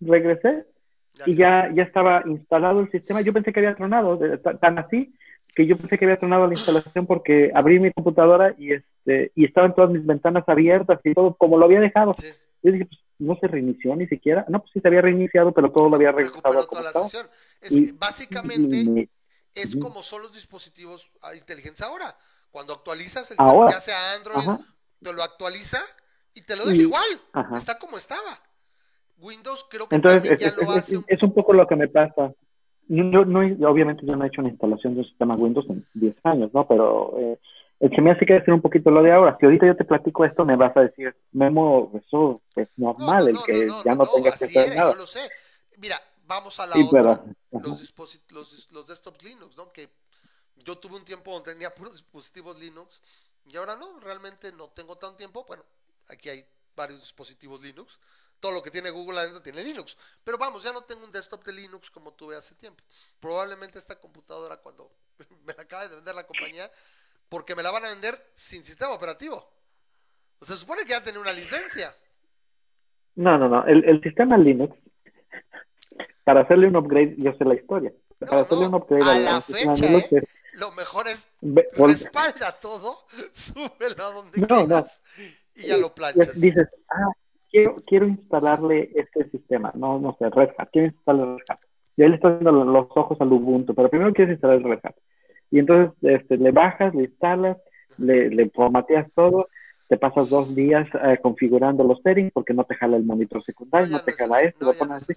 regresé 0.00 0.64
y 1.24 1.34
ya, 1.34 1.70
ya 1.74 1.82
estaba 1.84 2.22
instalado 2.26 2.80
el 2.80 2.90
sistema. 2.90 3.22
Yo 3.22 3.32
pensé 3.32 3.52
que 3.52 3.60
había 3.60 3.74
tronado, 3.74 4.18
tan 4.60 4.78
así 4.78 5.14
que 5.56 5.66
yo 5.66 5.78
pensé 5.78 5.98
que 5.98 6.04
había 6.04 6.18
tronado 6.18 6.46
la 6.46 6.52
instalación 6.52 7.06
porque 7.06 7.50
abrí 7.54 7.80
mi 7.80 7.90
computadora 7.90 8.54
y 8.58 8.74
este 8.74 9.32
y 9.34 9.46
estaban 9.46 9.74
todas 9.74 9.90
mis 9.90 10.04
ventanas 10.04 10.44
abiertas 10.46 11.00
y 11.02 11.14
todo 11.14 11.34
como 11.34 11.56
lo 11.56 11.64
había 11.64 11.80
dejado. 11.80 12.14
Yo 12.62 12.72
dije, 12.72 12.84
pues 12.84 13.00
no 13.18 13.38
se 13.40 13.48
reinició 13.48 13.96
ni 13.96 14.06
siquiera. 14.06 14.44
No, 14.48 14.60
pues 14.60 14.72
sí 14.74 14.80
se 14.80 14.88
había 14.88 15.00
reiniciado, 15.00 15.52
pero 15.52 15.72
todo 15.72 15.88
lo 15.88 15.96
había 15.96 16.12
regresado. 16.12 16.66
Toda 16.66 16.82
la 16.82 17.08
Es 17.62 17.72
que 17.72 17.94
básicamente 17.98 19.08
es 19.54 19.74
como 19.76 20.02
son 20.02 20.22
los 20.22 20.34
dispositivos 20.34 21.10
inteligentes 21.34 21.80
ahora. 21.80 22.14
Cuando 22.50 22.74
actualizas 22.74 23.30
el 23.30 23.36
ahora, 23.38 23.72
ya 23.72 23.80
sea 23.80 24.12
Android, 24.12 24.60
te 25.02 25.12
lo 25.12 25.22
actualiza 25.22 25.80
y 26.34 26.42
te 26.42 26.54
lo 26.54 26.66
deja 26.66 26.82
igual, 26.82 27.08
está 27.56 27.78
como 27.78 27.96
estaba. 27.96 28.42
Windows 29.18 29.66
creo 29.70 29.88
que 29.88 29.96
Entonces, 29.96 30.32
es, 30.32 30.38
ya 30.38 30.54
lo 30.54 30.70
hace. 30.70 31.00
Es, 31.06 31.22
un 31.22 31.32
poco 31.32 31.54
lo 31.54 31.66
que 31.66 31.76
me 31.76 31.88
pasa. 31.88 32.34
Yo, 32.88 33.24
no, 33.24 33.40
obviamente 33.68 34.06
yo 34.06 34.16
no 34.16 34.24
he 34.24 34.28
hecho 34.28 34.40
una 34.40 34.50
instalación 34.50 34.94
de 34.94 35.00
un 35.00 35.06
sistema 35.06 35.34
Windows 35.36 35.66
en 35.68 35.86
10 35.94 36.16
años, 36.24 36.54
¿no? 36.54 36.66
Pero 36.66 37.18
eh, 37.18 37.38
el 37.80 37.90
que 37.90 38.00
me 38.00 38.12
hace 38.12 38.24
que 38.24 38.34
decir 38.34 38.54
un 38.54 38.62
poquito 38.62 38.90
lo 38.90 39.02
de 39.02 39.12
ahora. 39.12 39.36
Si 39.38 39.46
ahorita 39.46 39.66
yo 39.66 39.76
te 39.76 39.84
platico 39.84 40.24
esto, 40.24 40.44
me 40.44 40.56
vas 40.56 40.76
a 40.76 40.82
decir, 40.82 41.14
Memo, 41.32 41.92
eso 41.94 42.40
es 42.54 42.68
normal, 42.76 43.28
el 43.28 43.38
que 43.44 43.68
ya 43.84 43.94
no, 43.94 44.06
tengas 44.06 44.38
que 44.38 44.44
hacer 44.46 44.74
nada. 44.74 44.92
Yo 44.92 44.98
lo 44.98 45.06
sé. 45.06 45.28
Mira, 45.78 46.00
vamos 46.26 46.58
a 46.60 46.66
la 46.66 46.76
otra. 46.78 47.24
Los, 47.50 47.94
los, 48.30 48.72
los 48.72 48.86
desktop 48.86 49.22
Linux, 49.22 49.56
¿no? 49.56 49.72
Que 49.72 49.88
yo 50.64 50.78
tuve 50.78 50.96
un 50.96 51.04
tiempo 51.04 51.32
donde 51.32 51.52
tenía 51.52 51.70
puros 51.74 51.94
dispositivos 51.94 52.58
Linux 52.58 53.02
y 53.50 53.56
ahora 53.56 53.76
no, 53.76 54.00
realmente 54.00 54.52
no 54.52 54.68
tengo 54.68 54.96
tanto 54.96 55.16
tiempo. 55.16 55.44
Bueno, 55.46 55.62
Aquí 56.08 56.28
hay 56.28 56.44
varios 56.74 57.00
dispositivos 57.00 57.62
Linux. 57.62 57.98
Todo 58.40 58.52
lo 58.52 58.62
que 58.62 58.70
tiene 58.70 58.90
Google 58.90 59.18
adentro 59.18 59.42
tiene 59.42 59.64
Linux. 59.64 59.96
Pero 60.22 60.38
vamos, 60.38 60.62
ya 60.62 60.72
no 60.72 60.82
tengo 60.82 61.04
un 61.04 61.12
desktop 61.12 61.44
de 61.44 61.52
Linux 61.52 61.90
como 61.90 62.12
tuve 62.12 62.36
hace 62.36 62.54
tiempo. 62.54 62.82
Probablemente 63.20 63.78
esta 63.78 63.98
computadora 63.98 64.56
cuando 64.58 64.90
me 65.46 65.54
la 65.54 65.62
acabe 65.62 65.88
de 65.88 65.96
vender 65.96 66.14
la 66.14 66.26
compañía, 66.26 66.70
porque 67.28 67.54
me 67.54 67.62
la 67.62 67.70
van 67.70 67.84
a 67.84 67.88
vender 67.88 68.18
sin 68.32 68.64
sistema 68.64 68.92
operativo. 68.92 69.48
O 70.38 70.44
sea, 70.44 70.54
se 70.54 70.60
supone 70.60 70.82
que 70.82 70.90
ya 70.90 71.02
tiene 71.02 71.18
una 71.18 71.32
licencia. 71.32 71.94
No, 73.14 73.38
no, 73.38 73.48
no. 73.48 73.64
El, 73.64 74.00
sistema 74.02 74.36
Linux, 74.36 74.76
para 76.24 76.42
hacerle 76.42 76.68
un 76.68 76.76
upgrade, 76.76 77.14
yo 77.16 77.32
sé 77.32 77.44
la 77.44 77.54
historia. 77.54 77.92
Para 78.18 78.42
hacerle 78.42 78.66
un 78.66 78.74
upgrade 78.74 79.10
a 79.10 79.18
la 79.18 79.40
fecha, 79.40 79.72
¿eh? 79.72 80.22
lo 80.56 80.72
mejor 80.72 81.06
es 81.08 81.28
respalda 81.42 82.52
todo, 82.52 83.06
súbelo 83.32 84.04
a 84.04 84.12
donde 84.12 84.46
quieras 84.46 85.02
y 85.54 85.66
ya 85.66 85.76
lo 85.76 85.94
planchas. 85.94 86.38
Dices, 86.38 86.68
ah, 86.90 87.12
quiero, 87.56 87.76
quiero 87.86 88.06
instalarle 88.06 88.90
este 88.94 89.30
sistema, 89.30 89.72
no, 89.74 89.98
no 89.98 90.14
sé, 90.18 90.28
Red 90.28 90.50
Hat, 90.58 90.68
quiero 90.70 90.88
instalarle 90.88 91.36
Red 91.36 91.44
Hat. 91.48 91.60
Y 91.96 92.02
ahí 92.02 92.08
le 92.10 92.16
estás 92.16 92.42
dando 92.42 92.64
los 92.64 92.88
ojos 92.94 93.18
al 93.20 93.32
Ubuntu, 93.32 93.74
pero 93.74 93.88
primero 93.88 94.12
quieres 94.12 94.34
instalar 94.34 94.62
Red 94.62 94.80
Hat. 94.82 94.96
Y 95.50 95.60
entonces 95.60 95.92
este, 96.02 96.36
le 96.36 96.50
bajas, 96.50 96.94
le 96.94 97.04
instalas, 97.04 97.56
le, 97.96 98.28
le 98.28 98.50
formateas 98.50 99.10
todo, 99.14 99.48
te 99.88 99.96
pasas 99.96 100.28
dos 100.28 100.54
días 100.54 100.86
eh, 101.02 101.18
configurando 101.22 101.84
los 101.84 102.00
settings 102.02 102.32
porque 102.32 102.52
no 102.52 102.64
te 102.64 102.74
jala 102.74 102.96
el 102.96 103.04
monitor 103.04 103.42
secundario, 103.44 103.88
no, 103.88 104.00
te 104.00 104.12
jala 104.12 104.40
esto, 104.40 104.66
lo 104.66 104.74
pones 104.74 105.08
así. 105.08 105.14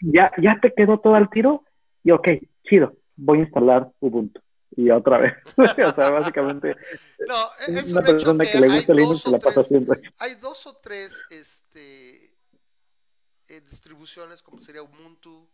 Ya, 0.00 0.32
ya 0.38 0.58
te 0.62 0.72
quedó 0.72 0.98
todo 1.00 1.16
al 1.16 1.28
tiro 1.28 1.64
y 2.02 2.12
ok, 2.12 2.28
chido, 2.62 2.94
voy 3.16 3.40
a 3.40 3.42
instalar 3.42 3.90
Ubuntu 4.00 4.40
y 4.76 4.90
otra 4.90 5.18
vez. 5.18 5.34
o 5.56 5.66
sea, 5.66 6.10
básicamente. 6.10 6.76
No, 7.26 7.50
es 7.66 7.90
una 7.90 8.02
persona 8.02 8.44
que, 8.44 8.60
le 8.60 8.68
gusta 8.68 8.92
Linux 8.92 9.26
la 9.26 9.38
pasa 9.38 9.62
siempre. 9.62 10.02
Hay 10.18 10.34
dos 10.36 10.66
o 10.66 10.76
tres 10.76 11.24
este, 11.30 12.36
eh, 13.48 13.60
distribuciones, 13.62 14.42
como 14.42 14.62
sería 14.62 14.82
Ubuntu, 14.82 15.48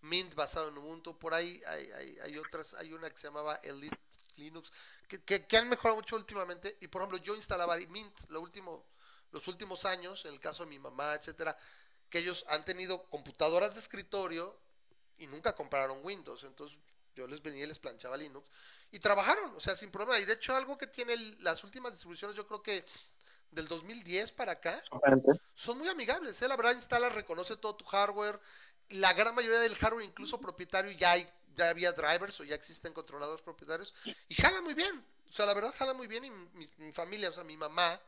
Mint 0.00 0.34
basado 0.34 0.68
en 0.68 0.78
Ubuntu, 0.78 1.16
por 1.18 1.34
ahí 1.34 1.60
hay, 1.66 1.90
hay, 1.92 2.18
hay 2.24 2.38
otras, 2.38 2.74
hay 2.74 2.92
una 2.92 3.08
que 3.10 3.18
se 3.18 3.28
llamaba 3.28 3.56
Elite 3.62 3.96
Linux, 4.36 4.72
que, 5.06 5.20
que, 5.22 5.56
han 5.56 5.68
mejorado 5.68 5.96
mucho 5.96 6.16
últimamente. 6.16 6.78
Y 6.80 6.88
por 6.88 7.02
ejemplo, 7.02 7.18
yo 7.18 7.36
instalaba 7.36 7.76
Mint 7.76 8.30
lo 8.30 8.40
último, 8.40 8.86
los 9.30 9.46
últimos 9.48 9.84
años, 9.84 10.24
en 10.24 10.32
el 10.32 10.40
caso 10.40 10.64
de 10.64 10.70
mi 10.70 10.78
mamá, 10.78 11.14
etcétera, 11.14 11.56
que 12.08 12.18
ellos 12.18 12.44
han 12.48 12.64
tenido 12.64 13.04
computadoras 13.04 13.74
de 13.74 13.80
escritorio 13.80 14.58
y 15.18 15.26
nunca 15.26 15.54
compraron 15.54 16.00
Windows. 16.02 16.42
Entonces, 16.44 16.78
yo 17.14 17.26
les 17.26 17.42
venía 17.42 17.64
y 17.64 17.66
les 17.66 17.78
planchaba 17.78 18.16
Linux. 18.16 18.46
Y 18.90 18.98
trabajaron, 18.98 19.54
o 19.56 19.60
sea, 19.60 19.74
sin 19.76 19.90
problema. 19.90 20.18
Y 20.18 20.24
de 20.24 20.34
hecho, 20.34 20.54
algo 20.54 20.76
que 20.76 20.86
tiene 20.86 21.16
las 21.40 21.64
últimas 21.64 21.92
distribuciones, 21.92 22.36
yo 22.36 22.46
creo 22.46 22.62
que 22.62 22.84
del 23.50 23.68
2010 23.68 24.32
para 24.32 24.52
acá, 24.52 24.82
son 25.54 25.78
muy 25.78 25.88
amigables. 25.88 26.40
¿eh? 26.42 26.48
La 26.48 26.56
verdad, 26.56 26.74
instala, 26.74 27.08
reconoce 27.08 27.56
todo 27.56 27.76
tu 27.76 27.84
hardware. 27.84 28.40
La 28.88 29.12
gran 29.14 29.34
mayoría 29.34 29.60
del 29.60 29.76
hardware, 29.76 30.04
incluso 30.04 30.40
propietario, 30.40 30.90
ya 30.92 31.12
hay 31.12 31.28
ya 31.56 31.70
había 31.70 31.92
drivers 31.92 32.40
o 32.40 32.44
ya 32.44 32.54
existen 32.54 32.92
controladores 32.92 33.42
propietarios 33.42 33.94
y 34.28 34.34
jala 34.34 34.60
muy 34.60 34.74
bien. 34.74 35.04
O 35.28 35.32
sea, 35.32 35.46
la 35.46 35.54
verdad 35.54 35.74
jala 35.76 35.94
muy 35.94 36.06
bien 36.06 36.24
y 36.24 36.30
mi, 36.78 36.92
familia, 36.92 37.30
o 37.30 37.32
sea, 37.32 37.44
mi 37.44 37.56
mamá 37.56 38.00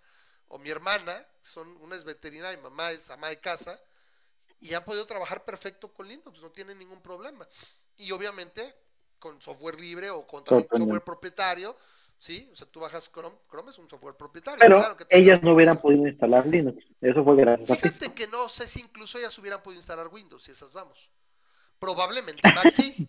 o 0.48 0.58
mi 0.58 0.70
hermana, 0.70 1.26
son 1.40 1.68
una 1.78 1.96
es 1.96 2.04
veterinaria, 2.04 2.56
mi 2.56 2.64
mamá 2.64 2.90
es 2.90 3.08
ama 3.10 3.28
de 3.28 3.40
casa 3.40 3.80
y 4.60 4.74
han 4.74 4.84
podido 4.84 5.06
trabajar 5.06 5.44
perfecto 5.44 5.92
con 5.92 6.06
Linux, 6.06 6.40
no 6.40 6.50
tienen 6.50 6.78
ningún 6.78 7.00
problema. 7.00 7.48
Y 7.96 8.12
obviamente 8.12 8.74
con 9.24 9.40
software 9.40 9.80
libre 9.80 10.10
o 10.10 10.26
con 10.26 10.44
software 10.44 11.02
propietario, 11.02 11.74
¿sí? 12.18 12.46
O 12.52 12.56
sea, 12.56 12.66
tú 12.66 12.80
bajas 12.80 13.10
Chrome, 13.10 13.34
Chrome 13.48 13.70
es 13.70 13.78
un 13.78 13.88
software 13.88 14.16
propietario. 14.16 14.58
Pero 14.60 14.96
ellas 15.08 15.42
no 15.42 15.54
hubieran 15.54 15.80
podido 15.80 16.06
instalar 16.06 16.44
Linux, 16.46 16.84
eso 17.00 17.24
fue 17.24 17.34
gracias 17.36 17.78
Fíjate 17.78 18.12
que 18.12 18.26
no 18.26 18.50
sé 18.50 18.68
si 18.68 18.80
incluso 18.80 19.16
ellas 19.16 19.38
hubieran 19.38 19.62
podido 19.62 19.80
instalar 19.80 20.08
Windows, 20.08 20.42
si 20.42 20.52
esas 20.52 20.74
vamos. 20.74 21.10
Probablemente 21.78 22.46
Mac 22.52 22.70
sí, 22.70 23.08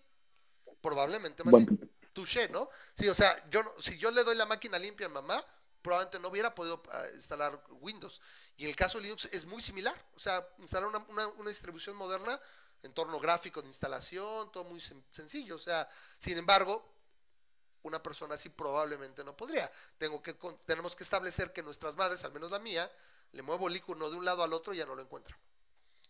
probablemente 0.80 1.44
Mac 1.44 1.54
sí. 1.68 1.78
Touché, 2.14 2.48
¿no? 2.48 2.70
Sí, 2.94 3.06
o 3.10 3.14
sea, 3.14 3.46
yo 3.50 3.60
si 3.80 3.98
yo 3.98 4.10
le 4.10 4.24
doy 4.24 4.36
la 4.36 4.46
máquina 4.46 4.78
limpia 4.78 5.04
a 5.04 5.10
mamá, 5.10 5.44
probablemente 5.82 6.18
no 6.18 6.28
hubiera 6.28 6.54
podido 6.54 6.82
ah, 6.92 7.04
instalar 7.14 7.62
Windows. 7.80 8.22
Y 8.56 8.64
el 8.64 8.74
caso 8.74 8.96
de 8.96 9.04
Linux 9.04 9.28
es 9.32 9.44
muy 9.44 9.60
similar. 9.60 9.94
O 10.14 10.18
sea, 10.18 10.48
instalar 10.60 10.88
una, 10.88 11.28
una 11.28 11.50
distribución 11.50 11.94
moderna 11.94 12.40
entorno 12.82 13.18
gráfico 13.20 13.62
de 13.62 13.68
instalación, 13.68 14.50
todo 14.52 14.64
muy 14.64 14.80
sencillo. 14.80 15.56
O 15.56 15.58
sea, 15.58 15.88
sin 16.18 16.38
embargo, 16.38 16.96
una 17.82 18.02
persona 18.02 18.34
así 18.34 18.48
probablemente 18.48 19.24
no 19.24 19.36
podría. 19.36 19.70
Tengo 19.98 20.22
que, 20.22 20.36
tenemos 20.64 20.96
que 20.96 21.04
establecer 21.04 21.52
que 21.52 21.62
nuestras 21.62 21.96
madres, 21.96 22.24
al 22.24 22.32
menos 22.32 22.50
la 22.50 22.58
mía, 22.58 22.90
le 23.32 23.42
muevo 23.42 23.68
el 23.68 23.76
icono 23.76 24.10
de 24.10 24.16
un 24.16 24.24
lado 24.24 24.42
al 24.42 24.52
otro 24.52 24.74
y 24.74 24.78
ya 24.78 24.86
no 24.86 24.94
lo 24.94 25.02
encuentra. 25.02 25.38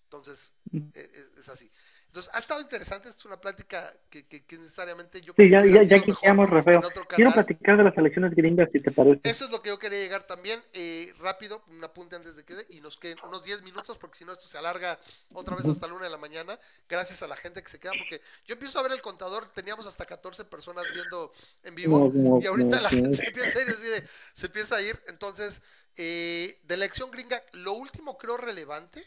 Entonces, 0.05 0.53
e, 0.73 0.81
e, 0.95 1.41
es 1.41 1.49
así. 1.49 1.71
Entonces, 2.09 2.35
ha 2.35 2.39
estado 2.39 2.61
interesante, 2.63 3.11
es 3.11 3.25
una 3.27 3.39
plática 3.39 3.95
que, 4.09 4.27
que, 4.27 4.45
que 4.45 4.57
necesariamente 4.57 5.21
yo 5.21 5.35
Sí, 5.37 5.51
ya, 5.51 5.67
ya, 5.67 5.83
ya 5.83 5.99
quisiéramos, 6.03 6.49
Rafael. 6.49 6.81
Quiero 7.15 7.31
platicar 7.31 7.77
de 7.77 7.85
las 7.85 7.97
elecciones 7.99 8.35
gringas, 8.35 8.71
si 8.73 8.81
te 8.81 8.91
parece. 8.91 9.21
Eso 9.25 9.45
es 9.45 9.51
lo 9.51 9.61
que 9.61 9.69
yo 9.69 9.79
quería 9.79 9.99
llegar 9.99 10.27
también. 10.27 10.63
Eh, 10.73 11.13
rápido, 11.19 11.63
un 11.69 11.85
apunte 11.85 12.17
antes 12.17 12.35
de 12.35 12.45
que 12.45 12.55
y 12.71 12.81
nos 12.81 12.97
queden 12.97 13.19
unos 13.23 13.43
10 13.43 13.63
minutos, 13.63 13.99
porque 13.99 14.17
si 14.17 14.25
no, 14.25 14.33
esto 14.33 14.49
se 14.49 14.57
alarga 14.57 14.99
otra 15.35 15.57
vez 15.57 15.67
hasta 15.67 15.87
la 15.87 15.95
una 15.95 16.05
de 16.05 16.11
la 16.11 16.17
mañana. 16.17 16.59
Gracias 16.89 17.23
a 17.23 17.29
la 17.29 17.37
gente 17.37 17.63
que 17.63 17.69
se 17.69 17.79
queda, 17.79 17.93
porque 17.99 18.23
yo 18.47 18.55
empiezo 18.55 18.79
a 18.79 18.83
ver 18.83 18.93
el 18.93 19.03
contador, 19.03 19.49
teníamos 19.51 19.87
hasta 19.87 20.07
14 20.07 20.47
personas 20.47 20.87
viendo 20.95 21.33
en 21.65 21.75
vivo, 21.75 22.11
y 22.41 22.47
ahorita 22.47 22.81
la 22.81 22.89
gente 22.89 23.13
se 23.17 23.27
empieza 23.27 23.59
a 23.59 23.63
ir, 23.63 24.09
se 24.33 24.47
empieza 24.47 24.77
a 24.77 24.81
ir. 24.81 25.03
Entonces, 25.09 25.61
eh, 25.97 26.61
de 26.63 26.77
la 26.79 26.85
elección 26.85 27.11
gringa, 27.11 27.43
lo 27.53 27.73
último 27.73 28.17
creo 28.17 28.39
relevante 28.39 29.05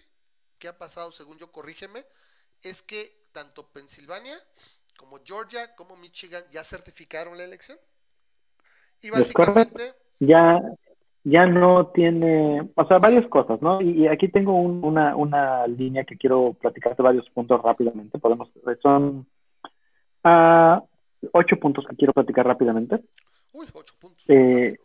que 0.59 0.67
ha 0.67 0.77
pasado, 0.77 1.11
según 1.11 1.37
yo, 1.39 1.51
corrígeme 1.51 2.05
es 2.63 2.81
que 2.81 3.27
tanto 3.31 3.67
Pensilvania 3.67 4.37
como 4.97 5.19
Georgia 5.23 5.75
como 5.75 5.95
Michigan 5.95 6.43
ya 6.51 6.63
certificaron 6.63 7.37
la 7.37 7.45
elección. 7.45 7.77
Y 9.01 9.09
básicamente... 9.09 9.93
Ya, 10.19 10.59
ya 11.23 11.45
no 11.45 11.87
tiene, 11.87 12.69
o 12.75 12.85
sea, 12.85 12.97
varias 12.97 13.25
cosas, 13.27 13.61
¿no? 13.61 13.81
Y, 13.81 14.07
aquí 14.07 14.27
tengo 14.27 14.53
una, 14.59 15.15
una 15.15 15.65
línea 15.67 16.03
que 16.03 16.17
quiero 16.17 16.53
platicarte 16.53 17.01
varios 17.01 17.29
puntos 17.29 17.61
rápidamente. 17.61 18.19
Podemos, 18.19 18.49
son 18.81 19.25
uh, 20.25 20.81
ocho 21.31 21.55
puntos 21.57 21.85
que 21.89 21.95
quiero 21.95 22.11
platicar 22.13 22.45
rápidamente. 22.45 22.99
Uy, 23.53 23.67
ocho 23.73 23.93
puntos. 23.99 24.23
Eh, 24.27 24.77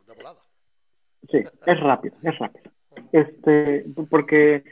sí, 1.31 1.39
es 1.67 1.81
rápido, 1.81 2.17
es 2.23 2.39
rápido. 2.39 2.71
Este, 3.11 3.85
porque 4.09 4.63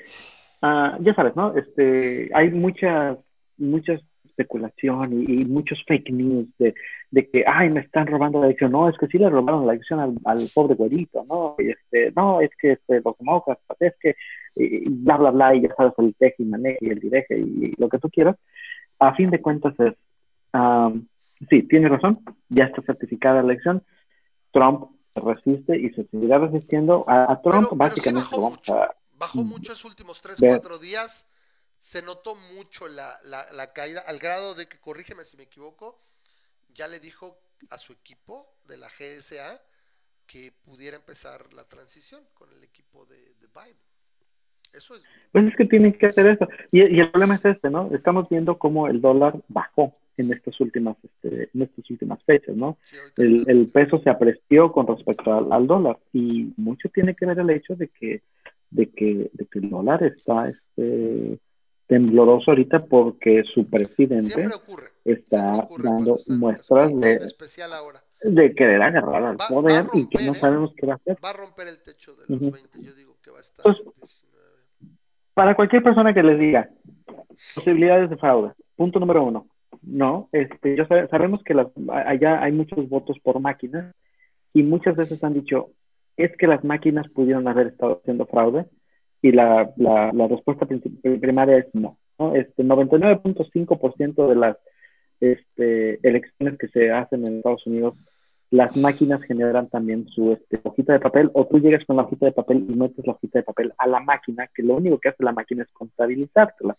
Ah, 0.63 0.97
ya 1.01 1.15
sabes, 1.15 1.35
¿no? 1.37 1.55
Este, 1.57 2.31
hay 2.33 2.51
muchas, 2.51 3.19
muchas 3.59 4.01
especulación 4.33 5.23
y, 5.29 5.45
muchos 5.45 5.83
fake 5.87 6.11
news 6.11 6.47
de, 6.59 6.75
de, 7.11 7.29
que, 7.29 7.45
ay, 7.47 7.71
me 7.71 7.81
están 7.81 8.07
robando 8.07 8.41
la 8.41 8.47
elección. 8.47 8.73
No, 8.73 8.89
es 8.89 8.97
que 8.99 9.07
sí 9.07 9.19
le 9.19 9.31
robaron 9.31 9.67
la 9.67 9.75
elección 9.75 10.01
al, 10.25 10.51
pobre 10.55 10.75
güerito, 10.75 11.25
¿no? 11.29 11.55
Y 11.59 11.71
este, 11.71 12.13
no, 12.17 12.41
es 12.41 12.51
que 12.61 12.73
este, 12.73 13.01
los 13.05 13.17
demócratas, 13.19 13.77
es 13.81 13.95
que, 14.01 14.17
y, 14.57 14.89
bla, 14.89 15.17
bla, 15.17 15.31
bla, 15.31 15.55
y 15.55 15.63
ya 15.63 15.75
sabes, 15.77 15.93
el 15.99 16.15
teje 16.15 16.37
y 16.39 16.45
maneje 16.45 16.79
y 16.81 16.91
el 16.91 17.01
direje 17.01 17.39
y, 17.39 17.75
lo 17.79 17.89
que 17.89 17.99
tú 17.99 18.09
quieras. 18.11 18.37
A 18.99 19.15
fin 19.15 19.31
de 19.31 19.41
cuentas 19.41 19.75
es, 19.81 19.95
sí, 21.51 21.63
tiene 21.65 21.89
razón, 21.89 22.21
ya 22.49 22.65
está 22.65 22.83
certificada 22.83 23.43
la 23.43 23.53
elección. 23.53 23.83
Trump 24.53 24.85
resiste 25.15 25.79
y 25.79 25.91
se 25.91 26.05
seguirá 26.05 26.39
resistiendo. 26.39 27.05
A, 27.09 27.41
Trump 27.43 27.69
básicamente 27.75 28.29
vamos 28.33 28.61
a 28.71 28.95
Bajó 29.23 29.45
mm. 29.45 29.49
mucho 29.49 29.73
esos 29.73 29.85
últimos 29.85 30.21
3, 30.21 30.39
4 30.41 30.79
días. 30.81 31.29
Se 31.79 32.03
notó 32.03 32.35
mucho 32.57 32.89
la, 32.89 33.21
la, 33.23 33.73
caída, 33.73 34.01
al 34.09 34.19
grado 34.19 34.57
de 34.57 34.67
que, 34.67 34.79
corrígeme 34.79 35.25
si 35.25 35.37
me 35.37 35.45
equivoco, 35.45 36.03
ya 36.75 36.89
le 36.89 36.99
dijo 36.99 37.39
a 37.71 37.79
su 37.79 37.93
equipo 37.93 38.53
de 38.67 38.79
la 38.79 38.89
GSA 38.89 39.63
que 40.27 40.53
pudiera 40.65 40.97
empezar 40.97 41.53
la 41.53 41.63
transición 41.69 42.25
con 42.35 42.53
el 42.53 42.65
equipo 42.65 43.07
de, 43.07 43.17
Biden. 43.55 43.77
Eso 44.73 44.97
es. 44.97 45.03
Pues 45.31 45.45
es 45.45 45.55
que 45.55 45.67
tienen 45.67 45.93
que 45.93 46.07
hacer 46.07 46.27
eso. 46.27 46.49
Y, 46.73 46.81
el 46.81 47.09
problema 47.13 47.37
es 47.37 47.45
este, 47.45 47.71
¿no? 47.71 47.95
Estamos 47.95 48.29
viendo 48.29 48.59
cómo 48.59 48.89
el 48.89 49.01
dólar 49.01 49.37
bajó 49.47 49.95
en 50.17 50.33
estas 50.33 50.59
últimas, 50.61 50.97
este, 51.05 51.49
en 51.55 51.63
estas 51.63 51.89
últimas 51.91 52.21
fechas, 52.25 52.57
¿no? 52.57 52.77
el, 53.17 53.49
el, 53.49 53.69
peso 53.69 54.01
se 54.01 54.11
apreció 54.11 54.73
con 54.73 54.87
respecto 54.87 55.33
al, 55.33 55.53
al, 55.53 55.67
dólar 55.67 55.99
y 56.13 56.53
mucho 56.57 56.89
tiene 56.91 57.15
que 57.15 57.25
ver 57.25 57.39
el 57.39 57.51
hecho 57.51 57.77
de 57.77 57.89
que 57.89 58.21
de 58.73 58.91
que, 58.91 59.31
de 59.33 59.47
que 59.47 59.59
el 59.59 59.71
dólar 59.71 60.03
está 60.03 60.49
este, 60.49 61.39
tembloroso 61.87 62.51
ahorita 62.51 62.87
porque 62.87 63.45
su 63.55 63.69
presidente 63.69 64.45
está 65.05 65.69
dando 65.79 66.19
muestras 66.27 66.91
de, 66.99 67.21
de 68.23 68.55
querer 68.55 68.83
agarrar 68.83 69.25
al 69.25 69.37
poder 69.37 69.87
y 69.93 70.09
que 70.09 70.25
no 70.25 70.33
¿eh? 70.33 70.35
sabemos 70.35 70.73
qué 70.77 70.87
va 70.87 70.95
a 70.95 70.97
hacer. 70.97 71.19
Va 71.23 71.31
a 71.31 71.35
romper 71.35 71.69
el 71.69 71.83
techo 71.83 72.15
de 72.17 72.25
los 72.29 72.41
20, 72.41 72.83
yo 72.83 72.95
digo 72.95 73.17
que 73.23 73.31
va 73.31 73.39
a 73.39 73.43
estar 73.43 73.63
pues, 73.63 74.23
Para 75.35 75.55
cualquier 75.55 75.83
persona 75.83 76.15
que 76.15 76.23
les 76.23 76.39
diga 76.39 76.71
posibilidades 77.55 78.09
de 78.09 78.17
fraude, 78.17 78.53
punto 78.77 78.99
número 78.99 79.25
uno, 79.25 79.47
no, 79.83 80.29
este, 80.33 80.77
ya 80.77 80.87
sabemos 80.87 81.43
que 81.43 81.55
las, 81.55 81.67
allá 81.91 82.43
hay 82.43 82.53
muchos 82.53 82.89
votos 82.89 83.19
por 83.23 83.41
máquina 83.41 83.93
y 84.55 84.63
muchas 84.63 84.97
veces 84.97 85.23
han 85.25 85.35
dicho, 85.35 85.71
es 86.17 86.37
que 86.37 86.47
las 86.47 86.65
máquinas 86.65 87.09
pudieron 87.09 87.49
haber 87.49 87.69
estado 87.69 88.01
haciendo 88.01 88.27
fraude 88.27 88.67
y 89.21 89.33
la, 89.33 89.73
la, 89.77 90.13
la 90.13 90.29
respuesta 90.29 90.67
primaria 90.67 91.59
es 91.59 91.67
no. 91.73 91.99
¿no? 92.19 92.35
Este 92.35 92.65
99.5% 92.65 94.29
de 94.29 94.35
las 94.35 94.57
este, 95.21 96.07
elecciones 96.07 96.59
que 96.59 96.69
se 96.69 96.91
hacen 96.91 97.25
en 97.25 97.37
Estados 97.37 97.67
Unidos, 97.67 97.95
las 98.51 98.77
máquinas 98.77 99.23
generan 99.23 99.69
también 99.69 100.07
su 100.09 100.33
este, 100.33 100.61
hojita 100.63 100.93
de 100.93 101.01
papel 101.01 101.31
o 101.33 101.47
tú 101.47 101.59
llegas 101.59 101.85
con 101.87 101.97
la 101.97 102.03
hojita 102.03 102.27
de 102.27 102.33
papel 102.33 102.67
y 102.69 102.75
metes 102.75 103.07
la 103.07 103.15
hojita 103.15 103.39
de 103.39 103.45
papel 103.45 103.73
a 103.79 103.87
la 103.87 104.01
máquina, 104.01 104.49
que 104.55 104.63
lo 104.63 104.75
único 104.75 104.99
que 104.99 105.09
hace 105.09 105.25
la 105.25 105.33
máquina 105.33 105.63
es 105.63 105.71
contabilizártela. 105.73 106.77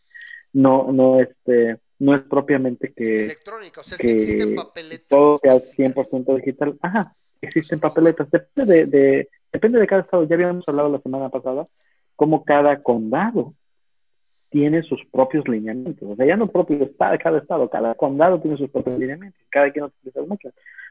No, 0.51 0.91
no, 0.91 1.19
este, 1.19 1.79
no 1.97 2.13
es 2.13 2.21
propiamente 2.21 2.93
que, 2.93 3.23
Electrónica, 3.23 3.81
o 3.81 3.83
sea, 3.83 3.97
si 3.97 4.11
existen 4.11 4.55
papeletas. 4.55 5.07
Todo 5.07 5.39
sea 5.41 5.55
100% 5.55 6.35
digital. 6.35 6.77
Ajá, 6.79 7.15
existen 7.45 7.79
papeletas, 7.79 8.29
depende 8.29 8.73
de, 8.73 8.85
de, 8.85 9.29
depende 9.51 9.79
de 9.79 9.87
cada 9.87 10.01
estado, 10.01 10.23
ya 10.25 10.35
habíamos 10.35 10.67
hablado 10.67 10.89
la 10.89 10.99
semana 10.99 11.29
pasada, 11.29 11.67
como 12.15 12.43
cada 12.43 12.81
condado 12.81 13.53
tiene 14.49 14.83
sus 14.83 15.03
propios 15.11 15.47
lineamientos, 15.47 16.07
o 16.07 16.15
sea, 16.15 16.25
ya 16.25 16.37
no 16.37 16.47
propio 16.47 16.77
de 16.77 16.93
cada 16.95 17.39
estado, 17.39 17.69
cada 17.69 17.95
condado 17.95 18.39
tiene 18.39 18.57
sus 18.57 18.69
propios 18.69 18.99
lineamientos, 18.99 19.41
cada 19.49 19.71
quien 19.71 19.85
utiliza 19.85 20.21
mucho, 20.21 20.49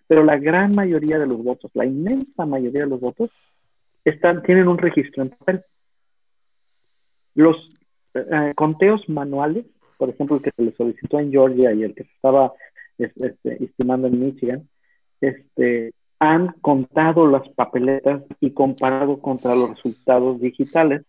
pero 0.08 0.24
la 0.24 0.36
gran 0.36 0.74
mayoría 0.74 1.18
de 1.18 1.26
los 1.26 1.42
votos, 1.42 1.70
la 1.74 1.86
inmensa 1.86 2.44
mayoría 2.44 2.82
de 2.82 2.88
los 2.88 3.00
votos, 3.00 3.30
están, 4.04 4.42
tienen 4.42 4.68
un 4.68 4.78
registro 4.78 5.22
en 5.22 5.30
papel. 5.30 5.64
Los 7.34 7.56
eh, 8.14 8.52
conteos 8.54 9.08
manuales, 9.08 9.64
por 9.96 10.10
ejemplo, 10.10 10.36
el 10.36 10.42
que 10.42 10.50
se 10.54 10.62
le 10.62 10.72
solicitó 10.72 11.20
en 11.20 11.30
Georgia 11.30 11.72
y 11.72 11.84
el 11.84 11.94
que 11.94 12.04
se 12.04 12.10
estaba 12.10 12.52
este, 12.98 13.36
estimando 13.64 14.08
en 14.08 14.20
Michigan, 14.20 14.68
este, 15.20 15.92
han 16.22 16.54
contado 16.60 17.26
las 17.26 17.48
papeletas 17.48 18.22
y 18.38 18.52
comparado 18.52 19.20
contra 19.20 19.56
los 19.56 19.70
resultados 19.70 20.40
digitales 20.40 21.02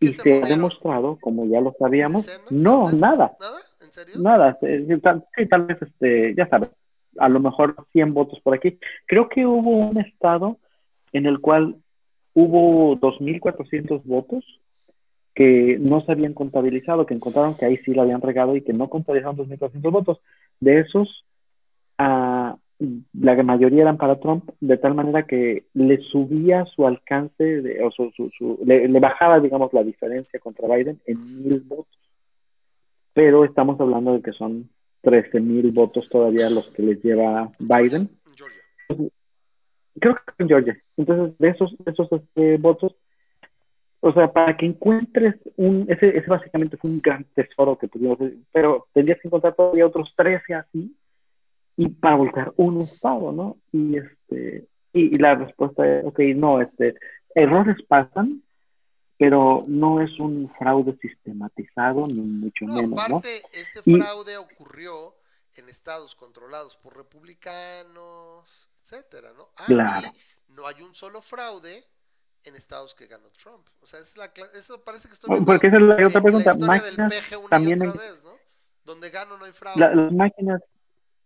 y, 0.00 0.08
se, 0.08 0.42
ha 0.42 0.46
demostrado, 0.46 1.18
como 1.20 1.44
ya 1.44 1.60
lo 1.60 1.74
sabíamos, 1.78 2.26
no, 2.50 2.90
nada. 2.90 3.36
¿Nada? 3.38 3.58
¿En 3.78 3.92
serio? 3.92 4.14
Nada, 4.18 4.58
sí, 4.58 5.46
tal, 5.48 5.66
vez, 5.66 5.82
este, 5.82 6.34
ya 6.34 6.48
sabes, 6.48 6.70
a 7.18 7.28
lo 7.28 7.40
mejor 7.40 7.76
100 7.92 8.14
votos 8.14 8.40
por 8.40 8.54
aquí. 8.54 8.78
Creo 9.04 9.28
que 9.28 9.44
hubo 9.44 9.70
un 9.70 9.98
estado 9.98 10.56
en 11.12 11.26
el 11.26 11.40
cual 11.40 11.76
hubo 12.32 12.96
2.400 12.96 14.00
votos 14.04 14.46
que 15.34 15.76
no 15.78 16.00
se 16.00 16.12
habían 16.12 16.32
contabilizado, 16.32 17.04
que 17.04 17.12
encontraron 17.12 17.54
que 17.54 17.66
ahí 17.66 17.76
sí 17.84 17.92
lo 17.92 18.00
habían 18.00 18.22
regado 18.22 18.56
y 18.56 18.62
que 18.62 18.72
no 18.72 18.88
contabilizaron 18.88 19.36
2.400 19.36 19.90
votos. 19.90 20.20
De 20.58 20.80
esos, 20.80 21.26
a 21.98 22.56
la 23.12 23.42
mayoría 23.42 23.82
eran 23.82 23.96
para 23.96 24.20
Trump, 24.20 24.48
de 24.60 24.76
tal 24.76 24.94
manera 24.94 25.24
que 25.24 25.64
le 25.74 25.98
subía 25.98 26.64
su 26.66 26.86
alcance, 26.86 27.42
de, 27.42 27.82
o 27.82 27.90
su, 27.90 28.12
su, 28.12 28.58
le, 28.64 28.88
bajaba, 29.00 29.40
digamos, 29.40 29.72
la 29.72 29.82
diferencia 29.82 30.38
contra 30.38 30.68
Biden 30.68 31.00
en 31.06 31.42
mil 31.42 31.60
votos. 31.60 31.98
Pero 33.14 33.44
estamos 33.44 33.80
hablando 33.80 34.12
de 34.14 34.22
que 34.22 34.32
son 34.32 34.70
13 35.02 35.40
mil 35.40 35.72
votos 35.72 36.08
todavía 36.08 36.50
los 36.50 36.68
que 36.70 36.82
les 36.82 37.02
lleva 37.02 37.50
Biden. 37.58 38.08
Creo 40.00 40.14
que 40.14 40.20
en 40.38 40.48
Georgia. 40.48 40.80
Entonces, 40.96 41.36
de 41.38 41.48
esos, 41.48 41.74
esos 41.84 42.12
este, 42.12 42.58
votos, 42.58 42.94
o 44.00 44.12
sea, 44.12 44.32
para 44.32 44.56
que 44.56 44.66
encuentres 44.66 45.34
un, 45.56 45.86
ese, 45.88 46.16
ese 46.16 46.28
básicamente 46.28 46.76
fue 46.76 46.90
un 46.90 47.00
gran 47.00 47.24
tesoro 47.34 47.76
que 47.76 47.88
pudimos, 47.88 48.18
pero 48.52 48.86
tendrías 48.92 49.20
que 49.20 49.26
encontrar 49.26 49.56
todavía 49.56 49.86
otros 49.86 50.12
13 50.16 50.54
así 50.54 50.94
y 51.78 51.88
para 51.90 52.16
volcar 52.16 52.52
un 52.56 52.82
estado, 52.82 53.30
¿no? 53.30 53.56
Y 53.72 53.96
este 53.96 54.68
y, 54.92 55.16
la 55.16 55.36
respuesta 55.36 55.86
es, 55.86 56.04
ok, 56.04 56.18
no, 56.34 56.60
este, 56.60 56.96
errores 57.34 57.76
pasan, 57.86 58.42
pero 59.16 59.64
no 59.68 60.02
es 60.02 60.18
un 60.18 60.52
fraude 60.58 60.98
sistematizado, 61.00 62.08
ni 62.08 62.20
mucho 62.20 62.64
menos, 62.64 63.00
aparte, 63.00 63.42
este 63.52 63.80
fraude 63.82 64.36
ocurrió 64.38 65.14
en 65.56 65.68
estados 65.68 66.16
controlados 66.16 66.76
por 66.76 66.96
republicanos, 66.96 68.68
etcétera, 68.82 69.32
¿no? 69.36 69.50
Aquí 69.56 69.74
claro. 69.74 70.08
no 70.48 70.66
hay 70.66 70.82
un 70.82 70.94
solo 70.96 71.22
fraude 71.22 71.84
en 72.44 72.56
estados 72.56 72.94
que 72.96 73.06
ganó 73.06 73.30
Trump. 73.30 73.68
O 73.82 73.86
sea, 73.86 74.00
es 74.00 74.16
la, 74.16 74.32
eso 74.54 74.82
parece 74.82 75.06
que 75.06 75.14
estoy 75.14 75.40
Porque 75.44 75.68
esa 75.68 75.76
es 75.76 75.82
la 75.82 76.06
otra 76.06 76.20
pregunta. 76.20 76.56
Máquinas 76.56 77.12
también 77.48 77.78
vez, 77.78 78.24
¿no? 78.24 78.36
Donde 78.84 79.10
gano 79.10 79.36
no 79.36 79.44
hay 79.44 79.52
fraude. 79.52 79.94
las 79.94 80.12
máquinas 80.12 80.60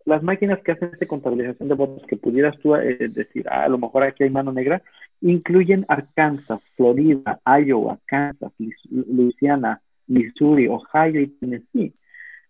las 0.04 0.22
máquinas 0.22 0.60
que 0.62 0.72
hacen 0.72 0.90
esta 0.92 1.06
contabilización 1.06 1.68
de 1.68 1.74
votos 1.74 2.02
que 2.06 2.16
pudieras 2.16 2.58
tú 2.58 2.74
eh, 2.76 3.08
decir, 3.08 3.46
ah, 3.48 3.64
a 3.64 3.68
lo 3.68 3.78
mejor 3.78 4.02
aquí 4.02 4.24
hay 4.24 4.30
mano 4.30 4.52
negra, 4.52 4.82
incluyen 5.20 5.84
Arkansas, 5.88 6.60
Florida, 6.76 7.40
Iowa, 7.46 7.98
Kansas, 8.06 8.52
Louisiana, 8.90 9.80
Missouri, 10.06 10.68
Ohio 10.68 11.20
y 11.20 11.28
Tennessee. 11.28 11.92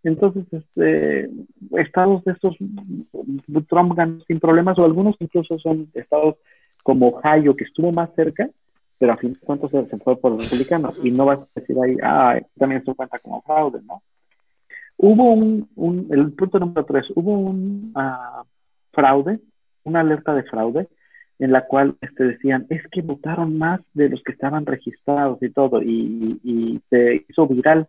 Entonces, 0.03 0.45
este, 0.53 1.31
estados 1.79 2.25
de 2.25 2.33
estos, 2.33 2.57
Trump 3.69 3.95
ganó 3.95 4.21
sin 4.27 4.41
problemas, 4.41 4.79
o 4.79 4.85
algunos 4.85 5.15
incluso 5.21 5.59
son 5.59 5.89
estados 5.95 6.37
como 6.83 7.09
Ohio, 7.09 7.55
que 7.55 7.65
estuvo 7.65 7.93
más 7.93 8.11
cerca, 8.17 8.51
pero 8.99 9.13
a 9.13 9.17
fin 9.17 9.35
de 9.35 9.41
cuentas 9.41 9.71
se, 9.71 9.99
fue 9.99 10.17
por 10.17 10.33
los 10.33 10.45
republicanos. 10.45 10.97
Y 11.03 11.11
no 11.11 11.27
vas 11.27 11.41
a 11.41 11.61
decir 11.61 11.77
ahí, 11.83 11.97
ah, 12.03 12.41
también 12.59 12.85
se 12.85 12.95
cuenta 12.95 13.19
como 13.21 13.43
fraude, 13.43 13.81
¿no? 13.87 14.03
Hubo 15.05 15.33
un, 15.33 15.69
un 15.75 16.07
el 16.11 16.33
punto 16.33 16.59
número 16.59 16.85
tres, 16.85 17.07
hubo 17.15 17.39
un 17.39 17.93
uh, 17.95 18.45
fraude, 18.93 19.41
una 19.83 20.01
alerta 20.01 20.33
de 20.35 20.45
fraude, 20.45 20.89
en 21.39 21.53
la 21.53 21.67
cual 21.67 21.97
este, 22.01 22.25
decían, 22.25 22.67
es 22.71 22.83
que 22.89 23.03
votaron 23.03 23.59
más 23.59 23.81
de 23.95 24.09
los 24.09 24.23
que 24.23 24.33
estaban 24.33 24.65
registrados 24.65 25.43
y 25.43 25.51
todo, 25.51 25.83
y, 25.83 26.41
y 26.45 26.81
se 26.89 27.27
hizo 27.29 27.47
viral 27.49 27.89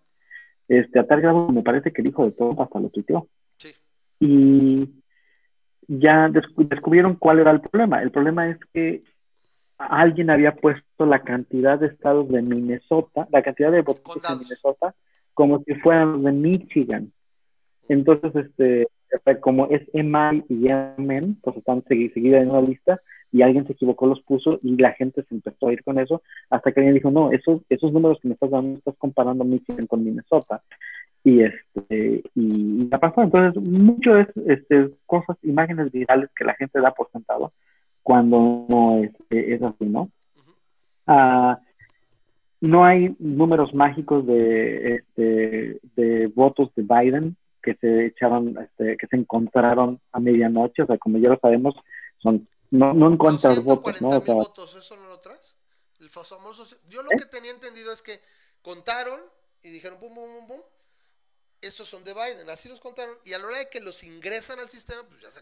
este, 0.67 0.99
a 0.99 1.05
tal 1.05 1.21
grado 1.21 1.49
me 1.49 1.61
parece 1.61 1.91
que 1.91 2.01
el 2.01 2.09
hijo 2.09 2.25
de 2.25 2.31
Trump 2.31 2.59
hasta 2.59 2.79
lo 2.79 2.89
tuiteó. 2.89 3.27
Sí. 3.57 3.69
Y 4.19 4.89
ya 5.87 6.29
descubrieron 6.29 7.15
cuál 7.15 7.39
era 7.39 7.51
el 7.51 7.61
problema. 7.61 8.01
El 8.01 8.11
problema 8.11 8.49
es 8.49 8.57
que 8.73 9.03
alguien 9.77 10.29
había 10.29 10.55
puesto 10.55 11.05
la 11.05 11.19
cantidad 11.19 11.79
de 11.79 11.87
estados 11.87 12.29
de 12.29 12.41
Minnesota, 12.41 13.27
la 13.31 13.41
cantidad 13.41 13.71
de 13.71 13.81
votos 13.81 14.21
de 14.21 14.35
Minnesota, 14.35 14.95
como 15.33 15.63
si 15.63 15.75
fueran 15.75 16.23
de 16.23 16.31
Michigan. 16.31 17.11
Entonces, 17.89 18.35
este, 18.35 18.87
como 19.41 19.67
es 19.67 19.81
EMI 19.93 20.43
y 20.49 20.67
Yemen, 20.67 21.37
pues 21.41 21.57
están 21.57 21.83
seguidas 21.85 22.41
en 22.41 22.49
una 22.49 22.61
lista, 22.61 22.99
y 23.33 23.41
alguien 23.41 23.65
se 23.65 23.73
equivocó, 23.73 24.05
los 24.05 24.21
puso 24.21 24.59
y 24.61 24.77
la 24.77 24.91
gente 24.93 25.23
se 25.23 25.33
empezó 25.33 25.67
a 25.67 25.73
ir 25.73 25.83
con 25.83 25.97
eso, 25.97 26.21
hasta 26.51 26.71
que 26.71 26.79
alguien 26.79 26.93
dijo, 26.93 27.09
no, 27.09 27.31
esos, 27.31 27.61
esos 27.67 27.91
números 27.91 28.19
que 28.21 28.27
me 28.27 28.35
estás 28.35 28.51
dando, 28.51 28.77
estás 28.77 28.95
comparando 28.97 29.43
Michigan 29.43 29.87
con 29.87 30.03
Minnesota. 30.03 30.61
Y 31.23 31.41
este, 31.41 32.21
y, 32.35 32.89
ya 32.89 32.99
pasó. 32.99 33.23
Entonces, 33.23 33.61
mucho 33.63 34.17
es 34.17 34.27
este, 34.45 34.91
cosas, 35.07 35.37
imágenes 35.41 35.91
virales 35.91 36.29
que 36.35 36.45
la 36.45 36.53
gente 36.53 36.79
da 36.79 36.91
por 36.91 37.09
sentado 37.11 37.53
cuando 38.03 38.65
no 38.69 39.03
es, 39.03 39.11
es 39.29 39.63
así, 39.63 39.85
¿no? 39.85 40.09
Ah, 41.07 41.59
no 42.63 42.85
hay 42.85 43.13
números 43.19 43.73
mágicos 43.73 44.25
de, 44.25 44.95
este, 44.95 45.81
de 45.97 46.27
votos 46.27 46.69
de 46.75 46.83
Biden 46.83 47.35
que 47.61 47.75
se 47.75 48.05
echaron, 48.05 48.57
este, 48.57 48.95
que 48.95 49.07
se 49.07 49.17
encontraron 49.17 49.99
a 50.13 50.21
medianoche, 50.21 50.83
o 50.83 50.85
sea, 50.85 50.97
como 50.97 51.17
ya 51.17 51.27
lo 51.27 51.37
sabemos, 51.41 51.75
son 52.19 52.47
no, 52.71 52.93
no 52.93 53.11
encuentras 53.11 53.61
votos, 53.61 54.01
¿no? 54.01 54.07
O 54.07 54.23
sea, 54.23 54.33
votos, 54.33 54.75
¿eso 54.75 54.95
no 54.95 55.09
lo 55.09 55.19
traes? 55.19 55.57
El 55.99 56.09
famoso, 56.09 56.65
yo 56.87 57.03
lo 57.03 57.11
¿Eh? 57.11 57.17
que 57.17 57.25
tenía 57.25 57.51
entendido 57.51 57.91
es 57.91 58.01
que 58.01 58.21
contaron 58.61 59.19
y 59.61 59.69
dijeron 59.69 59.99
pum, 59.99 60.15
pum, 60.15 60.23
pum, 60.23 60.47
pum, 60.47 60.61
estos 61.59 61.89
son 61.89 62.05
de 62.05 62.13
Biden, 62.13 62.49
así 62.49 62.69
los 62.69 62.79
contaron, 62.79 63.17
y 63.25 63.33
a 63.33 63.39
la 63.39 63.45
hora 63.45 63.57
de 63.57 63.69
que 63.69 63.81
los 63.81 64.03
ingresan 64.03 64.61
al 64.61 64.69
sistema, 64.69 65.03
pues 65.03 65.19
ya 65.19 65.31
se, 65.31 65.41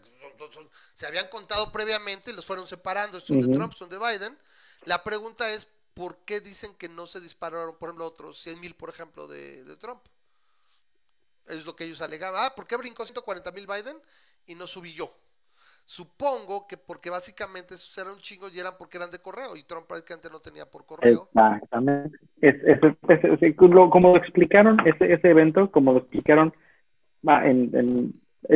se 0.94 1.06
habían 1.06 1.28
contado 1.28 1.70
previamente 1.70 2.32
y 2.32 2.34
los 2.34 2.44
fueron 2.44 2.66
separando, 2.66 3.18
estos 3.18 3.28
son 3.28 3.48
de 3.48 3.56
Trump, 3.56 3.74
son 3.74 3.88
de 3.88 3.98
Biden. 3.98 4.36
La 4.86 5.04
pregunta 5.04 5.52
es, 5.52 5.68
¿por 5.94 6.18
qué 6.24 6.40
dicen 6.40 6.72
que 6.78 6.88
no 6.88 7.06
se 7.06 7.20
dispararon, 7.20 7.76
por 7.78 7.88
ejemplo, 7.88 8.06
otros 8.06 8.40
100 8.42 8.60
mil, 8.60 8.74
por 8.74 8.88
ejemplo, 8.88 9.26
de, 9.26 9.64
Trump? 9.78 10.00
Es 11.48 11.66
lo 11.66 11.74
que 11.74 11.84
ellos 11.84 12.00
alegaban. 12.00 12.44
Ah, 12.44 12.54
¿por 12.54 12.66
qué 12.66 12.76
brincó 12.76 13.04
140 13.04 13.50
mil 13.52 13.66
Biden 13.66 13.96
y 14.46 14.54
no 14.54 14.66
subí 14.66 14.94
yo? 14.94 15.12
Supongo 15.84 16.68
que 16.68 16.76
porque 16.76 17.10
básicamente 17.10 17.74
esos 17.74 17.96
eran 17.98 18.12
un 18.12 18.20
chingo 18.20 18.48
y 18.48 18.58
eran 18.58 18.74
porque 18.78 18.98
eran 18.98 19.10
de 19.10 19.18
correo 19.18 19.56
y 19.56 19.64
Trump 19.64 19.86
prácticamente 19.88 20.30
no 20.30 20.38
tenía 20.40 20.70
por 20.70 20.86
correo. 20.86 21.28
Exactamente. 21.34 22.18
Es, 22.40 22.54
como 23.56 24.12
lo 24.12 24.16
explicaron, 24.16 24.78
ese, 24.86 25.12
ese 25.12 25.30
evento, 25.30 25.72
como 25.72 25.92
lo 25.92 25.98
explicaron, 25.98 26.54
en, 27.24 28.14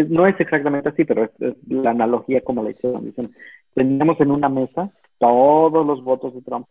no 0.09 0.27
es 0.27 0.39
exactamente 0.39 0.89
así, 0.89 1.05
pero 1.05 1.25
es, 1.25 1.57
la 1.67 1.91
analogía 1.91 2.43
como 2.43 2.63
la 2.63 2.71
hicieron. 2.71 3.05
Dicen, 3.05 3.35
teníamos 3.75 4.21
en 4.21 4.31
una 4.31 4.49
mesa 4.49 4.91
todos 5.19 5.85
los 5.85 6.05
votos 6.05 6.33
de 6.33 6.43
Trump 6.43 6.69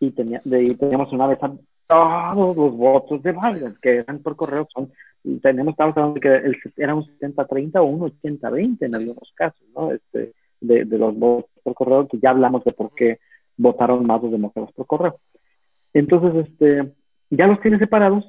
y, 0.00 0.10
tenía, 0.10 0.40
de, 0.44 0.74
teníamos 0.74 1.12
una 1.12 1.28
mesa 1.28 1.52
todos 1.86 2.56
los 2.56 2.76
votos 2.76 3.22
de 3.22 3.32
Biden, 3.32 3.76
que 3.80 3.98
eran 3.98 4.20
por 4.20 4.36
correo, 4.36 4.66
son 4.72 4.92
tenemos, 5.42 5.72
estamos 5.72 5.96
hablando 5.96 6.14
de 6.14 6.20
que 6.20 6.34
el, 6.34 6.56
era 6.76 6.94
un 6.94 7.04
70-30 7.18 7.76
o 7.76 7.84
un 7.84 8.00
80-20 8.00 8.78
en 8.80 8.94
algunos 8.94 9.32
casos, 9.34 9.62
¿no? 9.74 9.92
Este, 9.92 10.32
de, 10.60 10.84
de, 10.84 10.98
los 10.98 11.14
votos 11.18 11.50
por 11.62 11.74
correo, 11.74 12.08
que 12.08 12.18
ya 12.18 12.30
hablamos 12.30 12.64
de 12.64 12.72
por 12.72 12.94
qué 12.94 13.18
votaron 13.56 14.06
más 14.06 14.22
los 14.22 14.32
demócratas 14.32 14.72
por 14.72 14.86
correo. 14.86 15.20
Entonces, 15.92 16.46
este, 16.48 16.92
ya 17.30 17.46
los 17.46 17.60
tienes 17.60 17.80
separados, 17.80 18.24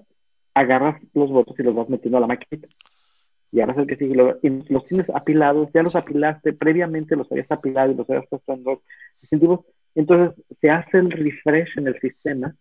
agarras 0.54 1.02
los 1.14 1.30
votos 1.30 1.58
y 1.58 1.64
los 1.64 1.76
vas 1.76 1.90
metiendo 1.90 2.18
a 2.18 2.22
la 2.22 2.28
maquinita. 2.28 2.68
Y 3.54 3.60
ahora 3.60 3.74
es 3.74 3.80
el 3.80 3.88
que 3.88 3.98
sigue, 3.98 4.16
los 4.16 4.86
tienes 4.88 5.10
apilados, 5.10 5.70
ya 5.74 5.84
los 5.84 5.96
apilaste, 5.96 6.54
previamente 6.54 7.16
los 7.16 7.30
habías 7.32 7.52
apilado 7.52 7.92
y 7.92 7.96
los 7.96 8.10
habías 8.10 8.28
puesto 8.28 8.54
en 8.54 8.64
los 8.64 8.80
distintivos. 9.22 9.62
Entonces, 9.96 10.44
se 10.60 10.70
hace 10.70 10.98
el 10.98 11.12
refresh 11.12 11.78
en 11.78 11.88
el 11.88 12.00
sistema 12.00 12.56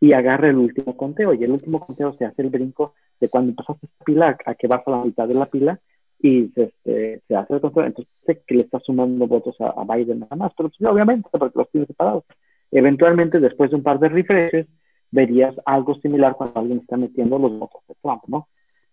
y 0.00 0.12
agarra 0.12 0.50
el 0.50 0.56
último 0.56 0.96
conteo. 0.96 1.34
Y 1.34 1.44
el 1.44 1.52
último 1.52 1.84
conteo 1.84 2.14
se 2.16 2.24
hace 2.24 2.42
el 2.42 2.50
brinco 2.50 2.94
de 3.20 3.28
cuando 3.28 3.50
empezaste 3.50 3.86
a 3.86 4.04
pila 4.04 4.38
a 4.44 4.54
que 4.54 4.66
vas 4.66 4.82
a 4.86 4.90
la 4.90 5.04
mitad 5.04 5.26
de 5.26 5.34
la 5.34 5.46
pila 5.46 5.80
y 6.20 6.48
se, 6.48 6.64
este, 6.64 7.22
se 7.26 7.36
hace 7.36 7.54
el 7.54 7.60
conteo. 7.60 7.84
Entonces, 7.84 8.12
sé 8.26 8.42
que 8.46 8.54
le 8.54 8.62
está 8.62 8.80
sumando 8.80 9.26
votos 9.26 9.56
a, 9.60 9.84
Biden 9.84 10.20
nada 10.20 10.36
más, 10.36 10.52
pero 10.56 10.68
pues, 10.68 10.90
obviamente, 10.90 11.28
porque 11.32 11.58
los 11.58 11.70
tienes 11.70 11.88
separados. 11.88 12.24
Eventualmente, 12.70 13.40
después 13.40 13.70
de 13.70 13.76
un 13.76 13.82
par 13.82 13.98
de 13.98 14.08
refreshes, 14.08 14.66
verías 15.10 15.54
algo 15.64 15.94
similar 15.96 16.34
cuando 16.36 16.60
alguien 16.60 16.80
está 16.80 16.96
metiendo 16.96 17.38
los 17.38 17.58
votos 17.58 17.82
de 17.88 17.94
Trump, 18.02 18.22
¿no? 18.26 18.48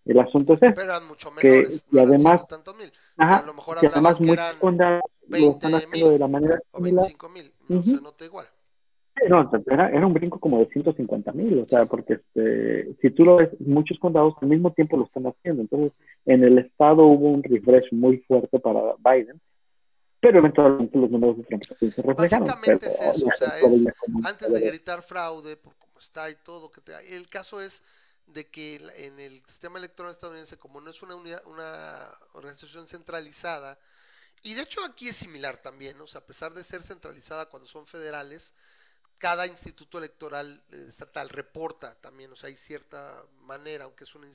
El 0.06 0.20
asunto 0.20 0.54
es 0.54 0.62
ese. 0.62 1.00
mucho 1.08 1.32
menores, 1.32 1.84
que, 1.90 1.96
y 1.96 1.98
además, 1.98 2.46
mil. 2.78 2.92
Ajá, 3.16 3.38
a 3.38 3.46
lo 3.46 3.54
mejor 3.54 3.78
y 3.82 3.86
además 3.86 4.20
muchos 4.20 4.54
condados 4.54 5.02
lo 5.28 5.50
están 5.52 5.74
haciendo 5.74 6.10
de 6.10 6.18
la 6.18 6.28
manera 6.28 6.60
o 6.70 6.80
25 6.80 7.28
mil, 7.28 7.52
no 7.68 7.82
se 7.82 8.00
nota 8.00 8.24
igual. 8.24 8.46
No, 9.28 9.50
era, 9.66 9.88
era 9.88 10.06
un 10.06 10.12
brinco 10.12 10.38
como 10.38 10.58
de 10.58 10.66
150 10.66 11.32
mil, 11.32 11.60
o 11.60 11.66
sea, 11.66 11.86
porque 11.86 12.14
este, 12.14 12.94
si 13.00 13.10
tú 13.10 13.24
lo 13.24 13.36
ves, 13.36 13.48
muchos 13.60 13.98
condados 13.98 14.34
al 14.42 14.48
mismo 14.48 14.72
tiempo 14.72 14.98
lo 14.98 15.04
están 15.06 15.26
haciendo. 15.26 15.62
Entonces, 15.62 15.92
en 16.26 16.44
el 16.44 16.58
estado 16.58 17.04
hubo 17.04 17.30
un 17.30 17.42
refresh 17.42 17.92
muy 17.92 18.18
fuerte 18.18 18.60
para 18.60 18.94
Biden, 18.98 19.40
pero 20.20 20.38
eventualmente 20.38 20.98
los 20.98 21.10
números 21.10 21.38
de 21.38 21.44
Trump 21.44 21.62
se 21.62 21.74
reflejaron. 22.02 22.16
Básicamente 22.16 22.86
es 22.86 23.00
eso, 23.00 23.26
o 23.26 23.32
sea, 23.32 23.58
es, 23.58 23.86
antes 24.24 24.52
de 24.52 24.60
gritar 24.60 25.02
fraude, 25.02 25.56
por 25.56 25.74
cómo 25.76 25.98
está 25.98 26.28
y 26.28 26.34
todo, 26.44 26.70
que 26.70 26.82
te, 26.82 27.16
el 27.16 27.26
caso 27.28 27.60
es 27.60 27.82
de 28.26 28.46
que 28.46 28.76
en 28.96 29.18
el 29.18 29.42
sistema 29.46 29.78
electoral 29.78 30.12
estadounidense, 30.12 30.58
como 30.58 30.80
no 30.80 30.90
es 30.90 31.02
una, 31.02 31.14
unidad, 31.14 31.40
una 31.46 32.10
organización 32.34 32.86
centralizada, 32.86 33.78
y 34.46 34.54
de 34.54 34.62
hecho 34.62 34.84
aquí 34.84 35.08
es 35.08 35.16
similar 35.16 35.60
también, 35.60 36.00
o 36.00 36.06
sea, 36.06 36.20
a 36.20 36.24
pesar 36.24 36.54
de 36.54 36.62
ser 36.62 36.84
centralizada 36.84 37.46
cuando 37.46 37.68
son 37.68 37.84
federales, 37.84 38.54
cada 39.18 39.44
instituto 39.44 39.98
electoral 39.98 40.62
eh, 40.70 40.86
estatal 40.88 41.28
reporta 41.30 41.96
también, 41.96 42.32
o 42.32 42.36
sea, 42.36 42.46
hay 42.46 42.56
cierta 42.56 43.24
manera, 43.40 43.86
aunque 43.86 44.04
es 44.04 44.14
una, 44.14 44.28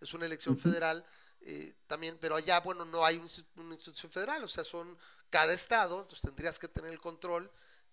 es 0.00 0.12
una 0.12 0.26
elección 0.26 0.58
federal, 0.58 1.06
eh, 1.42 1.72
también, 1.86 2.18
pero 2.20 2.34
allá, 2.34 2.58
bueno, 2.58 2.84
no 2.84 3.04
hay 3.04 3.22
una 3.54 3.74
institución 3.74 4.10
federal, 4.10 4.42
o 4.42 4.48
sea, 4.48 4.64
son 4.64 4.98
cada 5.30 5.52
estado, 5.52 6.00
entonces 6.00 6.22
tendrías 6.22 6.58
que 6.58 6.66
tener 6.66 6.90
el 6.90 7.00
control 7.00 7.48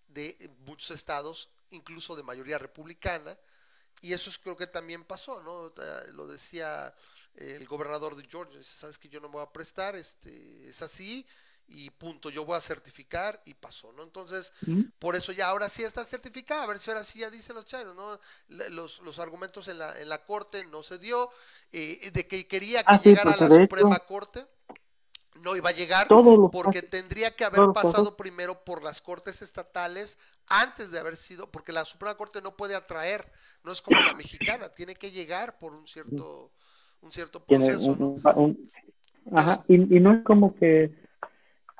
de 0.08 0.36
eh, 0.40 0.48
muchos 0.66 0.90
estados, 0.90 1.48
incluso 1.70 2.16
de 2.16 2.24
mayoría 2.24 2.58
republicana, 2.58 3.38
y 4.00 4.14
eso 4.14 4.30
es, 4.30 4.38
creo 4.38 4.56
que 4.56 4.66
también 4.66 5.04
pasó, 5.04 5.40
¿no? 5.44 5.72
Lo 6.12 6.26
decía 6.26 6.92
el 7.36 7.64
gobernador 7.68 8.16
de 8.16 8.26
Georgia, 8.26 8.60
sabes 8.64 8.98
que 8.98 9.08
yo 9.08 9.20
no 9.20 9.28
me 9.28 9.34
voy 9.34 9.42
a 9.44 9.52
prestar, 9.52 9.94
este, 9.94 10.68
es 10.68 10.82
así, 10.82 11.24
y 11.68 11.90
punto, 11.90 12.30
yo 12.30 12.44
voy 12.44 12.56
a 12.56 12.60
certificar 12.60 13.40
y 13.46 13.54
pasó, 13.54 13.92
¿no? 13.92 14.02
Entonces, 14.02 14.52
por 14.98 15.16
eso 15.16 15.32
ya 15.32 15.48
ahora 15.48 15.68
sí 15.68 15.82
está 15.82 16.04
certificada, 16.04 16.64
a 16.64 16.66
ver 16.66 16.78
si 16.78 16.90
ahora 16.90 17.04
sí 17.04 17.20
ya 17.20 17.30
dicen 17.30 17.56
los 17.56 17.66
chairos, 17.66 17.96
¿no? 17.96 18.18
Los, 18.70 19.00
los 19.00 19.18
argumentos 19.18 19.68
en 19.68 19.78
la, 19.78 19.98
en 19.98 20.08
la 20.08 20.24
corte 20.24 20.66
no 20.66 20.82
se 20.82 20.98
dio, 20.98 21.30
eh, 21.72 22.10
de 22.12 22.26
que 22.26 22.46
quería 22.46 22.82
que 22.82 22.94
ah, 22.94 23.00
llegara 23.02 23.32
a 23.32 23.36
la 23.36 23.48
Suprema 23.48 23.98
Corte, 24.00 24.46
no 25.40 25.56
iba 25.56 25.70
a 25.70 25.72
llegar 25.72 26.08
porque 26.52 26.82
tendría 26.82 27.34
que 27.34 27.44
haber 27.44 27.72
pasado 27.72 28.16
primero 28.16 28.64
por 28.64 28.82
las 28.82 29.00
cortes 29.00 29.42
estatales 29.42 30.18
antes 30.46 30.90
de 30.90 30.98
haber 30.98 31.16
sido, 31.16 31.50
porque 31.50 31.72
la 31.72 31.84
Suprema 31.84 32.16
Corte 32.16 32.42
no 32.42 32.54
puede 32.56 32.74
atraer, 32.74 33.32
no 33.64 33.72
es 33.72 33.80
como 33.80 33.98
la 34.00 34.14
mexicana, 34.14 34.68
tiene 34.68 34.94
que 34.94 35.10
llegar 35.10 35.58
por 35.58 35.72
un 35.72 35.86
cierto, 35.86 36.52
un 37.00 37.10
cierto 37.12 37.42
proceso, 37.42 37.96
¿no? 37.96 38.16
ajá, 39.34 39.64
y, 39.68 39.96
y 39.96 40.00
no 40.00 40.12
es 40.12 40.22
como 40.22 40.54
que 40.54 41.01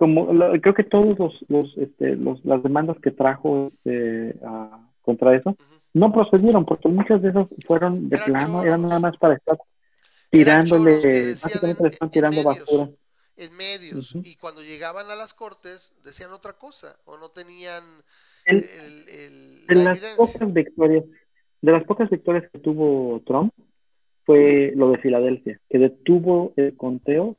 como 0.03 0.27
creo 0.61 0.75
que 0.75 0.83
todos 0.83 1.17
los, 1.17 1.33
los, 1.47 1.79
este, 1.79 2.17
los, 2.17 2.45
las 2.45 2.61
demandas 2.65 2.97
que 3.01 3.13
trajo 3.13 3.71
este, 3.85 4.35
contra 5.01 5.37
eso 5.37 5.57
no 5.95 6.13
procedieron 6.13 6.65
porque 6.65 6.89
muchas 6.89 7.23
de 7.23 7.29
esas 7.29 7.47
fueron 7.65 8.09
de 8.09 8.19
plano, 8.19 8.65
eran 8.65 8.83
nada 8.83 8.99
más 8.99 9.17
para 9.19 9.35
estar 9.35 9.57
tirándole, 10.29 11.35
básicamente 11.41 11.87
están 11.87 12.11
tirando 12.11 12.43
basura. 12.43 12.91
En 13.37 13.57
medios, 13.57 14.17
y 14.25 14.35
cuando 14.35 14.61
llegaban 14.65 15.09
a 15.09 15.15
las 15.15 15.35
cortes 15.35 15.93
decían 16.03 16.33
otra 16.33 16.55
cosa, 16.55 16.97
o 17.05 17.17
no 17.17 17.29
tenían 17.29 17.85
el, 18.47 19.65
las 19.69 20.01
pocas 20.17 20.53
victorias, 20.53 21.05
de 21.61 21.71
las 21.71 21.85
pocas 21.85 22.11
victorias 22.11 22.51
que 22.53 22.59
tuvo 22.59 23.23
Trump 23.25 23.53
fue 24.25 24.73
lo 24.75 24.91
de 24.91 24.99
Filadelfia, 24.99 25.61
que 25.71 25.79
detuvo 25.79 26.55
el 26.57 26.77
conteo 26.77 27.37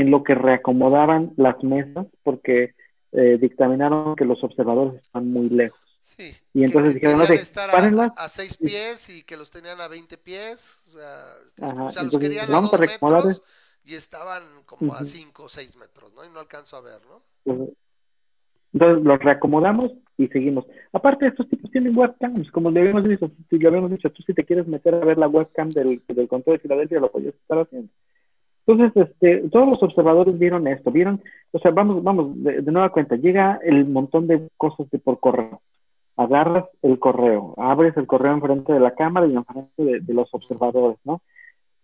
en 0.00 0.10
lo 0.10 0.22
que 0.22 0.34
reacomodaban 0.34 1.32
las 1.36 1.62
mesas 1.62 2.06
porque 2.22 2.74
eh, 3.12 3.38
dictaminaron 3.40 4.14
que 4.16 4.24
los 4.24 4.42
observadores 4.44 5.02
están 5.02 5.30
muy 5.30 5.48
lejos. 5.48 5.80
Sí, 6.02 6.34
y 6.54 6.64
entonces 6.64 6.94
dijeron, 6.94 7.18
no, 7.18 7.24
estar 7.24 7.70
a, 7.70 8.04
a, 8.16 8.28
seis 8.28 8.56
pies 8.56 9.10
y 9.10 9.22
que 9.24 9.36
los 9.36 9.50
tenían 9.50 9.80
a 9.80 9.88
20 9.88 10.16
pies, 10.18 10.86
o 10.88 10.92
sea, 10.92 11.78
o 11.86 11.92
sea 11.92 12.02
los 12.02 12.18
querían 12.18 12.52
a 12.52 12.60
dos 12.60 12.72
metros 12.72 13.42
y 13.84 13.94
estaban 13.94 14.42
como 14.66 14.94
a 14.94 15.04
5 15.04 15.42
o 15.42 15.48
6 15.48 15.76
metros, 15.76 16.12
¿no? 16.14 16.24
Y 16.24 16.30
no 16.30 16.40
alcanzo 16.40 16.76
a 16.76 16.80
ver, 16.80 17.00
¿no? 17.06 17.68
Entonces 18.72 19.04
los 19.04 19.18
reacomodamos 19.18 19.92
y 20.16 20.28
seguimos. 20.28 20.66
Aparte, 20.92 21.26
estos 21.26 21.48
tipos 21.48 21.70
tienen 21.70 21.96
webcams, 21.96 22.50
como 22.50 22.70
le 22.70 22.80
habíamos 22.80 23.08
dicho, 23.08 23.30
si 23.48 23.58
le 23.58 23.68
habíamos 23.68 23.90
dicho, 23.90 24.10
tú 24.10 24.22
si 24.22 24.34
te 24.34 24.44
quieres 24.44 24.66
meter 24.66 24.94
a 24.94 25.04
ver 25.04 25.16
la 25.16 25.28
webcam 25.28 25.70
del, 25.70 26.02
del 26.06 26.28
control 26.28 26.56
de 26.56 26.62
Filadelfia, 26.62 27.00
lo 27.00 27.10
podías 27.10 27.34
estar 27.34 27.58
haciendo. 27.58 27.90
Entonces, 28.68 29.08
este, 29.08 29.48
todos 29.48 29.66
los 29.66 29.82
observadores 29.82 30.38
vieron 30.38 30.66
esto, 30.66 30.90
vieron, 30.90 31.22
o 31.52 31.58
sea, 31.58 31.70
vamos, 31.70 32.02
vamos, 32.02 32.42
de, 32.42 32.60
nueva 32.62 32.90
cuenta, 32.90 33.16
llega 33.16 33.58
el 33.62 33.86
montón 33.86 34.26
de 34.26 34.46
cosas 34.58 34.90
de 34.90 34.98
por 34.98 35.18
correo. 35.20 35.62
Agarras 36.18 36.66
el 36.82 36.98
correo, 36.98 37.54
abres 37.56 37.96
el 37.96 38.06
correo 38.06 38.34
enfrente 38.34 38.74
de 38.74 38.80
la 38.80 38.94
cámara 38.94 39.26
y 39.26 39.34
enfrente 39.34 39.82
de, 39.82 40.00
de 40.00 40.14
los 40.14 40.28
observadores, 40.34 40.98
¿no? 41.04 41.22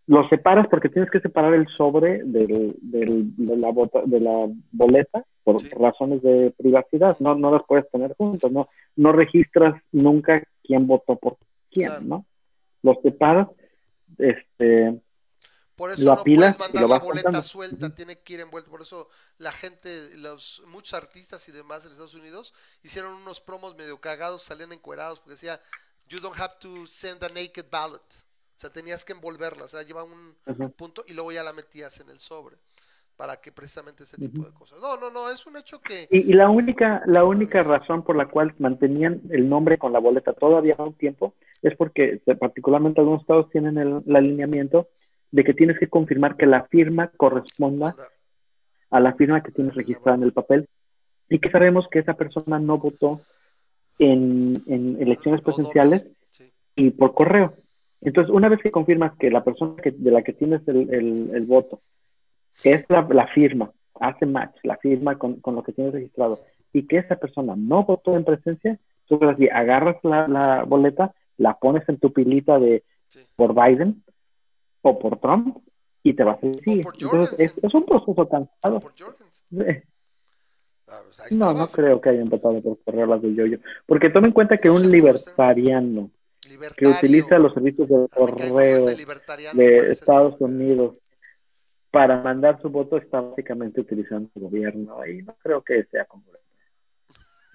Lo 0.06 0.28
separas 0.28 0.66
porque 0.68 0.90
tienes 0.90 1.10
que 1.10 1.20
separar 1.20 1.54
el 1.54 1.66
sobre 1.68 2.22
del, 2.22 2.76
del, 2.82 3.34
de, 3.34 3.56
la 3.56 3.72
de 4.04 4.20
la 4.20 4.46
boleta 4.70 5.24
por 5.42 5.56
razones 5.80 6.20
de 6.22 6.52
privacidad, 6.58 7.16
no, 7.18 7.34
no 7.34 7.50
las 7.50 7.62
puedes 7.66 7.90
tener 7.90 8.14
juntas, 8.14 8.52
no, 8.52 8.68
no 8.96 9.12
registras 9.12 9.74
nunca 9.90 10.42
quién 10.62 10.86
votó 10.86 11.16
por 11.16 11.38
quién, 11.70 12.06
¿no? 12.06 12.26
Los 12.82 13.00
separas, 13.00 13.48
este, 14.18 15.00
por 15.76 15.90
eso 15.90 16.04
no 16.04 16.22
puedes 16.22 16.58
mandar 16.58 16.88
la 16.88 16.98
boleta 16.98 17.42
suelta, 17.42 17.94
tiene 17.94 18.18
que 18.18 18.34
ir 18.34 18.40
envuelto. 18.40 18.70
Por 18.70 18.82
eso 18.82 19.08
la 19.38 19.52
gente, 19.52 20.16
los 20.16 20.62
muchos 20.66 20.94
artistas 20.94 21.48
y 21.48 21.52
demás 21.52 21.84
en 21.84 21.92
Estados 21.92 22.14
Unidos 22.14 22.54
hicieron 22.82 23.14
unos 23.14 23.40
promos 23.40 23.76
medio 23.76 24.00
cagados, 24.00 24.42
salían 24.42 24.72
encuerados 24.72 25.20
porque 25.20 25.32
decía, 25.32 25.60
you 26.08 26.20
don't 26.20 26.38
have 26.38 26.54
to 26.60 26.86
send 26.86 27.22
a 27.24 27.28
naked 27.28 27.66
ballot. 27.70 28.02
O 28.56 28.60
sea, 28.60 28.70
tenías 28.70 29.04
que 29.04 29.12
envolverla, 29.12 29.64
o 29.64 29.68
sea, 29.68 29.82
lleva 29.82 30.04
un 30.04 30.36
punto 30.76 31.04
y 31.08 31.12
luego 31.12 31.32
ya 31.32 31.42
la 31.42 31.52
metías 31.52 31.98
en 32.00 32.08
el 32.10 32.20
sobre 32.20 32.56
para 33.16 33.36
que 33.36 33.52
precisamente 33.52 34.02
ese 34.02 34.16
tipo 34.16 34.44
de 34.44 34.52
cosas. 34.52 34.80
No, 34.80 34.96
no, 34.96 35.10
no, 35.10 35.30
es 35.30 35.46
un 35.46 35.56
hecho 35.56 35.80
que... 35.80 36.08
Y, 36.10 36.32
la 36.32 36.50
única 36.50 37.02
la 37.06 37.24
única 37.24 37.62
razón 37.62 38.02
por 38.02 38.16
la 38.16 38.26
cual 38.26 38.54
mantenían 38.58 39.20
el 39.30 39.48
nombre 39.48 39.78
con 39.78 39.92
la 39.92 40.00
boleta 40.00 40.32
todavía 40.32 40.74
un 40.78 40.94
tiempo 40.94 41.34
es 41.62 41.76
porque 41.76 42.20
particularmente 42.38 43.00
algunos 43.00 43.22
estados 43.22 43.50
tienen 43.50 43.78
el, 43.78 44.02
alineamiento 44.14 44.88
de 45.34 45.42
que 45.42 45.52
tienes 45.52 45.80
que 45.80 45.88
confirmar 45.88 46.36
que 46.36 46.46
la 46.46 46.62
firma 46.66 47.08
corresponda 47.16 47.96
a 48.88 49.00
la 49.00 49.14
firma 49.14 49.42
que 49.42 49.50
tienes 49.50 49.74
registrada 49.74 50.16
en 50.16 50.22
el 50.22 50.32
papel 50.32 50.68
y 51.28 51.40
que 51.40 51.50
sabemos 51.50 51.88
que 51.90 51.98
esa 51.98 52.14
persona 52.14 52.60
no 52.60 52.78
votó 52.78 53.20
en, 53.98 54.62
en 54.68 55.02
elecciones 55.02 55.40
presenciales 55.40 56.06
y 56.76 56.90
por 56.90 57.14
correo. 57.14 57.54
Entonces, 58.00 58.32
una 58.32 58.48
vez 58.48 58.60
que 58.62 58.70
confirmas 58.70 59.16
que 59.18 59.28
la 59.28 59.42
persona 59.42 59.74
que, 59.82 59.90
de 59.90 60.12
la 60.12 60.22
que 60.22 60.34
tienes 60.34 60.60
el, 60.68 60.94
el, 60.94 61.30
el 61.34 61.46
voto 61.46 61.80
es 62.62 62.84
la, 62.88 63.26
firma, 63.34 63.72
hace 63.98 64.26
match, 64.26 64.54
la 64.62 64.76
firma 64.76 65.18
con, 65.18 65.40
lo 65.44 65.64
que 65.64 65.72
tienes 65.72 65.94
registrado, 65.94 66.38
y 66.72 66.86
que 66.86 66.98
esa 66.98 67.16
persona 67.16 67.54
no 67.56 67.82
votó 67.82 68.16
en 68.16 68.24
presencia, 68.24 68.78
entonces 69.08 69.28
así 69.30 69.48
agarras 69.48 69.96
la, 70.04 70.62
boleta, 70.64 71.12
la 71.38 71.54
pones 71.54 71.88
en 71.88 71.98
tu 71.98 72.12
pilita 72.12 72.60
de 72.60 72.84
por 73.34 73.52
Biden 73.52 74.04
o 74.84 74.98
por 74.98 75.18
Trump 75.18 75.58
y 76.02 76.14
te 76.14 76.22
vas 76.22 76.38
a 76.42 76.46
decir. 76.46 76.86
Entonces 77.00 77.54
es, 77.62 77.74
un 77.74 77.84
proceso 77.86 78.28
cansado. 78.28 78.82
Ah, 80.86 81.00
pues 81.16 81.32
no, 81.32 81.54
no 81.54 81.66
creo 81.68 82.00
que 82.00 82.10
hayan 82.10 82.28
votado 82.28 82.60
por 82.60 82.78
correr 82.84 83.08
las 83.08 83.22
de 83.22 83.34
yo-yo. 83.34 83.58
Porque 83.86 84.10
tome 84.10 84.28
en 84.28 84.34
cuenta 84.34 84.58
que 84.58 84.70
un 84.70 84.90
libertariano 84.90 86.10
que 86.76 86.86
utiliza 86.86 87.38
los 87.38 87.54
servicios 87.54 87.88
de 87.88 88.08
correo 88.08 88.86
de 89.54 89.90
Estados 89.90 90.38
Unidos 90.40 90.96
para 91.90 92.20
mandar 92.20 92.60
su 92.60 92.68
voto 92.68 92.98
está 92.98 93.22
básicamente 93.22 93.80
utilizando 93.80 94.28
el 94.34 94.42
gobierno 94.42 95.06
y 95.06 95.22
no 95.22 95.34
creo 95.42 95.62
que 95.62 95.84
sea 95.84 96.04
congruente. 96.04 96.46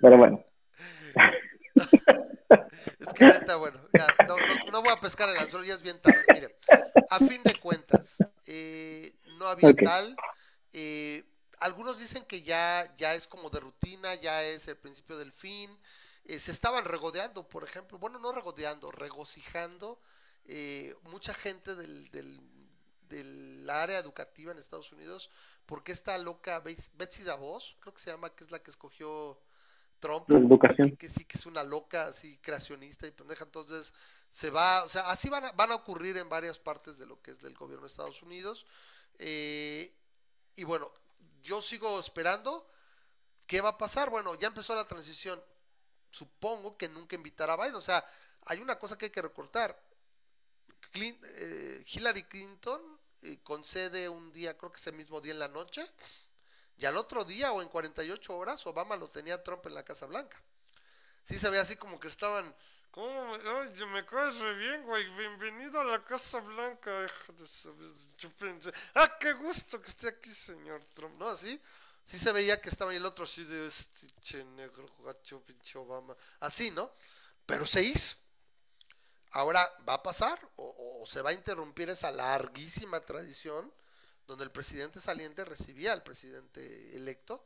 Pero 0.01 0.17
bueno. 0.17 0.43
es 2.99 3.13
que 3.13 3.25
neta, 3.25 3.55
bueno, 3.55 3.79
ya, 3.97 4.07
no, 4.71 4.81
voy 4.81 4.91
a 4.91 4.99
pescar 4.99 5.29
el 5.29 5.37
anzuelo, 5.37 5.65
ya 5.65 5.75
es 5.75 5.81
bien 5.81 6.01
tarde. 6.01 6.23
Mire, 6.33 6.57
a 7.09 7.19
fin 7.19 7.41
de 7.43 7.55
cuentas, 7.55 8.17
eh, 8.47 9.15
no 9.37 9.47
había 9.47 9.73
tal. 9.73 10.15
Eh, 10.73 11.23
algunos 11.59 11.99
dicen 11.99 12.23
que 12.25 12.41
ya, 12.41 12.93
ya 12.97 13.15
es 13.15 13.27
como 13.27 13.49
de 13.49 13.59
rutina, 13.59 14.15
ya 14.15 14.43
es 14.43 14.67
el 14.67 14.77
principio 14.77 15.17
del 15.17 15.31
fin. 15.31 15.77
Eh, 16.25 16.39
se 16.39 16.51
estaban 16.51 16.85
regodeando, 16.85 17.47
por 17.47 17.63
ejemplo, 17.63 17.97
bueno, 17.97 18.19
no 18.19 18.31
regodeando, 18.31 18.91
regocijando 18.91 19.99
mucha 21.03 21.31
gente 21.35 21.75
del, 21.75 22.09
del 22.09 22.41
del 23.09 23.69
área 23.69 23.99
educativa 23.99 24.51
en 24.51 24.59
Estados 24.59 24.91
Unidos, 24.91 25.29
porque 25.65 25.91
esta 25.91 26.17
loca 26.17 26.59
Betsy 26.59 27.23
DeVos, 27.23 27.75
creo 27.79 27.93
que 27.93 28.01
se 28.01 28.11
llama, 28.11 28.33
que 28.33 28.43
es 28.43 28.51
la 28.51 28.61
que 28.61 28.71
escogió 28.71 29.39
Trump, 29.99 30.29
educación. 30.29 30.95
Que, 30.95 31.09
sí 31.09 31.25
que 31.25 31.37
es 31.37 31.45
una 31.45 31.63
loca, 31.63 32.07
así 32.07 32.37
creacionista 32.37 33.07
y 33.07 33.11
pendeja, 33.11 33.43
entonces 33.43 33.93
se 34.29 34.49
va, 34.49 34.83
o 34.83 34.89
sea, 34.89 35.09
así 35.09 35.29
van 35.29 35.45
a, 35.45 35.51
van 35.53 35.71
a 35.71 35.75
ocurrir 35.75 36.17
en 36.17 36.29
varias 36.29 36.59
partes 36.59 36.97
de 36.97 37.05
lo 37.05 37.21
que 37.21 37.31
es 37.31 37.41
del 37.41 37.55
gobierno 37.55 37.83
de 37.83 37.89
Estados 37.89 38.21
Unidos. 38.21 38.65
Eh, 39.17 39.93
y 40.55 40.63
bueno, 40.63 40.91
yo 41.41 41.61
sigo 41.61 41.99
esperando. 41.99 42.67
¿Qué 43.47 43.61
va 43.61 43.69
a 43.69 43.77
pasar? 43.77 44.09
Bueno, 44.09 44.37
ya 44.39 44.47
empezó 44.47 44.75
la 44.75 44.87
transición. 44.87 45.41
Supongo 46.11 46.77
que 46.77 46.87
nunca 46.87 47.15
invitará 47.15 47.53
a 47.53 47.57
Biden. 47.57 47.75
O 47.75 47.81
sea, 47.81 48.05
hay 48.45 48.59
una 48.59 48.77
cosa 48.77 48.97
que 48.97 49.05
hay 49.05 49.11
que 49.11 49.21
recortar. 49.21 49.81
Eh, 50.93 51.83
Hillary 51.87 52.23
Clinton 52.23 52.99
concede 53.43 54.07
un 54.07 54.31
día, 54.31 54.57
creo 54.57 54.71
que 54.71 54.79
ese 54.79 54.91
mismo 54.91 55.19
día 55.19 55.33
en 55.33 55.39
la 55.39 55.49
noche, 55.49 55.85
y 56.79 56.85
al 56.85 56.97
otro 56.97 57.25
día 57.25 57.51
o 57.51 57.61
en 57.61 57.67
48 57.67 58.35
horas 58.35 58.65
Obama 58.65 58.95
lo 58.95 59.07
tenía 59.09 59.43
Trump 59.43 59.65
en 59.65 59.73
la 59.73 59.83
Casa 59.83 60.05
Blanca. 60.05 60.41
Sí 61.23 61.37
se 61.37 61.49
ve 61.49 61.59
así 61.59 61.75
como 61.75 61.99
que 61.99 62.07
estaban, 62.07 62.55
¿cómo? 62.91 63.33
Oye, 63.33 63.85
me 63.87 64.05
caes 64.05 64.39
re 64.39 64.55
bien, 64.55 64.83
güey, 64.83 65.07
bienvenido 65.15 65.81
a 65.81 65.83
la 65.83 66.03
Casa 66.03 66.39
Blanca. 66.39 67.05
ah, 68.95 69.17
qué 69.19 69.33
gusto 69.33 69.81
que 69.81 69.89
esté 69.89 70.07
aquí, 70.07 70.33
señor 70.33 70.83
Trump, 70.95 71.19
¿no? 71.19 71.27
Así, 71.27 71.61
sí 72.05 72.17
se 72.17 72.31
veía 72.31 72.61
que 72.61 72.69
estaba 72.69 72.93
y 72.93 72.97
el 72.97 73.05
otro 73.05 73.25
así 73.25 73.43
de 73.43 73.67
este 73.67 74.07
che 74.21 74.43
negro, 74.43 74.85
gacho, 75.03 75.41
pinche 75.41 75.77
Obama, 75.77 76.15
así, 76.39 76.71
¿no? 76.71 76.91
Pero 77.45 77.67
se 77.67 77.83
hizo. 77.83 78.15
Ahora, 79.31 79.71
¿va 79.87 79.95
a 79.95 80.03
pasar 80.03 80.39
o, 80.55 81.03
se 81.05 81.21
va 81.21 81.31
a 81.31 81.33
interrumpir 81.33 81.89
esa 81.89 82.09
larguísima 82.09 82.99
tradición 83.01 83.71
donde 84.29 84.45
el 84.45 84.51
presidente 84.51 85.01
saliente 85.01 85.43
recibía 85.43 85.91
al 85.91 86.03
presidente 86.03 86.95
electo? 86.95 87.43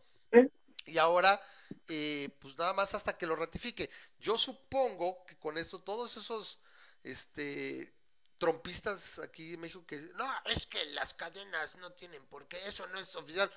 Y 0.86 0.98
ahora, 0.98 1.42
eh, 1.88 2.30
pues 2.40 2.58
nada 2.58 2.74
más 2.74 2.94
hasta 2.94 3.18
que 3.18 3.26
lo 3.26 3.38
ratifique. 3.38 3.90
Yo 4.20 4.38
supongo 4.38 5.24
que 5.26 5.38
con 5.38 5.58
esto 5.58 5.80
todos 5.80 6.18
esos 6.18 6.60
este, 7.04 7.94
trompistas 8.38 9.18
aquí 9.20 9.54
en 9.54 9.62
México 9.62 9.86
que 9.88 9.96
no, 10.16 10.30
es 10.46 10.68
que 10.68 10.84
las 10.88 11.14
cadenas 11.14 11.74
no 11.78 11.94
tienen 11.94 12.26
por 12.26 12.50
qué, 12.50 12.68
eso 12.68 12.86
no 12.88 13.00
es 13.00 13.16
oficial. 13.16 13.50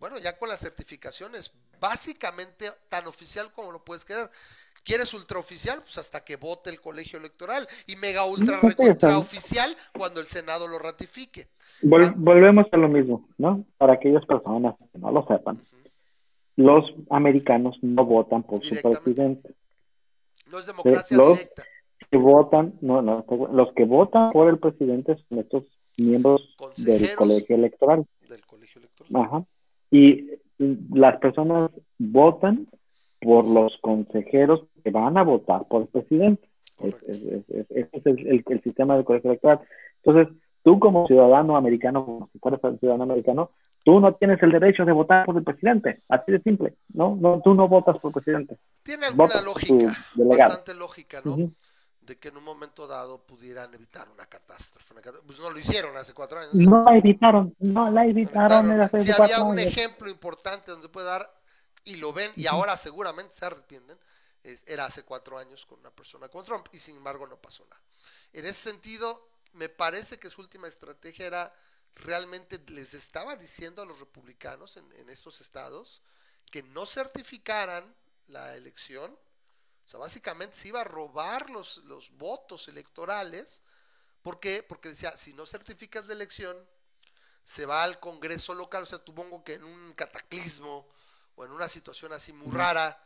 Bueno, 0.00 0.18
ya 0.18 0.36
con 0.36 0.48
las 0.48 0.58
certificaciones, 0.58 1.52
básicamente 1.78 2.72
tan 2.88 3.06
oficial 3.06 3.52
como 3.52 3.70
lo 3.70 3.84
puedes 3.84 4.04
quedar. 4.04 4.28
¿Quieres 4.84 5.14
ultraoficial? 5.14 5.78
Pues 5.80 5.98
hasta 5.98 6.24
que 6.24 6.36
vote 6.36 6.70
el 6.70 6.80
colegio 6.80 7.18
electoral. 7.18 7.66
Y 7.86 7.96
mega 7.96 8.24
ultra 8.24 8.60
oficial 9.18 9.76
cuando 9.96 10.20
el 10.20 10.26
Senado 10.26 10.66
lo 10.66 10.78
ratifique. 10.78 11.48
volvemos 11.82 12.66
a 12.72 12.76
lo 12.76 12.88
mismo, 12.88 13.28
¿no? 13.38 13.64
Para 13.78 13.94
aquellas 13.94 14.24
personas 14.26 14.74
que 14.92 14.98
no 14.98 15.12
lo 15.12 15.26
sepan. 15.26 15.60
Los 16.56 16.84
americanos 17.10 17.78
no 17.80 18.04
votan 18.04 18.42
por 18.42 18.62
su 18.62 18.74
presidente. 18.74 19.54
No 20.50 20.58
es 20.58 20.66
democracia 20.66 21.16
los 21.16 21.38
directa. 21.38 21.64
Que 22.10 22.18
votan, 22.18 22.74
no, 22.82 23.00
no, 23.00 23.24
los 23.52 23.72
que 23.72 23.84
votan 23.84 24.32
por 24.32 24.48
el 24.48 24.58
presidente 24.58 25.16
son 25.28 25.38
estos 25.38 25.64
miembros 25.96 26.42
del 26.76 27.14
colegio 27.14 27.56
electoral. 27.56 28.04
Del 28.28 28.44
colegio 28.44 28.80
electoral. 28.80 29.24
Ajá. 29.24 29.44
Y 29.90 30.28
las 30.90 31.18
personas 31.18 31.70
votan 31.98 32.68
por 33.22 33.46
los 33.46 33.72
consejeros 33.80 34.62
que 34.82 34.90
van 34.90 35.16
a 35.16 35.22
votar 35.22 35.66
por 35.68 35.82
el 35.82 35.88
presidente. 35.88 36.48
Ese 36.78 37.44
es, 37.68 38.06
el, 38.06 38.60
sistema 38.62 38.96
del 38.96 39.04
colegio 39.04 39.30
electoral. 39.30 39.60
Entonces, 40.02 40.34
tú 40.64 40.78
como 40.78 41.06
ciudadano 41.06 41.56
americano, 41.56 42.04
como 42.04 42.28
si 42.32 42.38
fueras 42.38 42.60
ciudadano 42.80 43.04
americano, 43.04 43.50
tú 43.84 44.00
no 44.00 44.14
tienes 44.14 44.42
el 44.42 44.52
derecho 44.52 44.84
de 44.84 44.92
votar 44.92 45.26
por 45.26 45.36
el 45.36 45.44
presidente. 45.44 46.02
Así 46.08 46.32
de 46.32 46.40
simple, 46.40 46.74
¿no? 46.92 47.16
no 47.20 47.40
tú 47.42 47.54
no 47.54 47.68
votas 47.68 47.98
por 47.98 48.10
el 48.10 48.14
presidente. 48.14 48.56
Tiene 48.82 49.06
alguna 49.06 49.40
lógica, 49.42 49.96
bastante 50.16 50.74
lógica, 50.74 51.20
¿no? 51.24 51.36
de 52.02 52.18
que 52.18 52.28
en 52.28 52.36
un 52.36 52.44
momento 52.44 52.86
dado 52.86 53.24
pudieran 53.24 53.72
evitar 53.74 54.08
una 54.08 54.26
catástrofe. 54.26 54.94
Pues 55.24 55.38
no 55.38 55.50
lo 55.50 55.58
hicieron 55.58 55.96
hace 55.96 56.12
cuatro 56.12 56.40
años. 56.40 56.54
No 56.54 56.84
la 56.84 56.96
evitaron, 56.96 57.54
no 57.60 57.90
la 57.90 58.04
evitaron. 58.06 58.90
si 59.00 59.12
había 59.12 59.42
un 59.42 59.58
ejemplo 59.58 60.08
importante 60.08 60.72
donde 60.72 60.88
puede 60.88 61.06
dar, 61.06 61.32
y 61.84 61.96
lo 61.96 62.12
ven, 62.12 62.30
y 62.36 62.46
ahora 62.46 62.76
seguramente 62.76 63.34
se 63.34 63.44
arrepienten, 63.44 63.96
era 64.42 64.86
hace 64.86 65.04
cuatro 65.04 65.38
años 65.38 65.64
con 65.66 65.80
una 65.80 65.90
persona 65.90 66.28
como 66.28 66.44
Trump, 66.44 66.68
y 66.72 66.78
sin 66.78 66.96
embargo 66.96 67.26
no 67.26 67.40
pasó 67.40 67.64
nada. 67.66 67.82
En 68.32 68.44
ese 68.46 68.70
sentido, 68.70 69.28
me 69.52 69.68
parece 69.68 70.18
que 70.18 70.30
su 70.30 70.40
última 70.40 70.68
estrategia 70.68 71.26
era 71.26 71.54
realmente 71.94 72.58
les 72.68 72.94
estaba 72.94 73.36
diciendo 73.36 73.82
a 73.82 73.86
los 73.86 74.00
republicanos 74.00 74.76
en, 74.76 74.90
en 74.92 75.10
estos 75.10 75.40
estados 75.40 76.02
que 76.50 76.62
no 76.62 76.86
certificaran 76.86 77.94
la 78.26 78.56
elección 78.56 79.16
o 79.86 79.88
sea, 79.88 80.00
básicamente 80.00 80.56
se 80.56 80.68
iba 80.68 80.80
a 80.80 80.84
robar 80.84 81.50
los, 81.50 81.78
los 81.78 82.10
votos 82.16 82.68
electorales. 82.68 83.62
¿Por 84.22 84.40
qué? 84.40 84.62
Porque 84.62 84.90
decía, 84.90 85.16
si 85.16 85.32
no 85.32 85.46
certificas 85.46 86.06
la 86.06 86.12
elección, 86.12 86.56
se 87.44 87.66
va 87.66 87.82
al 87.82 87.98
Congreso 87.98 88.54
local. 88.54 88.84
O 88.84 88.86
sea, 88.86 89.02
supongo 89.04 89.42
que 89.44 89.54
en 89.54 89.64
un 89.64 89.92
cataclismo 89.94 90.88
o 91.34 91.44
en 91.44 91.50
una 91.50 91.68
situación 91.68 92.12
así 92.12 92.32
muy 92.32 92.54
rara, 92.54 93.02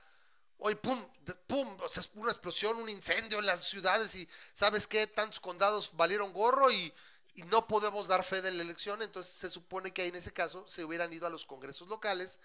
hoy 0.58 0.74
pum, 0.74 1.04
pum, 1.46 1.76
o 1.80 1.88
sea, 1.88 2.02
una 2.14 2.32
explosión, 2.32 2.76
un 2.76 2.88
incendio 2.88 3.38
en 3.38 3.46
las 3.46 3.64
ciudades 3.64 4.14
y 4.14 4.28
¿sabes 4.52 4.86
qué? 4.86 5.06
Tantos 5.06 5.40
condados 5.40 5.90
valieron 5.94 6.32
gorro 6.32 6.70
y, 6.70 6.92
y 7.34 7.42
no 7.42 7.66
podemos 7.66 8.08
dar 8.08 8.24
fe 8.24 8.42
de 8.42 8.50
la 8.50 8.62
elección. 8.62 9.02
Entonces 9.02 9.34
se 9.34 9.50
supone 9.50 9.92
que 9.92 10.02
ahí 10.02 10.08
en 10.08 10.16
ese 10.16 10.32
caso 10.32 10.66
se 10.68 10.84
hubieran 10.84 11.12
ido 11.12 11.26
a 11.26 11.30
los 11.30 11.46
congresos 11.46 11.88
locales 11.88 12.40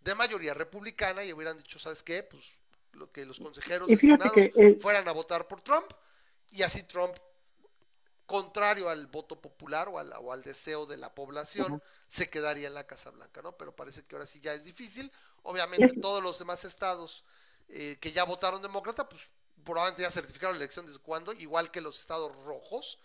de 0.00 0.14
mayoría 0.14 0.54
republicana 0.54 1.24
y 1.24 1.32
hubieran 1.32 1.56
dicho, 1.56 1.78
¿sabes 1.78 2.02
qué? 2.02 2.22
Pues 2.22 2.58
lo 2.92 3.10
que 3.10 3.24
los 3.24 3.40
consejeros 3.40 3.88
eh, 3.90 4.78
fueran 4.80 5.08
a 5.08 5.12
votar 5.12 5.48
por 5.48 5.62
Trump 5.62 5.90
y 6.50 6.62
así 6.62 6.82
Trump 6.84 7.16
contrario 8.26 8.88
al 8.88 9.06
voto 9.06 9.40
popular 9.40 9.88
o 9.88 9.98
al, 9.98 10.12
o 10.12 10.32
al 10.32 10.42
deseo 10.42 10.86
de 10.86 10.96
la 10.96 11.14
población, 11.14 11.82
se 12.08 12.30
quedaría 12.30 12.68
en 12.68 12.74
la 12.74 12.86
Casa 12.86 13.10
Blanca, 13.10 13.42
¿no? 13.42 13.56
Pero 13.56 13.76
parece 13.76 14.04
que 14.04 14.14
ahora 14.14 14.26
sí 14.26 14.40
ya 14.40 14.54
es 14.54 14.64
difícil. 14.64 15.12
Obviamente 15.42 16.00
todos 16.00 16.22
los 16.22 16.38
demás 16.38 16.64
estados 16.64 17.24
eh, 17.68 17.98
que 18.00 18.12
ya 18.12 18.24
votaron 18.24 18.62
demócrata, 18.62 19.08
pues 19.08 19.22
probablemente 19.64 20.02
ya 20.02 20.10
certificaron 20.10 20.56
la 20.56 20.64
elección 20.64 20.86
desde 20.86 20.98
cuándo, 20.98 21.32
igual 21.32 21.70
que 21.70 21.80
los 21.80 21.98
estados 21.98 22.34
rojos, 22.44 22.98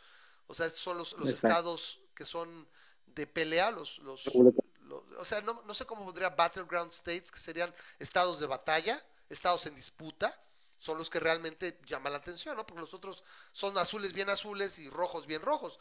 o 0.47 0.53
sea, 0.53 0.65
estos 0.65 0.81
son 0.81 0.97
los, 0.97 1.13
los 1.13 1.29
estados 1.29 1.99
que 2.15 2.25
son 2.25 2.67
de 3.05 3.25
pelea, 3.27 3.71
los, 3.71 3.99
los, 3.99 4.27
o 4.27 5.25
sea, 5.25 5.41
no, 5.41 5.61
no 5.65 5.73
sé 5.73 5.85
cómo 5.85 6.05
podría 6.05 6.29
battleground 6.29 6.91
states, 6.91 7.31
que 7.31 7.39
serían 7.39 7.73
estados 7.99 8.39
de 8.39 8.47
batalla, 8.47 9.03
estados 9.29 9.65
en 9.67 9.75
disputa, 9.75 10.37
son 10.79 10.97
los 10.97 11.09
que 11.09 11.19
realmente 11.19 11.79
llaman 11.85 12.13
la 12.13 12.19
atención, 12.19 12.55
¿no? 12.55 12.65
Porque 12.65 12.81
los 12.81 12.93
otros 12.93 13.23
son 13.51 13.77
azules 13.77 14.13
bien 14.13 14.29
azules 14.29 14.79
y 14.79 14.89
rojos 14.89 15.27
bien 15.27 15.41
rojos. 15.41 15.77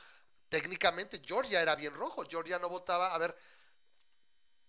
Técnicamente 0.49 1.23
Georgia 1.25 1.63
era 1.63 1.77
bien 1.77 1.95
rojo, 1.95 2.25
Georgia 2.29 2.59
no 2.59 2.69
votaba, 2.69 3.15
a 3.15 3.19
ver, 3.19 3.37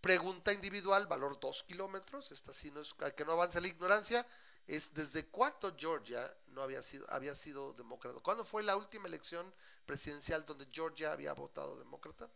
pregunta 0.01 0.53
individual, 0.53 1.07
valor 1.07 1.39
2 1.39 1.63
kilómetros, 1.63 2.31
esta 2.31 2.53
sí 2.53 2.71
no 2.71 2.81
es, 2.81 2.93
que 3.15 3.25
no 3.25 3.33
avance 3.33 3.61
la 3.61 3.67
ignorancia, 3.67 4.25
es 4.67 4.93
desde 4.93 5.25
cuánto 5.25 5.75
Georgia 5.77 6.21
no 6.53 6.61
había 6.61 6.81
sido, 6.81 7.05
había 7.09 7.35
sido 7.35 7.73
demócrata. 7.73 8.19
¿Cuándo 8.21 8.43
fue 8.43 8.63
la 8.63 8.77
última 8.77 9.07
elección 9.07 9.45
presidencial 9.85 10.45
donde 10.45 10.67
Georgia 10.71 11.11
había 11.11 11.33
votado 11.33 11.77
demócrata? 11.77 12.29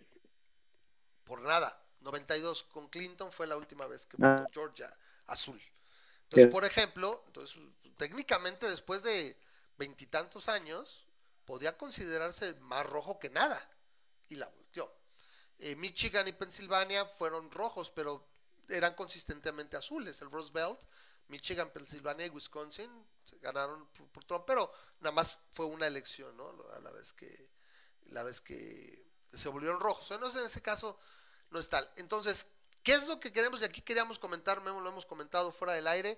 Por 1.23 1.41
nada, 1.41 1.81
92 2.01 2.63
con 2.63 2.89
Clinton 2.89 3.31
fue 3.31 3.47
la 3.47 3.55
última 3.57 3.87
vez 3.87 4.05
que 4.05 4.17
votó 4.17 4.27
ah. 4.27 4.47
Georgia 4.53 4.93
azul. 5.27 5.59
Entonces, 6.35 6.51
por 6.51 6.65
ejemplo, 6.65 7.23
entonces 7.27 7.57
técnicamente 7.97 8.69
después 8.69 9.03
de 9.03 9.37
veintitantos 9.77 10.49
años 10.49 11.05
podía 11.45 11.77
considerarse 11.77 12.55
más 12.55 12.85
rojo 12.85 13.19
que 13.19 13.29
nada 13.29 13.69
y 14.29 14.35
la 14.35 14.47
volteó. 14.47 14.93
Eh, 15.59 15.75
Michigan 15.75 16.27
y 16.27 16.33
Pensilvania 16.33 17.05
fueron 17.05 17.51
rojos, 17.51 17.89
pero 17.89 18.27
eran 18.67 18.95
consistentemente 18.95 19.77
azules. 19.77 20.21
El 20.21 20.31
Roosevelt 20.31 20.79
Michigan, 21.27 21.71
Pensilvania 21.71 22.27
y 22.27 22.29
Wisconsin 22.29 22.89
se 23.23 23.37
ganaron 23.39 23.87
por, 24.11 24.23
Trump, 24.25 24.43
pero 24.45 24.71
nada 24.99 25.13
más 25.13 25.39
fue 25.51 25.65
una 25.65 25.87
elección, 25.87 26.35
¿no? 26.37 26.53
A 26.75 26.79
la 26.79 26.91
vez 26.91 27.13
que, 27.13 27.49
la 28.07 28.23
vez 28.23 28.41
que 28.41 29.07
se 29.33 29.49
volvieron 29.49 29.79
rojos. 29.79 30.09
Entonces, 30.11 30.41
en 30.41 30.47
ese 30.47 30.61
caso, 30.61 30.99
no 31.49 31.59
es 31.59 31.67
tal. 31.67 31.91
Entonces, 31.95 32.45
¿qué 32.85 32.93
es 32.93 33.07
lo 33.07 33.19
que 33.19 33.33
queremos? 33.33 33.61
Y 33.61 33.65
aquí 33.65 33.81
queríamos 33.81 34.17
comentar, 34.17 34.61
lo 34.61 34.87
hemos 34.89 35.05
comentado 35.05 35.51
fuera 35.51 35.73
del 35.73 35.87
aire, 35.87 36.17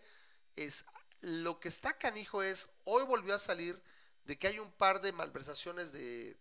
es 0.55 0.85
lo 1.21 1.59
que 1.59 1.69
está 1.69 1.97
canijo 1.97 2.43
es, 2.43 2.67
hoy 2.83 3.03
volvió 3.05 3.33
a 3.33 3.39
salir 3.39 3.81
de 4.25 4.37
que 4.37 4.47
hay 4.47 4.59
un 4.59 4.71
par 4.71 5.01
de 5.01 5.11
malversaciones 5.11 5.91
de, 5.91 6.37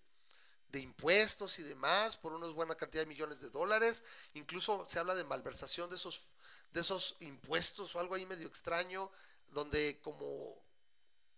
de 0.68 0.80
impuestos 0.80 1.58
y 1.58 1.62
demás 1.62 2.16
por 2.16 2.34
una 2.34 2.46
buena 2.48 2.74
cantidad 2.74 3.02
de 3.02 3.08
millones 3.08 3.40
de 3.40 3.48
dólares. 3.48 4.02
Incluso 4.34 4.84
se 4.88 4.98
habla 4.98 5.14
de 5.14 5.24
malversación 5.24 5.88
de 5.88 5.96
esos 5.96 6.26
de 6.72 6.82
esos 6.82 7.16
impuestos 7.20 7.94
o 7.94 8.00
algo 8.00 8.14
ahí 8.14 8.26
medio 8.26 8.46
extraño, 8.46 9.10
donde 9.48 9.98
como, 10.02 10.62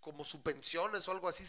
como 0.01 0.25
subvenciones 0.25 1.07
o 1.07 1.13
algo 1.13 1.29
así 1.29 1.45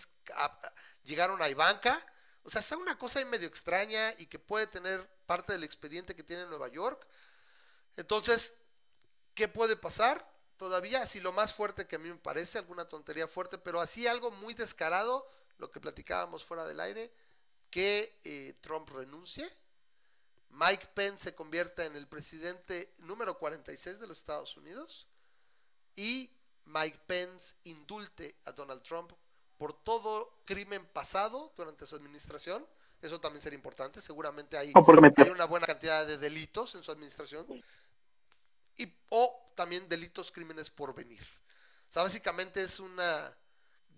llegaron 1.03 1.41
a 1.41 1.49
Ivanka. 1.49 2.05
O 2.43 2.49
sea, 2.49 2.61
está 2.61 2.77
una 2.77 2.97
cosa 2.97 3.19
ahí 3.19 3.25
medio 3.25 3.47
extraña 3.47 4.13
y 4.17 4.27
que 4.27 4.37
puede 4.37 4.67
tener 4.67 5.09
parte 5.25 5.53
del 5.53 5.63
expediente 5.63 6.15
que 6.15 6.23
tiene 6.23 6.45
Nueva 6.45 6.67
York. 6.67 7.07
Entonces, 7.95 8.53
¿qué 9.33 9.47
puede 9.47 9.75
pasar? 9.75 10.27
Todavía, 10.57 11.01
así 11.01 11.19
lo 11.19 11.31
más 11.31 11.53
fuerte 11.53 11.87
que 11.87 11.95
a 11.95 11.99
mí 11.99 12.09
me 12.09 12.15
parece, 12.15 12.57
alguna 12.57 12.87
tontería 12.87 13.27
fuerte, 13.27 13.57
pero 13.57 13.79
así 13.81 14.07
algo 14.07 14.31
muy 14.31 14.53
descarado, 14.53 15.27
lo 15.57 15.71
que 15.71 15.79
platicábamos 15.79 16.43
fuera 16.43 16.65
del 16.65 16.79
aire, 16.79 17.13
que 17.69 18.19
eh, 18.23 18.57
Trump 18.61 18.89
renuncie 18.89 19.49
Mike 20.49 20.87
Pence 20.93 21.25
se 21.25 21.35
convierta 21.35 21.85
en 21.85 21.95
el 21.95 22.07
presidente 22.07 22.93
número 22.99 23.37
46 23.37 23.99
de 23.99 24.07
los 24.07 24.17
Estados 24.17 24.57
Unidos 24.57 25.07
y 25.95 26.31
Mike 26.65 26.99
Pence 27.05 27.55
indulte 27.63 28.35
a 28.45 28.51
Donald 28.51 28.81
Trump 28.83 29.11
por 29.57 29.73
todo 29.83 30.41
crimen 30.45 30.85
pasado 30.87 31.53
durante 31.55 31.85
su 31.85 31.95
administración. 31.95 32.65
Eso 33.01 33.19
también 33.19 33.41
sería 33.41 33.55
importante. 33.55 34.01
Seguramente 34.01 34.57
hay, 34.57 34.73
hay 35.17 35.29
una 35.29 35.45
buena 35.45 35.65
cantidad 35.65 36.05
de 36.05 36.17
delitos 36.17 36.75
en 36.75 36.83
su 36.83 36.91
administración. 36.91 37.45
Y, 38.77 38.93
o 39.09 39.51
también 39.55 39.87
delitos, 39.87 40.31
crímenes 40.31 40.69
por 40.69 40.93
venir. 40.93 41.25
O 41.89 41.91
sea, 41.91 42.03
básicamente 42.03 42.61
es 42.61 42.79
una 42.79 43.35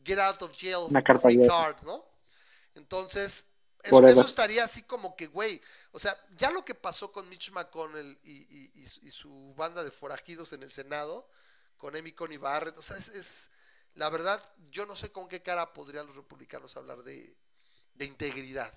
get 0.04 0.20
out 0.20 0.42
of 0.42 0.52
jail 0.58 0.88
free 1.22 1.48
card, 1.48 1.82
¿no? 1.84 2.06
Entonces, 2.76 3.46
eso, 3.84 4.22
estaría 4.22 4.64
así 4.64 4.84
como 4.84 5.16
que, 5.16 5.28
güey, 5.28 5.62
o 5.92 6.00
sea, 6.00 6.18
ya 6.38 6.52
lo 6.52 6.64
que 6.64 6.76
pasó 6.76 7.12
con 7.12 7.28
Mitch 7.28 7.52
McConnell 7.52 8.20
y, 8.24 8.86
su 9.10 9.54
banda 9.56 9.84
de 9.84 9.92
forajidos 9.92 10.54
en 10.54 10.64
el 10.64 10.72
Senado, 10.72 11.30
con 11.78 11.96
Amy 11.96 12.14
Coney 12.14 12.38
Barrett, 12.38 12.78
o 12.78 12.82
sea, 12.82 12.98
es, 12.98 13.50
la 13.96 14.10
verdad, 14.10 14.42
yo 14.70 14.86
no 14.86 14.96
sé 14.96 15.12
con 15.12 15.28
qué 15.28 15.42
cara 15.42 15.74
podrían 15.74 16.08
los 16.08 16.16
republicanos 16.16 16.78
hablar 16.78 17.04
de, 17.04 17.36
integridad. 18.00 18.74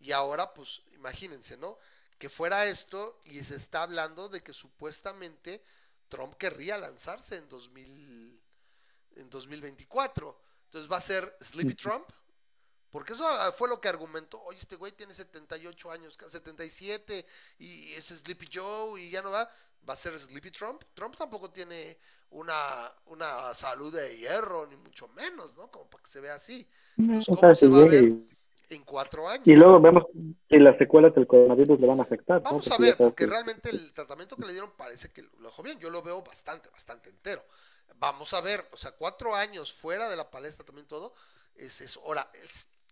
Y 0.00 0.12
ahora, 0.12 0.52
pues, 0.52 0.82
imagínense, 0.94 1.56
¿no? 1.56 1.78
Que 2.18 2.28
fuera 2.28 2.66
esto 2.66 3.20
y 3.24 3.42
se 3.44 3.56
está 3.56 3.82
hablando 3.82 4.28
de 4.28 4.42
que 4.42 4.52
supuestamente 4.52 5.62
Trump 6.08 6.34
querría 6.34 6.76
lanzarse 6.76 7.36
en, 7.36 7.48
2000, 7.48 8.40
en 9.16 9.30
2024. 9.30 10.40
Entonces 10.64 10.90
va 10.90 10.96
a 10.96 11.00
ser 11.00 11.36
Sleepy 11.40 11.74
Trump 11.74 12.10
porque 12.90 13.12
eso 13.12 13.26
ah, 13.26 13.52
fue 13.52 13.68
lo 13.68 13.80
que 13.80 13.88
argumentó, 13.88 14.42
oye, 14.42 14.58
este 14.58 14.76
güey 14.76 14.92
tiene 14.92 15.14
78 15.14 15.90
años, 15.92 16.18
77, 16.28 17.24
y 17.58 17.92
es 17.92 18.06
Sleepy 18.06 18.48
Joe, 18.52 19.00
y 19.00 19.10
ya 19.10 19.22
no 19.22 19.30
va, 19.30 19.48
va 19.88 19.94
a 19.94 19.96
ser 19.96 20.18
Sleepy 20.18 20.50
Trump. 20.50 20.82
Trump 20.92 21.16
tampoco 21.16 21.50
tiene 21.50 21.96
una, 22.30 22.92
una 23.06 23.54
salud 23.54 23.94
de 23.94 24.16
hierro, 24.18 24.66
ni 24.66 24.76
mucho 24.76 25.06
menos, 25.08 25.56
¿no? 25.56 25.70
Como 25.70 25.88
para 25.88 26.02
que 26.02 26.10
se 26.10 26.20
vea 26.20 26.34
así. 26.34 26.68
¿Cómo 26.96 27.54
se 27.54 27.68
va 27.68 27.82
a 27.82 27.86
ver 27.86 28.12
en 28.74 28.84
cuatro 28.84 29.28
años? 29.28 29.46
Y 29.46 29.54
luego 29.54 29.80
vemos 29.80 30.04
que 30.48 30.58
las 30.58 30.76
secuelas 30.78 31.14
del 31.14 31.26
coronavirus 31.26 31.80
le 31.80 31.86
van 31.86 32.00
a 32.00 32.02
afectar. 32.02 32.42
Vamos 32.42 32.70
a 32.70 32.78
ver, 32.78 32.96
porque 32.96 33.26
realmente 33.26 33.70
el 33.70 33.92
tratamiento 33.92 34.36
que 34.36 34.46
le 34.46 34.52
dieron 34.52 34.72
parece 34.76 35.12
que 35.12 35.22
lo 35.22 35.48
dejó 35.48 35.62
bien. 35.62 35.78
Yo 35.78 35.90
lo 35.90 36.02
veo 36.02 36.22
bastante, 36.22 36.68
bastante 36.70 37.10
entero. 37.10 37.44
Vamos 37.98 38.32
a 38.32 38.40
ver, 38.40 38.66
o 38.72 38.76
sea, 38.76 38.92
cuatro 38.92 39.34
años 39.34 39.72
fuera 39.72 40.08
de 40.08 40.16
la 40.16 40.30
palestra 40.30 40.64
también 40.64 40.86
todo, 40.86 41.12
es 41.54 41.80
eso. 41.80 42.00
Ahora, 42.04 42.30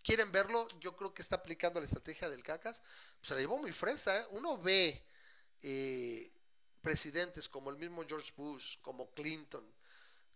quieren 0.02 0.30
verlo, 0.32 0.68
yo 0.80 0.96
creo 0.96 1.14
que 1.14 1.22
está 1.22 1.36
aplicando 1.36 1.80
la 1.80 1.86
estrategia 1.86 2.28
del 2.28 2.42
cacas, 2.42 2.82
se 3.22 3.34
la 3.34 3.40
llevó 3.40 3.58
muy 3.58 3.72
fresa. 3.72 4.18
¿eh? 4.18 4.26
Uno 4.30 4.58
ve 4.58 5.02
eh, 5.62 6.30
presidentes 6.80 7.48
como 7.48 7.70
el 7.70 7.76
mismo 7.76 8.04
George 8.06 8.32
Bush, 8.36 8.78
como 8.82 9.10
Clinton, 9.10 9.64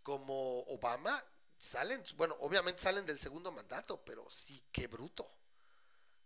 como 0.02 0.60
Obama, 0.60 1.22
salen, 1.62 2.02
bueno, 2.16 2.36
obviamente 2.40 2.82
salen 2.82 3.06
del 3.06 3.20
segundo 3.20 3.52
mandato, 3.52 4.02
pero 4.04 4.28
sí, 4.28 4.60
qué 4.72 4.88
bruto. 4.88 5.30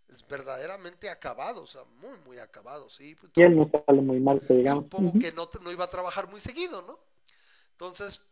es 0.08 0.26
verdaderamente 0.26 1.10
acabado, 1.10 1.62
o 1.62 1.66
sea, 1.66 1.84
muy, 1.84 2.16
muy 2.20 2.38
acabado, 2.38 2.88
sí. 2.88 3.14
Pues, 3.16 3.32
y 3.34 3.42
él 3.42 3.54
no 3.54 3.70
sale 3.70 4.00
muy 4.00 4.18
mal, 4.18 4.40
digamos. 4.48 4.84
Supongo 4.84 5.18
que 5.18 5.32
no, 5.32 5.50
no 5.60 5.70
iba 5.70 5.84
a 5.84 5.90
trabajar 5.90 6.26
muy 6.28 6.40
seguido, 6.40 6.80
¿no? 6.82 6.98
Entonces, 7.72 8.22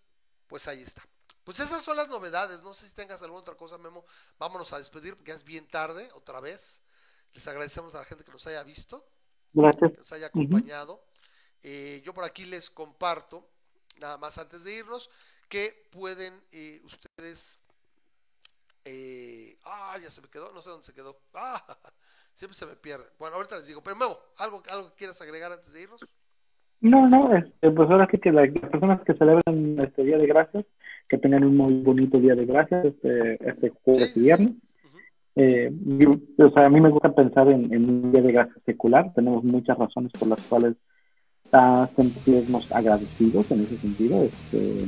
pues 0.47 0.66
ahí 0.66 0.82
está. 0.82 1.06
Pues 1.43 1.60
esas 1.60 1.82
son 1.82 1.98
las 1.98 2.09
novedades. 2.09 2.62
No 2.62 2.72
sé 2.72 2.89
si 2.89 2.94
tengas 2.94 3.20
alguna 3.20 3.40
otra 3.40 3.55
cosa, 3.55 3.76
Memo. 3.76 4.06
Vámonos 4.39 4.72
a 4.72 4.78
despedir 4.78 5.14
porque 5.14 5.32
ya 5.32 5.36
es 5.36 5.44
bien 5.44 5.68
tarde, 5.68 6.10
otra 6.14 6.40
vez. 6.40 6.82
Les 7.35 7.47
agradecemos 7.47 7.94
a 7.94 7.98
la 7.98 8.05
gente 8.06 8.24
que 8.24 8.32
nos 8.32 8.47
haya 8.47 8.62
visto, 8.62 9.06
Gracias. 9.52 9.90
que 9.90 9.98
nos 9.98 10.12
haya 10.12 10.28
acompañado. 10.28 11.05
Eh, 11.62 12.01
yo 12.02 12.14
por 12.14 12.24
aquí 12.24 12.47
les 12.47 12.70
comparto, 12.70 13.47
nada 13.98 14.16
más 14.16 14.39
antes 14.39 14.64
de 14.64 14.72
irnos, 14.72 15.10
que 15.55 15.70
pueden 15.93 16.32
eh, 16.52 16.81
ustedes. 16.85 17.60
Eh, 18.85 19.56
ah, 19.64 19.97
ya 20.02 20.10
se 20.10 20.20
me 20.20 20.26
quedó, 20.26 20.51
no 20.52 20.60
sé 20.60 20.68
dónde 20.68 20.85
se 20.85 20.93
quedó. 20.93 21.16
Ah, 21.32 21.62
siempre 22.32 22.59
se 22.59 22.66
me 22.66 22.74
pierde. 22.74 23.05
Bueno, 23.20 23.36
ahorita 23.36 23.59
les 23.59 23.68
digo, 23.68 23.81
pero 23.81 23.94
Memo, 23.94 24.18
¿algo, 24.39 24.64
algo 24.68 24.89
que 24.89 24.97
quieras 24.97 25.22
agregar 25.22 25.52
antes 25.52 25.72
de 25.72 25.82
irnos? 25.82 26.05
No, 26.81 27.09
no, 27.09 27.32
este, 27.36 27.70
pues 27.70 27.89
ahora 27.89 28.09
sí 28.10 28.18
que 28.18 28.32
las 28.32 28.51
personas 28.51 29.01
que 29.02 29.14
celebran 29.14 29.78
este 29.78 30.02
Día 30.02 30.18
de 30.18 30.26
Gracias, 30.26 30.66
que 31.09 31.18
tengan 31.18 31.44
un 31.44 31.56
muy 31.56 31.74
bonito 31.82 32.18
Día 32.18 32.35
de 32.35 32.47
Gracias 32.47 32.86
este, 32.86 33.48
este 33.48 33.70
jueves 33.85 34.16
y 34.16 34.22
viernes. 34.22 34.55
Eh, 35.36 35.70
o 36.39 36.51
sea, 36.51 36.66
a 36.66 36.70
mí 36.70 36.81
me 36.81 36.90
gusta 36.90 37.14
pensar 37.14 37.47
en, 37.47 37.72
un 37.72 38.10
Día 38.10 38.22
de 38.22 38.32
Gracias 38.32 38.59
secular. 38.66 39.12
Tenemos 39.14 39.44
muchas 39.44 39.78
razones 39.78 40.10
por 40.18 40.26
las 40.26 40.40
cuales 40.48 40.74
sentirnos 41.94 42.72
agradecidos 42.72 43.48
en 43.52 43.60
ese 43.60 43.78
sentido. 43.78 44.24
Este, 44.24 44.86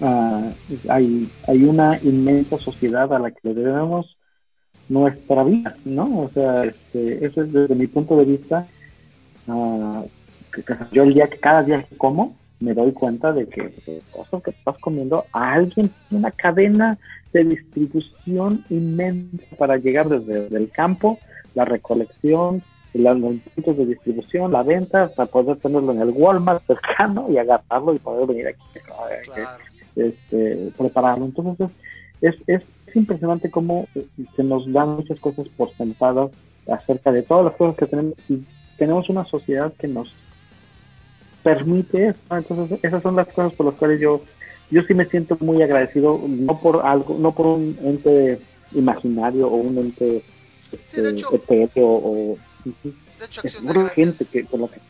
ah, 0.00 0.50
hay, 0.88 1.30
hay 1.46 1.64
una 1.64 1.98
inmensa 2.02 2.58
sociedad 2.58 3.12
a 3.12 3.18
la 3.18 3.30
que 3.30 3.40
le 3.42 3.54
debemos 3.54 4.16
nuestra 4.88 5.44
vida, 5.44 5.76
¿no? 5.84 6.22
O 6.22 6.30
sea, 6.30 6.64
este, 6.64 7.24
eso 7.24 7.42
es 7.42 7.52
desde 7.52 7.74
mi 7.74 7.86
punto 7.86 8.16
de 8.16 8.24
vista. 8.24 8.66
Uh, 9.46 10.04
yo 10.92 11.04
el 11.04 11.14
día 11.14 11.28
que 11.28 11.38
cada 11.38 11.62
día 11.62 11.82
que 11.84 11.96
como 11.96 12.36
me 12.58 12.74
doy 12.74 12.92
cuenta 12.92 13.32
de 13.32 13.46
que 13.46 13.72
cosas 14.10 14.42
que 14.42 14.50
estás 14.50 14.76
comiendo 14.78 15.24
a 15.32 15.52
alguien 15.52 15.90
tiene 16.08 16.24
una 16.24 16.30
cadena 16.30 16.98
de 17.32 17.44
distribución 17.44 18.64
inmensa 18.68 19.56
para 19.56 19.76
llegar 19.76 20.08
desde 20.08 20.54
el 20.54 20.70
campo, 20.70 21.18
la 21.54 21.64
recolección, 21.64 22.62
los 22.92 23.18
puntos 23.54 23.78
de 23.78 23.86
distribución, 23.86 24.52
la 24.52 24.62
venta, 24.62 25.08
para 25.14 25.30
poder 25.30 25.56
tenerlo 25.58 25.92
en 25.92 26.00
el 26.00 26.10
Walmart 26.10 26.66
cercano 26.66 27.26
y 27.30 27.38
agarrarlo 27.38 27.94
y 27.94 27.98
poder 27.98 28.26
venir 28.26 28.48
aquí 28.48 28.60
este, 29.96 30.72
prepararlo. 30.76 31.24
Entonces 31.26 31.70
es, 32.20 32.34
es, 32.46 32.62
es 32.86 32.96
impresionante 32.96 33.50
cómo 33.50 33.88
se 34.36 34.42
nos 34.42 34.70
dan 34.72 34.90
muchas 34.90 35.18
cosas 35.20 35.48
por 35.48 35.74
sentadas 35.76 36.30
acerca 36.68 37.12
de 37.12 37.22
todas 37.22 37.46
las 37.46 37.54
cosas 37.56 37.76
que 37.76 37.86
tenemos 37.86 38.14
y 38.28 38.40
tenemos 38.78 39.08
una 39.08 39.24
sociedad 39.24 39.72
que 39.78 39.88
nos 39.88 40.12
permite 41.42 42.08
eso. 42.08 42.36
Entonces, 42.36 42.78
esas 42.82 43.02
son 43.02 43.16
las 43.16 43.28
cosas 43.28 43.52
por 43.54 43.66
las 43.66 43.74
cuales 43.76 44.00
yo, 44.00 44.22
yo 44.70 44.82
sí 44.82 44.94
me 44.94 45.06
siento 45.06 45.36
muy 45.40 45.62
agradecido, 45.62 46.20
no 46.26 46.60
por 46.60 46.84
algo, 46.84 47.16
no 47.18 47.32
por 47.34 47.46
un 47.46 47.78
ente 47.82 48.40
imaginario 48.72 49.48
o 49.48 49.56
un 49.56 49.78
ente 49.78 50.22
este, 50.72 51.02
de 51.02 51.24
o, 51.76 52.36
de 52.64 53.26
hecho, 53.26 53.40
Acción 53.44 53.66
de 53.66 53.72
Gracias 53.72 53.94
gente 53.94 54.24
que, 54.24 54.44
por 54.44 54.60
lo 54.60 54.70
que 54.70 54.80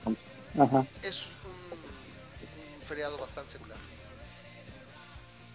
Ajá. 0.58 0.86
es 1.02 1.26
un, 1.26 1.78
un, 1.78 2.82
feriado 2.86 3.18
bastante 3.18 3.52
secular. 3.52 3.69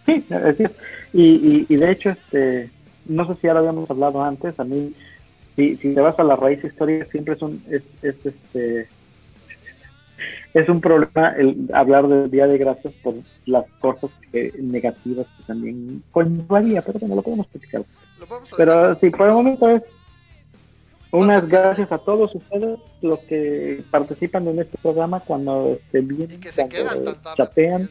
Sí, 0.06 0.24
es. 0.30 0.70
Y, 1.12 1.22
y, 1.22 1.66
y, 1.68 1.76
de 1.76 1.90
hecho, 1.90 2.10
este, 2.10 2.70
no 3.06 3.26
sé 3.26 3.34
si 3.40 3.46
ya 3.46 3.52
lo 3.52 3.60
habíamos 3.60 3.90
hablado 3.90 4.22
antes, 4.22 4.58
a 4.58 4.64
mí, 4.64 4.94
si, 5.56 5.76
si 5.76 5.94
te 5.94 6.00
vas 6.00 6.18
a 6.18 6.24
la 6.24 6.36
raíz 6.36 6.62
histórica, 6.62 7.06
siempre 7.10 7.34
es 7.34 7.42
un, 7.42 7.62
es, 7.70 7.82
es 8.02 8.16
este, 8.24 8.88
es 10.54 10.68
un 10.68 10.80
problema 10.80 11.34
el 11.36 11.68
hablar 11.74 12.08
del 12.08 12.30
Día 12.30 12.46
de 12.46 12.56
Gracias 12.56 12.94
por 13.02 13.14
las 13.44 13.66
cosas 13.78 14.10
negativas 14.58 15.26
que 15.36 15.44
también 15.44 16.02
conllevaría, 16.12 16.82
pero 16.82 16.98
bueno, 16.98 17.16
lo 17.16 17.22
podemos 17.22 17.46
platicar. 17.48 17.84
pero 18.56 18.98
sí, 18.98 19.10
por 19.10 19.28
el 19.28 19.34
momento 19.34 19.68
es 19.68 19.84
unas 21.12 21.48
gracias 21.48 21.92
a 21.92 21.98
todos 21.98 22.34
ustedes, 22.34 22.78
los 23.02 23.18
que 23.20 23.84
participan 23.90 24.48
en 24.48 24.60
este 24.60 24.78
programa 24.78 25.20
cuando 25.20 25.78
bien, 25.92 26.40
cuando 26.82 27.16
chatean, 27.36 27.90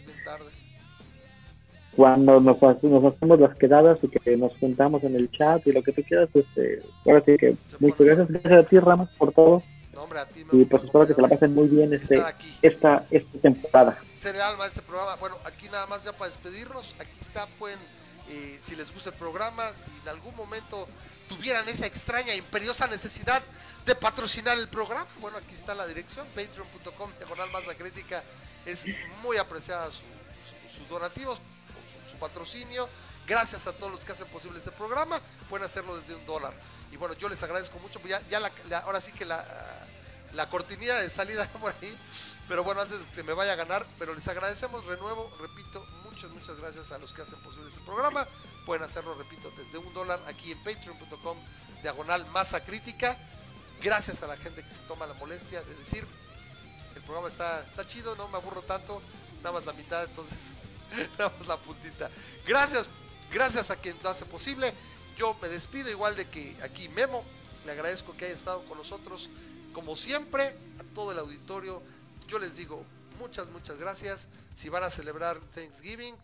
cuando 1.95 2.39
nos, 2.39 2.61
nos, 2.61 3.13
hacemos 3.13 3.39
las 3.39 3.55
quedadas 3.57 3.99
y 4.01 4.07
que 4.07 4.37
nos 4.37 4.55
juntamos 4.57 5.03
en 5.03 5.15
el 5.15 5.29
chat 5.31 5.65
y 5.65 5.71
lo 5.71 5.81
que 5.81 5.93
tú 5.93 6.03
quieras, 6.03 6.29
pues 6.31 6.45
eh, 6.57 6.83
ahora 7.05 7.23
sí 7.25 7.37
que 7.37 7.55
muchas 7.79 7.99
gracias, 7.99 8.27
gracias 8.29 8.53
a 8.53 8.63
ti 8.63 8.79
Ramas 8.79 9.09
por 9.17 9.31
todo 9.31 9.63
y 10.51 10.65
pues 10.65 10.83
espero 10.83 11.07
que 11.07 11.13
se 11.13 11.21
la 11.21 11.27
pasen 11.27 11.53
muy 11.53 11.67
bien 11.67 11.93
este, 11.93 12.21
esta, 12.61 13.05
esta 13.09 13.39
temporada. 13.39 13.97
Ser 14.19 14.35
el 14.35 14.41
alma 14.41 14.63
de 14.63 14.69
este 14.69 14.81
programa. 14.81 15.15
Bueno, 15.15 15.37
aquí 15.45 15.69
nada 15.69 15.87
más 15.87 16.03
ya 16.03 16.11
para 16.11 16.29
despedirnos. 16.29 16.95
Aquí 16.99 17.17
está, 17.21 17.47
pueden, 17.57 17.79
eh, 18.29 18.57
si 18.61 18.75
les 18.75 18.93
gusta 18.93 19.09
el 19.09 19.15
programa, 19.15 19.71
si 19.73 19.91
en 20.01 20.09
algún 20.09 20.35
momento 20.35 20.87
tuvieran 21.29 21.67
esa 21.69 21.85
extraña, 21.85 22.35
imperiosa 22.35 22.87
necesidad 22.87 23.41
de 23.85 23.95
patrocinar 23.95 24.57
el 24.57 24.67
programa, 24.67 25.07
bueno, 25.21 25.37
aquí 25.37 25.53
está 25.53 25.73
la 25.73 25.87
dirección, 25.87 26.27
patreon.com, 26.35 27.11
diagonal 27.17 27.49
más 27.51 27.65
la 27.65 27.75
crítica. 27.75 28.23
Es 28.65 28.85
muy 29.23 29.37
apreciada 29.37 29.91
sus 29.91 30.89
donativos, 30.89 31.39
patrocinio. 32.17 32.89
Gracias 33.27 33.65
a 33.67 33.73
todos 33.73 33.91
los 33.91 34.05
que 34.05 34.11
hacen 34.11 34.27
posible 34.27 34.59
este 34.59 34.71
programa. 34.71 35.19
Pueden 35.49 35.65
hacerlo 35.65 35.97
desde 35.97 36.15
un 36.15 36.25
dólar. 36.25 36.53
Y 36.91 36.97
bueno, 36.97 37.15
yo 37.15 37.27
les 37.29 37.41
agradezco 37.41 37.79
mucho. 37.79 37.99
Pues 37.99 38.11
ya, 38.11 38.27
ya 38.29 38.39
la, 38.39 38.77
ahora 38.79 39.01
sí 39.01 39.11
que 39.11 39.25
la, 39.25 39.43
la 40.33 40.49
cortinilla 40.49 40.95
de 40.99 41.09
salida 41.09 41.47
por 41.61 41.73
ahí. 41.81 41.97
Pero 42.47 42.63
bueno, 42.63 42.81
antes 42.81 42.99
de 42.99 43.05
que 43.07 43.15
se 43.15 43.23
me 43.23 43.33
vaya 43.33 43.53
a 43.53 43.55
ganar, 43.55 43.85
pero 43.97 44.13
les 44.13 44.27
agradecemos 44.27 44.87
de 44.87 44.97
nuevo, 44.97 45.35
repito, 45.39 45.83
muchas, 46.03 46.29
muchas 46.31 46.57
gracias 46.57 46.91
a 46.91 46.97
los 46.99 47.11
que 47.13 47.23
hacen 47.23 47.39
posible 47.41 47.69
este 47.69 47.81
programa. 47.81 48.27
Pueden 48.65 48.83
hacerlo, 48.83 49.15
repito, 49.15 49.51
desde 49.57 49.77
un 49.77 49.93
dólar 49.93 50.19
aquí 50.27 50.51
en 50.51 50.63
patreon.com, 50.63 51.37
diagonal 51.81 52.25
masa 52.27 52.63
crítica. 52.63 53.17
Gracias 53.81 54.21
a 54.21 54.27
la 54.27 54.37
gente 54.37 54.63
que 54.63 54.71
se 54.71 54.79
toma 54.87 55.05
la 55.05 55.13
molestia 55.15 55.61
de 55.61 55.75
decir, 55.75 56.07
el 56.95 57.01
programa 57.03 57.27
está, 57.27 57.61
está 57.61 57.85
chido, 57.85 58.15
no 58.15 58.27
me 58.29 58.37
aburro 58.37 58.61
tanto, 58.61 59.01
nada 59.37 59.51
más 59.51 59.65
la 59.65 59.73
mitad, 59.73 60.03
entonces, 60.05 60.53
nada 61.17 61.33
la 61.47 61.57
puntita. 61.57 62.09
Gracias, 62.45 62.87
gracias 63.31 63.71
a 63.71 63.75
quien 63.75 63.97
lo 64.03 64.09
hace 64.09 64.25
posible. 64.25 64.73
Yo 65.17 65.35
me 65.41 65.47
despido 65.47 65.89
igual 65.89 66.15
de 66.15 66.29
que 66.29 66.55
aquí 66.61 66.89
Memo, 66.89 67.23
le 67.65 67.71
agradezco 67.71 68.15
que 68.15 68.25
haya 68.25 68.33
estado 68.33 68.63
con 68.65 68.77
nosotros 68.77 69.29
como 69.75 69.97
siempre, 69.97 70.55
a 70.79 70.83
todo 70.93 71.11
el 71.11 71.19
auditorio, 71.19 71.81
yo 72.27 72.39
les 72.39 72.55
digo 72.55 72.85
muchas, 73.19 73.49
muchas 73.49 73.77
gracias. 73.77 74.29
Si 74.55 74.69
van 74.69 74.83
a 74.83 74.89
celebrar 74.89 75.37
Thanksgiving, 75.53 76.15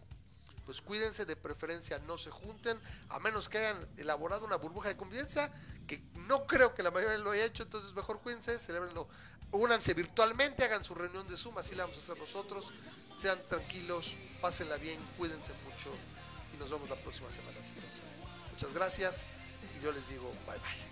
pues 0.65 0.81
cuídense, 0.81 1.25
de 1.25 1.35
preferencia 1.35 1.99
no 2.07 2.17
se 2.17 2.31
junten, 2.31 2.79
a 3.09 3.19
menos 3.19 3.49
que 3.49 3.57
hayan 3.57 3.85
elaborado 3.97 4.45
una 4.45 4.55
burbuja 4.55 4.88
de 4.88 4.95
convivencia, 4.95 5.51
que 5.85 6.01
no 6.15 6.47
creo 6.47 6.73
que 6.73 6.81
la 6.81 6.91
mayoría 6.91 7.17
lo 7.17 7.31
haya 7.31 7.43
hecho, 7.43 7.63
entonces 7.63 7.93
mejor 7.93 8.21
cuídense, 8.21 8.57
celebrenlo, 8.57 9.09
únanse 9.51 9.93
virtualmente, 9.93 10.63
hagan 10.63 10.85
su 10.85 10.95
reunión 10.95 11.27
de 11.27 11.35
Zoom, 11.35 11.57
así 11.57 11.75
la 11.75 11.83
vamos 11.83 11.99
a 11.99 12.01
hacer 12.01 12.17
nosotros, 12.17 12.71
sean 13.22 13.39
tranquilos, 13.48 14.18
pásenla 14.41 14.77
bien, 14.77 14.99
cuídense 15.15 15.52
mucho 15.64 15.93
y 16.56 16.57
nos 16.57 16.72
vemos 16.72 16.89
la 16.89 16.95
próxima 16.95 17.30
semana. 17.30 17.60
Muchas 18.52 18.73
gracias 18.73 19.26
y 19.77 19.84
yo 19.84 19.91
les 19.91 20.10
digo 20.10 20.34
bye 20.48 20.57
bye. 20.57 20.91